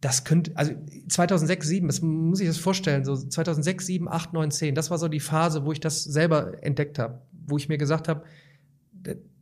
das 0.00 0.24
könnte, 0.24 0.52
also 0.54 0.72
2006, 1.08 1.66
2007, 1.66 1.88
das 1.88 2.02
muss 2.02 2.40
ich 2.40 2.46
das 2.46 2.58
vorstellen, 2.58 3.04
so 3.04 3.14
2006, 3.14 3.84
2007, 3.86 4.08
8, 4.08 4.32
9, 4.32 4.50
10, 4.50 4.74
das 4.74 4.90
war 4.90 4.98
so 4.98 5.08
die 5.08 5.20
Phase, 5.20 5.64
wo 5.64 5.72
ich 5.72 5.80
das 5.80 6.04
selber 6.04 6.62
entdeckt 6.62 6.98
habe 6.98 7.20
wo 7.50 7.56
ich 7.56 7.68
mir 7.68 7.78
gesagt 7.78 8.08
habe, 8.08 8.24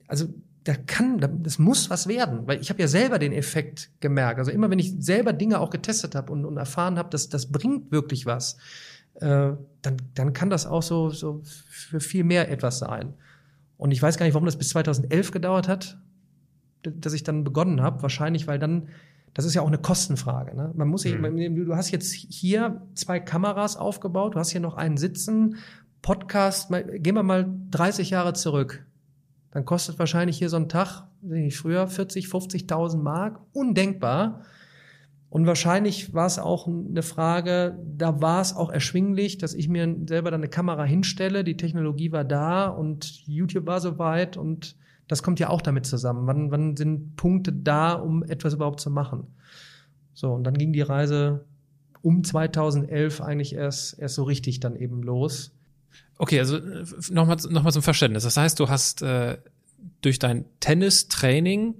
also 0.06 0.26
da 0.64 0.74
kann, 0.74 1.18
das 1.42 1.58
muss 1.58 1.88
was 1.88 2.08
werden, 2.08 2.46
weil 2.46 2.60
ich 2.60 2.68
habe 2.68 2.80
ja 2.80 2.88
selber 2.88 3.18
den 3.18 3.32
Effekt 3.32 3.90
gemerkt. 4.00 4.38
Also 4.38 4.50
immer 4.50 4.70
wenn 4.70 4.78
ich 4.78 4.94
selber 4.98 5.32
Dinge 5.32 5.60
auch 5.60 5.70
getestet 5.70 6.14
habe 6.14 6.30
und, 6.32 6.44
und 6.44 6.56
erfahren 6.58 6.98
habe, 6.98 7.08
dass 7.08 7.28
das 7.30 7.50
bringt 7.50 7.90
wirklich 7.90 8.26
was, 8.26 8.58
äh, 9.14 9.52
dann, 9.82 9.96
dann 10.14 10.32
kann 10.32 10.50
das 10.50 10.66
auch 10.66 10.82
so, 10.82 11.08
so 11.10 11.40
für 11.44 12.00
viel 12.00 12.22
mehr 12.22 12.50
etwas 12.50 12.78
sein. 12.78 13.14
Und 13.78 13.92
ich 13.92 14.02
weiß 14.02 14.18
gar 14.18 14.26
nicht, 14.26 14.34
warum 14.34 14.46
das 14.46 14.58
bis 14.58 14.68
2011 14.70 15.30
gedauert 15.30 15.68
hat, 15.68 15.98
dass 16.82 17.12
ich 17.12 17.22
dann 17.22 17.44
begonnen 17.44 17.80
habe. 17.80 18.02
Wahrscheinlich, 18.02 18.46
weil 18.46 18.58
dann, 18.58 18.88
das 19.32 19.44
ist 19.44 19.54
ja 19.54 19.62
auch 19.62 19.68
eine 19.68 19.78
Kostenfrage. 19.78 20.54
Ne? 20.54 20.72
Man 20.74 20.88
muss, 20.88 21.04
mhm. 21.04 21.64
du 21.64 21.76
hast 21.76 21.90
jetzt 21.92 22.12
hier 22.12 22.82
zwei 22.94 23.20
Kameras 23.20 23.76
aufgebaut, 23.76 24.34
du 24.34 24.38
hast 24.38 24.50
hier 24.50 24.60
noch 24.60 24.76
einen 24.76 24.96
sitzen 24.98 25.56
Podcast, 26.02 26.70
gehen 26.70 27.14
wir 27.14 27.22
mal 27.22 27.52
30 27.70 28.10
Jahre 28.10 28.32
zurück. 28.32 28.86
Dann 29.50 29.64
kostet 29.64 29.98
wahrscheinlich 29.98 30.38
hier 30.38 30.48
so 30.48 30.56
ein 30.56 30.68
Tag, 30.68 31.04
nicht 31.22 31.56
früher, 31.56 31.86
40, 31.86 32.26
50.000 32.26 32.98
Mark. 32.98 33.40
Undenkbar. 33.52 34.42
Und 35.30 35.46
wahrscheinlich 35.46 36.14
war 36.14 36.26
es 36.26 36.38
auch 36.38 36.66
eine 36.66 37.02
Frage, 37.02 37.78
da 37.84 38.22
war 38.22 38.40
es 38.40 38.56
auch 38.56 38.70
erschwinglich, 38.70 39.36
dass 39.36 39.52
ich 39.52 39.68
mir 39.68 39.94
selber 40.06 40.30
dann 40.30 40.40
eine 40.40 40.48
Kamera 40.48 40.84
hinstelle. 40.84 41.44
Die 41.44 41.56
Technologie 41.56 42.12
war 42.12 42.24
da 42.24 42.68
und 42.68 43.26
YouTube 43.26 43.66
war 43.66 43.80
soweit 43.80 44.38
und 44.38 44.76
das 45.06 45.22
kommt 45.22 45.38
ja 45.40 45.50
auch 45.50 45.60
damit 45.60 45.86
zusammen. 45.86 46.26
Wann, 46.26 46.50
wann 46.50 46.76
sind 46.76 47.16
Punkte 47.16 47.52
da, 47.52 47.92
um 47.92 48.22
etwas 48.22 48.54
überhaupt 48.54 48.80
zu 48.80 48.90
machen? 48.90 49.26
So, 50.14 50.32
und 50.32 50.44
dann 50.44 50.54
ging 50.54 50.72
die 50.72 50.82
Reise 50.82 51.44
um 52.02 52.24
2011 52.24 53.20
eigentlich 53.20 53.54
erst, 53.54 53.98
erst 53.98 54.14
so 54.14 54.22
richtig 54.24 54.60
dann 54.60 54.76
eben 54.76 55.02
los. 55.02 55.57
Okay, 56.18 56.40
also 56.40 56.58
nochmal 57.10 57.36
noch 57.48 57.62
mal 57.62 57.72
zum 57.72 57.82
Verständnis. 57.82 58.24
Das 58.24 58.36
heißt, 58.36 58.58
du 58.58 58.68
hast 58.68 59.02
äh, 59.02 59.38
durch 60.00 60.18
dein 60.18 60.44
Tennistraining 60.60 61.74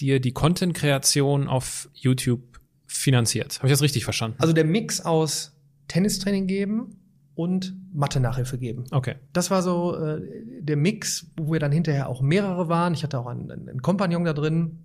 dir 0.00 0.20
die 0.20 0.32
Content-Kreation 0.32 1.48
auf 1.48 1.88
YouTube 1.92 2.42
finanziert. 2.86 3.58
Habe 3.58 3.68
ich 3.68 3.72
das 3.72 3.82
richtig 3.82 4.04
verstanden? 4.04 4.36
Also 4.40 4.52
der 4.52 4.64
Mix 4.64 5.00
aus 5.00 5.52
Tennistraining 5.88 6.46
geben 6.46 6.96
und 7.34 7.74
Mathe-Nachhilfe 7.92 8.58
geben. 8.58 8.84
Okay. 8.90 9.16
Das 9.32 9.50
war 9.50 9.62
so 9.62 9.96
äh, 9.96 10.20
der 10.60 10.76
Mix, 10.76 11.26
wo 11.36 11.52
wir 11.52 11.60
dann 11.60 11.72
hinterher 11.72 12.08
auch 12.08 12.22
mehrere 12.22 12.68
waren. 12.68 12.94
Ich 12.94 13.02
hatte 13.02 13.18
auch 13.18 13.26
einen, 13.26 13.50
einen 13.50 13.82
Kompagnon 13.82 14.24
da 14.24 14.32
drin, 14.32 14.84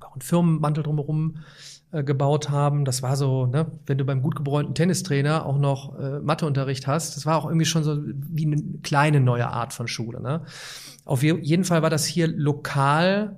auch 0.00 0.12
einen 0.12 0.22
Firmenmantel 0.22 0.82
drumherum. 0.82 1.38
Äh, 1.94 2.02
gebaut 2.02 2.50
haben. 2.50 2.84
Das 2.84 3.02
war 3.04 3.16
so, 3.16 3.46
ne, 3.46 3.66
wenn 3.86 3.98
du 3.98 4.04
beim 4.04 4.20
gut 4.20 4.34
gebräunten 4.34 4.74
Tennistrainer 4.74 5.46
auch 5.46 5.58
noch 5.58 5.96
äh, 5.96 6.18
Matheunterricht 6.18 6.88
hast, 6.88 7.16
das 7.16 7.24
war 7.24 7.36
auch 7.36 7.46
irgendwie 7.46 7.66
schon 7.66 7.84
so 7.84 7.96
wie 8.04 8.46
eine 8.46 8.60
kleine 8.82 9.20
neue 9.20 9.46
Art 9.46 9.72
von 9.72 9.86
Schule. 9.86 10.20
Ne? 10.20 10.40
Auf 11.04 11.22
jeden 11.22 11.62
Fall 11.62 11.82
war 11.82 11.90
das 11.90 12.04
hier 12.04 12.26
lokal 12.26 13.36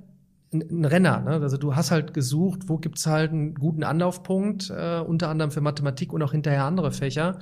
ein, 0.54 0.64
ein 0.70 0.84
Renner. 0.86 1.20
Ne? 1.20 1.32
Also 1.32 1.58
du 1.58 1.76
hast 1.76 1.90
halt 1.90 2.14
gesucht, 2.14 2.60
wo 2.68 2.78
gibt's 2.78 3.06
halt 3.06 3.30
einen 3.30 3.56
guten 3.56 3.84
Anlaufpunkt, 3.84 4.70
äh, 4.70 5.00
unter 5.00 5.28
anderem 5.28 5.50
für 5.50 5.60
Mathematik 5.60 6.14
und 6.14 6.22
auch 6.22 6.32
hinterher 6.32 6.64
andere 6.64 6.92
Fächer. 6.92 7.40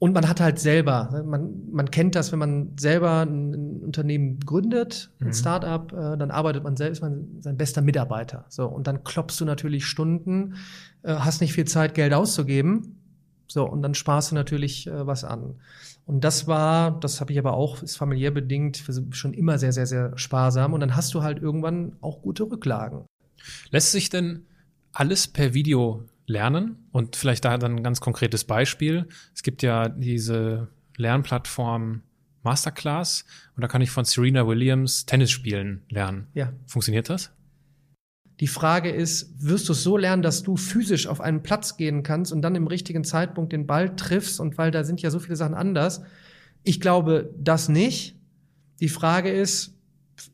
Und 0.00 0.14
man 0.14 0.26
hat 0.26 0.40
halt 0.40 0.58
selber, 0.58 1.10
ne, 1.12 1.22
man, 1.22 1.70
man 1.70 1.90
kennt 1.90 2.14
das, 2.14 2.32
wenn 2.32 2.38
man 2.38 2.72
selber 2.80 3.20
ein, 3.20 3.52
ein 3.52 3.80
Unternehmen 3.82 4.40
gründet, 4.40 5.10
ein 5.20 5.26
mhm. 5.26 5.32
Startup, 5.34 5.92
äh, 5.92 6.16
dann 6.16 6.30
arbeitet 6.30 6.64
man 6.64 6.74
selbst 6.74 7.02
man, 7.02 7.42
sein 7.42 7.58
bester 7.58 7.82
Mitarbeiter. 7.82 8.46
So, 8.48 8.66
und 8.66 8.86
dann 8.86 9.04
klopfst 9.04 9.38
du 9.38 9.44
natürlich 9.44 9.84
Stunden, 9.84 10.54
äh, 11.02 11.12
hast 11.16 11.42
nicht 11.42 11.52
viel 11.52 11.66
Zeit, 11.66 11.94
Geld 11.94 12.14
auszugeben. 12.14 12.96
So, 13.46 13.68
und 13.68 13.82
dann 13.82 13.94
sparst 13.94 14.30
du 14.30 14.36
natürlich 14.36 14.86
äh, 14.86 15.06
was 15.06 15.22
an. 15.22 15.56
Und 16.06 16.24
das 16.24 16.46
war, 16.46 16.98
das 16.98 17.20
habe 17.20 17.32
ich 17.32 17.38
aber 17.38 17.52
auch, 17.52 17.82
ist 17.82 17.96
familiär 17.96 18.30
bedingt, 18.30 18.82
schon 19.10 19.34
immer 19.34 19.58
sehr, 19.58 19.72
sehr, 19.72 19.86
sehr 19.86 20.16
sparsam. 20.16 20.72
Und 20.72 20.80
dann 20.80 20.96
hast 20.96 21.12
du 21.12 21.22
halt 21.22 21.42
irgendwann 21.42 21.96
auch 22.00 22.22
gute 22.22 22.44
Rücklagen. 22.44 23.04
Lässt 23.70 23.92
sich 23.92 24.08
denn 24.08 24.46
alles 24.92 25.28
per 25.28 25.52
Video 25.52 26.04
lernen. 26.30 26.76
Und 26.92 27.16
vielleicht 27.16 27.44
da 27.44 27.58
dann 27.58 27.76
ein 27.76 27.82
ganz 27.82 28.00
konkretes 28.00 28.44
Beispiel. 28.44 29.08
Es 29.34 29.42
gibt 29.42 29.62
ja 29.62 29.88
diese 29.88 30.68
Lernplattform 30.96 32.02
Masterclass 32.42 33.26
und 33.54 33.60
da 33.60 33.68
kann 33.68 33.82
ich 33.82 33.90
von 33.90 34.04
Serena 34.04 34.46
Williams 34.46 35.04
Tennis 35.04 35.30
spielen 35.30 35.82
lernen. 35.90 36.28
Ja. 36.32 36.52
Funktioniert 36.66 37.10
das? 37.10 37.32
Die 38.40 38.46
Frage 38.46 38.88
ist, 38.88 39.34
wirst 39.46 39.68
du 39.68 39.72
es 39.72 39.82
so 39.82 39.98
lernen, 39.98 40.22
dass 40.22 40.42
du 40.42 40.56
physisch 40.56 41.06
auf 41.06 41.20
einen 41.20 41.42
Platz 41.42 41.76
gehen 41.76 42.02
kannst 42.02 42.32
und 42.32 42.40
dann 42.40 42.54
im 42.54 42.66
richtigen 42.66 43.04
Zeitpunkt 43.04 43.52
den 43.52 43.66
Ball 43.66 43.94
triffst 43.94 44.40
und 44.40 44.56
weil 44.56 44.70
da 44.70 44.84
sind 44.84 45.02
ja 45.02 45.10
so 45.10 45.18
viele 45.18 45.36
Sachen 45.36 45.54
anders. 45.54 46.02
Ich 46.62 46.80
glaube 46.80 47.34
das 47.38 47.68
nicht. 47.68 48.16
Die 48.80 48.88
Frage 48.88 49.30
ist, 49.30 49.76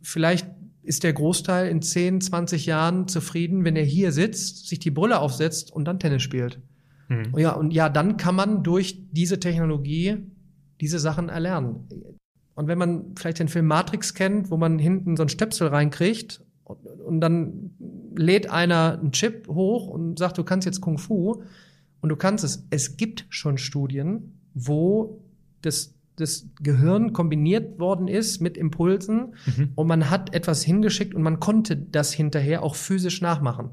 vielleicht 0.02 0.47
ist 0.86 1.04
der 1.04 1.12
Großteil 1.12 1.68
in 1.68 1.82
10, 1.82 2.20
20 2.20 2.66
Jahren 2.66 3.08
zufrieden, 3.08 3.64
wenn 3.64 3.76
er 3.76 3.84
hier 3.84 4.12
sitzt, 4.12 4.68
sich 4.68 4.78
die 4.78 4.90
Brille 4.90 5.18
aufsetzt 5.18 5.72
und 5.72 5.84
dann 5.84 5.98
Tennis 5.98 6.22
spielt. 6.22 6.60
Mhm. 7.08 7.36
Ja, 7.36 7.52
und 7.52 7.72
ja, 7.72 7.88
dann 7.88 8.16
kann 8.16 8.34
man 8.34 8.62
durch 8.62 9.02
diese 9.10 9.40
Technologie 9.40 10.16
diese 10.80 10.98
Sachen 10.98 11.28
erlernen. 11.28 11.88
Und 12.54 12.68
wenn 12.68 12.78
man 12.78 13.14
vielleicht 13.16 13.38
den 13.38 13.48
Film 13.48 13.66
Matrix 13.66 14.14
kennt, 14.14 14.50
wo 14.50 14.56
man 14.56 14.78
hinten 14.78 15.16
so 15.16 15.22
ein 15.22 15.28
Stöpsel 15.28 15.68
reinkriegt 15.68 16.42
und, 16.64 16.86
und 16.86 17.20
dann 17.20 17.70
lädt 18.16 18.50
einer 18.50 18.98
einen 18.98 19.12
Chip 19.12 19.48
hoch 19.48 19.88
und 19.88 20.18
sagt, 20.18 20.38
du 20.38 20.44
kannst 20.44 20.66
jetzt 20.66 20.80
Kung 20.80 20.98
Fu 20.98 21.42
und 22.00 22.08
du 22.08 22.16
kannst 22.16 22.44
es. 22.44 22.66
Es 22.70 22.96
gibt 22.96 23.26
schon 23.28 23.58
Studien, 23.58 24.38
wo 24.54 25.22
das, 25.62 25.94
das 26.16 26.48
Gehirn 26.60 27.12
kombiniert 27.12 27.78
worden 27.78 28.09
ist 28.09 28.40
mit 28.40 28.56
Impulsen 28.56 29.34
mhm. 29.44 29.72
und 29.74 29.86
man 29.86 30.10
hat 30.10 30.34
etwas 30.34 30.62
hingeschickt 30.62 31.14
und 31.14 31.22
man 31.22 31.40
konnte 31.40 31.76
das 31.76 32.12
hinterher 32.12 32.62
auch 32.62 32.74
physisch 32.74 33.20
nachmachen. 33.20 33.70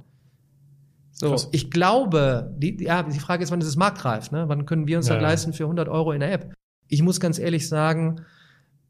So, 1.11 1.29
Krass. 1.29 1.49
ich 1.51 1.71
glaube, 1.71 2.53
die, 2.57 2.83
ja, 2.83 3.03
die 3.03 3.19
Frage 3.19 3.43
ist, 3.43 3.51
wann 3.51 3.61
ist 3.61 3.67
es 3.67 3.77
marktreif? 3.77 4.31
Ne? 4.31 4.45
Wann 4.47 4.65
können 4.65 4.87
wir 4.87 4.97
uns 4.97 5.07
ja, 5.07 5.15
das 5.15 5.23
leisten 5.23 5.53
für 5.53 5.63
100 5.63 5.87
Euro 5.87 6.11
in 6.11 6.19
der 6.19 6.33
App? 6.33 6.53
Ich 6.87 7.01
muss 7.01 7.19
ganz 7.19 7.39
ehrlich 7.39 7.69
sagen, 7.69 8.21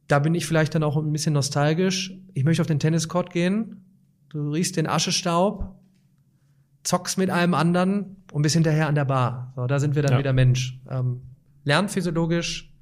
da 0.08 0.20
bin 0.20 0.34
ich 0.34 0.46
vielleicht 0.46 0.74
dann 0.74 0.84
auch 0.84 0.98
ein 0.98 1.12
bisschen 1.12 1.34
nostalgisch. 1.34 2.18
Ich 2.34 2.44
möchte 2.44 2.62
auf 2.62 2.68
den 2.68 2.80
Tenniscourt 2.80 3.32
gehen. 3.32 3.86
Du 4.30 4.50
riechst 4.50 4.78
den 4.78 4.88
Aschestaub, 4.88 5.76
zockst 6.84 7.18
mit 7.18 7.30
einem 7.30 7.54
anderen 7.54 8.24
und 8.32 8.42
bist 8.42 8.56
hinterher 8.56 8.88
an 8.88 8.96
der 8.96 9.06
Bar. 9.06 9.54
So, 9.56 9.68
da 9.68 9.80
sind 9.80 9.96
wir 9.96 10.02
dann 10.02 10.14
ja. 10.14 10.20
wieder 10.20 10.34
Mensch. 10.34 10.82
Ähm, 10.90 11.22
lernphysiologisch 11.66 12.73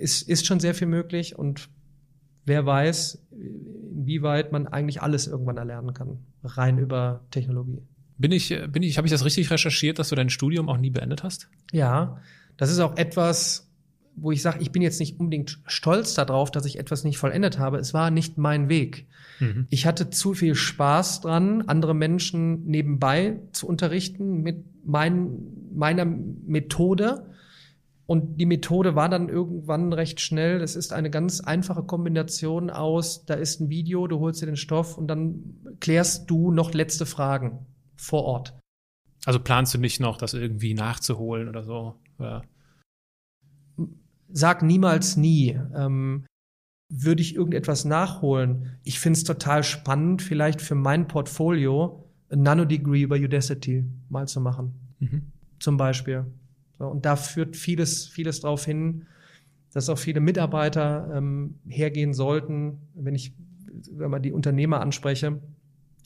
ist, 0.00 0.28
ist 0.28 0.46
schon 0.46 0.60
sehr 0.60 0.74
viel 0.74 0.86
möglich 0.86 1.38
und 1.38 1.68
wer 2.44 2.66
weiß, 2.66 3.26
inwieweit 3.32 4.52
man 4.52 4.66
eigentlich 4.66 5.02
alles 5.02 5.26
irgendwann 5.26 5.56
erlernen 5.56 5.94
kann, 5.94 6.18
rein 6.42 6.78
über 6.78 7.24
Technologie. 7.30 7.82
Bin 8.18 8.32
ich, 8.32 8.54
bin 8.68 8.82
ich, 8.82 8.98
habe 8.98 9.06
ich 9.06 9.12
das 9.12 9.24
richtig 9.24 9.50
recherchiert, 9.50 9.98
dass 9.98 10.10
du 10.10 10.14
dein 10.14 10.30
Studium 10.30 10.68
auch 10.68 10.76
nie 10.76 10.90
beendet 10.90 11.22
hast? 11.22 11.48
Ja, 11.72 12.20
das 12.56 12.70
ist 12.70 12.80
auch 12.80 12.96
etwas, 12.96 13.70
wo 14.16 14.32
ich 14.32 14.42
sage, 14.42 14.58
ich 14.60 14.72
bin 14.72 14.82
jetzt 14.82 15.00
nicht 15.00 15.18
unbedingt 15.18 15.58
stolz 15.66 16.14
darauf, 16.14 16.50
dass 16.50 16.66
ich 16.66 16.78
etwas 16.78 17.04
nicht 17.04 17.16
vollendet 17.16 17.58
habe. 17.58 17.78
Es 17.78 17.94
war 17.94 18.10
nicht 18.10 18.36
mein 18.36 18.68
Weg. 18.68 19.06
Mhm. 19.38 19.66
Ich 19.70 19.86
hatte 19.86 20.10
zu 20.10 20.34
viel 20.34 20.54
Spaß 20.54 21.22
dran, 21.22 21.62
andere 21.62 21.94
Menschen 21.94 22.66
nebenbei 22.66 23.40
zu 23.52 23.66
unterrichten 23.66 24.42
mit 24.42 24.64
mein, 24.84 25.38
meiner 25.72 26.04
Methode. 26.04 27.30
Und 28.10 28.40
die 28.40 28.46
Methode 28.46 28.96
war 28.96 29.08
dann 29.08 29.28
irgendwann 29.28 29.92
recht 29.92 30.20
schnell. 30.20 30.58
Das 30.58 30.74
ist 30.74 30.92
eine 30.92 31.10
ganz 31.10 31.40
einfache 31.40 31.84
Kombination 31.84 32.68
aus, 32.68 33.24
da 33.24 33.34
ist 33.34 33.60
ein 33.60 33.68
Video, 33.68 34.08
du 34.08 34.18
holst 34.18 34.42
dir 34.42 34.46
den 34.46 34.56
Stoff 34.56 34.98
und 34.98 35.06
dann 35.06 35.76
klärst 35.78 36.28
du 36.28 36.50
noch 36.50 36.74
letzte 36.74 37.06
Fragen 37.06 37.66
vor 37.94 38.24
Ort. 38.24 38.58
Also 39.26 39.38
planst 39.38 39.74
du 39.74 39.78
nicht 39.78 40.00
noch, 40.00 40.16
das 40.16 40.34
irgendwie 40.34 40.74
nachzuholen 40.74 41.48
oder 41.48 41.62
so? 41.62 42.00
Ja 42.18 42.42
sag 44.32 44.62
niemals 44.62 45.16
nie. 45.16 45.58
Ähm, 45.74 46.26
würde 46.88 47.22
ich 47.22 47.36
irgendetwas 47.36 47.84
nachholen? 47.84 48.78
Ich 48.82 48.98
finde 48.98 49.18
es 49.18 49.24
total 49.24 49.62
spannend, 49.62 50.22
vielleicht 50.22 50.60
für 50.60 50.74
mein 50.74 51.06
Portfolio 51.06 52.08
ein 52.30 52.42
Nanodegree 52.42 53.02
über 53.02 53.16
Udacity 53.16 53.84
mal 54.08 54.26
zu 54.26 54.40
machen. 54.40 54.74
Mhm. 54.98 55.32
Zum 55.58 55.76
Beispiel. 55.76 56.26
Und 56.88 57.04
da 57.04 57.16
führt 57.16 57.56
vieles, 57.56 58.06
vieles 58.06 58.40
darauf 58.40 58.64
hin, 58.64 59.06
dass 59.72 59.88
auch 59.88 59.98
viele 59.98 60.20
Mitarbeiter 60.20 61.10
ähm, 61.14 61.56
hergehen 61.68 62.12
sollten, 62.12 62.78
wenn 62.94 63.14
ich, 63.14 63.34
wenn 63.92 64.10
man 64.10 64.22
die 64.22 64.32
Unternehmer 64.32 64.80
anspreche, 64.80 65.40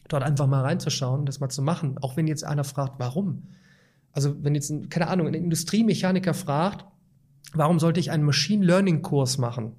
dort 0.08 0.22
einfach 0.22 0.46
mal 0.46 0.62
reinzuschauen, 0.62 1.24
das 1.24 1.40
mal 1.40 1.48
zu 1.48 1.62
machen. 1.62 1.96
Auch 1.98 2.16
wenn 2.16 2.26
jetzt 2.26 2.44
einer 2.44 2.64
fragt, 2.64 2.98
warum? 2.98 3.44
Also 4.12 4.42
wenn 4.44 4.54
jetzt, 4.54 4.72
keine 4.90 5.08
Ahnung, 5.08 5.26
ein 5.26 5.34
Industriemechaniker 5.34 6.34
fragt, 6.34 6.84
Warum 7.54 7.78
sollte 7.78 8.00
ich 8.00 8.10
einen 8.10 8.24
Machine 8.24 8.64
Learning 8.64 9.02
Kurs 9.02 9.38
machen? 9.38 9.76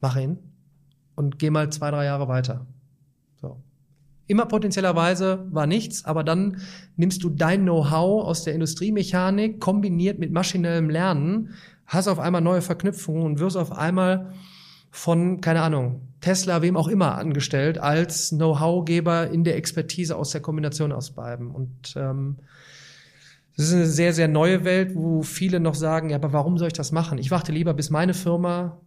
Mach 0.00 0.16
ihn 0.16 0.38
und 1.14 1.38
geh 1.38 1.48
mal 1.48 1.70
zwei, 1.72 1.90
drei 1.90 2.04
Jahre 2.04 2.28
weiter. 2.28 2.66
Immer 4.26 4.46
potenziellerweise 4.46 5.46
war 5.50 5.66
nichts, 5.66 6.04
aber 6.04 6.24
dann 6.24 6.58
nimmst 6.96 7.22
du 7.22 7.30
dein 7.30 7.62
Know-how 7.62 8.24
aus 8.24 8.42
der 8.42 8.54
Industriemechanik 8.54 9.60
kombiniert 9.60 10.18
mit 10.18 10.32
maschinellem 10.32 10.90
Lernen, 10.90 11.50
hast 11.86 12.08
auf 12.08 12.18
einmal 12.18 12.40
neue 12.40 12.62
Verknüpfungen 12.62 13.22
und 13.22 13.38
wirst 13.38 13.56
auf 13.56 13.70
einmal 13.70 14.32
von, 14.90 15.40
keine 15.40 15.62
Ahnung, 15.62 16.00
Tesla, 16.20 16.62
wem 16.62 16.76
auch 16.76 16.88
immer 16.88 17.16
angestellt, 17.16 17.78
als 17.78 18.30
Know-how-Geber 18.30 19.30
in 19.30 19.44
der 19.44 19.56
Expertise 19.56 20.16
aus 20.16 20.30
der 20.30 20.40
Kombination 20.40 20.90
aus 20.90 21.10
beiden. 21.10 21.50
Und 21.50 21.94
ähm, 21.96 22.36
das 23.56 23.68
ist 23.68 23.74
eine 23.74 23.86
sehr, 23.86 24.12
sehr 24.12 24.26
neue 24.26 24.64
Welt, 24.64 24.94
wo 24.94 25.22
viele 25.22 25.60
noch 25.60 25.74
sagen, 25.74 26.10
ja, 26.10 26.16
aber 26.16 26.32
warum 26.32 26.58
soll 26.58 26.68
ich 26.68 26.72
das 26.72 26.92
machen? 26.92 27.18
Ich 27.18 27.30
warte 27.30 27.52
lieber, 27.52 27.74
bis 27.74 27.90
meine 27.90 28.14
Firma 28.14 28.80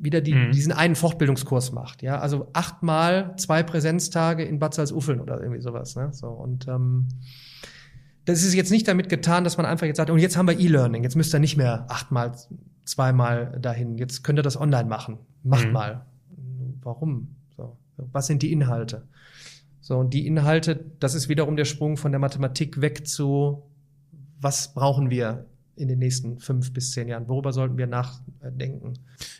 wieder 0.00 0.20
die, 0.20 0.34
mhm. 0.34 0.52
diesen 0.52 0.72
einen 0.72 0.94
Fortbildungskurs 0.94 1.72
macht. 1.72 2.02
Ja, 2.02 2.18
also 2.18 2.48
achtmal 2.52 3.34
zwei 3.36 3.62
Präsenztage 3.62 4.44
in 4.44 4.58
Bad 4.58 4.74
Salzuffeln 4.74 5.20
oder 5.20 5.40
irgendwie 5.40 5.60
sowas. 5.60 5.96
Ne? 5.96 6.10
So 6.12 6.28
und 6.28 6.68
ähm, 6.68 7.08
das 8.24 8.42
ist 8.42 8.54
jetzt 8.54 8.70
nicht 8.70 8.86
damit 8.86 9.08
getan, 9.08 9.44
dass 9.44 9.56
man 9.56 9.66
einfach 9.66 9.86
jetzt 9.86 9.96
sagt, 9.96 10.10
und 10.10 10.18
jetzt 10.18 10.36
haben 10.36 10.46
wir 10.46 10.58
E-Learning, 10.58 11.02
jetzt 11.02 11.16
müsst 11.16 11.34
ihr 11.34 11.40
nicht 11.40 11.56
mehr 11.56 11.86
achtmal, 11.88 12.32
zweimal 12.84 13.58
dahin, 13.60 13.96
jetzt 13.96 14.22
könnt 14.22 14.38
ihr 14.38 14.42
das 14.42 14.60
online 14.60 14.88
machen. 14.88 15.18
Macht 15.42 15.66
mhm. 15.66 15.72
mal. 15.72 16.06
Warum? 16.82 17.36
So. 17.56 17.76
Was 17.96 18.26
sind 18.26 18.42
die 18.42 18.52
Inhalte? 18.52 19.06
So, 19.80 19.96
und 19.96 20.12
die 20.12 20.26
Inhalte, 20.26 20.84
das 21.00 21.14
ist 21.14 21.28
wiederum 21.28 21.56
der 21.56 21.64
Sprung 21.64 21.96
von 21.96 22.12
der 22.12 22.18
Mathematik 22.18 22.80
weg 22.80 23.06
zu 23.06 23.62
was 24.40 24.74
brauchen 24.74 25.10
wir 25.10 25.46
in 25.78 25.88
den 25.88 25.98
nächsten 25.98 26.38
fünf 26.38 26.72
bis 26.72 26.92
zehn 26.92 27.08
Jahren? 27.08 27.28
Worüber 27.28 27.52
sollten 27.52 27.78
wir 27.78 27.86
nachdenken? 27.86 28.94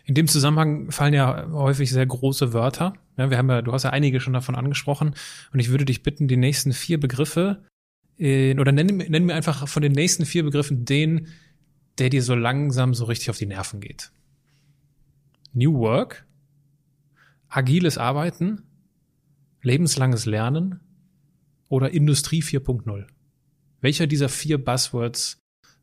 In 0.05 0.15
dem 0.15 0.28
Zusammenhang 0.28 0.90
fallen 0.90 1.15
ja 1.15 1.51
häufig 1.52 1.90
sehr 1.90 2.06
große 2.06 2.52
Wörter. 2.52 2.94
Ja, 3.16 3.31
wir 3.31 3.39
haben 3.39 3.51
ja, 3.51 3.62
du 3.62 3.73
hast 3.73 3.82
ja 3.82 3.90
einige 3.90 4.20
schon 4.20 4.32
davon 4.32 4.55
angesprochen. 4.55 5.15
Und 5.52 5.60
ich 5.60 5.69
würde 5.70 5.85
dich 5.85 6.02
bitten, 6.02 6.28
die 6.28 6.36
nächsten 6.36 6.73
vier 6.73 6.98
Begriffe 6.98 7.62
in, 8.16 8.60
oder 8.60 8.73
nenn, 8.73 8.97
nenn 8.97 9.27
mir 9.27 9.35
einfach 9.35 9.69
von 9.69 9.82
den 9.82 9.93
nächsten 9.93 10.24
vier 10.24 10.44
Begriffen 10.44 10.85
den, 10.85 11.28
der 11.98 12.10
dir 12.10 12.23
so 12.23 12.35
langsam 12.35 12.94
so 12.94 13.05
richtig 13.05 13.31
auf 13.31 13.39
die 13.39 13.47
Nerven 13.47 13.81
geht. 13.81 14.10
New 15.52 15.78
Work, 15.78 16.27
agiles 17.48 17.98
Arbeiten, 17.98 18.62
lebenslanges 19.62 20.27
Lernen 20.27 20.81
oder 21.69 21.90
Industrie 21.90 22.43
4.0. 22.43 23.06
Welcher 23.81 24.06
dieser 24.06 24.28
vier 24.28 24.62
Buzzwords, 24.62 25.39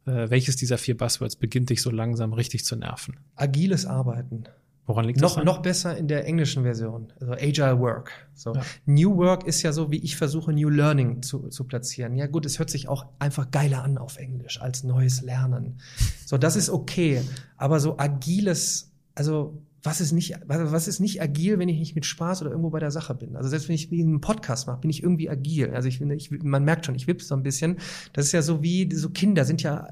äh, 0.06 0.30
welches 0.30 0.56
dieser 0.56 0.78
vier 0.78 0.98
Buzzwords 0.98 1.36
beginnt 1.36 1.70
dich 1.70 1.82
so 1.82 1.92
langsam 1.92 2.34
richtig 2.34 2.66
zu 2.66 2.76
nerven? 2.76 3.18
Agiles 3.36 3.86
Arbeiten. 3.86 4.46
Woran 4.88 5.06
liegt 5.06 5.20
noch, 5.20 5.32
das? 5.32 5.38
An? 5.40 5.46
Noch 5.46 5.62
besser 5.62 5.98
in 5.98 6.08
der 6.08 6.26
englischen 6.26 6.64
Version, 6.64 7.12
also 7.20 7.34
Agile 7.34 7.80
Work. 7.80 8.12
So. 8.36 8.54
Ja. 8.54 8.62
New 8.86 9.18
Work 9.18 9.48
ist 9.48 9.64
ja 9.64 9.72
so, 9.72 9.90
wie 9.90 9.98
ich 9.98 10.16
versuche, 10.16 10.54
New 10.54 10.70
Learning 10.70 11.24
zu, 11.24 11.50
zu 11.50 11.64
platzieren. 11.64 12.16
Ja 12.16 12.28
gut, 12.28 12.46
es 12.46 12.60
hört 12.60 12.70
sich 12.70 12.88
auch 12.88 13.08
einfach 13.18 13.50
geiler 13.50 13.84
an 13.84 13.98
auf 13.98 14.18
Englisch 14.18 14.62
als 14.62 14.84
neues 14.84 15.22
Lernen. 15.22 15.80
So, 16.26 16.38
das 16.38 16.56
ist 16.56 16.70
okay. 16.70 17.22
Aber 17.58 17.80
so 17.80 17.98
agiles, 17.98 18.92
also 19.16 19.60
was 19.86 20.02
ist 20.02 20.12
nicht, 20.12 20.36
was 20.46 20.88
ist 20.88 21.00
nicht 21.00 21.22
agil, 21.22 21.60
wenn 21.60 21.70
ich 21.70 21.80
nicht 21.80 21.96
mit 21.96 22.06
Spaß 22.06 22.42
oder 22.42 22.52
irgendwo 22.52 22.70
bei 22.70 22.80
der 22.80 22.92
Sache 22.92 23.14
bin? 23.14 23.36
Also 23.36 23.50
selbst 23.50 23.68
wenn 23.68 23.76
ich 23.76 23.92
einen 23.92 24.22
Podcast 24.22 24.68
mache, 24.68 24.80
bin 24.82 24.90
ich 24.90 25.04
irgendwie 25.04 25.30
agil. 25.30 25.72
Also 25.74 25.88
ich 25.88 26.00
finde, 26.00 26.16
ich, 26.16 26.32
man 26.32 26.64
merkt 26.64 26.86
schon, 26.86 26.96
ich 26.96 27.08
wippe 27.08 27.24
so 27.24 27.36
ein 27.36 27.44
bisschen. 27.44 27.78
Das 28.14 28.26
ist 28.26 28.32
ja 28.32 28.42
so 28.42 28.64
wie 28.64 28.94
so 28.94 29.10
Kinder 29.10 29.46
sind 29.46 29.62
ja 29.64 29.88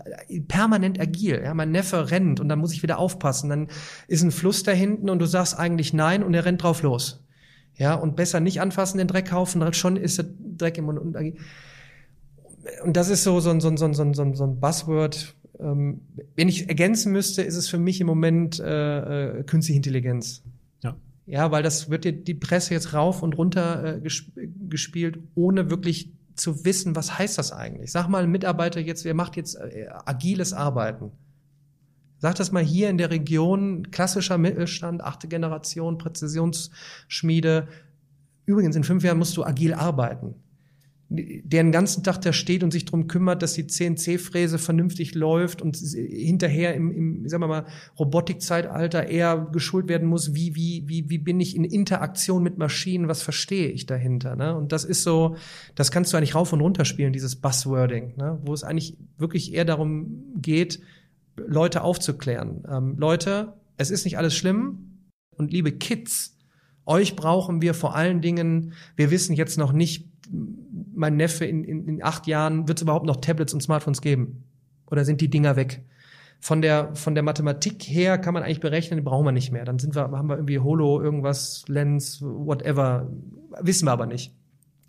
permanent 0.47 0.99
agil. 0.99 1.41
Ja, 1.43 1.53
mein 1.53 1.71
Neffe 1.71 2.11
rennt 2.11 2.39
und 2.39 2.49
dann 2.49 2.59
muss 2.59 2.73
ich 2.73 2.83
wieder 2.83 2.97
aufpassen. 2.97 3.49
Dann 3.49 3.67
ist 4.07 4.23
ein 4.23 4.31
Fluss 4.31 4.63
da 4.63 4.71
hinten 4.71 5.09
und 5.09 5.19
du 5.19 5.25
sagst 5.25 5.57
eigentlich 5.57 5.93
nein 5.93 6.23
und 6.23 6.33
er 6.33 6.45
rennt 6.45 6.63
drauf 6.63 6.81
los. 6.81 7.23
Ja, 7.75 7.95
und 7.95 8.15
besser 8.15 8.39
nicht 8.39 8.61
anfassen, 8.61 8.99
den 8.99 9.07
Dreck 9.07 9.29
kaufen, 9.29 9.73
schon 9.73 9.97
ist 9.97 10.19
der 10.19 10.25
Dreck 10.57 10.77
im 10.77 10.85
Mund. 10.85 10.99
Und 12.83 12.97
das 12.97 13.09
ist 13.09 13.23
so, 13.23 13.39
so, 13.39 13.59
so, 13.59 13.75
so, 13.75 13.93
so, 13.93 14.13
so, 14.13 14.33
so 14.33 14.43
ein 14.43 14.59
Buzzword, 14.59 15.35
ähm, 15.63 16.01
wenn 16.35 16.49
ich 16.49 16.67
ergänzen 16.67 17.11
müsste, 17.11 17.41
ist 17.41 17.55
es 17.55 17.69
für 17.69 17.77
mich 17.77 18.01
im 18.01 18.07
Moment 18.07 18.59
äh, 18.59 19.39
äh, 19.39 19.43
künstliche 19.43 19.77
Intelligenz. 19.77 20.43
Ja. 20.83 20.95
Ja, 21.25 21.51
weil 21.51 21.63
das 21.63 21.89
wird 21.89 22.03
dir 22.03 22.13
die 22.13 22.33
Presse 22.33 22.73
jetzt 22.73 22.93
rauf 22.93 23.23
und 23.23 23.37
runter 23.37 23.97
äh, 23.97 24.01
gesp 24.01 24.31
gespielt, 24.69 25.19
ohne 25.35 25.69
wirklich 25.69 26.11
zu 26.35 26.65
wissen, 26.65 26.95
was 26.95 27.17
heißt 27.17 27.37
das 27.37 27.51
eigentlich. 27.51 27.91
Sag 27.91 28.07
mal, 28.07 28.23
ein 28.23 28.31
Mitarbeiter 28.31 28.79
jetzt, 28.79 29.05
wer 29.05 29.13
macht 29.13 29.37
jetzt 29.37 29.55
äh, 29.55 29.87
agiles 30.05 30.51
Arbeiten? 30.53 31.11
Sag 32.17 32.35
das 32.35 32.51
mal 32.51 32.63
hier 32.63 32.89
in 32.89 32.97
der 32.97 33.11
Region, 33.11 33.91
klassischer 33.91 34.37
Mittelstand, 34.37 35.03
achte 35.03 35.27
Generation, 35.27 35.97
Präzisionsschmiede. 35.97 37.67
übrigens, 38.45 38.75
in 38.75 38.83
fünf 38.83 39.03
Jahren 39.03 39.17
musst 39.17 39.37
du 39.37 39.43
agil 39.43 39.73
arbeiten 39.73 40.35
der 41.13 41.63
den 41.63 41.71
ganzen 41.71 42.03
Tag 42.03 42.21
da 42.21 42.33
steht 42.33 42.63
und 42.63 42.71
sich 42.71 42.85
drum 42.85 43.07
kümmert, 43.07 43.41
dass 43.41 43.53
die 43.53 43.67
CNC-Fräse 43.67 44.57
vernünftig 44.57 45.13
läuft 45.13 45.61
und 45.61 45.77
hinterher 45.77 46.73
im, 46.73 46.91
im 46.91 47.29
sagen 47.29 47.43
wir 47.43 47.47
mal, 47.47 47.65
Robotikzeitalter 47.99 49.07
eher 49.07 49.49
geschult 49.51 49.87
werden 49.87 50.07
muss, 50.07 50.33
wie, 50.33 50.55
wie, 50.55 50.83
wie, 50.87 51.09
wie 51.09 51.19
bin 51.19 51.39
ich 51.39 51.55
in 51.55 51.63
Interaktion 51.63 52.41
mit 52.41 52.57
Maschinen, 52.57 53.07
was 53.07 53.21
verstehe 53.21 53.69
ich 53.69 53.85
dahinter. 53.85 54.35
Ne? 54.35 54.55
Und 54.55 54.71
das 54.71 54.83
ist 54.83 55.03
so, 55.03 55.35
das 55.75 55.91
kannst 55.91 56.11
du 56.11 56.17
eigentlich 56.17 56.35
rauf 56.35 56.51
und 56.51 56.61
runter 56.61 56.85
spielen, 56.85 57.13
dieses 57.13 57.35
Buzzwording, 57.35 58.15
ne? 58.17 58.39
wo 58.43 58.53
es 58.53 58.63
eigentlich 58.63 58.97
wirklich 59.17 59.53
eher 59.53 59.65
darum 59.65 60.23
geht, 60.41 60.79
Leute 61.35 61.83
aufzuklären. 61.83 62.63
Ähm, 62.67 62.95
Leute, 62.97 63.53
es 63.77 63.91
ist 63.91 64.05
nicht 64.05 64.17
alles 64.17 64.35
schlimm 64.35 65.07
und 65.37 65.51
liebe 65.51 65.71
Kids, 65.71 66.37
euch 66.85 67.15
brauchen 67.15 67.61
wir 67.61 67.73
vor 67.73 67.95
allen 67.95 68.21
Dingen, 68.21 68.73
wir 68.95 69.11
wissen 69.11 69.33
jetzt 69.35 69.57
noch 69.57 69.71
nicht, 69.71 70.09
mein 70.95 71.17
Neffe 71.17 71.45
in, 71.45 71.63
in, 71.63 71.87
in 71.87 72.03
acht 72.03 72.27
Jahren, 72.27 72.67
wird 72.67 72.79
es 72.79 72.83
überhaupt 72.83 73.05
noch 73.05 73.17
Tablets 73.17 73.53
und 73.53 73.61
Smartphones 73.61 74.01
geben? 74.01 74.43
Oder 74.89 75.05
sind 75.05 75.21
die 75.21 75.29
Dinger 75.29 75.55
weg? 75.55 75.83
Von 76.39 76.61
der, 76.61 76.93
von 76.95 77.15
der 77.15 77.23
Mathematik 77.23 77.83
her 77.83 78.17
kann 78.17 78.33
man 78.33 78.43
eigentlich 78.43 78.59
berechnen, 78.59 78.97
die 78.97 79.03
brauchen 79.03 79.25
wir 79.25 79.31
nicht 79.31 79.51
mehr. 79.51 79.63
Dann 79.63 79.79
sind 79.79 79.95
wir, 79.95 80.11
haben 80.11 80.27
wir 80.27 80.35
irgendwie 80.35 80.59
Holo, 80.59 81.01
irgendwas, 81.01 81.63
Lens, 81.67 82.21
whatever. 82.21 83.09
Wissen 83.61 83.87
wir 83.87 83.91
aber 83.91 84.05
nicht 84.05 84.33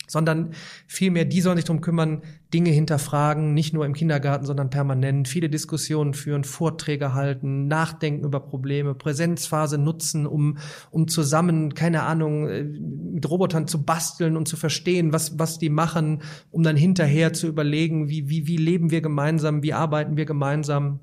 sondern 0.07 0.53
vielmehr, 0.87 1.25
die 1.25 1.41
sollen 1.41 1.57
sich 1.57 1.65
darum 1.65 1.81
kümmern, 1.81 2.23
Dinge 2.53 2.71
hinterfragen, 2.71 3.53
nicht 3.53 3.75
nur 3.75 3.85
im 3.85 3.95
Kindergarten, 3.95 4.47
sondern 4.47 4.71
permanent, 4.71 5.27
viele 5.27 5.49
Diskussionen 5.49 6.15
führen, 6.15 6.45
Vorträge 6.45 7.13
halten, 7.15 7.67
nachdenken 7.67 8.25
über 8.25 8.41
Probleme, 8.41 8.95
Präsenzphase 8.95 9.77
nutzen, 9.77 10.27
um, 10.27 10.59
um 10.91 11.09
zusammen, 11.09 11.75
keine 11.75 12.05
Ahnung, 12.05 12.49
äh, 12.49 12.63
mit 12.63 13.29
Robotern 13.29 13.67
zu 13.67 13.83
basteln 13.85 14.37
und 14.37 14.47
zu 14.47 14.57
verstehen, 14.57 15.13
was, 15.13 15.39
was 15.39 15.59
die 15.59 15.71
machen, 15.71 16.23
um 16.51 16.63
dann 16.63 16.77
hinterher 16.77 17.33
zu 17.33 17.49
überlegen, 17.49 18.09
wie, 18.09 18.29
wie, 18.29 18.47
wie 18.47 18.57
leben 18.57 18.91
wir 18.91 19.01
gemeinsam, 19.01 19.63
wie 19.63 19.73
arbeiten 19.73 20.17
wir 20.17 20.25
gemeinsam. 20.25 21.01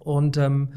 Und 0.00 0.36
ähm, 0.36 0.74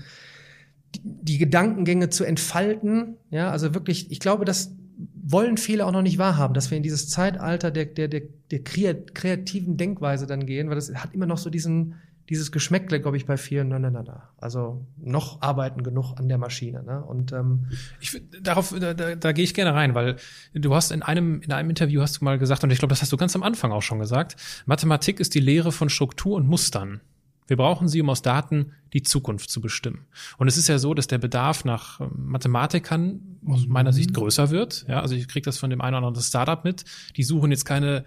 die, 0.95 1.01
die 1.03 1.37
Gedankengänge 1.37 2.09
zu 2.09 2.23
entfalten, 2.23 3.17
ja, 3.29 3.49
also 3.49 3.73
wirklich, 3.73 4.11
ich 4.11 4.19
glaube, 4.19 4.45
dass 4.45 4.75
wollen 4.97 5.57
viele 5.57 5.85
auch 5.85 5.91
noch 5.91 6.01
nicht 6.01 6.17
wahrhaben, 6.17 6.53
dass 6.53 6.71
wir 6.71 6.77
in 6.77 6.83
dieses 6.83 7.09
Zeitalter 7.09 7.71
der, 7.71 7.85
der, 7.85 8.07
der, 8.07 8.21
der 8.51 8.63
kreativen 8.63 9.77
Denkweise 9.77 10.25
dann 10.25 10.45
gehen, 10.45 10.69
weil 10.69 10.75
das 10.75 10.93
hat 10.93 11.13
immer 11.13 11.25
noch 11.25 11.37
so 11.37 11.49
diesen, 11.49 11.95
dieses 12.29 12.51
Geschmäckle, 12.51 12.99
glaube 12.99 13.15
ich, 13.15 13.25
bei 13.25 13.37
vielen, 13.37 13.69
na, 13.69 13.79
na, 13.79 13.89
na, 13.89 14.03
na. 14.03 14.29
Also 14.37 14.85
noch 14.97 15.41
arbeiten 15.41 15.83
genug 15.83 16.13
an 16.17 16.27
der 16.27 16.37
Maschine. 16.37 16.83
Ne? 16.83 17.03
Und 17.03 17.31
ähm, 17.31 17.67
ich, 17.99 18.21
darauf, 18.41 18.75
da, 18.77 18.93
da, 18.93 19.15
da 19.15 19.31
gehe 19.31 19.43
ich 19.43 19.53
gerne 19.53 19.73
rein, 19.73 19.95
weil 19.95 20.17
du 20.53 20.75
hast 20.75 20.91
in 20.91 21.03
einem, 21.03 21.41
in 21.41 21.51
einem 21.51 21.69
Interview 21.69 22.01
hast 22.01 22.19
du 22.19 22.25
mal 22.25 22.37
gesagt, 22.37 22.63
und 22.63 22.71
ich 22.71 22.79
glaube, 22.79 22.91
das 22.91 23.01
hast 23.01 23.11
du 23.11 23.17
ganz 23.17 23.35
am 23.35 23.43
Anfang 23.43 23.71
auch 23.71 23.81
schon 23.81 23.99
gesagt, 23.99 24.35
Mathematik 24.65 25.19
ist 25.19 25.35
die 25.35 25.39
Lehre 25.39 25.71
von 25.71 25.89
Struktur 25.89 26.35
und 26.35 26.47
Mustern. 26.47 27.01
Wir 27.47 27.57
brauchen 27.57 27.87
sie, 27.87 28.01
um 28.01 28.09
aus 28.09 28.21
Daten 28.21 28.73
die 28.93 29.03
Zukunft 29.03 29.49
zu 29.49 29.61
bestimmen. 29.61 30.05
Und 30.37 30.47
es 30.47 30.57
ist 30.57 30.67
ja 30.67 30.77
so, 30.77 30.93
dass 30.93 31.07
der 31.07 31.17
Bedarf 31.17 31.65
nach 31.65 31.99
ähm, 31.99 32.11
Mathematikern 32.15 33.39
aus 33.45 33.65
mhm. 33.65 33.71
meiner 33.71 33.93
Sicht 33.93 34.13
größer 34.13 34.49
wird. 34.49 34.85
Ja, 34.87 35.01
also 35.01 35.15
ich 35.15 35.27
kriege 35.27 35.45
das 35.45 35.57
von 35.57 35.69
dem 35.69 35.81
einen 35.81 35.95
oder 35.95 36.07
anderen 36.07 36.23
Startup 36.23 36.63
mit. 36.63 36.83
Die 37.15 37.23
suchen 37.23 37.51
jetzt 37.51 37.65
keine 37.65 38.05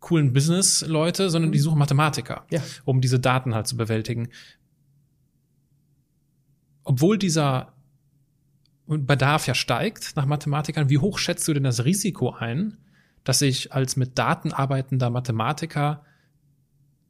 coolen 0.00 0.32
Business-Leute, 0.32 1.30
sondern 1.30 1.52
die 1.52 1.58
suchen 1.58 1.78
Mathematiker, 1.78 2.44
ja. 2.50 2.60
um 2.84 3.00
diese 3.00 3.20
Daten 3.20 3.54
halt 3.54 3.66
zu 3.66 3.76
bewältigen. 3.76 4.28
Obwohl 6.84 7.18
dieser 7.18 7.72
Bedarf 8.86 9.46
ja 9.46 9.54
steigt 9.54 10.16
nach 10.16 10.26
Mathematikern, 10.26 10.90
wie 10.90 10.98
hoch 10.98 11.18
schätzt 11.18 11.46
du 11.46 11.54
denn 11.54 11.62
das 11.62 11.84
Risiko 11.84 12.32
ein, 12.32 12.78
dass 13.24 13.40
ich 13.40 13.72
als 13.72 13.96
mit 13.96 14.18
Daten 14.18 14.52
arbeitender 14.52 15.08
Mathematiker 15.08 16.04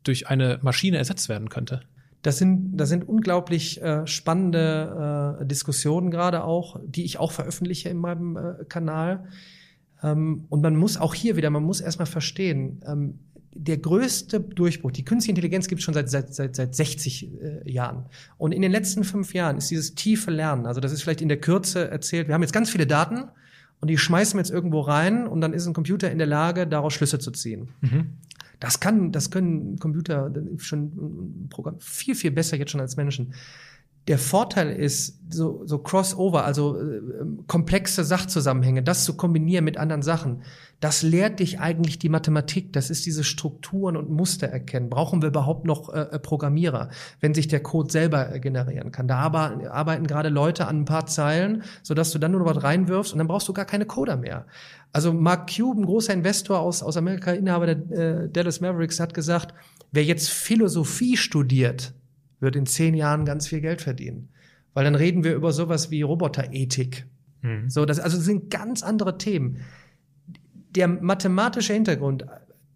durch 0.02 0.28
eine 0.28 0.58
Maschine 0.62 0.98
ersetzt 0.98 1.28
werden 1.28 1.48
könnte. 1.48 1.82
Das 2.22 2.38
sind, 2.38 2.76
das 2.76 2.88
sind 2.88 3.08
unglaublich 3.08 3.82
äh, 3.82 4.06
spannende 4.06 5.38
äh, 5.40 5.46
Diskussionen 5.46 6.10
gerade 6.10 6.44
auch, 6.44 6.78
die 6.86 7.04
ich 7.04 7.18
auch 7.18 7.32
veröffentliche 7.32 7.88
in 7.88 7.98
meinem 7.98 8.36
äh, 8.36 8.64
Kanal. 8.68 9.24
Ähm, 10.02 10.44
und 10.48 10.62
man 10.62 10.76
muss 10.76 10.96
auch 10.96 11.14
hier 11.14 11.36
wieder, 11.36 11.50
man 11.50 11.64
muss 11.64 11.80
erstmal 11.80 12.06
verstehen, 12.06 12.80
ähm, 12.86 13.18
der 13.54 13.76
größte 13.76 14.40
Durchbruch, 14.40 14.92
die 14.92 15.04
künstliche 15.04 15.32
Intelligenz 15.32 15.68
gibt 15.68 15.80
es 15.80 15.84
schon 15.84 15.94
seit, 15.94 16.08
seit, 16.08 16.34
seit, 16.34 16.56
seit 16.56 16.74
60 16.74 17.28
äh, 17.42 17.70
Jahren. 17.70 18.06
Und 18.38 18.52
in 18.52 18.62
den 18.62 18.72
letzten 18.72 19.04
fünf 19.04 19.34
Jahren 19.34 19.58
ist 19.58 19.70
dieses 19.70 19.94
tiefe 19.94 20.30
Lernen, 20.30 20.66
also 20.66 20.80
das 20.80 20.92
ist 20.92 21.02
vielleicht 21.02 21.20
in 21.20 21.28
der 21.28 21.40
Kürze 21.40 21.90
erzählt, 21.90 22.28
wir 22.28 22.34
haben 22.34 22.42
jetzt 22.42 22.54
ganz 22.54 22.70
viele 22.70 22.86
Daten 22.86 23.24
und 23.80 23.88
die 23.88 23.98
schmeißen 23.98 24.38
wir 24.38 24.40
jetzt 24.40 24.52
irgendwo 24.52 24.80
rein 24.80 25.26
und 25.26 25.40
dann 25.40 25.52
ist 25.52 25.66
ein 25.66 25.74
Computer 25.74 26.10
in 26.10 26.18
der 26.18 26.26
Lage, 26.26 26.66
daraus 26.66 26.94
Schlüsse 26.94 27.18
zu 27.18 27.30
ziehen. 27.30 27.68
Mhm. 27.80 28.12
Das 28.62 28.78
kann, 28.78 29.10
das 29.10 29.32
können 29.32 29.76
Computer 29.80 30.32
schon 30.58 31.48
Programm 31.50 31.80
viel, 31.80 32.14
viel 32.14 32.30
besser 32.30 32.56
jetzt 32.56 32.70
schon 32.70 32.80
als 32.80 32.96
Menschen. 32.96 33.34
Der 34.06 34.18
Vorteil 34.18 34.70
ist, 34.70 35.18
so, 35.30 35.62
so 35.64 35.78
Crossover, 35.78 36.44
also 36.44 36.80
äh, 36.80 37.00
komplexe 37.48 38.04
Sachzusammenhänge, 38.04 38.84
das 38.84 39.04
zu 39.04 39.16
kombinieren 39.16 39.64
mit 39.64 39.78
anderen 39.78 40.02
Sachen, 40.02 40.42
das 40.78 41.02
lehrt 41.02 41.40
dich 41.40 41.58
eigentlich 41.58 41.98
die 41.98 42.08
Mathematik. 42.08 42.72
Das 42.72 42.90
ist 42.90 43.04
diese 43.04 43.24
Strukturen 43.24 43.96
und 43.96 44.10
Muster 44.10 44.46
erkennen. 44.48 44.90
Brauchen 44.90 45.22
wir 45.22 45.28
überhaupt 45.28 45.64
noch 45.64 45.92
äh, 45.92 46.02
äh 46.02 46.18
Programmierer, 46.20 46.90
wenn 47.18 47.34
sich 47.34 47.48
der 47.48 47.60
Code 47.60 47.90
selber 47.90 48.32
äh, 48.32 48.38
generieren 48.38 48.92
kann? 48.92 49.08
Da 49.08 49.18
aber, 49.18 49.72
arbeiten 49.72 50.06
gerade 50.06 50.28
Leute 50.28 50.68
an 50.68 50.82
ein 50.82 50.84
paar 50.84 51.06
Zeilen, 51.06 51.64
sodass 51.82 52.12
du 52.12 52.20
dann 52.20 52.30
nur 52.30 52.42
noch 52.42 52.54
was 52.54 52.62
reinwirfst 52.62 53.12
und 53.12 53.18
dann 53.18 53.28
brauchst 53.28 53.48
du 53.48 53.52
gar 53.52 53.64
keine 53.64 53.86
Coder 53.86 54.16
mehr. 54.16 54.46
Also 54.92 55.12
Mark 55.12 55.54
Cube, 55.54 55.80
ein 55.80 55.86
großer 55.86 56.12
Investor 56.12 56.60
aus, 56.60 56.82
aus 56.82 56.96
Amerika, 56.96 57.32
Inhaber 57.32 57.74
der 57.74 58.24
äh, 58.24 58.28
Dallas 58.28 58.60
Mavericks, 58.60 59.00
hat 59.00 59.14
gesagt, 59.14 59.54
wer 59.90 60.04
jetzt 60.04 60.28
Philosophie 60.28 61.16
studiert, 61.16 61.94
wird 62.40 62.56
in 62.56 62.66
zehn 62.66 62.94
Jahren 62.94 63.24
ganz 63.24 63.46
viel 63.46 63.60
Geld 63.60 63.80
verdienen. 63.80 64.28
Weil 64.74 64.84
dann 64.84 64.94
reden 64.94 65.24
wir 65.24 65.34
über 65.34 65.52
sowas 65.52 65.90
wie 65.90 66.02
Roboterethik. 66.02 67.06
Mhm. 67.40 67.70
So, 67.70 67.84
das, 67.84 68.00
also 68.00 68.16
das 68.16 68.26
sind 68.26 68.50
ganz 68.50 68.82
andere 68.82 69.16
Themen. 69.16 69.58
Der 70.74 70.88
mathematische 70.88 71.72
Hintergrund, 71.74 72.26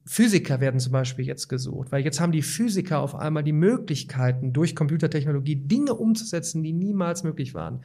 Physiker 0.08 0.60
werden 0.60 0.78
zum 0.78 0.92
Beispiel 0.92 1.26
jetzt 1.26 1.48
gesucht, 1.48 1.90
weil 1.90 2.04
jetzt 2.04 2.20
haben 2.20 2.30
die 2.30 2.42
Physiker 2.42 3.00
auf 3.00 3.16
einmal 3.16 3.42
die 3.42 3.52
Möglichkeiten, 3.52 4.52
durch 4.52 4.76
Computertechnologie 4.76 5.56
Dinge 5.56 5.94
umzusetzen, 5.94 6.62
die 6.62 6.72
niemals 6.72 7.24
möglich 7.24 7.54
waren. 7.54 7.82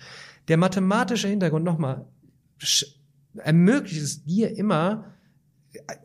Der 0.47 0.57
mathematische 0.57 1.27
Hintergrund, 1.27 1.65
nochmal, 1.65 2.05
ermöglicht 3.35 4.01
es 4.01 4.23
dir 4.23 4.55
immer, 4.57 5.05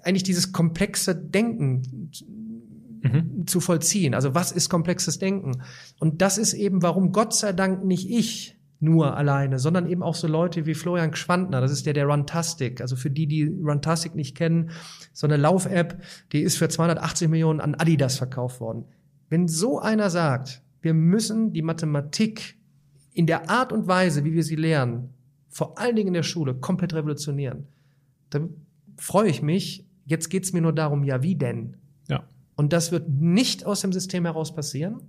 eigentlich 0.03 0.23
dieses 0.23 0.53
komplexe 0.53 1.15
Denken 1.15 2.11
mhm. 3.03 3.47
zu 3.47 3.61
vollziehen. 3.61 4.15
Also 4.15 4.35
was 4.35 4.53
ist 4.53 4.69
komplexes 4.69 5.19
Denken? 5.19 5.63
Und 5.99 6.23
das 6.23 6.39
ist 6.39 6.55
eben, 6.55 6.83
warum 6.83 7.13
Gott 7.13 7.35
sei 7.35 7.53
Dank 7.53 7.85
nicht 7.85 8.09
ich 8.11 8.57
nur 8.79 9.17
alleine, 9.17 9.59
sondern 9.59 9.87
eben 9.87 10.03
auch 10.03 10.15
so 10.15 10.29
Leute 10.29 10.67
wie 10.67 10.75
Florian 10.75 11.15
Schwandner, 11.15 11.61
das 11.61 11.73
ist 11.73 11.87
der 11.87 11.95
der 11.95 12.07
Runtastic. 12.07 12.81
Also 12.81 12.95
für 12.95 13.11
die, 13.11 13.27
die 13.27 13.45
Runtastic 13.45 14.15
nicht 14.15 14.37
kennen, 14.37 14.71
so 15.13 15.27
eine 15.27 15.37
Lauf-App, 15.37 16.03
die 16.33 16.43
ist 16.43 16.59
für 16.59 16.69
280 16.69 17.29
Millionen 17.29 17.61
an 17.61 17.75
Adidas 17.75 18.17
verkauft 18.17 18.61
worden. 18.61 18.85
Wenn 19.29 19.49
so 19.49 19.81
einer 19.81 20.11
sagt, 20.11 20.63
wir 20.83 20.95
müssen 20.95 21.53
die 21.53 21.63
Mathematik 21.63 22.57
in 23.13 23.27
der 23.27 23.49
Art 23.49 23.73
und 23.73 23.89
Weise, 23.89 24.25
wie 24.25 24.35
wir 24.35 24.45
sie 24.45 24.57
lernen, 24.57 25.15
vor 25.57 25.79
allen 25.79 25.97
Dingen 25.97 26.09
in 26.09 26.15
der 26.15 26.23
Schule, 26.23 26.55
komplett 26.55 26.93
revolutionieren, 26.93 27.69
dann 28.29 28.51
freue 28.99 29.31
ich 29.31 29.41
mich. 29.41 29.87
Jetzt 30.05 30.29
geht's 30.29 30.53
mir 30.53 30.61
nur 30.61 30.75
darum, 30.75 31.03
ja, 31.03 31.23
wie 31.23 31.35
denn? 31.35 31.79
Und 32.57 32.75
das 32.75 32.93
wird 32.93 33.09
nicht 33.09 33.65
aus 33.65 33.81
dem 33.81 33.91
System 33.91 34.27
heraus 34.27 34.55
passieren. 34.55 35.01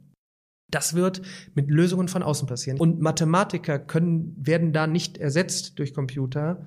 Das 0.72 0.94
wird 0.94 1.22
mit 1.54 1.70
Lösungen 1.70 2.08
von 2.08 2.24
außen 2.24 2.48
passieren. 2.48 2.80
Und 2.80 3.02
Mathematiker 3.02 3.78
können, 3.78 4.38
werden 4.38 4.72
da 4.72 4.88
nicht 4.88 5.18
ersetzt 5.18 5.80
durch 5.80 5.94
Computer, 5.94 6.66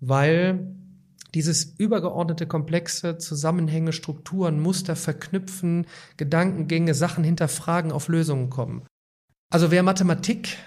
weil 0.00 0.72
dieses 1.34 1.64
übergeordnete 1.64 2.46
komplexe 2.46 3.18
Zusammenhänge, 3.18 3.92
Strukturen, 3.92 4.60
Muster 4.60 4.94
verknüpfen, 4.94 5.86
Gedankengänge, 6.16 6.94
Sachen 6.94 7.24
hinterfragen, 7.24 7.90
auf 7.90 8.06
Lösungen 8.06 8.50
kommen. 8.50 8.84
Also 9.52 9.72
wer 9.72 9.82
Mathematik 9.82 10.58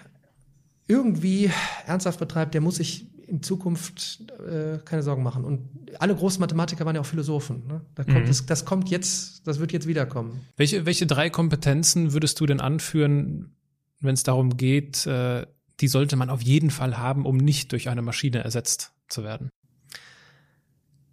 irgendwie 0.87 1.51
ernsthaft 1.85 2.19
betreibt, 2.19 2.53
der 2.53 2.61
muss 2.61 2.75
sich 2.75 3.07
in 3.27 3.41
Zukunft 3.41 4.21
äh, 4.47 4.79
keine 4.83 5.01
Sorgen 5.01 5.23
machen. 5.23 5.43
Und 5.45 5.69
alle 5.99 6.15
großen 6.15 6.39
Mathematiker 6.39 6.85
waren 6.85 6.95
ja 6.95 7.01
auch 7.01 7.05
Philosophen. 7.05 7.65
Ne? 7.67 7.81
Da 7.95 8.03
kommt, 8.03 8.23
mhm. 8.23 8.27
das, 8.27 8.45
das 8.45 8.65
kommt 8.65 8.89
jetzt, 8.89 9.47
das 9.47 9.59
wird 9.59 9.71
jetzt 9.71 9.87
wiederkommen. 9.87 10.41
Welche, 10.57 10.85
welche 10.85 11.07
drei 11.07 11.29
Kompetenzen 11.29 12.13
würdest 12.13 12.39
du 12.39 12.45
denn 12.45 12.59
anführen, 12.59 13.55
wenn 14.01 14.13
es 14.13 14.23
darum 14.23 14.57
geht, 14.57 15.05
äh, 15.07 15.45
die 15.79 15.87
sollte 15.87 16.15
man 16.15 16.29
auf 16.29 16.41
jeden 16.41 16.69
Fall 16.69 16.97
haben, 16.97 17.25
um 17.25 17.37
nicht 17.37 17.71
durch 17.71 17.89
eine 17.89 18.01
Maschine 18.01 18.43
ersetzt 18.43 18.91
zu 19.07 19.23
werden? 19.23 19.49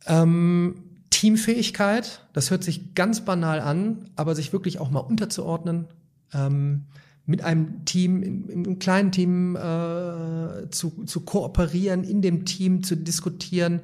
Ähm, 0.06 1.04
Teamfähigkeit, 1.10 2.26
das 2.32 2.50
hört 2.50 2.64
sich 2.64 2.94
ganz 2.94 3.24
banal 3.24 3.60
an, 3.60 4.10
aber 4.16 4.34
sich 4.34 4.52
wirklich 4.52 4.78
auch 4.78 4.90
mal 4.90 5.00
unterzuordnen. 5.00 5.88
Ähm, 6.32 6.86
mit 7.30 7.42
einem 7.42 7.84
Team, 7.84 8.22
in, 8.22 8.50
einem 8.50 8.78
kleinen 8.80 9.12
Team 9.12 9.54
äh, 9.54 10.68
zu, 10.70 11.04
zu 11.04 11.20
kooperieren, 11.20 12.02
in 12.02 12.22
dem 12.22 12.44
Team 12.44 12.82
zu 12.82 12.96
diskutieren, 12.96 13.80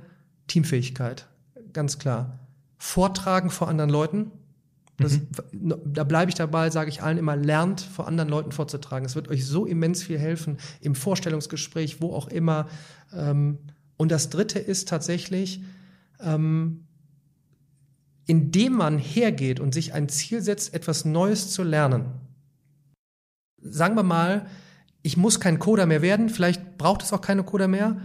Teamfähigkeit, 0.49 1.29
ganz 1.73 1.99
klar. 1.99 2.41
Vortragen 2.77 3.51
vor 3.51 3.69
anderen 3.69 3.91
Leuten. 3.91 4.33
Das, 4.99 5.21
mhm. 5.53 5.75
Da 5.85 6.03
bleibe 6.03 6.29
ich 6.29 6.35
dabei, 6.35 6.71
sage 6.71 6.91
ich 6.91 7.03
allen 7.03 7.19
immer, 7.19 7.37
lernt 7.37 7.81
vor 7.81 8.09
anderen 8.09 8.29
Leuten 8.29 8.51
vorzutragen. 8.51 9.07
Es 9.07 9.15
wird 9.15 9.29
euch 9.29 9.47
so 9.47 9.65
immens 9.65 10.03
viel 10.03 10.19
helfen, 10.19 10.59
im 10.81 10.97
Vorstellungsgespräch, 10.97 12.01
wo 12.01 12.15
auch 12.15 12.27
immer. 12.27 12.67
Ähm, 13.15 13.59
und 13.97 14.11
das 14.11 14.29
Dritte 14.29 14.59
ist 14.59 14.89
tatsächlich, 14.89 15.63
ähm, 16.21 16.85
indem 18.27 18.73
man 18.73 18.99
hergeht 18.99 19.61
und 19.61 19.73
sich 19.73 19.95
ein 19.95 20.09
Ziel 20.09 20.43
setzt, 20.43 20.75
etwas 20.75 21.05
Neues 21.05 21.53
zu 21.53 21.63
lernen. 21.63 22.26
Sagen 23.61 23.97
wir 23.97 24.03
mal, 24.03 24.47
ich 25.03 25.17
muss 25.17 25.41
kein 25.41 25.59
Coder 25.59 25.87
mehr 25.87 26.03
werden, 26.03 26.29
vielleicht 26.29 26.79
braucht 26.79 27.03
es 27.03 27.13
auch 27.13 27.21
keine 27.21 27.45
Coder 27.45 27.69
mehr, 27.69 28.01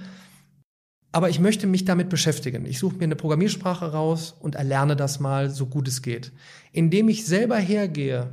aber 1.12 1.30
ich 1.30 1.40
möchte 1.40 1.68
mich 1.68 1.84
damit 1.86 2.10
beschäftigen. 2.10 2.66
Ich 2.66 2.80
suche 2.80 2.96
mir 2.96 3.04
eine 3.04 3.16
Programmiersprache 3.16 3.92
raus 3.92 4.36
und 4.40 4.56
erlerne 4.56 4.96
das 4.96 5.20
mal 5.20 5.50
so 5.50 5.66
gut 5.66 5.88
es 5.88 6.02
geht. 6.02 6.32
Indem 6.72 7.10
ich 7.10 7.26
selber 7.26 7.58
hergehe, 7.58 8.30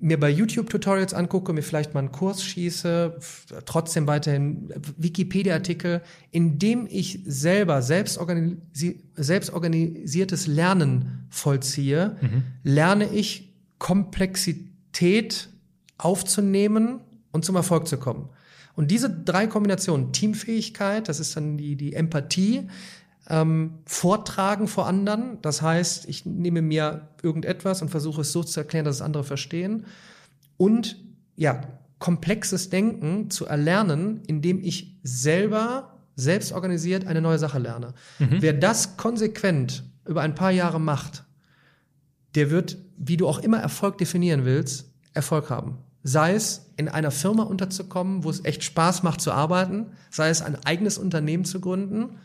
mir 0.00 0.18
bei 0.18 0.30
YouTube-Tutorials 0.30 1.12
angucke, 1.12 1.52
mir 1.52 1.62
vielleicht 1.62 1.92
mal 1.92 2.00
einen 2.00 2.10
Kurs 2.10 2.42
schieße, 2.42 3.18
trotzdem 3.66 4.06
weiterhin 4.06 4.72
Wikipedia-Artikel, 4.96 6.00
indem 6.30 6.86
ich 6.90 7.20
selber 7.26 7.82
selbst, 7.82 8.16
organisi 8.18 9.04
selbst 9.14 9.52
organisiertes 9.52 10.46
Lernen 10.46 11.26
vollziehe, 11.28 12.16
mhm. 12.20 12.42
lerne 12.62 13.12
ich 13.12 13.54
Komplexität 13.78 15.49
aufzunehmen 16.04 17.00
und 17.32 17.44
zum 17.44 17.56
Erfolg 17.56 17.86
zu 17.86 17.98
kommen. 17.98 18.28
Und 18.74 18.90
diese 18.90 19.10
drei 19.10 19.46
Kombinationen, 19.46 20.12
Teamfähigkeit, 20.12 21.08
das 21.08 21.20
ist 21.20 21.36
dann 21.36 21.58
die, 21.58 21.76
die 21.76 21.94
Empathie, 21.94 22.68
ähm, 23.28 23.78
Vortragen 23.84 24.68
vor 24.68 24.86
anderen, 24.86 25.38
das 25.42 25.62
heißt, 25.62 26.08
ich 26.08 26.26
nehme 26.26 26.62
mir 26.62 27.08
irgendetwas 27.22 27.82
und 27.82 27.90
versuche 27.90 28.22
es 28.22 28.32
so 28.32 28.42
zu 28.42 28.60
erklären, 28.60 28.84
dass 28.84 28.96
es 28.96 29.02
andere 29.02 29.24
verstehen. 29.24 29.86
Und 30.56 30.96
ja, 31.36 31.60
komplexes 31.98 32.70
Denken 32.70 33.30
zu 33.30 33.46
erlernen, 33.46 34.22
indem 34.26 34.60
ich 34.60 34.96
selber 35.02 35.98
selbst 36.16 36.52
organisiert 36.52 37.06
eine 37.06 37.20
neue 37.20 37.38
Sache 37.38 37.58
lerne. 37.58 37.94
Mhm. 38.18 38.38
Wer 38.40 38.52
das 38.52 38.96
konsequent 38.96 39.84
über 40.06 40.22
ein 40.22 40.34
paar 40.34 40.50
Jahre 40.50 40.80
macht, 40.80 41.24
der 42.34 42.50
wird, 42.50 42.78
wie 42.96 43.16
du 43.16 43.28
auch 43.28 43.38
immer 43.38 43.58
Erfolg 43.58 43.98
definieren 43.98 44.44
willst, 44.44 44.90
Erfolg 45.14 45.50
haben. 45.50 45.78
Sei 46.02 46.34
es 46.34 46.72
in 46.76 46.88
einer 46.88 47.10
Firma 47.10 47.42
unterzukommen, 47.42 48.24
wo 48.24 48.30
es 48.30 48.44
echt 48.44 48.64
Spaß 48.64 49.02
macht 49.02 49.20
zu 49.20 49.32
arbeiten, 49.32 49.92
sei 50.10 50.30
es 50.30 50.40
ein 50.40 50.56
eigenes 50.64 50.96
Unternehmen 50.96 51.44
zu 51.44 51.60
gründen 51.60 52.18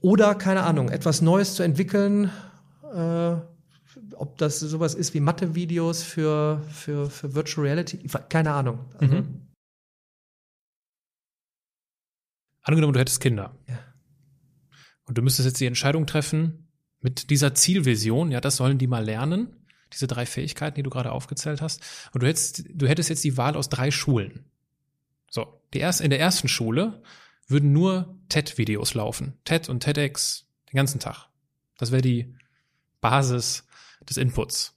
oder, 0.00 0.34
keine 0.34 0.62
Ahnung, 0.62 0.88
etwas 0.88 1.20
Neues 1.20 1.54
zu 1.54 1.62
entwickeln, 1.62 2.30
äh, 2.94 3.34
ob 4.14 4.38
das 4.38 4.60
sowas 4.60 4.94
ist 4.94 5.14
wie 5.14 5.20
Mathe-Videos 5.20 6.02
für, 6.02 6.62
für, 6.70 7.10
für 7.10 7.34
Virtual 7.34 7.66
Reality, 7.66 7.98
keine 8.28 8.52
Ahnung. 8.52 8.78
Also, 8.98 9.16
mhm. 9.16 9.46
Angenommen, 12.62 12.92
du 12.92 13.00
hättest 13.00 13.20
Kinder. 13.20 13.56
Ja. 13.66 13.78
Und 15.04 15.18
du 15.18 15.22
müsstest 15.22 15.46
jetzt 15.46 15.60
die 15.60 15.66
Entscheidung 15.66 16.06
treffen, 16.06 16.68
mit 17.00 17.30
dieser 17.30 17.54
Zielvision, 17.54 18.30
ja, 18.30 18.40
das 18.40 18.56
sollen 18.56 18.78
die 18.78 18.86
mal 18.86 19.04
lernen 19.04 19.59
diese 19.92 20.06
drei 20.06 20.26
Fähigkeiten, 20.26 20.76
die 20.76 20.82
du 20.82 20.90
gerade 20.90 21.12
aufgezählt 21.12 21.60
hast. 21.60 21.82
Und 22.12 22.22
du 22.22 22.26
hättest, 22.26 22.64
du 22.68 22.86
hättest 22.86 23.08
jetzt 23.08 23.24
die 23.24 23.36
Wahl 23.36 23.56
aus 23.56 23.68
drei 23.68 23.90
Schulen. 23.90 24.44
So, 25.30 25.60
die 25.74 25.78
erste, 25.78 26.04
in 26.04 26.10
der 26.10 26.20
ersten 26.20 26.48
Schule 26.48 27.02
würden 27.46 27.72
nur 27.72 28.16
TED-Videos 28.28 28.94
laufen. 28.94 29.34
TED 29.44 29.68
und 29.68 29.80
TEDx 29.80 30.46
den 30.72 30.76
ganzen 30.76 31.00
Tag. 31.00 31.28
Das 31.78 31.90
wäre 31.90 32.02
die 32.02 32.34
Basis 33.00 33.64
des 34.08 34.16
Inputs. 34.16 34.76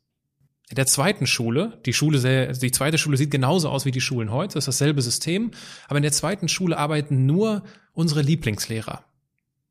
In 0.70 0.76
der 0.76 0.88
zweiten 0.88 1.28
Schule, 1.28 1.80
die 1.86 1.94
Schule, 1.94 2.18
sehr, 2.18 2.54
die 2.54 2.72
zweite 2.72 2.98
Schule 2.98 3.18
sieht 3.18 3.30
genauso 3.32 3.70
aus 3.70 3.86
wie 3.86 3.92
die 3.92 4.02
Schulen 4.02 4.32
heute, 4.32 4.58
ist 4.58 4.68
dasselbe 4.68 5.02
System, 5.02 5.52
aber 5.88 5.98
in 5.98 6.04
der 6.04 6.12
zweiten 6.12 6.48
Schule 6.48 6.78
arbeiten 6.78 7.26
nur 7.26 7.64
unsere 7.94 8.22
Lieblingslehrer. 8.22 9.04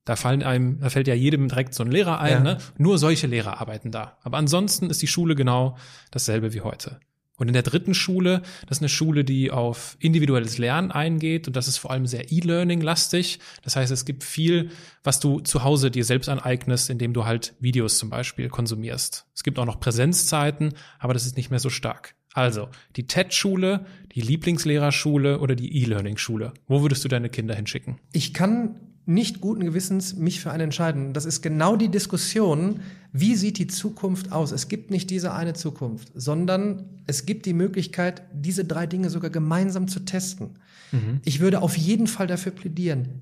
Da 0.04 0.16
fallen 0.16 0.42
einem, 0.42 0.80
da 0.80 0.90
fällt 0.90 1.06
ja 1.06 1.14
jedem 1.14 1.48
direkt 1.48 1.74
so 1.74 1.84
ein 1.84 1.90
Lehrer 1.90 2.20
ein, 2.20 2.32
ja. 2.32 2.40
ne? 2.40 2.58
Nur 2.76 2.98
solche 2.98 3.26
Lehrer 3.26 3.60
arbeiten 3.60 3.92
da. 3.92 4.18
Aber 4.22 4.38
ansonsten 4.38 4.90
ist 4.90 5.00
die 5.02 5.06
Schule 5.06 5.34
genau 5.34 5.76
dasselbe 6.10 6.52
wie 6.52 6.60
heute. 6.60 7.00
Und 7.42 7.48
in 7.48 7.54
der 7.54 7.62
dritten 7.62 7.94
Schule, 7.94 8.42
das 8.68 8.78
ist 8.78 8.82
eine 8.82 8.88
Schule, 8.88 9.24
die 9.24 9.50
auf 9.50 9.96
individuelles 9.98 10.58
Lernen 10.58 10.92
eingeht 10.92 11.48
und 11.48 11.56
das 11.56 11.66
ist 11.66 11.78
vor 11.78 11.90
allem 11.90 12.06
sehr 12.06 12.30
E-Learning-lastig. 12.30 13.40
Das 13.62 13.74
heißt, 13.74 13.90
es 13.90 14.04
gibt 14.04 14.22
viel, 14.22 14.70
was 15.02 15.18
du 15.18 15.40
zu 15.40 15.64
Hause 15.64 15.90
dir 15.90 16.04
selbst 16.04 16.28
aneignest, 16.28 16.88
indem 16.88 17.14
du 17.14 17.24
halt 17.24 17.54
Videos 17.58 17.98
zum 17.98 18.10
Beispiel 18.10 18.48
konsumierst. 18.48 19.26
Es 19.34 19.42
gibt 19.42 19.58
auch 19.58 19.64
noch 19.64 19.80
Präsenzzeiten, 19.80 20.74
aber 21.00 21.14
das 21.14 21.26
ist 21.26 21.36
nicht 21.36 21.50
mehr 21.50 21.58
so 21.58 21.68
stark. 21.70 22.14
Also, 22.34 22.68
die 22.96 23.06
TED-Schule, 23.06 23.86
die 24.14 24.20
Lieblingslehrerschule 24.20 25.40
oder 25.40 25.54
die 25.54 25.82
E-Learning-Schule. 25.82 26.52
Wo 26.66 26.82
würdest 26.82 27.04
du 27.04 27.08
deine 27.08 27.28
Kinder 27.28 27.54
hinschicken? 27.54 27.98
Ich 28.12 28.32
kann 28.32 28.91
nicht 29.04 29.40
guten 29.40 29.64
Gewissens 29.64 30.14
mich 30.16 30.40
für 30.40 30.50
einen 30.50 30.64
entscheiden. 30.64 31.12
Das 31.12 31.24
ist 31.24 31.42
genau 31.42 31.76
die 31.76 31.88
Diskussion, 31.88 32.80
wie 33.12 33.34
sieht 33.34 33.58
die 33.58 33.66
Zukunft 33.66 34.32
aus? 34.32 34.52
Es 34.52 34.68
gibt 34.68 34.90
nicht 34.90 35.10
diese 35.10 35.34
eine 35.34 35.54
Zukunft, 35.54 36.12
sondern 36.14 36.84
es 37.06 37.26
gibt 37.26 37.46
die 37.46 37.52
Möglichkeit, 37.52 38.22
diese 38.32 38.64
drei 38.64 38.86
Dinge 38.86 39.10
sogar 39.10 39.30
gemeinsam 39.30 39.88
zu 39.88 40.00
testen. 40.00 40.50
Mhm. 40.92 41.20
Ich 41.24 41.40
würde 41.40 41.62
auf 41.62 41.76
jeden 41.76 42.06
Fall 42.06 42.26
dafür 42.26 42.52
plädieren. 42.52 43.20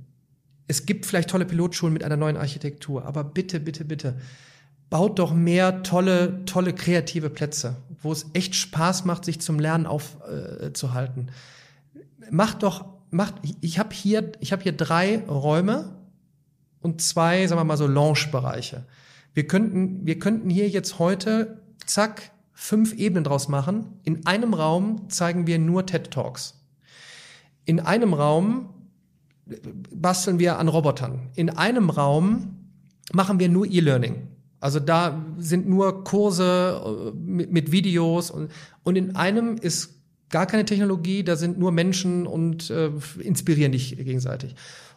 Es 0.69 0.87
gibt 0.87 1.07
vielleicht 1.07 1.31
tolle 1.31 1.47
Pilotschulen 1.47 1.93
mit 1.93 2.05
einer 2.05 2.17
neuen 2.17 2.37
Architektur, 2.37 3.05
aber 3.05 3.25
bitte, 3.25 3.59
bitte, 3.59 3.85
bitte, 3.85 4.15
baut 4.91 5.19
doch 5.19 5.33
mehr 5.33 5.83
tolle, 5.83 6.45
tolle 6.45 6.75
kreative 6.75 7.31
Plätze, 7.31 7.77
wo 8.03 8.13
es 8.13 8.27
echt 8.35 8.55
Spaß 8.55 9.05
macht, 9.07 9.25
sich 9.25 9.41
zum 9.41 9.59
Lernen 9.59 9.87
aufzuhalten. 9.87 11.31
Äh, 11.95 12.31
macht 12.31 12.63
doch 12.63 13.00
macht, 13.11 13.35
ich 13.61 13.79
habe 13.79 13.95
hier, 13.95 14.33
ich 14.41 14.53
habe 14.53 14.63
hier 14.63 14.73
drei 14.73 15.19
Räume 15.27 15.97
und 16.81 17.01
zwei, 17.01 17.47
sagen 17.47 17.61
wir 17.61 17.65
mal 17.65 17.77
so 17.77 17.87
Lounge-Bereiche. 17.87 18.87
Wir 19.35 19.47
könnten, 19.47 20.07
wir 20.07 20.19
könnten 20.19 20.51
hier 20.51 20.69
jetzt 20.69 20.99
heute, 20.99 21.61
zack, 21.87 22.33
fünf 22.53 22.95
Ebenen 22.95 23.25
draus 23.25 23.49
machen. 23.49 24.01
In 24.05 24.27
einem 24.27 24.55
Raum 24.55 25.09
zeigen 25.09 25.47
wir 25.47 25.59
nur 25.59 25.87
TED 25.87 26.11
Talks. 26.11 26.61
In 27.65 27.81
einem 27.81 28.15
Raum 28.15 28.75
basteln 29.93 30.39
wir 30.39 30.59
an 30.59 30.69
Robotern. 30.69 31.31
In 31.35 31.51
einem 31.51 31.91
Raum 31.91 32.57
machen 33.13 33.39
wir 33.39 33.49
nur 33.49 33.67
E-Learning. 33.67 34.29
Also 34.61 34.79
da 34.79 35.25
sind 35.39 35.69
nur 35.69 36.05
Kurse 36.05 36.83
äh, 36.85 37.17
mit, 37.17 37.51
mit 37.51 37.73
Videos 37.73 38.31
und, 38.31 38.51
und 38.83 38.97
in 38.97 39.17
einem 39.17 39.57
ist 39.57 40.00
gar 40.31 40.47
keine 40.47 40.65
Technologie, 40.65 41.23
da 41.25 41.37
sind 41.37 41.59
nur 41.59 41.73
Menschen 41.73 42.27
und 42.27 42.71
äh, 42.71 42.91
inspirieren 43.19 43.73
dich 43.73 43.97
gegenseitig. 43.97 44.55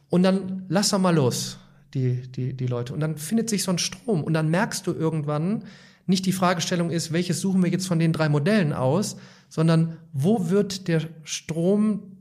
Und 0.10 0.24
dann 0.24 0.66
lass 0.70 0.90
doch 0.90 1.00
mal 1.00 1.16
los, 1.16 1.58
die, 1.94 2.22
die, 2.32 2.54
die 2.54 2.68
Leute. 2.68 2.94
Und 2.94 3.00
dann 3.00 3.18
findet 3.18 3.50
sich 3.50 3.64
so 3.64 3.72
ein 3.72 3.80
Strom 3.80 4.24
und 4.24 4.34
dann 4.34 4.50
merkst 4.50 4.86
du 4.88 4.94
irgendwann, 4.94 5.64
nicht 6.06 6.26
die 6.26 6.34
Fragestellung 6.34 6.90
ist, 6.90 7.14
welches 7.14 7.40
suchen 7.40 7.64
wir 7.64 7.70
jetzt 7.70 7.88
von 7.88 8.00
den 8.00 8.14
drei 8.14 8.30
Modellen 8.30 8.74
aus, 8.74 9.16
sondern 9.50 9.98
wo 10.12 10.50
wird 10.50 10.88
der 10.88 11.02
Strom 11.24 12.18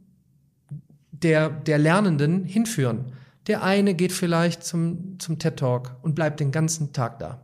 der, 1.11 1.51
der 1.51 1.79
Lernenden 1.79 2.45
hinführen? 2.45 3.13
Der 3.49 3.65
eine 3.65 3.95
geht 3.95 4.13
vielleicht 4.13 4.63
zum, 4.63 5.19
zum 5.19 5.39
TED 5.39 5.57
Talk 5.57 5.97
und 6.03 6.15
bleibt 6.15 6.39
den 6.39 6.53
ganzen 6.53 6.93
Tag 6.93 7.19
da. 7.19 7.42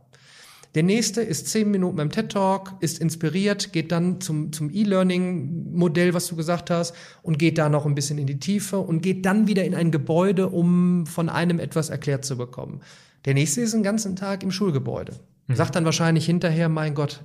Der 0.75 0.83
nächste 0.83 1.21
ist 1.21 1.47
zehn 1.47 1.71
Minuten 1.71 1.97
beim 1.97 2.11
TED 2.11 2.31
Talk, 2.31 2.73
ist 2.79 2.99
inspiriert, 2.99 3.73
geht 3.73 3.91
dann 3.91 4.21
zum, 4.21 4.53
zum 4.53 4.69
E-Learning-Modell, 4.71 6.13
was 6.13 6.27
du 6.27 6.35
gesagt 6.35 6.69
hast, 6.69 6.93
und 7.23 7.39
geht 7.39 7.57
da 7.57 7.69
noch 7.69 7.87
ein 7.87 7.95
bisschen 7.95 8.19
in 8.19 8.27
die 8.27 8.39
Tiefe 8.39 8.77
und 8.77 9.01
geht 9.01 9.25
dann 9.25 9.47
wieder 9.47 9.63
in 9.63 9.73
ein 9.73 9.89
Gebäude, 9.89 10.49
um 10.49 11.07
von 11.07 11.27
einem 11.27 11.59
etwas 11.59 11.89
erklärt 11.89 12.23
zu 12.23 12.37
bekommen. 12.37 12.81
Der 13.25 13.33
nächste 13.33 13.61
ist 13.61 13.73
den 13.73 13.81
ganzen 13.81 14.15
Tag 14.15 14.43
im 14.43 14.51
Schulgebäude. 14.51 15.13
Mhm. 15.47 15.55
Sagt 15.55 15.75
dann 15.75 15.85
wahrscheinlich 15.85 16.27
hinterher, 16.27 16.69
mein 16.69 16.93
Gott, 16.93 17.21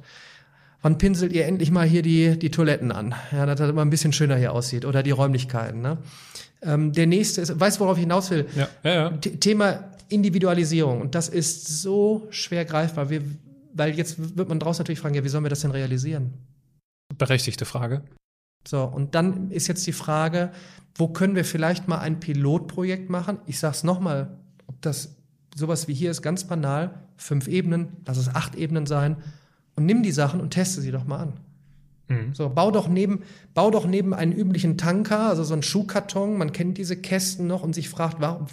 wann 0.81 0.97
pinselt 0.97 1.33
ihr 1.33 1.45
endlich 1.45 1.71
mal 1.71 1.87
hier 1.87 2.03
die, 2.03 2.39
die 2.39 2.51
Toiletten 2.51 2.93
an? 2.93 3.15
Ja, 3.31 3.45
dass 3.45 3.59
das 3.59 3.69
immer 3.69 3.83
ein 3.83 3.91
bisschen 3.91 4.15
schöner 4.15 4.37
hier 4.37 4.53
aussieht 4.53 4.87
oder 4.87 5.03
die 5.03 5.11
Räumlichkeiten. 5.11 5.83
Ne? 5.83 5.99
Ähm, 6.63 6.93
der 6.93 7.07
nächste 7.07 7.43
ist, 7.43 7.61
weißt 7.61 7.77
du, 7.77 7.85
worauf 7.85 7.99
ich 7.99 8.03
hinaus 8.05 8.31
will? 8.31 8.47
Ja, 8.57 8.69
ja, 8.83 8.95
ja. 8.95 9.11
Thema 9.11 9.85
Individualisierung. 10.09 11.01
Und 11.01 11.15
das 11.15 11.29
ist 11.29 11.83
so 11.83 12.27
schwer 12.31 12.65
greifbar. 12.65 13.11
Wir, 13.11 13.23
weil 13.73 13.95
jetzt 13.97 14.37
wird 14.37 14.49
man 14.49 14.59
draußen 14.59 14.83
natürlich 14.83 15.01
fragen, 15.01 15.15
ja, 15.15 15.25
wie 15.25 15.29
sollen 15.29 15.45
wir 15.45 15.51
das 15.51 15.61
denn 15.61 15.71
realisieren? 15.71 16.35
Berechtigte 17.17 17.65
Frage. 17.65 18.03
So, 18.67 18.83
und 18.85 19.15
dann 19.15 19.51
ist 19.51 19.69
jetzt 19.69 19.87
die 19.87 19.93
Frage, 19.93 20.51
wo 20.97 21.09
können 21.09 21.35
wir 21.35 21.45
vielleicht 21.45 21.89
mal 21.89 21.99
ein 21.99 22.21
Pilotprojekt 22.21 23.11
machen? 23.11 23.39
Ich 23.47 23.59
sag's 23.59 23.85
nochmal, 23.85 24.39
ob 24.67 24.81
das 24.81 25.17
sowas 25.55 25.89
wie 25.89 25.95
hier 25.95 26.11
ist, 26.11 26.23
ganz 26.23 26.45
banal, 26.45 26.95
fünf 27.17 27.47
Ebenen, 27.47 27.89
lass 28.07 28.17
es 28.17 28.35
acht 28.35 28.55
Ebenen 28.55 28.87
sein 28.87 29.17
und 29.77 29.87
nimm 29.87 30.03
die 30.03 30.13
Sachen 30.13 30.41
und 30.41 30.51
teste 30.51 30.81
sie 30.81 30.91
doch 30.91 31.05
mal 31.05 31.19
an. 31.19 31.33
Mhm. 32.09 32.35
So, 32.35 32.49
bau 32.49 32.71
doch 32.71 32.89
neben, 32.89 33.23
bau 33.55 33.71
doch 33.71 33.87
neben 33.87 34.15
einen 34.15 34.33
üblichen 34.33 34.79
Tanker, 34.79 35.29
also 35.29 35.45
so 35.45 35.53
einen 35.53 35.63
Schuhkarton, 35.63 36.37
man 36.37 36.53
kennt 36.53 36.79
diese 36.79 36.97
Kästen 36.97 37.47
noch 37.47 37.63
und 37.63 37.75
sich 37.75 37.89
fragt, 37.89 38.21
warum, 38.21 38.47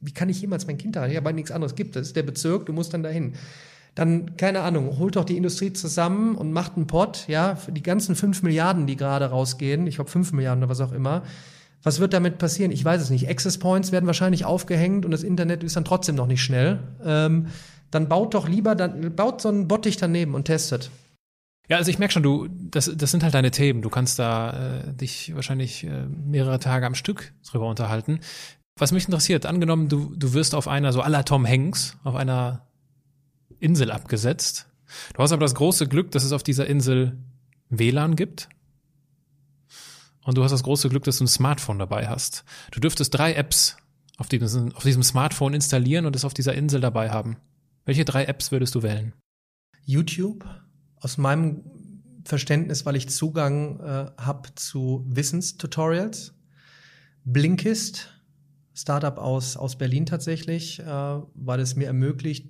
wie 0.00 0.12
kann 0.12 0.28
ich 0.28 0.40
jemals 0.40 0.66
mein 0.66 0.78
Kind 0.78 0.96
da? 0.96 1.06
Ja, 1.06 1.24
weil 1.24 1.34
nichts 1.34 1.50
anderes 1.50 1.74
gibt. 1.74 1.96
Das 1.96 2.08
ist 2.08 2.16
der 2.16 2.22
Bezirk, 2.22 2.66
du 2.66 2.72
musst 2.72 2.94
dann 2.94 3.02
dahin. 3.02 3.34
Dann, 3.94 4.36
keine 4.36 4.60
Ahnung, 4.60 4.98
holt 4.98 5.16
doch 5.16 5.24
die 5.24 5.36
Industrie 5.36 5.72
zusammen 5.72 6.36
und 6.36 6.52
macht 6.52 6.76
einen 6.76 6.86
Pot, 6.86 7.24
ja, 7.26 7.56
für 7.56 7.72
die 7.72 7.82
ganzen 7.82 8.14
fünf 8.14 8.42
Milliarden, 8.42 8.86
die 8.86 8.96
gerade 8.96 9.26
rausgehen, 9.26 9.86
ich 9.86 9.96
glaube 9.96 10.10
fünf 10.10 10.32
Milliarden 10.32 10.62
oder 10.62 10.70
was 10.70 10.80
auch 10.80 10.92
immer. 10.92 11.22
Was 11.82 11.98
wird 11.98 12.12
damit 12.12 12.38
passieren? 12.38 12.72
Ich 12.72 12.84
weiß 12.84 13.00
es 13.00 13.10
nicht. 13.10 13.28
Access 13.28 13.58
Points 13.58 13.90
werden 13.90 14.06
wahrscheinlich 14.06 14.44
aufgehängt 14.44 15.04
und 15.04 15.10
das 15.10 15.22
Internet 15.22 15.64
ist 15.64 15.76
dann 15.76 15.84
trotzdem 15.84 16.14
noch 16.14 16.26
nicht 16.26 16.42
schnell. 16.42 16.78
Ähm, 17.04 17.46
dann 17.90 18.08
baut 18.08 18.34
doch 18.34 18.48
lieber, 18.48 18.74
dann 18.74 19.16
baut 19.16 19.40
so 19.40 19.48
einen 19.48 19.66
Bottich 19.66 19.96
daneben 19.96 20.34
und 20.34 20.44
testet. 20.44 20.90
Ja, 21.68 21.76
also 21.76 21.90
ich 21.90 21.98
merke 21.98 22.12
schon, 22.12 22.22
du, 22.22 22.48
das, 22.48 22.90
das 22.94 23.10
sind 23.10 23.22
halt 23.22 23.34
deine 23.34 23.50
Themen. 23.50 23.80
Du 23.80 23.90
kannst 23.90 24.18
da 24.18 24.80
äh, 24.80 24.92
dich 24.92 25.34
wahrscheinlich 25.34 25.84
äh, 25.84 26.06
mehrere 26.06 26.58
Tage 26.58 26.84
am 26.84 26.94
Stück 26.94 27.32
drüber 27.48 27.68
unterhalten. 27.68 28.20
Was 28.80 28.92
mich 28.92 29.04
interessiert, 29.04 29.44
angenommen, 29.44 29.90
du, 29.90 30.14
du 30.16 30.32
wirst 30.32 30.54
auf 30.54 30.66
einer, 30.66 30.94
so 30.94 31.02
aller 31.02 31.26
Tom 31.26 31.46
Hanks, 31.46 31.98
auf 32.02 32.14
einer 32.14 32.66
Insel 33.58 33.90
abgesetzt. 33.90 34.70
Du 35.12 35.22
hast 35.22 35.32
aber 35.32 35.42
das 35.42 35.54
große 35.54 35.86
Glück, 35.86 36.10
dass 36.12 36.24
es 36.24 36.32
auf 36.32 36.42
dieser 36.42 36.66
Insel 36.66 37.18
WLAN 37.68 38.16
gibt. 38.16 38.48
Und 40.24 40.38
du 40.38 40.42
hast 40.42 40.52
das 40.52 40.62
große 40.62 40.88
Glück, 40.88 41.04
dass 41.04 41.18
du 41.18 41.24
ein 41.24 41.28
Smartphone 41.28 41.78
dabei 41.78 42.08
hast. 42.08 42.42
Du 42.70 42.80
dürftest 42.80 43.12
drei 43.12 43.34
Apps 43.34 43.76
auf 44.16 44.28
diesem, 44.28 44.74
auf 44.74 44.82
diesem 44.82 45.02
Smartphone 45.02 45.52
installieren 45.52 46.06
und 46.06 46.16
es 46.16 46.24
auf 46.24 46.32
dieser 46.32 46.54
Insel 46.54 46.80
dabei 46.80 47.10
haben. 47.10 47.36
Welche 47.84 48.06
drei 48.06 48.24
Apps 48.24 48.50
würdest 48.50 48.74
du 48.74 48.82
wählen? 48.82 49.12
YouTube, 49.84 50.46
aus 50.96 51.18
meinem 51.18 51.64
Verständnis, 52.24 52.86
weil 52.86 52.96
ich 52.96 53.10
Zugang 53.10 53.78
äh, 53.80 54.10
habe 54.16 54.54
zu 54.54 55.04
Wissenstutorials. 55.06 56.34
Blinkist, 57.24 58.19
Startup 58.74 59.18
aus, 59.18 59.56
aus 59.56 59.76
Berlin 59.76 60.06
tatsächlich, 60.06 60.80
äh, 60.80 60.84
weil 60.86 61.60
es 61.60 61.76
mir 61.76 61.86
ermöglicht, 61.86 62.48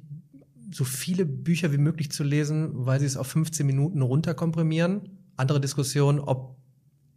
so 0.72 0.84
viele 0.84 1.26
Bücher 1.26 1.72
wie 1.72 1.78
möglich 1.78 2.12
zu 2.12 2.22
lesen, 2.22 2.70
weil 2.72 3.00
sie 3.00 3.06
es 3.06 3.16
auf 3.16 3.26
15 3.26 3.66
Minuten 3.66 4.02
runterkomprimieren. 4.02 5.18
Andere 5.36 5.60
Diskussion, 5.60 6.20
ob 6.20 6.56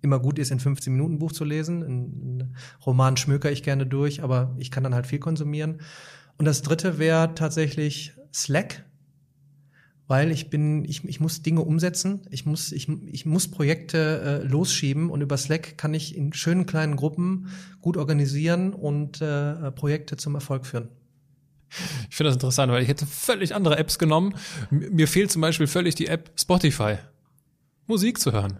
immer 0.01 0.19
gut 0.19 0.39
ist, 0.39 0.51
in 0.51 0.59
15 0.59 0.91
Minuten 0.93 1.19
Buch 1.19 1.31
zu 1.31 1.45
lesen. 1.45 1.81
Ein 1.83 2.55
Roman 2.85 3.15
schmöker 3.17 3.51
ich 3.51 3.63
gerne 3.63 3.85
durch, 3.85 4.23
aber 4.23 4.55
ich 4.57 4.71
kann 4.71 4.83
dann 4.83 4.95
halt 4.95 5.07
viel 5.07 5.19
konsumieren. 5.19 5.81
Und 6.37 6.45
das 6.45 6.61
dritte 6.61 6.97
wäre 6.97 7.35
tatsächlich 7.35 8.13
Slack, 8.33 8.85
weil 10.07 10.31
ich 10.31 10.49
bin, 10.49 10.83
ich, 10.85 11.03
ich 11.05 11.19
muss 11.19 11.41
Dinge 11.41 11.61
umsetzen, 11.61 12.21
ich 12.29 12.45
muss, 12.45 12.71
ich, 12.71 12.89
ich 12.89 13.25
muss 13.25 13.49
Projekte 13.49 14.41
äh, 14.43 14.47
losschieben 14.47 15.09
und 15.09 15.21
über 15.21 15.37
Slack 15.37 15.77
kann 15.77 15.93
ich 15.93 16.15
in 16.15 16.33
schönen 16.33 16.65
kleinen 16.65 16.95
Gruppen 16.95 17.47
gut 17.81 17.97
organisieren 17.97 18.73
und 18.73 19.21
äh, 19.21 19.71
Projekte 19.71 20.17
zum 20.17 20.35
Erfolg 20.35 20.65
führen. 20.65 20.89
Ich 22.09 22.15
finde 22.15 22.29
das 22.29 22.35
interessant, 22.35 22.71
weil 22.71 22.83
ich 22.83 22.89
hätte 22.89 23.05
völlig 23.05 23.55
andere 23.55 23.77
Apps 23.77 23.97
genommen. 23.97 24.35
Mir 24.69 25.07
fehlt 25.07 25.31
zum 25.31 25.41
Beispiel 25.41 25.67
völlig 25.67 25.95
die 25.95 26.07
App 26.07 26.31
Spotify. 26.35 26.97
Musik 27.87 28.19
zu 28.19 28.31
hören. 28.31 28.59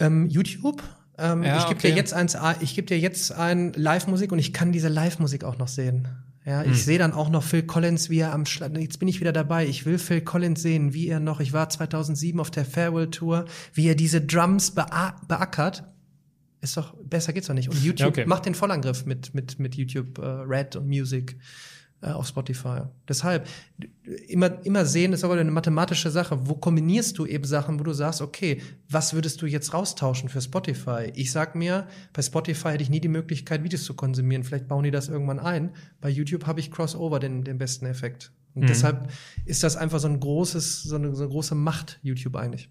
Ähm, 0.00 0.28
YouTube? 0.28 0.82
Ähm, 1.16 1.42
ja, 1.42 1.58
ich 1.58 1.66
gebe 1.66 1.78
okay. 1.78 1.90
dir 1.90 1.96
jetzt 1.96 2.12
eins, 2.12 2.36
ich 2.60 2.74
gebe 2.74 2.86
dir 2.86 2.98
jetzt 2.98 3.32
ein 3.32 3.72
Live-Musik 3.74 4.32
und 4.32 4.38
ich 4.38 4.52
kann 4.52 4.72
diese 4.72 4.88
Live-Musik 4.88 5.44
auch 5.44 5.58
noch 5.58 5.68
sehen. 5.68 6.08
Ja, 6.46 6.62
ich 6.62 6.68
hm. 6.68 6.74
sehe 6.74 6.98
dann 6.98 7.12
auch 7.12 7.28
noch 7.28 7.42
Phil 7.42 7.64
Collins, 7.64 8.08
wie 8.08 8.20
er 8.20 8.32
am 8.32 8.46
Schlag, 8.46 8.76
jetzt 8.78 8.98
bin 8.98 9.08
ich 9.08 9.20
wieder 9.20 9.32
dabei. 9.32 9.66
Ich 9.66 9.84
will 9.84 9.98
Phil 9.98 10.22
Collins 10.22 10.62
sehen, 10.62 10.94
wie 10.94 11.08
er 11.08 11.20
noch, 11.20 11.40
ich 11.40 11.52
war 11.52 11.68
2007 11.68 12.40
auf 12.40 12.50
der 12.50 12.64
Farewell 12.64 13.10
Tour, 13.10 13.44
wie 13.74 13.86
er 13.86 13.94
diese 13.94 14.22
Drums 14.22 14.70
beackert. 14.70 15.84
Ist 16.62 16.76
doch, 16.76 16.94
besser 17.04 17.32
geht's 17.32 17.46
doch 17.46 17.54
nicht. 17.54 17.68
Und 17.68 17.82
YouTube 17.82 18.16
ja, 18.16 18.22
okay. 18.22 18.26
macht 18.26 18.46
den 18.46 18.54
Vollangriff 18.54 19.06
mit, 19.06 19.34
mit, 19.34 19.58
mit 19.58 19.74
YouTube 19.74 20.18
äh, 20.18 20.26
Red 20.26 20.76
und 20.76 20.88
Music 20.88 21.36
äh, 22.02 22.12
auf 22.12 22.26
Spotify. 22.26 22.82
Deshalb 23.08 23.46
immer, 24.28 24.64
immer 24.64 24.86
sehen 24.86 25.12
ist 25.12 25.22
aber 25.22 25.34
eine 25.34 25.50
mathematische 25.50 26.10
Sache. 26.10 26.48
Wo 26.48 26.54
kombinierst 26.54 27.18
du 27.18 27.26
eben 27.26 27.44
Sachen, 27.44 27.78
wo 27.78 27.84
du 27.84 27.92
sagst, 27.92 28.22
okay, 28.22 28.62
was 28.88 29.12
würdest 29.12 29.42
du 29.42 29.46
jetzt 29.46 29.74
raustauschen 29.74 30.28
für 30.28 30.40
Spotify? 30.40 31.12
Ich 31.14 31.30
sag 31.30 31.54
mir, 31.54 31.86
bei 32.12 32.22
Spotify 32.22 32.70
hätte 32.70 32.82
ich 32.82 32.90
nie 32.90 33.00
die 33.00 33.08
Möglichkeit, 33.08 33.62
Videos 33.64 33.84
zu 33.84 33.94
konsumieren. 33.94 34.44
Vielleicht 34.44 34.68
bauen 34.68 34.84
die 34.84 34.90
das 34.90 35.08
irgendwann 35.08 35.38
ein. 35.38 35.74
Bei 36.00 36.08
YouTube 36.08 36.46
habe 36.46 36.60
ich 36.60 36.70
Crossover 36.70 37.20
den, 37.20 37.44
den 37.44 37.58
besten 37.58 37.86
Effekt. 37.86 38.32
Und 38.54 38.62
mhm. 38.62 38.68
deshalb 38.68 39.10
ist 39.44 39.62
das 39.62 39.76
einfach 39.76 40.00
so 40.00 40.08
ein 40.08 40.20
großes, 40.20 40.82
so 40.82 40.96
eine, 40.96 41.14
so 41.14 41.24
eine 41.24 41.30
große 41.30 41.54
Macht, 41.54 42.00
YouTube 42.02 42.36
eigentlich. 42.36 42.70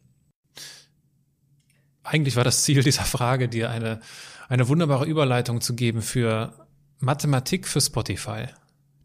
Eigentlich 2.03 2.35
war 2.35 2.43
das 2.43 2.63
Ziel 2.63 2.81
dieser 2.81 3.03
Frage, 3.03 3.47
dir 3.47 3.69
eine, 3.69 3.99
eine 4.47 4.67
wunderbare 4.67 5.05
Überleitung 5.05 5.61
zu 5.61 5.75
geben 5.75 6.01
für 6.01 6.67
Mathematik 6.97 7.67
für 7.67 7.79
Spotify. 7.79 8.47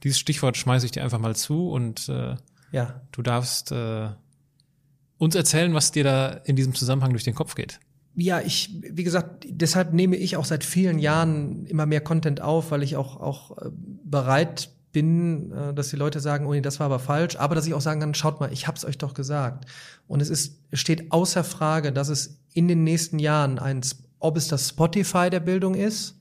Dieses 0.05 0.19
Stichwort 0.19 0.57
schmeiße 0.57 0.87
ich 0.87 0.93
dir 0.93 1.03
einfach 1.03 1.19
mal 1.19 1.35
zu 1.35 1.71
und 1.71 2.09
äh, 2.09 2.37
ja. 2.73 3.01
du 3.11 3.23
darfst 3.23 3.73
äh, 3.73 4.11
uns 5.19 5.35
erzählen, 5.35 5.75
was 5.75 5.93
dir 5.93 6.05
da 6.05 6.29
in 6.45 6.57
diesem 6.57 6.75
Zusammenhang 6.75 7.11
durch 7.11 7.25
den 7.25 7.35
Kopf 7.35 7.55
geht. 7.55 7.81
Ja, 8.17 8.41
ich, 8.41 8.71
wie 8.83 9.03
gesagt, 9.03 9.45
deshalb 9.49 9.93
nehme 9.93 10.17
ich 10.17 10.37
auch 10.37 10.45
seit 10.45 10.63
vielen 10.63 11.01
Jahren 11.01 11.67
immer 11.67 11.87
mehr 11.87 12.01
Content 12.01 12.41
auf, 12.41 12.71
weil 12.71 12.85
ich 12.85 12.97
auch, 12.97 13.21
auch 13.21 13.59
äh, 13.59 13.71
bereit 14.05 14.71
bin, 14.93 15.51
äh, 15.51 15.75
dass 15.75 15.89
die 15.89 15.97
Leute 15.97 16.21
sagen, 16.21 16.47
oh 16.47 16.53
nee, 16.53 16.61
das 16.61 16.79
war 16.79 16.87
aber 16.87 17.01
falsch, 17.01 17.37
aber 17.37 17.55
dass 17.55 17.67
ich 17.67 17.75
auch 17.75 17.81
sagen 17.81 18.01
kann, 18.01 18.15
schaut 18.15 18.41
mal, 18.41 18.53
ich 18.53 18.69
hab's 18.69 18.85
euch 18.85 18.99
doch 18.99 19.15
gesagt. 19.15 19.67
Und 20.07 20.23
es 20.23 20.31
ist, 20.31 20.61
steht 20.73 21.11
außer 21.11 21.43
Frage, 21.43 21.93
dass 21.93 22.09
es 22.09 22.39
in 22.53 22.69
den 22.69 22.85
nächsten 22.85 23.19
Jahren 23.19 23.59
eins, 23.59 24.05
ob 24.21 24.37
es 24.37 24.49
das 24.49 24.69
Spotify 24.69 25.29
der 25.29 25.41
Bildung 25.41 25.75
ist, 25.75 26.21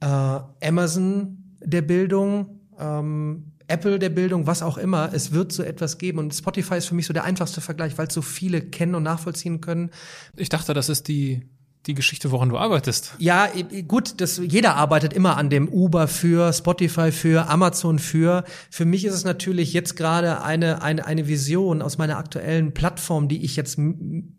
äh, 0.00 0.06
Amazon 0.06 1.56
der 1.60 1.82
Bildung, 1.82 2.55
ähm, 2.78 3.52
Apple 3.68 3.98
der 3.98 4.10
Bildung, 4.10 4.46
was 4.46 4.62
auch 4.62 4.78
immer, 4.78 5.10
es 5.12 5.32
wird 5.32 5.52
so 5.52 5.62
etwas 5.62 5.98
geben. 5.98 6.18
Und 6.18 6.34
Spotify 6.34 6.76
ist 6.76 6.86
für 6.86 6.94
mich 6.94 7.06
so 7.06 7.12
der 7.12 7.24
einfachste 7.24 7.60
Vergleich, 7.60 7.98
weil 7.98 8.06
es 8.06 8.14
so 8.14 8.22
viele 8.22 8.60
kennen 8.60 8.94
und 8.94 9.02
nachvollziehen 9.02 9.60
können. 9.60 9.90
Ich 10.36 10.48
dachte, 10.48 10.74
das 10.74 10.88
ist 10.88 11.08
die 11.08 11.42
die 11.86 11.94
Geschichte, 11.94 12.30
woran 12.30 12.48
du 12.48 12.58
arbeitest. 12.58 13.14
Ja, 13.18 13.48
gut, 13.86 14.20
das, 14.20 14.38
jeder 14.38 14.74
arbeitet 14.74 15.12
immer 15.12 15.36
an 15.36 15.50
dem 15.50 15.68
Uber 15.68 16.08
für, 16.08 16.52
Spotify 16.52 17.12
für, 17.12 17.48
Amazon 17.48 17.98
für. 17.98 18.44
Für 18.70 18.84
mich 18.84 19.04
ist 19.04 19.14
es 19.14 19.24
natürlich 19.24 19.72
jetzt 19.72 19.96
gerade 19.96 20.42
eine, 20.42 20.82
eine, 20.82 21.06
eine 21.06 21.28
Vision 21.28 21.82
aus 21.82 21.98
meiner 21.98 22.18
aktuellen 22.18 22.74
Plattform, 22.74 23.28
die 23.28 23.44
ich 23.44 23.56
jetzt 23.56 23.78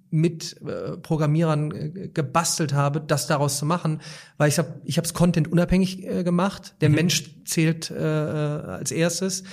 mit 0.09 0.55
äh, 0.61 0.97
Programmierern 0.97 1.71
äh, 1.71 2.07
gebastelt 2.07 2.73
habe, 2.73 3.01
das 3.01 3.27
daraus 3.27 3.57
zu 3.57 3.65
machen, 3.65 4.01
weil 4.37 4.49
ich 4.49 4.57
habe 4.57 4.81
ich 4.85 4.97
habe 4.97 5.05
es 5.05 5.13
Content 5.13 5.51
unabhängig 5.51 6.05
äh, 6.05 6.23
gemacht. 6.23 6.75
Der 6.81 6.89
mhm. 6.89 6.95
Mensch 6.95 7.23
zählt 7.45 7.91
äh, 7.91 7.95
als 7.95 8.91
erstes. 8.91 9.43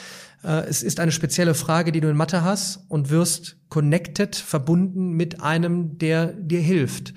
Äh, 0.44 0.66
es 0.68 0.82
ist 0.82 1.00
eine 1.00 1.12
spezielle 1.12 1.54
Frage, 1.54 1.90
die 1.92 2.00
du 2.00 2.08
in 2.08 2.16
Mathe 2.16 2.44
hast 2.44 2.84
und 2.88 3.10
wirst 3.10 3.56
connected, 3.68 4.36
verbunden 4.36 5.12
mit 5.12 5.40
einem, 5.42 5.98
der 5.98 6.32
dir 6.32 6.60
hilft. 6.60 7.14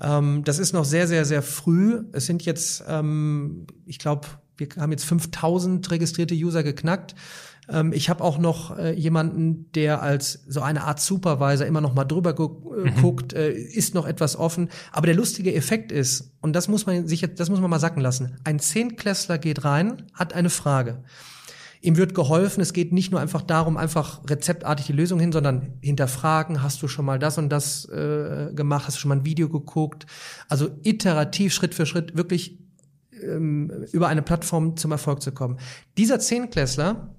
Ähm, 0.00 0.42
das 0.44 0.58
ist 0.58 0.72
noch 0.72 0.84
sehr, 0.84 1.06
sehr, 1.06 1.24
sehr 1.24 1.42
früh. 1.42 2.04
Es 2.12 2.26
sind 2.26 2.44
jetzt, 2.44 2.84
ähm, 2.88 3.66
ich 3.86 3.98
glaube, 3.98 4.26
wir 4.56 4.68
haben 4.78 4.92
jetzt 4.92 5.04
5000 5.04 5.90
registrierte 5.90 6.34
User 6.34 6.62
geknackt. 6.62 7.14
Ähm, 7.68 7.92
ich 7.92 8.08
habe 8.10 8.22
auch 8.22 8.38
noch 8.38 8.76
äh, 8.76 8.92
jemanden, 8.92 9.70
der 9.72 10.02
als 10.02 10.44
so 10.48 10.60
eine 10.60 10.84
Art 10.84 11.00
Supervisor 11.00 11.66
immer 11.66 11.80
noch 11.80 11.94
mal 11.94 12.04
drüber 12.04 12.30
äh, 12.38 12.90
mhm. 12.90 12.94
guckt, 13.00 13.32
äh, 13.32 13.52
ist 13.52 13.94
noch 13.94 14.06
etwas 14.06 14.36
offen. 14.36 14.68
Aber 14.90 15.06
der 15.06 15.14
lustige 15.14 15.54
Effekt 15.54 15.92
ist, 15.92 16.32
und 16.40 16.54
das 16.54 16.68
muss 16.68 16.86
man 16.86 17.06
sich 17.06 17.20
jetzt, 17.20 17.40
das 17.40 17.50
muss 17.50 17.60
man 17.60 17.70
mal 17.70 17.80
sacken 17.80 18.02
lassen. 18.02 18.36
Ein 18.44 18.58
Zehntklässler 18.58 19.38
geht 19.38 19.64
rein, 19.64 20.04
hat 20.14 20.32
eine 20.32 20.50
Frage. 20.50 21.04
Ihm 21.84 21.96
wird 21.96 22.14
geholfen. 22.14 22.60
Es 22.60 22.72
geht 22.72 22.92
nicht 22.92 23.10
nur 23.10 23.20
einfach 23.20 23.42
darum, 23.42 23.76
einfach 23.76 24.20
rezeptartig 24.30 24.86
die 24.86 24.92
Lösung 24.92 25.18
hin, 25.18 25.32
sondern 25.32 25.72
hinterfragen. 25.80 26.62
Hast 26.62 26.80
du 26.80 26.86
schon 26.86 27.04
mal 27.04 27.18
das 27.18 27.38
und 27.38 27.48
das 27.48 27.86
äh, 27.86 28.52
gemacht? 28.54 28.86
Hast 28.86 28.96
du 28.96 29.00
schon 29.00 29.08
mal 29.08 29.16
ein 29.16 29.24
Video 29.24 29.48
geguckt? 29.48 30.06
Also 30.48 30.68
iterativ, 30.84 31.52
Schritt 31.52 31.74
für 31.74 31.84
Schritt, 31.84 32.16
wirklich 32.16 32.60
ähm, 33.20 33.68
über 33.90 34.06
eine 34.06 34.22
Plattform 34.22 34.76
zum 34.76 34.92
Erfolg 34.92 35.22
zu 35.22 35.32
kommen. 35.32 35.58
Dieser 35.96 36.20
Zehnklässler 36.20 37.16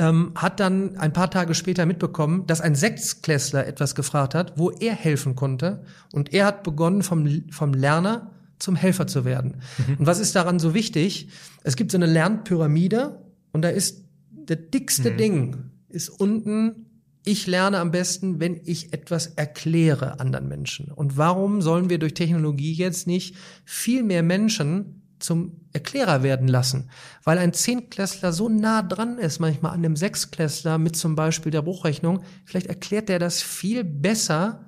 ähm, 0.00 0.32
hat 0.34 0.60
dann 0.60 0.96
ein 0.96 1.12
paar 1.12 1.30
Tage 1.30 1.54
später 1.54 1.84
mitbekommen, 1.84 2.46
dass 2.46 2.62
ein 2.62 2.74
Sechsklässler 2.74 3.66
etwas 3.66 3.94
gefragt 3.94 4.34
hat, 4.34 4.54
wo 4.56 4.70
er 4.70 4.94
helfen 4.94 5.36
konnte. 5.36 5.84
Und 6.12 6.32
er 6.32 6.46
hat 6.46 6.62
begonnen, 6.62 7.02
vom, 7.02 7.42
vom 7.50 7.74
Lerner 7.74 8.30
zum 8.58 8.76
Helfer 8.76 9.06
zu 9.06 9.26
werden. 9.26 9.60
Mhm. 9.86 9.96
Und 9.98 10.06
was 10.06 10.18
ist 10.18 10.34
daran 10.34 10.58
so 10.58 10.72
wichtig? 10.72 11.28
Es 11.64 11.76
gibt 11.76 11.92
so 11.92 11.98
eine 11.98 12.06
Lernpyramide 12.06 13.20
und 13.52 13.62
da 13.62 13.68
ist 13.68 14.04
der 14.30 14.56
dickste 14.56 15.10
mhm. 15.10 15.16
Ding 15.18 15.56
ist 15.90 16.08
unten, 16.08 16.86
ich 17.24 17.46
lerne 17.46 17.78
am 17.78 17.90
besten, 17.90 18.40
wenn 18.40 18.58
ich 18.64 18.94
etwas 18.94 19.26
erkläre 19.26 20.18
anderen 20.18 20.48
Menschen. 20.48 20.90
Und 20.90 21.18
warum 21.18 21.60
sollen 21.60 21.90
wir 21.90 21.98
durch 21.98 22.14
Technologie 22.14 22.72
jetzt 22.72 23.06
nicht 23.06 23.36
viel 23.66 24.02
mehr 24.02 24.22
Menschen 24.22 25.02
zum 25.20 25.60
Erklärer 25.72 26.22
werden 26.22 26.48
lassen? 26.48 26.90
Weil 27.24 27.38
ein 27.38 27.52
Zehntklässler 27.52 28.32
so 28.32 28.48
nah 28.48 28.82
dran 28.82 29.18
ist, 29.18 29.38
manchmal 29.38 29.72
an 29.72 29.82
dem 29.82 29.96
Sechsklässler 29.96 30.78
mit 30.78 30.96
zum 30.96 31.14
Beispiel 31.14 31.52
der 31.52 31.62
Bruchrechnung. 31.62 32.22
Vielleicht 32.44 32.66
erklärt 32.66 33.08
der 33.08 33.18
das 33.18 33.42
viel 33.42 33.84
besser 33.84 34.66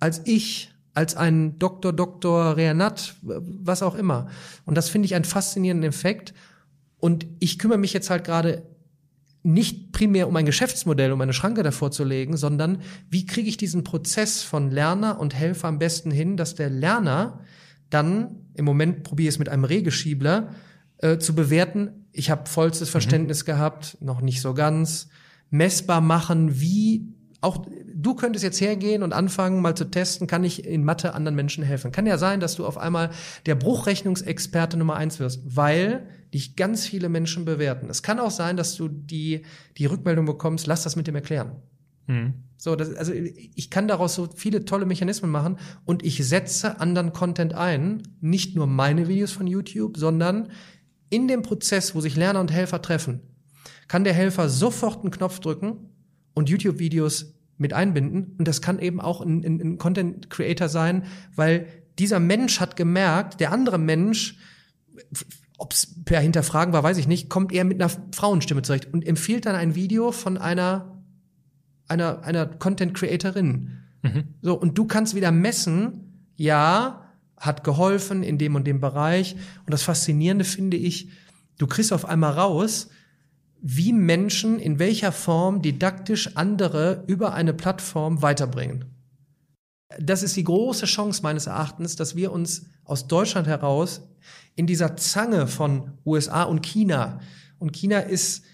als 0.00 0.22
ich, 0.24 0.72
als 0.94 1.16
ein 1.16 1.58
Doktor, 1.58 1.92
Doktor 1.92 2.56
Reanat, 2.56 3.14
was 3.22 3.82
auch 3.82 3.94
immer. 3.94 4.28
Und 4.64 4.76
das 4.76 4.88
finde 4.88 5.06
ich 5.06 5.14
einen 5.14 5.24
faszinierenden 5.24 5.88
Effekt. 5.88 6.34
Und 6.98 7.26
ich 7.38 7.58
kümmere 7.58 7.78
mich 7.78 7.92
jetzt 7.92 8.10
halt 8.10 8.24
gerade 8.24 8.64
nicht 9.42 9.92
primär 9.92 10.28
um 10.28 10.36
ein 10.36 10.46
Geschäftsmodell, 10.46 11.12
um 11.12 11.20
eine 11.20 11.32
Schranke 11.32 11.62
davor 11.62 11.90
zu 11.90 12.04
legen, 12.04 12.36
sondern 12.36 12.82
wie 13.08 13.24
kriege 13.24 13.48
ich 13.48 13.56
diesen 13.56 13.84
Prozess 13.84 14.42
von 14.42 14.70
Lerner 14.70 15.20
und 15.20 15.34
Helfer 15.34 15.68
am 15.68 15.78
besten 15.78 16.10
hin, 16.10 16.36
dass 16.36 16.54
der 16.54 16.70
Lerner 16.70 17.40
dann, 17.90 18.47
im 18.58 18.64
Moment 18.64 19.04
probiere 19.04 19.28
ich 19.28 19.36
es 19.36 19.38
mit 19.38 19.48
einem 19.48 19.64
Regeschiebler, 19.64 20.54
äh, 20.98 21.18
zu 21.18 21.34
bewerten, 21.34 22.06
ich 22.12 22.30
habe 22.30 22.48
vollstes 22.48 22.88
mhm. 22.88 22.92
Verständnis 22.92 23.42
mhm. 23.42 23.46
gehabt, 23.46 23.96
noch 24.00 24.20
nicht 24.20 24.40
so 24.40 24.52
ganz, 24.52 25.08
messbar 25.50 26.00
machen, 26.00 26.60
wie 26.60 27.14
auch 27.40 27.64
du 27.94 28.14
könntest 28.14 28.42
jetzt 28.42 28.60
hergehen 28.60 29.04
und 29.04 29.12
anfangen, 29.12 29.62
mal 29.62 29.76
zu 29.76 29.84
testen, 29.84 30.26
kann 30.26 30.42
ich 30.42 30.64
in 30.64 30.82
Mathe 30.82 31.14
anderen 31.14 31.36
Menschen 31.36 31.62
helfen. 31.62 31.92
Kann 31.92 32.04
ja 32.04 32.18
sein, 32.18 32.40
dass 32.40 32.56
du 32.56 32.66
auf 32.66 32.76
einmal 32.76 33.10
der 33.46 33.54
Bruchrechnungsexperte 33.54 34.76
Nummer 34.76 34.96
eins 34.96 35.20
wirst, 35.20 35.42
weil 35.44 36.08
dich 36.34 36.56
ganz 36.56 36.84
viele 36.84 37.08
Menschen 37.08 37.44
bewerten. 37.44 37.88
Es 37.88 38.02
kann 38.02 38.18
auch 38.18 38.32
sein, 38.32 38.56
dass 38.56 38.74
du 38.74 38.88
die, 38.88 39.42
die 39.76 39.86
Rückmeldung 39.86 40.26
bekommst, 40.26 40.66
lass 40.66 40.82
das 40.82 40.96
mit 40.96 41.06
dem 41.06 41.14
erklären. 41.14 41.52
Mhm. 42.08 42.34
So, 42.56 42.74
das, 42.74 42.92
also 42.96 43.12
ich 43.12 43.70
kann 43.70 43.86
daraus 43.86 44.16
so 44.16 44.28
viele 44.34 44.64
tolle 44.64 44.84
Mechanismen 44.84 45.30
machen 45.30 45.58
und 45.84 46.04
ich 46.04 46.26
setze 46.26 46.80
anderen 46.80 47.12
Content 47.12 47.54
ein, 47.54 48.02
nicht 48.20 48.56
nur 48.56 48.66
meine 48.66 49.06
Videos 49.06 49.30
von 49.30 49.46
YouTube, 49.46 49.96
sondern 49.96 50.48
in 51.08 51.28
dem 51.28 51.42
Prozess, 51.42 51.94
wo 51.94 52.00
sich 52.00 52.16
Lerner 52.16 52.40
und 52.40 52.50
Helfer 52.50 52.82
treffen, 52.82 53.20
kann 53.86 54.02
der 54.02 54.12
Helfer 54.12 54.48
sofort 54.48 55.02
einen 55.02 55.12
Knopf 55.12 55.38
drücken 55.38 55.76
und 56.34 56.50
YouTube-Videos 56.50 57.34
mit 57.58 57.72
einbinden. 57.72 58.34
Und 58.38 58.48
das 58.48 58.60
kann 58.60 58.80
eben 58.80 59.00
auch 59.00 59.20
ein, 59.20 59.44
ein, 59.44 59.60
ein 59.60 59.78
Content 59.78 60.28
Creator 60.28 60.68
sein, 60.68 61.04
weil 61.36 61.66
dieser 61.98 62.20
Mensch 62.20 62.58
hat 62.58 62.76
gemerkt, 62.76 63.40
der 63.40 63.52
andere 63.52 63.78
Mensch, 63.78 64.36
ob 65.58 65.72
es 65.72 66.02
per 66.04 66.20
Hinterfragen 66.20 66.72
war, 66.72 66.82
weiß 66.82 66.98
ich 66.98 67.08
nicht, 67.08 67.28
kommt 67.28 67.52
eher 67.52 67.64
mit 67.64 67.80
einer 67.80 67.90
Frauenstimme 68.12 68.62
zurecht 68.62 68.92
und 68.92 69.06
empfiehlt 69.06 69.46
dann 69.46 69.54
ein 69.54 69.74
Video 69.74 70.12
von 70.12 70.38
einer 70.38 70.97
einer 71.88 72.24
einer 72.24 72.46
Content 72.46 72.94
Creatorin. 72.94 73.78
Mhm. 74.02 74.24
So 74.42 74.54
und 74.54 74.76
du 74.78 74.86
kannst 74.86 75.14
wieder 75.14 75.32
messen, 75.32 76.28
ja, 76.36 77.08
hat 77.36 77.64
geholfen 77.64 78.22
in 78.22 78.38
dem 78.38 78.54
und 78.54 78.66
dem 78.66 78.80
Bereich. 78.80 79.34
Und 79.64 79.72
das 79.72 79.82
Faszinierende 79.82 80.44
finde 80.44 80.76
ich, 80.76 81.08
du 81.58 81.66
kriegst 81.66 81.92
auf 81.92 82.04
einmal 82.04 82.32
raus, 82.32 82.88
wie 83.60 83.92
Menschen 83.92 84.58
in 84.58 84.78
welcher 84.78 85.12
Form 85.12 85.62
didaktisch 85.62 86.36
andere 86.36 87.04
über 87.06 87.34
eine 87.34 87.52
Plattform 87.52 88.22
weiterbringen. 88.22 88.84
Das 89.98 90.22
ist 90.22 90.36
die 90.36 90.44
große 90.44 90.86
Chance 90.86 91.22
meines 91.22 91.46
Erachtens, 91.46 91.96
dass 91.96 92.14
wir 92.14 92.30
uns 92.30 92.66
aus 92.84 93.08
Deutschland 93.08 93.48
heraus 93.48 94.02
in 94.54 94.66
dieser 94.66 94.96
Zange 94.96 95.46
von 95.46 95.92
USA 96.04 96.42
und 96.42 96.64
China, 96.64 97.20
und 97.58 97.72
China 97.72 97.98
ist, 97.98 98.44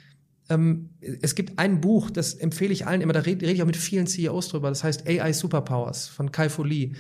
ähm, 0.49 0.91
es 1.01 1.35
gibt 1.35 1.59
ein 1.59 1.81
Buch, 1.81 2.11
das 2.11 2.35
empfehle 2.35 2.73
ich 2.73 2.87
allen 2.87 3.01
immer, 3.01 3.13
da 3.13 3.21
rede, 3.21 3.43
rede 3.43 3.53
ich 3.53 3.63
auch 3.63 3.67
mit 3.67 3.77
vielen 3.77 4.07
CEOs 4.07 4.49
drüber, 4.49 4.69
das 4.69 4.85
heißt 4.85 5.09
AI 5.09 5.33
Superpowers 5.33 6.09
von 6.09 6.33
Kai 6.33 6.49
Fu 6.49 6.65
Lee. 6.65 6.93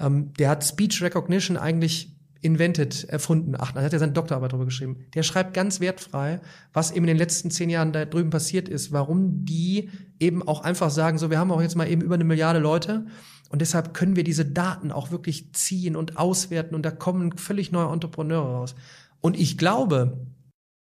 Ähm, 0.00 0.32
der 0.38 0.50
hat 0.50 0.64
Speech 0.64 1.02
Recognition 1.02 1.56
eigentlich 1.56 2.16
invented, 2.40 3.04
erfunden. 3.04 3.54
Ach, 3.58 3.72
da 3.72 3.82
hat 3.82 3.92
er 3.92 3.98
seine 3.98 4.12
Doktorarbeit 4.12 4.52
drüber 4.52 4.64
geschrieben. 4.64 5.06
Der 5.14 5.22
schreibt 5.22 5.54
ganz 5.54 5.80
wertfrei, 5.80 6.40
was 6.72 6.90
eben 6.90 7.04
in 7.04 7.08
den 7.08 7.16
letzten 7.16 7.50
zehn 7.50 7.68
Jahren 7.70 7.92
da 7.92 8.04
drüben 8.04 8.30
passiert 8.30 8.68
ist, 8.68 8.92
warum 8.92 9.44
die 9.44 9.90
eben 10.20 10.46
auch 10.46 10.62
einfach 10.62 10.90
sagen, 10.90 11.18
so, 11.18 11.30
wir 11.30 11.38
haben 11.38 11.50
auch 11.50 11.62
jetzt 11.62 11.76
mal 11.76 11.88
eben 11.88 12.02
über 12.02 12.14
eine 12.14 12.24
Milliarde 12.24 12.60
Leute 12.60 13.06
und 13.50 13.60
deshalb 13.60 13.94
können 13.94 14.14
wir 14.14 14.24
diese 14.24 14.44
Daten 14.44 14.92
auch 14.92 15.10
wirklich 15.10 15.52
ziehen 15.52 15.96
und 15.96 16.16
auswerten 16.16 16.74
und 16.74 16.82
da 16.82 16.90
kommen 16.90 17.36
völlig 17.36 17.72
neue 17.72 17.92
Entrepreneure 17.92 18.46
raus. 18.46 18.74
Und 19.20 19.38
ich 19.38 19.58
glaube, 19.58 20.26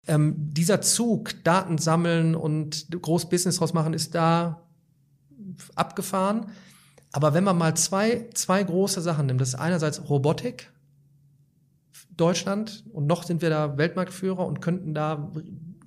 ähm, 0.07 0.36
dieser 0.38 0.82
Zug, 0.82 1.44
Daten 1.44 1.78
sammeln 1.78 2.36
und 2.36 2.88
groß 3.02 3.30
Business 3.30 3.57
draus 3.57 3.73
machen, 3.73 3.94
ist 3.94 4.15
da 4.15 4.64
abgefahren. 5.76 6.48
Aber 7.11 7.34
wenn 7.34 7.44
man 7.44 7.57
mal 7.57 7.76
zwei, 7.76 8.30
zwei 8.34 8.64
große 8.64 9.02
Sachen 9.02 9.26
nimmt, 9.26 9.41
das 9.41 9.49
ist 9.49 9.56
einerseits 9.56 10.10
Robotik, 10.10 10.72
Deutschland 12.15 12.84
und 12.94 13.07
noch 13.07 13.23
sind 13.23 13.41
wir 13.41 13.49
da 13.49 13.78
Weltmarktführer 13.78 14.45
und 14.45 14.61
könnten 14.61 14.94
da 14.94 15.32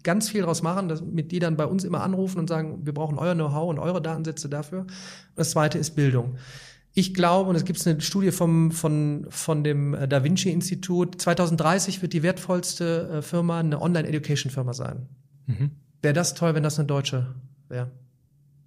ganz 0.03 0.29
viel 0.29 0.43
draus 0.43 0.63
machen, 0.63 0.89
dass, 0.89 1.03
mit 1.03 1.33
die 1.33 1.39
dann 1.39 1.57
bei 1.57 1.67
uns 1.67 1.85
immer 1.85 2.03
anrufen 2.03 2.39
und 2.39 2.49
sagen, 2.49 2.85
wir 2.85 2.93
brauchen 2.93 3.19
euer 3.19 3.35
Know-how 3.35 3.71
und 3.71 3.79
eure 3.79 4.03
Datensätze 4.03 4.49
dafür. 4.49 4.87
Das 5.35 5.51
zweite 5.51 5.79
ist 5.79 5.93
Bildung. 5.93 6.37
Ich 6.95 7.13
glaube, 7.13 7.51
und 7.51 7.57
es 7.57 7.65
gibt 7.65 7.85
eine 7.87 8.01
Studie 8.01 8.31
vom, 8.31 8.71
von, 8.71 9.27
von 9.29 9.65
dem 9.65 9.95
äh, 9.95 10.09
Da 10.09 10.25
Vinci 10.25 10.51
Institut, 10.51 11.21
2030 11.21 12.03
wird 12.03 12.13
die 12.13 12.23
wertvollste 12.23 13.09
äh, 13.09 13.23
Firma 13.23 13.59
eine 13.59 13.83
Online-Education-Firma 13.83 14.73
sein. 14.73 15.09
Mhm. 15.47 15.73
Wäre 16.03 16.15
das 16.15 16.35
toll, 16.35 16.55
wenn 16.55 16.63
das 16.63 16.79
eine 16.79 16.87
deutsche 16.87 17.35
wäre. 17.69 17.91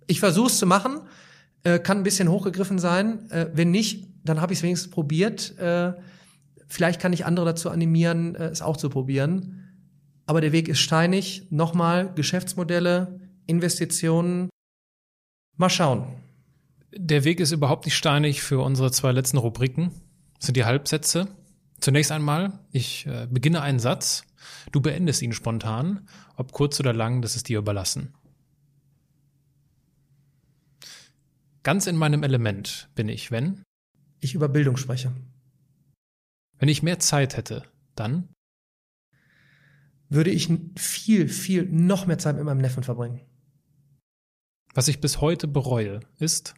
Ich 0.08 0.20
versuche 0.20 0.48
es 0.48 0.60
zu 0.60 0.66
machen, 0.66 0.99
äh, 1.64 1.80
kann 1.80 1.98
ein 1.98 2.04
bisschen 2.04 2.30
hochgegriffen 2.30 2.80
sein. 2.80 3.30
Äh, 3.32 3.48
wenn 3.54 3.72
nicht, 3.72 4.08
dann 4.24 4.41
habe 4.41 4.52
ich 4.52 4.60
es 4.60 4.64
wenigstens 4.64 4.91
probiert. 4.91 5.58
Äh, 5.58 5.94
Vielleicht 6.68 6.99
kann 6.99 7.14
ich 7.14 7.26
andere 7.26 7.45
dazu 7.45 7.70
animieren, 7.70 8.36
äh, 8.36 8.48
es 8.48 8.62
auch 8.62 8.78
zu 8.78 8.90
probieren. 8.90 9.64
Aber 10.26 10.41
der 10.41 10.52
Weg 10.52 10.68
ist 10.68 10.80
steinig. 10.80 11.48
Nochmal, 11.49 12.14
Geschäftsmodelle, 12.14 13.22
Investitionen. 13.45 14.49
Mal 15.56 15.70
schauen. 15.70 16.06
Der 16.99 17.24
Weg 17.24 17.40
ist 17.40 17.52
überhaupt 17.52 17.86
nicht 17.86 17.95
steinig 17.95 18.41
für 18.41 18.60
unsere 18.60 18.91
zwei 18.91 19.11
letzten 19.11 19.38
Rubriken. 19.38 19.91
Das 20.40 20.48
sind 20.48 20.57
die 20.57 20.65
Halbsätze. 20.65 21.28
Zunächst 21.80 22.11
einmal, 22.11 22.60
ich 22.72 23.06
äh, 23.06 23.28
beginne 23.30 23.61
einen 23.61 23.78
Satz, 23.78 24.24
du 24.72 24.82
beendest 24.82 25.22
ihn 25.22 25.32
spontan, 25.32 26.07
ob 26.36 26.52
kurz 26.52 26.80
oder 26.80 26.94
lang, 26.94 27.22
das 27.22 27.36
ist 27.36 27.49
dir 27.49 27.60
überlassen. 27.60 28.15
Ganz 31.61 31.86
in 31.86 31.98
meinem 31.98 32.24
Element 32.24 32.90
bin 32.95 33.10
ich, 33.10 33.30
wenn 33.30 33.61
ich 34.19 34.34
über 34.34 34.49
Bildung 34.49 34.78
spreche. 34.78 35.14
Wenn 36.57 36.69
ich 36.69 36.82
mehr 36.82 36.98
Zeit 36.98 37.38
hätte, 37.38 37.64
dann 37.94 38.30
würde 40.10 40.32
ich 40.32 40.52
viel, 40.78 41.28
viel, 41.28 41.69
noch 41.69 42.07
mehr 42.07 42.18
Zeit 42.18 42.38
mit 42.38 42.45
meinem 42.45 42.61
Neffen 42.61 42.84
verbringen. 42.84 43.22
Was 44.74 44.88
ich 44.88 44.99
bis 44.99 45.22
heute 45.22 45.48
bereue, 45.48 45.99
ist, 46.18 46.56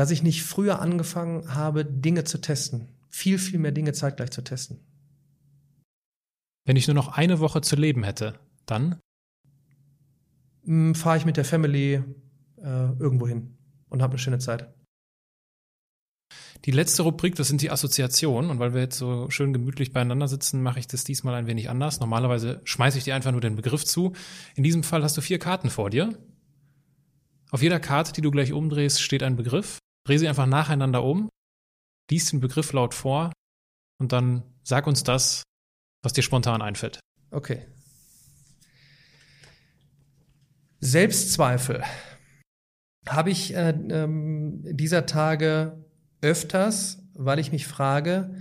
dass 0.00 0.10
ich 0.10 0.22
nicht 0.22 0.44
früher 0.44 0.80
angefangen 0.80 1.54
habe, 1.54 1.84
Dinge 1.84 2.24
zu 2.24 2.40
testen. 2.40 2.88
Viel, 3.10 3.36
viel 3.38 3.58
mehr 3.58 3.70
Dinge 3.70 3.92
zeitgleich 3.92 4.30
zu 4.30 4.40
testen. 4.40 4.78
Wenn 6.64 6.76
ich 6.76 6.86
nur 6.86 6.94
noch 6.94 7.08
eine 7.08 7.38
Woche 7.38 7.60
zu 7.60 7.76
leben 7.76 8.02
hätte, 8.02 8.40
dann 8.64 8.98
hm, 10.64 10.94
fahre 10.94 11.18
ich 11.18 11.26
mit 11.26 11.36
der 11.36 11.44
Family 11.44 12.02
äh, 12.62 12.92
irgendwo 12.98 13.28
hin 13.28 13.58
und 13.90 14.00
habe 14.00 14.12
eine 14.12 14.18
schöne 14.18 14.38
Zeit. 14.38 14.72
Die 16.64 16.70
letzte 16.70 17.02
Rubrik, 17.02 17.34
das 17.34 17.48
sind 17.48 17.60
die 17.60 17.70
Assoziationen. 17.70 18.50
Und 18.50 18.58
weil 18.58 18.72
wir 18.72 18.80
jetzt 18.80 18.96
so 18.96 19.28
schön 19.28 19.52
gemütlich 19.52 19.92
beieinander 19.92 20.28
sitzen, 20.28 20.62
mache 20.62 20.78
ich 20.78 20.86
das 20.86 21.04
diesmal 21.04 21.34
ein 21.34 21.46
wenig 21.46 21.68
anders. 21.68 22.00
Normalerweise 22.00 22.62
schmeiße 22.64 22.96
ich 22.96 23.04
dir 23.04 23.14
einfach 23.14 23.32
nur 23.32 23.42
den 23.42 23.56
Begriff 23.56 23.84
zu. 23.84 24.14
In 24.54 24.62
diesem 24.62 24.82
Fall 24.82 25.02
hast 25.02 25.18
du 25.18 25.20
vier 25.20 25.38
Karten 25.38 25.68
vor 25.68 25.90
dir. 25.90 26.18
Auf 27.50 27.60
jeder 27.60 27.80
Karte, 27.80 28.14
die 28.14 28.22
du 28.22 28.30
gleich 28.30 28.54
umdrehst, 28.54 29.02
steht 29.02 29.22
ein 29.22 29.36
Begriff. 29.36 29.78
Dreh 30.06 30.18
sie 30.18 30.28
einfach 30.28 30.46
nacheinander 30.46 31.02
um, 31.04 31.28
lies 32.10 32.30
den 32.30 32.40
Begriff 32.40 32.72
laut 32.72 32.94
vor 32.94 33.32
und 34.00 34.12
dann 34.12 34.42
sag 34.62 34.86
uns 34.86 35.04
das, 35.04 35.42
was 36.02 36.12
dir 36.12 36.22
spontan 36.22 36.62
einfällt. 36.62 37.00
Okay. 37.30 37.66
Selbstzweifel 40.80 41.84
habe 43.08 43.30
ich 43.30 43.54
äh, 43.54 43.70
ähm, 43.70 44.62
dieser 44.64 45.06
Tage 45.06 45.84
öfters, 46.22 47.02
weil 47.14 47.38
ich 47.38 47.52
mich 47.52 47.66
frage, 47.66 48.34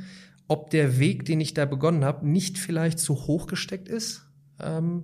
ob 0.48 0.70
der 0.70 1.00
Weg, 1.00 1.26
den 1.26 1.42
ich 1.42 1.54
da 1.54 1.66
begonnen 1.66 2.06
habe, 2.06 2.28
nicht 2.28 2.58
vielleicht 2.58 3.00
zu 3.00 3.28
hoch 3.28 3.48
gesteckt 3.48 3.88
ist. 3.88 4.30
Ähm, 4.60 5.04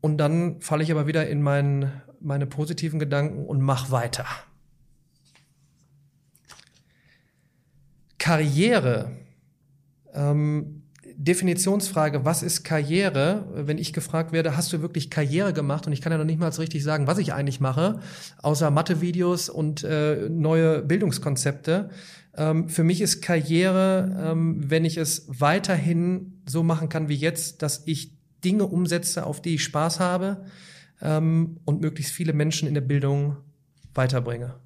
und 0.00 0.18
dann 0.18 0.60
falle 0.60 0.82
ich 0.82 0.90
aber 0.90 1.06
wieder 1.06 1.28
in 1.28 1.42
mein, 1.42 2.02
meine 2.20 2.46
positiven 2.46 2.98
Gedanken 2.98 3.44
und 3.44 3.60
mach 3.60 3.90
weiter. 3.90 4.26
Karriere. 8.22 9.10
Ähm, 10.14 10.84
Definitionsfrage, 11.16 12.24
was 12.24 12.44
ist 12.44 12.62
Karriere? 12.62 13.48
Wenn 13.52 13.78
ich 13.78 13.92
gefragt 13.92 14.30
werde, 14.30 14.56
hast 14.56 14.72
du 14.72 14.80
wirklich 14.80 15.10
Karriere 15.10 15.52
gemacht? 15.52 15.88
Und 15.88 15.92
ich 15.92 16.00
kann 16.00 16.12
ja 16.12 16.18
noch 16.18 16.24
nicht 16.24 16.38
mal 16.38 16.52
so 16.52 16.62
richtig 16.62 16.84
sagen, 16.84 17.08
was 17.08 17.18
ich 17.18 17.32
eigentlich 17.32 17.58
mache, 17.58 17.98
außer 18.40 18.70
Mathe-Videos 18.70 19.48
und 19.48 19.82
äh, 19.82 20.28
neue 20.30 20.82
Bildungskonzepte. 20.82 21.90
Ähm, 22.36 22.68
für 22.68 22.84
mich 22.84 23.00
ist 23.00 23.22
Karriere, 23.22 24.16
ähm, 24.30 24.70
wenn 24.70 24.84
ich 24.84 24.98
es 24.98 25.26
weiterhin 25.26 26.40
so 26.48 26.62
machen 26.62 26.88
kann 26.88 27.08
wie 27.08 27.16
jetzt, 27.16 27.62
dass 27.62 27.82
ich 27.86 28.12
Dinge 28.44 28.68
umsetze, 28.68 29.26
auf 29.26 29.42
die 29.42 29.56
ich 29.56 29.64
Spaß 29.64 29.98
habe 29.98 30.44
ähm, 31.00 31.58
und 31.64 31.80
möglichst 31.80 32.12
viele 32.12 32.34
Menschen 32.34 32.68
in 32.68 32.74
der 32.74 32.82
Bildung 32.82 33.38
weiterbringe. 33.94 34.61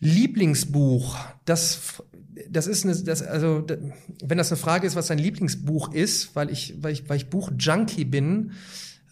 Lieblingsbuch, 0.00 1.16
das 1.44 2.02
das 2.50 2.66
ist 2.66 2.84
eine, 2.84 2.94
das, 2.94 3.22
also, 3.22 3.66
wenn 4.22 4.38
das 4.38 4.50
eine 4.52 4.58
Frage 4.58 4.86
ist, 4.86 4.96
was 4.96 5.06
dein 5.06 5.18
Lieblingsbuch 5.18 5.92
ist, 5.92 6.36
weil 6.36 6.50
ich, 6.50 6.74
weil 6.82 6.92
ich, 6.92 7.08
weil 7.08 7.16
ich 7.16 7.30
Buch-Junkie 7.30 8.04
bin, 8.04 8.52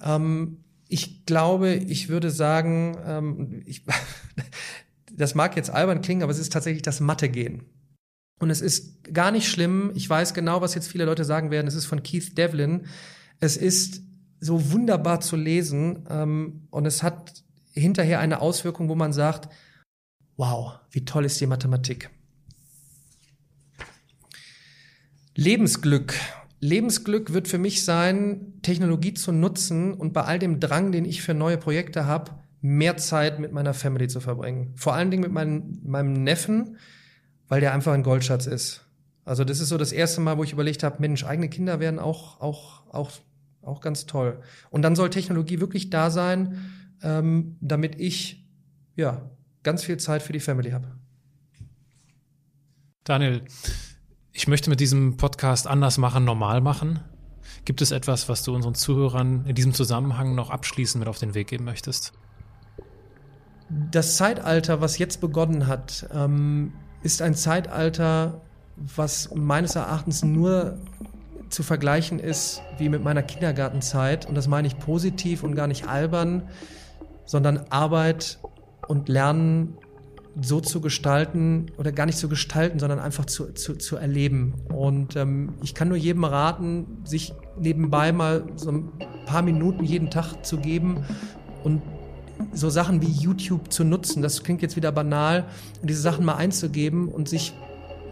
ähm, 0.02 0.58
ich 0.88 1.24
glaube, 1.24 1.74
ich 1.74 2.08
würde 2.08 2.30
sagen, 2.30 2.96
ähm, 3.06 3.62
ich, 3.64 3.84
das 5.12 5.34
mag 5.34 5.56
jetzt 5.56 5.70
albern 5.70 6.02
klingen, 6.02 6.22
aber 6.22 6.32
es 6.32 6.38
ist 6.38 6.52
tatsächlich 6.52 6.82
das 6.82 7.00
Mathe-Gehen. 7.00 7.62
Und 8.40 8.50
es 8.50 8.60
ist 8.60 9.14
gar 9.14 9.30
nicht 9.30 9.48
schlimm. 9.48 9.92
Ich 9.94 10.10
weiß 10.10 10.34
genau, 10.34 10.60
was 10.60 10.74
jetzt 10.74 10.88
viele 10.88 11.04
Leute 11.04 11.24
sagen 11.24 11.50
werden. 11.50 11.66
Es 11.66 11.74
ist 11.74 11.86
von 11.86 12.02
Keith 12.02 12.36
Devlin. 12.36 12.86
Es 13.40 13.56
ist 13.56 14.02
so 14.40 14.72
wunderbar 14.72 15.20
zu 15.20 15.36
lesen 15.36 16.04
ähm, 16.10 16.66
und 16.70 16.84
es 16.86 17.02
hat 17.02 17.44
hinterher 17.72 18.20
eine 18.20 18.40
Auswirkung, 18.40 18.88
wo 18.88 18.94
man 18.94 19.12
sagt, 19.12 19.48
wow, 20.36 20.78
wie 20.90 21.04
toll 21.04 21.24
ist 21.24 21.40
die 21.40 21.46
Mathematik. 21.46 22.10
Lebensglück. 25.34 26.14
Lebensglück 26.60 27.32
wird 27.32 27.48
für 27.48 27.58
mich 27.58 27.84
sein, 27.84 28.54
Technologie 28.62 29.14
zu 29.14 29.32
nutzen 29.32 29.92
und 29.92 30.12
bei 30.12 30.22
all 30.22 30.38
dem 30.38 30.60
Drang, 30.60 30.92
den 30.92 31.04
ich 31.04 31.22
für 31.22 31.34
neue 31.34 31.58
Projekte 31.58 32.06
habe, 32.06 32.32
mehr 32.62 32.96
Zeit 32.96 33.38
mit 33.40 33.52
meiner 33.52 33.74
Family 33.74 34.08
zu 34.08 34.20
verbringen. 34.20 34.72
Vor 34.76 34.94
allen 34.94 35.10
Dingen 35.10 35.22
mit 35.22 35.32
meinem, 35.32 35.80
meinem 35.84 36.12
Neffen, 36.12 36.78
weil 37.48 37.60
der 37.60 37.74
einfach 37.74 37.92
ein 37.92 38.02
Goldschatz 38.02 38.46
ist. 38.46 38.86
Also 39.24 39.44
das 39.44 39.60
ist 39.60 39.68
so 39.68 39.76
das 39.76 39.92
erste 39.92 40.20
Mal, 40.20 40.38
wo 40.38 40.44
ich 40.44 40.52
überlegt 40.52 40.82
habe, 40.82 40.96
Mensch, 41.00 41.24
eigene 41.24 41.48
Kinder 41.48 41.80
werden 41.80 41.98
auch, 41.98 42.40
auch, 42.40 42.86
auch, 42.92 43.10
auch 43.60 43.80
ganz 43.80 44.06
toll. 44.06 44.40
Und 44.70 44.82
dann 44.82 44.96
soll 44.96 45.10
Technologie 45.10 45.60
wirklich 45.60 45.90
da 45.90 46.10
sein, 46.10 46.58
ähm, 47.02 47.56
damit 47.60 48.00
ich 48.00 48.46
ja 48.96 49.30
ganz 49.64 49.82
viel 49.82 49.96
Zeit 49.96 50.22
für 50.22 50.32
die 50.32 50.40
Family 50.40 50.70
habe. 50.70 50.92
Daniel, 53.02 53.42
ich 54.32 54.46
möchte 54.46 54.70
mit 54.70 54.80
diesem 54.80 55.16
Podcast 55.16 55.66
anders 55.66 55.98
machen, 55.98 56.24
normal 56.24 56.60
machen. 56.60 57.00
Gibt 57.64 57.82
es 57.82 57.90
etwas, 57.90 58.28
was 58.28 58.42
du 58.42 58.54
unseren 58.54 58.74
Zuhörern 58.74 59.44
in 59.46 59.54
diesem 59.54 59.74
Zusammenhang 59.74 60.34
noch 60.34 60.50
abschließend 60.50 61.00
mit 61.00 61.08
auf 61.08 61.18
den 61.18 61.34
Weg 61.34 61.48
geben 61.48 61.64
möchtest? 61.64 62.12
Das 63.90 64.16
Zeitalter, 64.16 64.80
was 64.80 64.98
jetzt 64.98 65.20
begonnen 65.20 65.66
hat, 65.66 66.08
ähm, 66.12 66.72
ist 67.02 67.22
ein 67.22 67.34
Zeitalter, 67.34 68.42
was 68.76 69.34
meines 69.34 69.76
Erachtens 69.76 70.24
nur 70.24 70.78
zu 71.48 71.62
vergleichen 71.62 72.18
ist 72.18 72.62
wie 72.78 72.88
mit 72.88 73.02
meiner 73.02 73.22
Kindergartenzeit. 73.22 74.26
Und 74.26 74.34
das 74.34 74.48
meine 74.48 74.66
ich 74.66 74.78
positiv 74.78 75.42
und 75.42 75.54
gar 75.54 75.66
nicht 75.66 75.86
albern, 75.86 76.48
sondern 77.24 77.58
Arbeit 77.70 78.38
und 78.88 79.08
Lernen 79.08 79.76
so 80.40 80.60
zu 80.60 80.80
gestalten 80.80 81.66
oder 81.78 81.92
gar 81.92 82.06
nicht 82.06 82.18
zu 82.18 82.28
gestalten, 82.28 82.78
sondern 82.78 82.98
einfach 82.98 83.24
zu, 83.26 83.52
zu, 83.52 83.76
zu 83.76 83.96
erleben. 83.96 84.54
Und 84.72 85.16
ähm, 85.16 85.54
ich 85.62 85.74
kann 85.74 85.88
nur 85.88 85.96
jedem 85.96 86.24
raten, 86.24 86.98
sich 87.04 87.34
nebenbei 87.58 88.12
mal 88.12 88.44
so 88.56 88.72
ein 88.72 88.92
paar 89.26 89.42
Minuten 89.42 89.84
jeden 89.84 90.10
Tag 90.10 90.44
zu 90.44 90.58
geben 90.58 91.04
und 91.62 91.82
so 92.52 92.68
Sachen 92.68 93.00
wie 93.00 93.10
YouTube 93.10 93.72
zu 93.72 93.84
nutzen. 93.84 94.22
Das 94.22 94.42
klingt 94.42 94.60
jetzt 94.60 94.76
wieder 94.76 94.90
banal, 94.90 95.44
diese 95.82 96.00
Sachen 96.00 96.24
mal 96.24 96.34
einzugeben 96.34 97.08
und 97.08 97.28
sich 97.28 97.54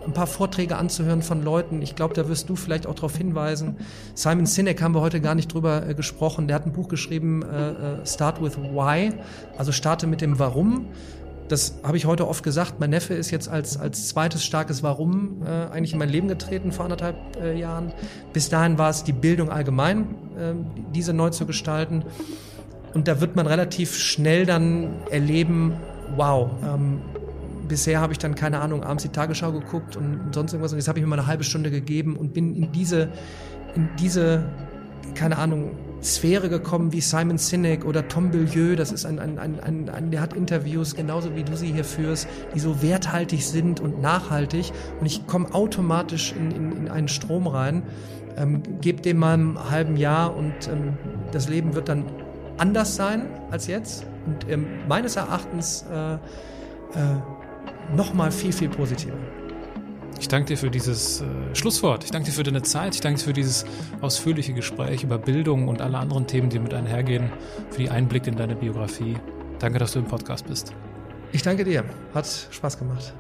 ein 0.07 0.12
paar 0.12 0.27
Vorträge 0.27 0.77
anzuhören 0.77 1.23
von 1.23 1.43
Leuten. 1.43 1.83
Ich 1.83 1.95
glaube, 1.95 2.15
da 2.15 2.29
wirst 2.29 2.49
du 2.49 2.57
vielleicht 2.57 2.87
auch 2.87 2.95
darauf 2.95 3.16
hinweisen. 3.16 3.77
Simon 4.15 4.47
Sinek 4.47 4.83
haben 4.83 4.95
wir 4.95 5.01
heute 5.01 5.20
gar 5.20 5.35
nicht 5.35 5.53
drüber 5.53 5.89
äh, 5.89 5.95
gesprochen. 5.95 6.49
Der 6.49 6.57
hat 6.57 6.66
ein 6.66 6.73
Buch 6.73 6.89
geschrieben, 6.89 7.43
äh, 7.43 7.70
äh 7.70 8.07
Start 8.07 8.43
with 8.43 8.57
Why, 8.59 9.12
also 9.57 9.73
starte 9.73 10.07
mit 10.07 10.20
dem 10.20 10.39
Warum. 10.39 10.87
Das 11.49 11.74
habe 11.83 11.97
ich 11.97 12.07
heute 12.07 12.29
oft 12.29 12.43
gesagt. 12.43 12.81
Mein 12.81 12.91
Neffe 12.91 13.15
ist 13.15 13.31
jetzt 13.31 13.49
als, 13.49 13.79
als 13.79 14.09
zweites 14.09 14.45
starkes 14.45 14.83
Warum 14.83 15.43
äh, 15.45 15.73
eigentlich 15.73 15.93
in 15.93 15.99
mein 15.99 16.09
Leben 16.09 16.29
getreten 16.29 16.73
vor 16.73 16.85
anderthalb 16.85 17.16
äh, 17.41 17.59
Jahren. 17.59 17.93
Bis 18.33 18.49
dahin 18.49 18.79
war 18.79 18.91
es 18.91 19.05
die 19.05 19.12
Bildung 19.12 19.51
allgemein, 19.51 20.03
äh, 20.39 20.55
diese 20.95 21.12
neu 21.12 21.31
zu 21.31 21.45
gestalten. 21.45 22.05
Und 22.95 23.09
da 23.09 23.20
wird 23.20 23.37
man 23.37 23.47
relativ 23.47 23.97
schnell 23.97 24.47
dann 24.47 24.95
erleben, 25.11 25.74
wow, 26.16 26.51
ähm, 26.65 27.01
bisher 27.68 28.01
habe 28.01 28.12
ich 28.12 28.18
dann, 28.18 28.34
keine 28.34 28.60
Ahnung, 28.60 28.82
abends 28.82 29.02
die 29.02 29.10
Tagesschau 29.10 29.52
geguckt 29.52 29.97
und 29.97 30.34
sonst 30.34 30.52
irgendwas. 30.52 30.72
Und 30.72 30.78
jetzt 30.78 30.89
habe 30.89 30.98
ich 30.98 31.05
mir 31.05 31.09
mal 31.09 31.18
eine 31.18 31.26
halbe 31.26 31.44
Stunde 31.44 31.70
gegeben 31.70 32.16
und 32.16 32.34
bin 32.34 32.55
in 32.55 32.72
diese, 32.72 33.10
in 33.74 33.89
diese, 33.98 34.44
keine 35.14 35.39
Ahnung, 35.39 35.76
Sphäre 36.02 36.48
gekommen 36.48 36.93
wie 36.93 37.01
Simon 37.01 37.39
Sinek 37.39 37.84
oder 37.84 38.09
Tom 38.09 38.30
Billieu. 38.30 38.74
Das 38.74 38.90
ist 38.90 39.06
ein, 39.06 39.18
ein, 39.18 39.39
ein, 39.39 39.60
ein, 39.60 39.89
ein, 39.89 40.10
der 40.10 40.20
hat 40.20 40.34
Interviews, 40.34 40.97
genauso 40.97 41.36
wie 41.36 41.44
du 41.44 41.56
sie 41.56 41.72
hier 41.72 41.84
führst, 41.84 42.26
die 42.55 42.60
so 42.60 42.82
werthaltig 42.82 43.47
sind 43.47 43.80
und 43.80 44.01
nachhaltig. 44.01 44.72
Und 44.98 45.06
ich 45.06 45.26
komme 45.26 45.55
automatisch 45.55 46.32
in, 46.32 46.51
in, 46.51 46.72
in 46.72 46.89
einen 46.89 47.09
Strom 47.09 47.47
rein, 47.47 47.84
ähm, 48.36 48.62
gebe 48.80 49.01
dem 49.01 49.18
mal 49.18 49.34
einen 49.34 49.70
halben 49.70 49.97
Jahr 49.97 50.34
und 50.34 50.68
ähm, 50.68 50.97
das 51.30 51.48
Leben 51.48 51.74
wird 51.74 51.89
dann 51.89 52.05
anders 52.59 52.97
sein 52.97 53.26
als 53.51 53.66
jetzt 53.66 54.06
und 54.26 54.48
ähm, 54.48 54.66
meines 54.89 55.16
Erachtens 55.16 55.84
äh, 55.93 56.14
äh, 56.14 56.18
noch 57.95 58.15
mal 58.15 58.31
viel, 58.31 58.53
viel 58.53 58.69
positiver. 58.69 59.17
Ich 60.21 60.29
danke 60.29 60.49
dir 60.49 60.57
für 60.57 60.71
dieses 60.71 61.21
äh, 61.21 61.25
Schlusswort. 61.55 62.05
Ich 62.05 62.11
danke 62.11 62.27
dir 62.27 62.33
für 62.33 62.45
deine 62.45 62.63
Zeit. 62.63 62.95
Ich 62.95 63.01
danke 63.01 63.19
dir 63.19 63.25
für 63.25 63.33
dieses 63.33 63.65
ausführliche 64.01 64.55
Gespräch 64.55 65.03
über 65.03 65.19
Bildung 65.19 65.67
und 65.67 65.81
alle 65.81 65.99
anderen 65.99 66.27
Themen, 66.27 66.49
die 66.49 66.61
mit 66.61 66.73
einhergehen, 66.73 67.33
für 67.71 67.79
die 67.79 67.91
Einblick 67.91 68.27
in 68.29 68.37
deine 68.37 68.55
Biografie. 68.55 69.17
Danke, 69.59 69.79
dass 69.79 69.93
du 69.93 69.99
im 69.99 70.07
Podcast 70.07 70.47
bist. 70.47 70.73
Ich 71.33 71.43
danke 71.43 71.65
dir. 71.65 71.85
Hat 72.15 72.27
Spaß 72.51 72.79
gemacht. 72.79 73.15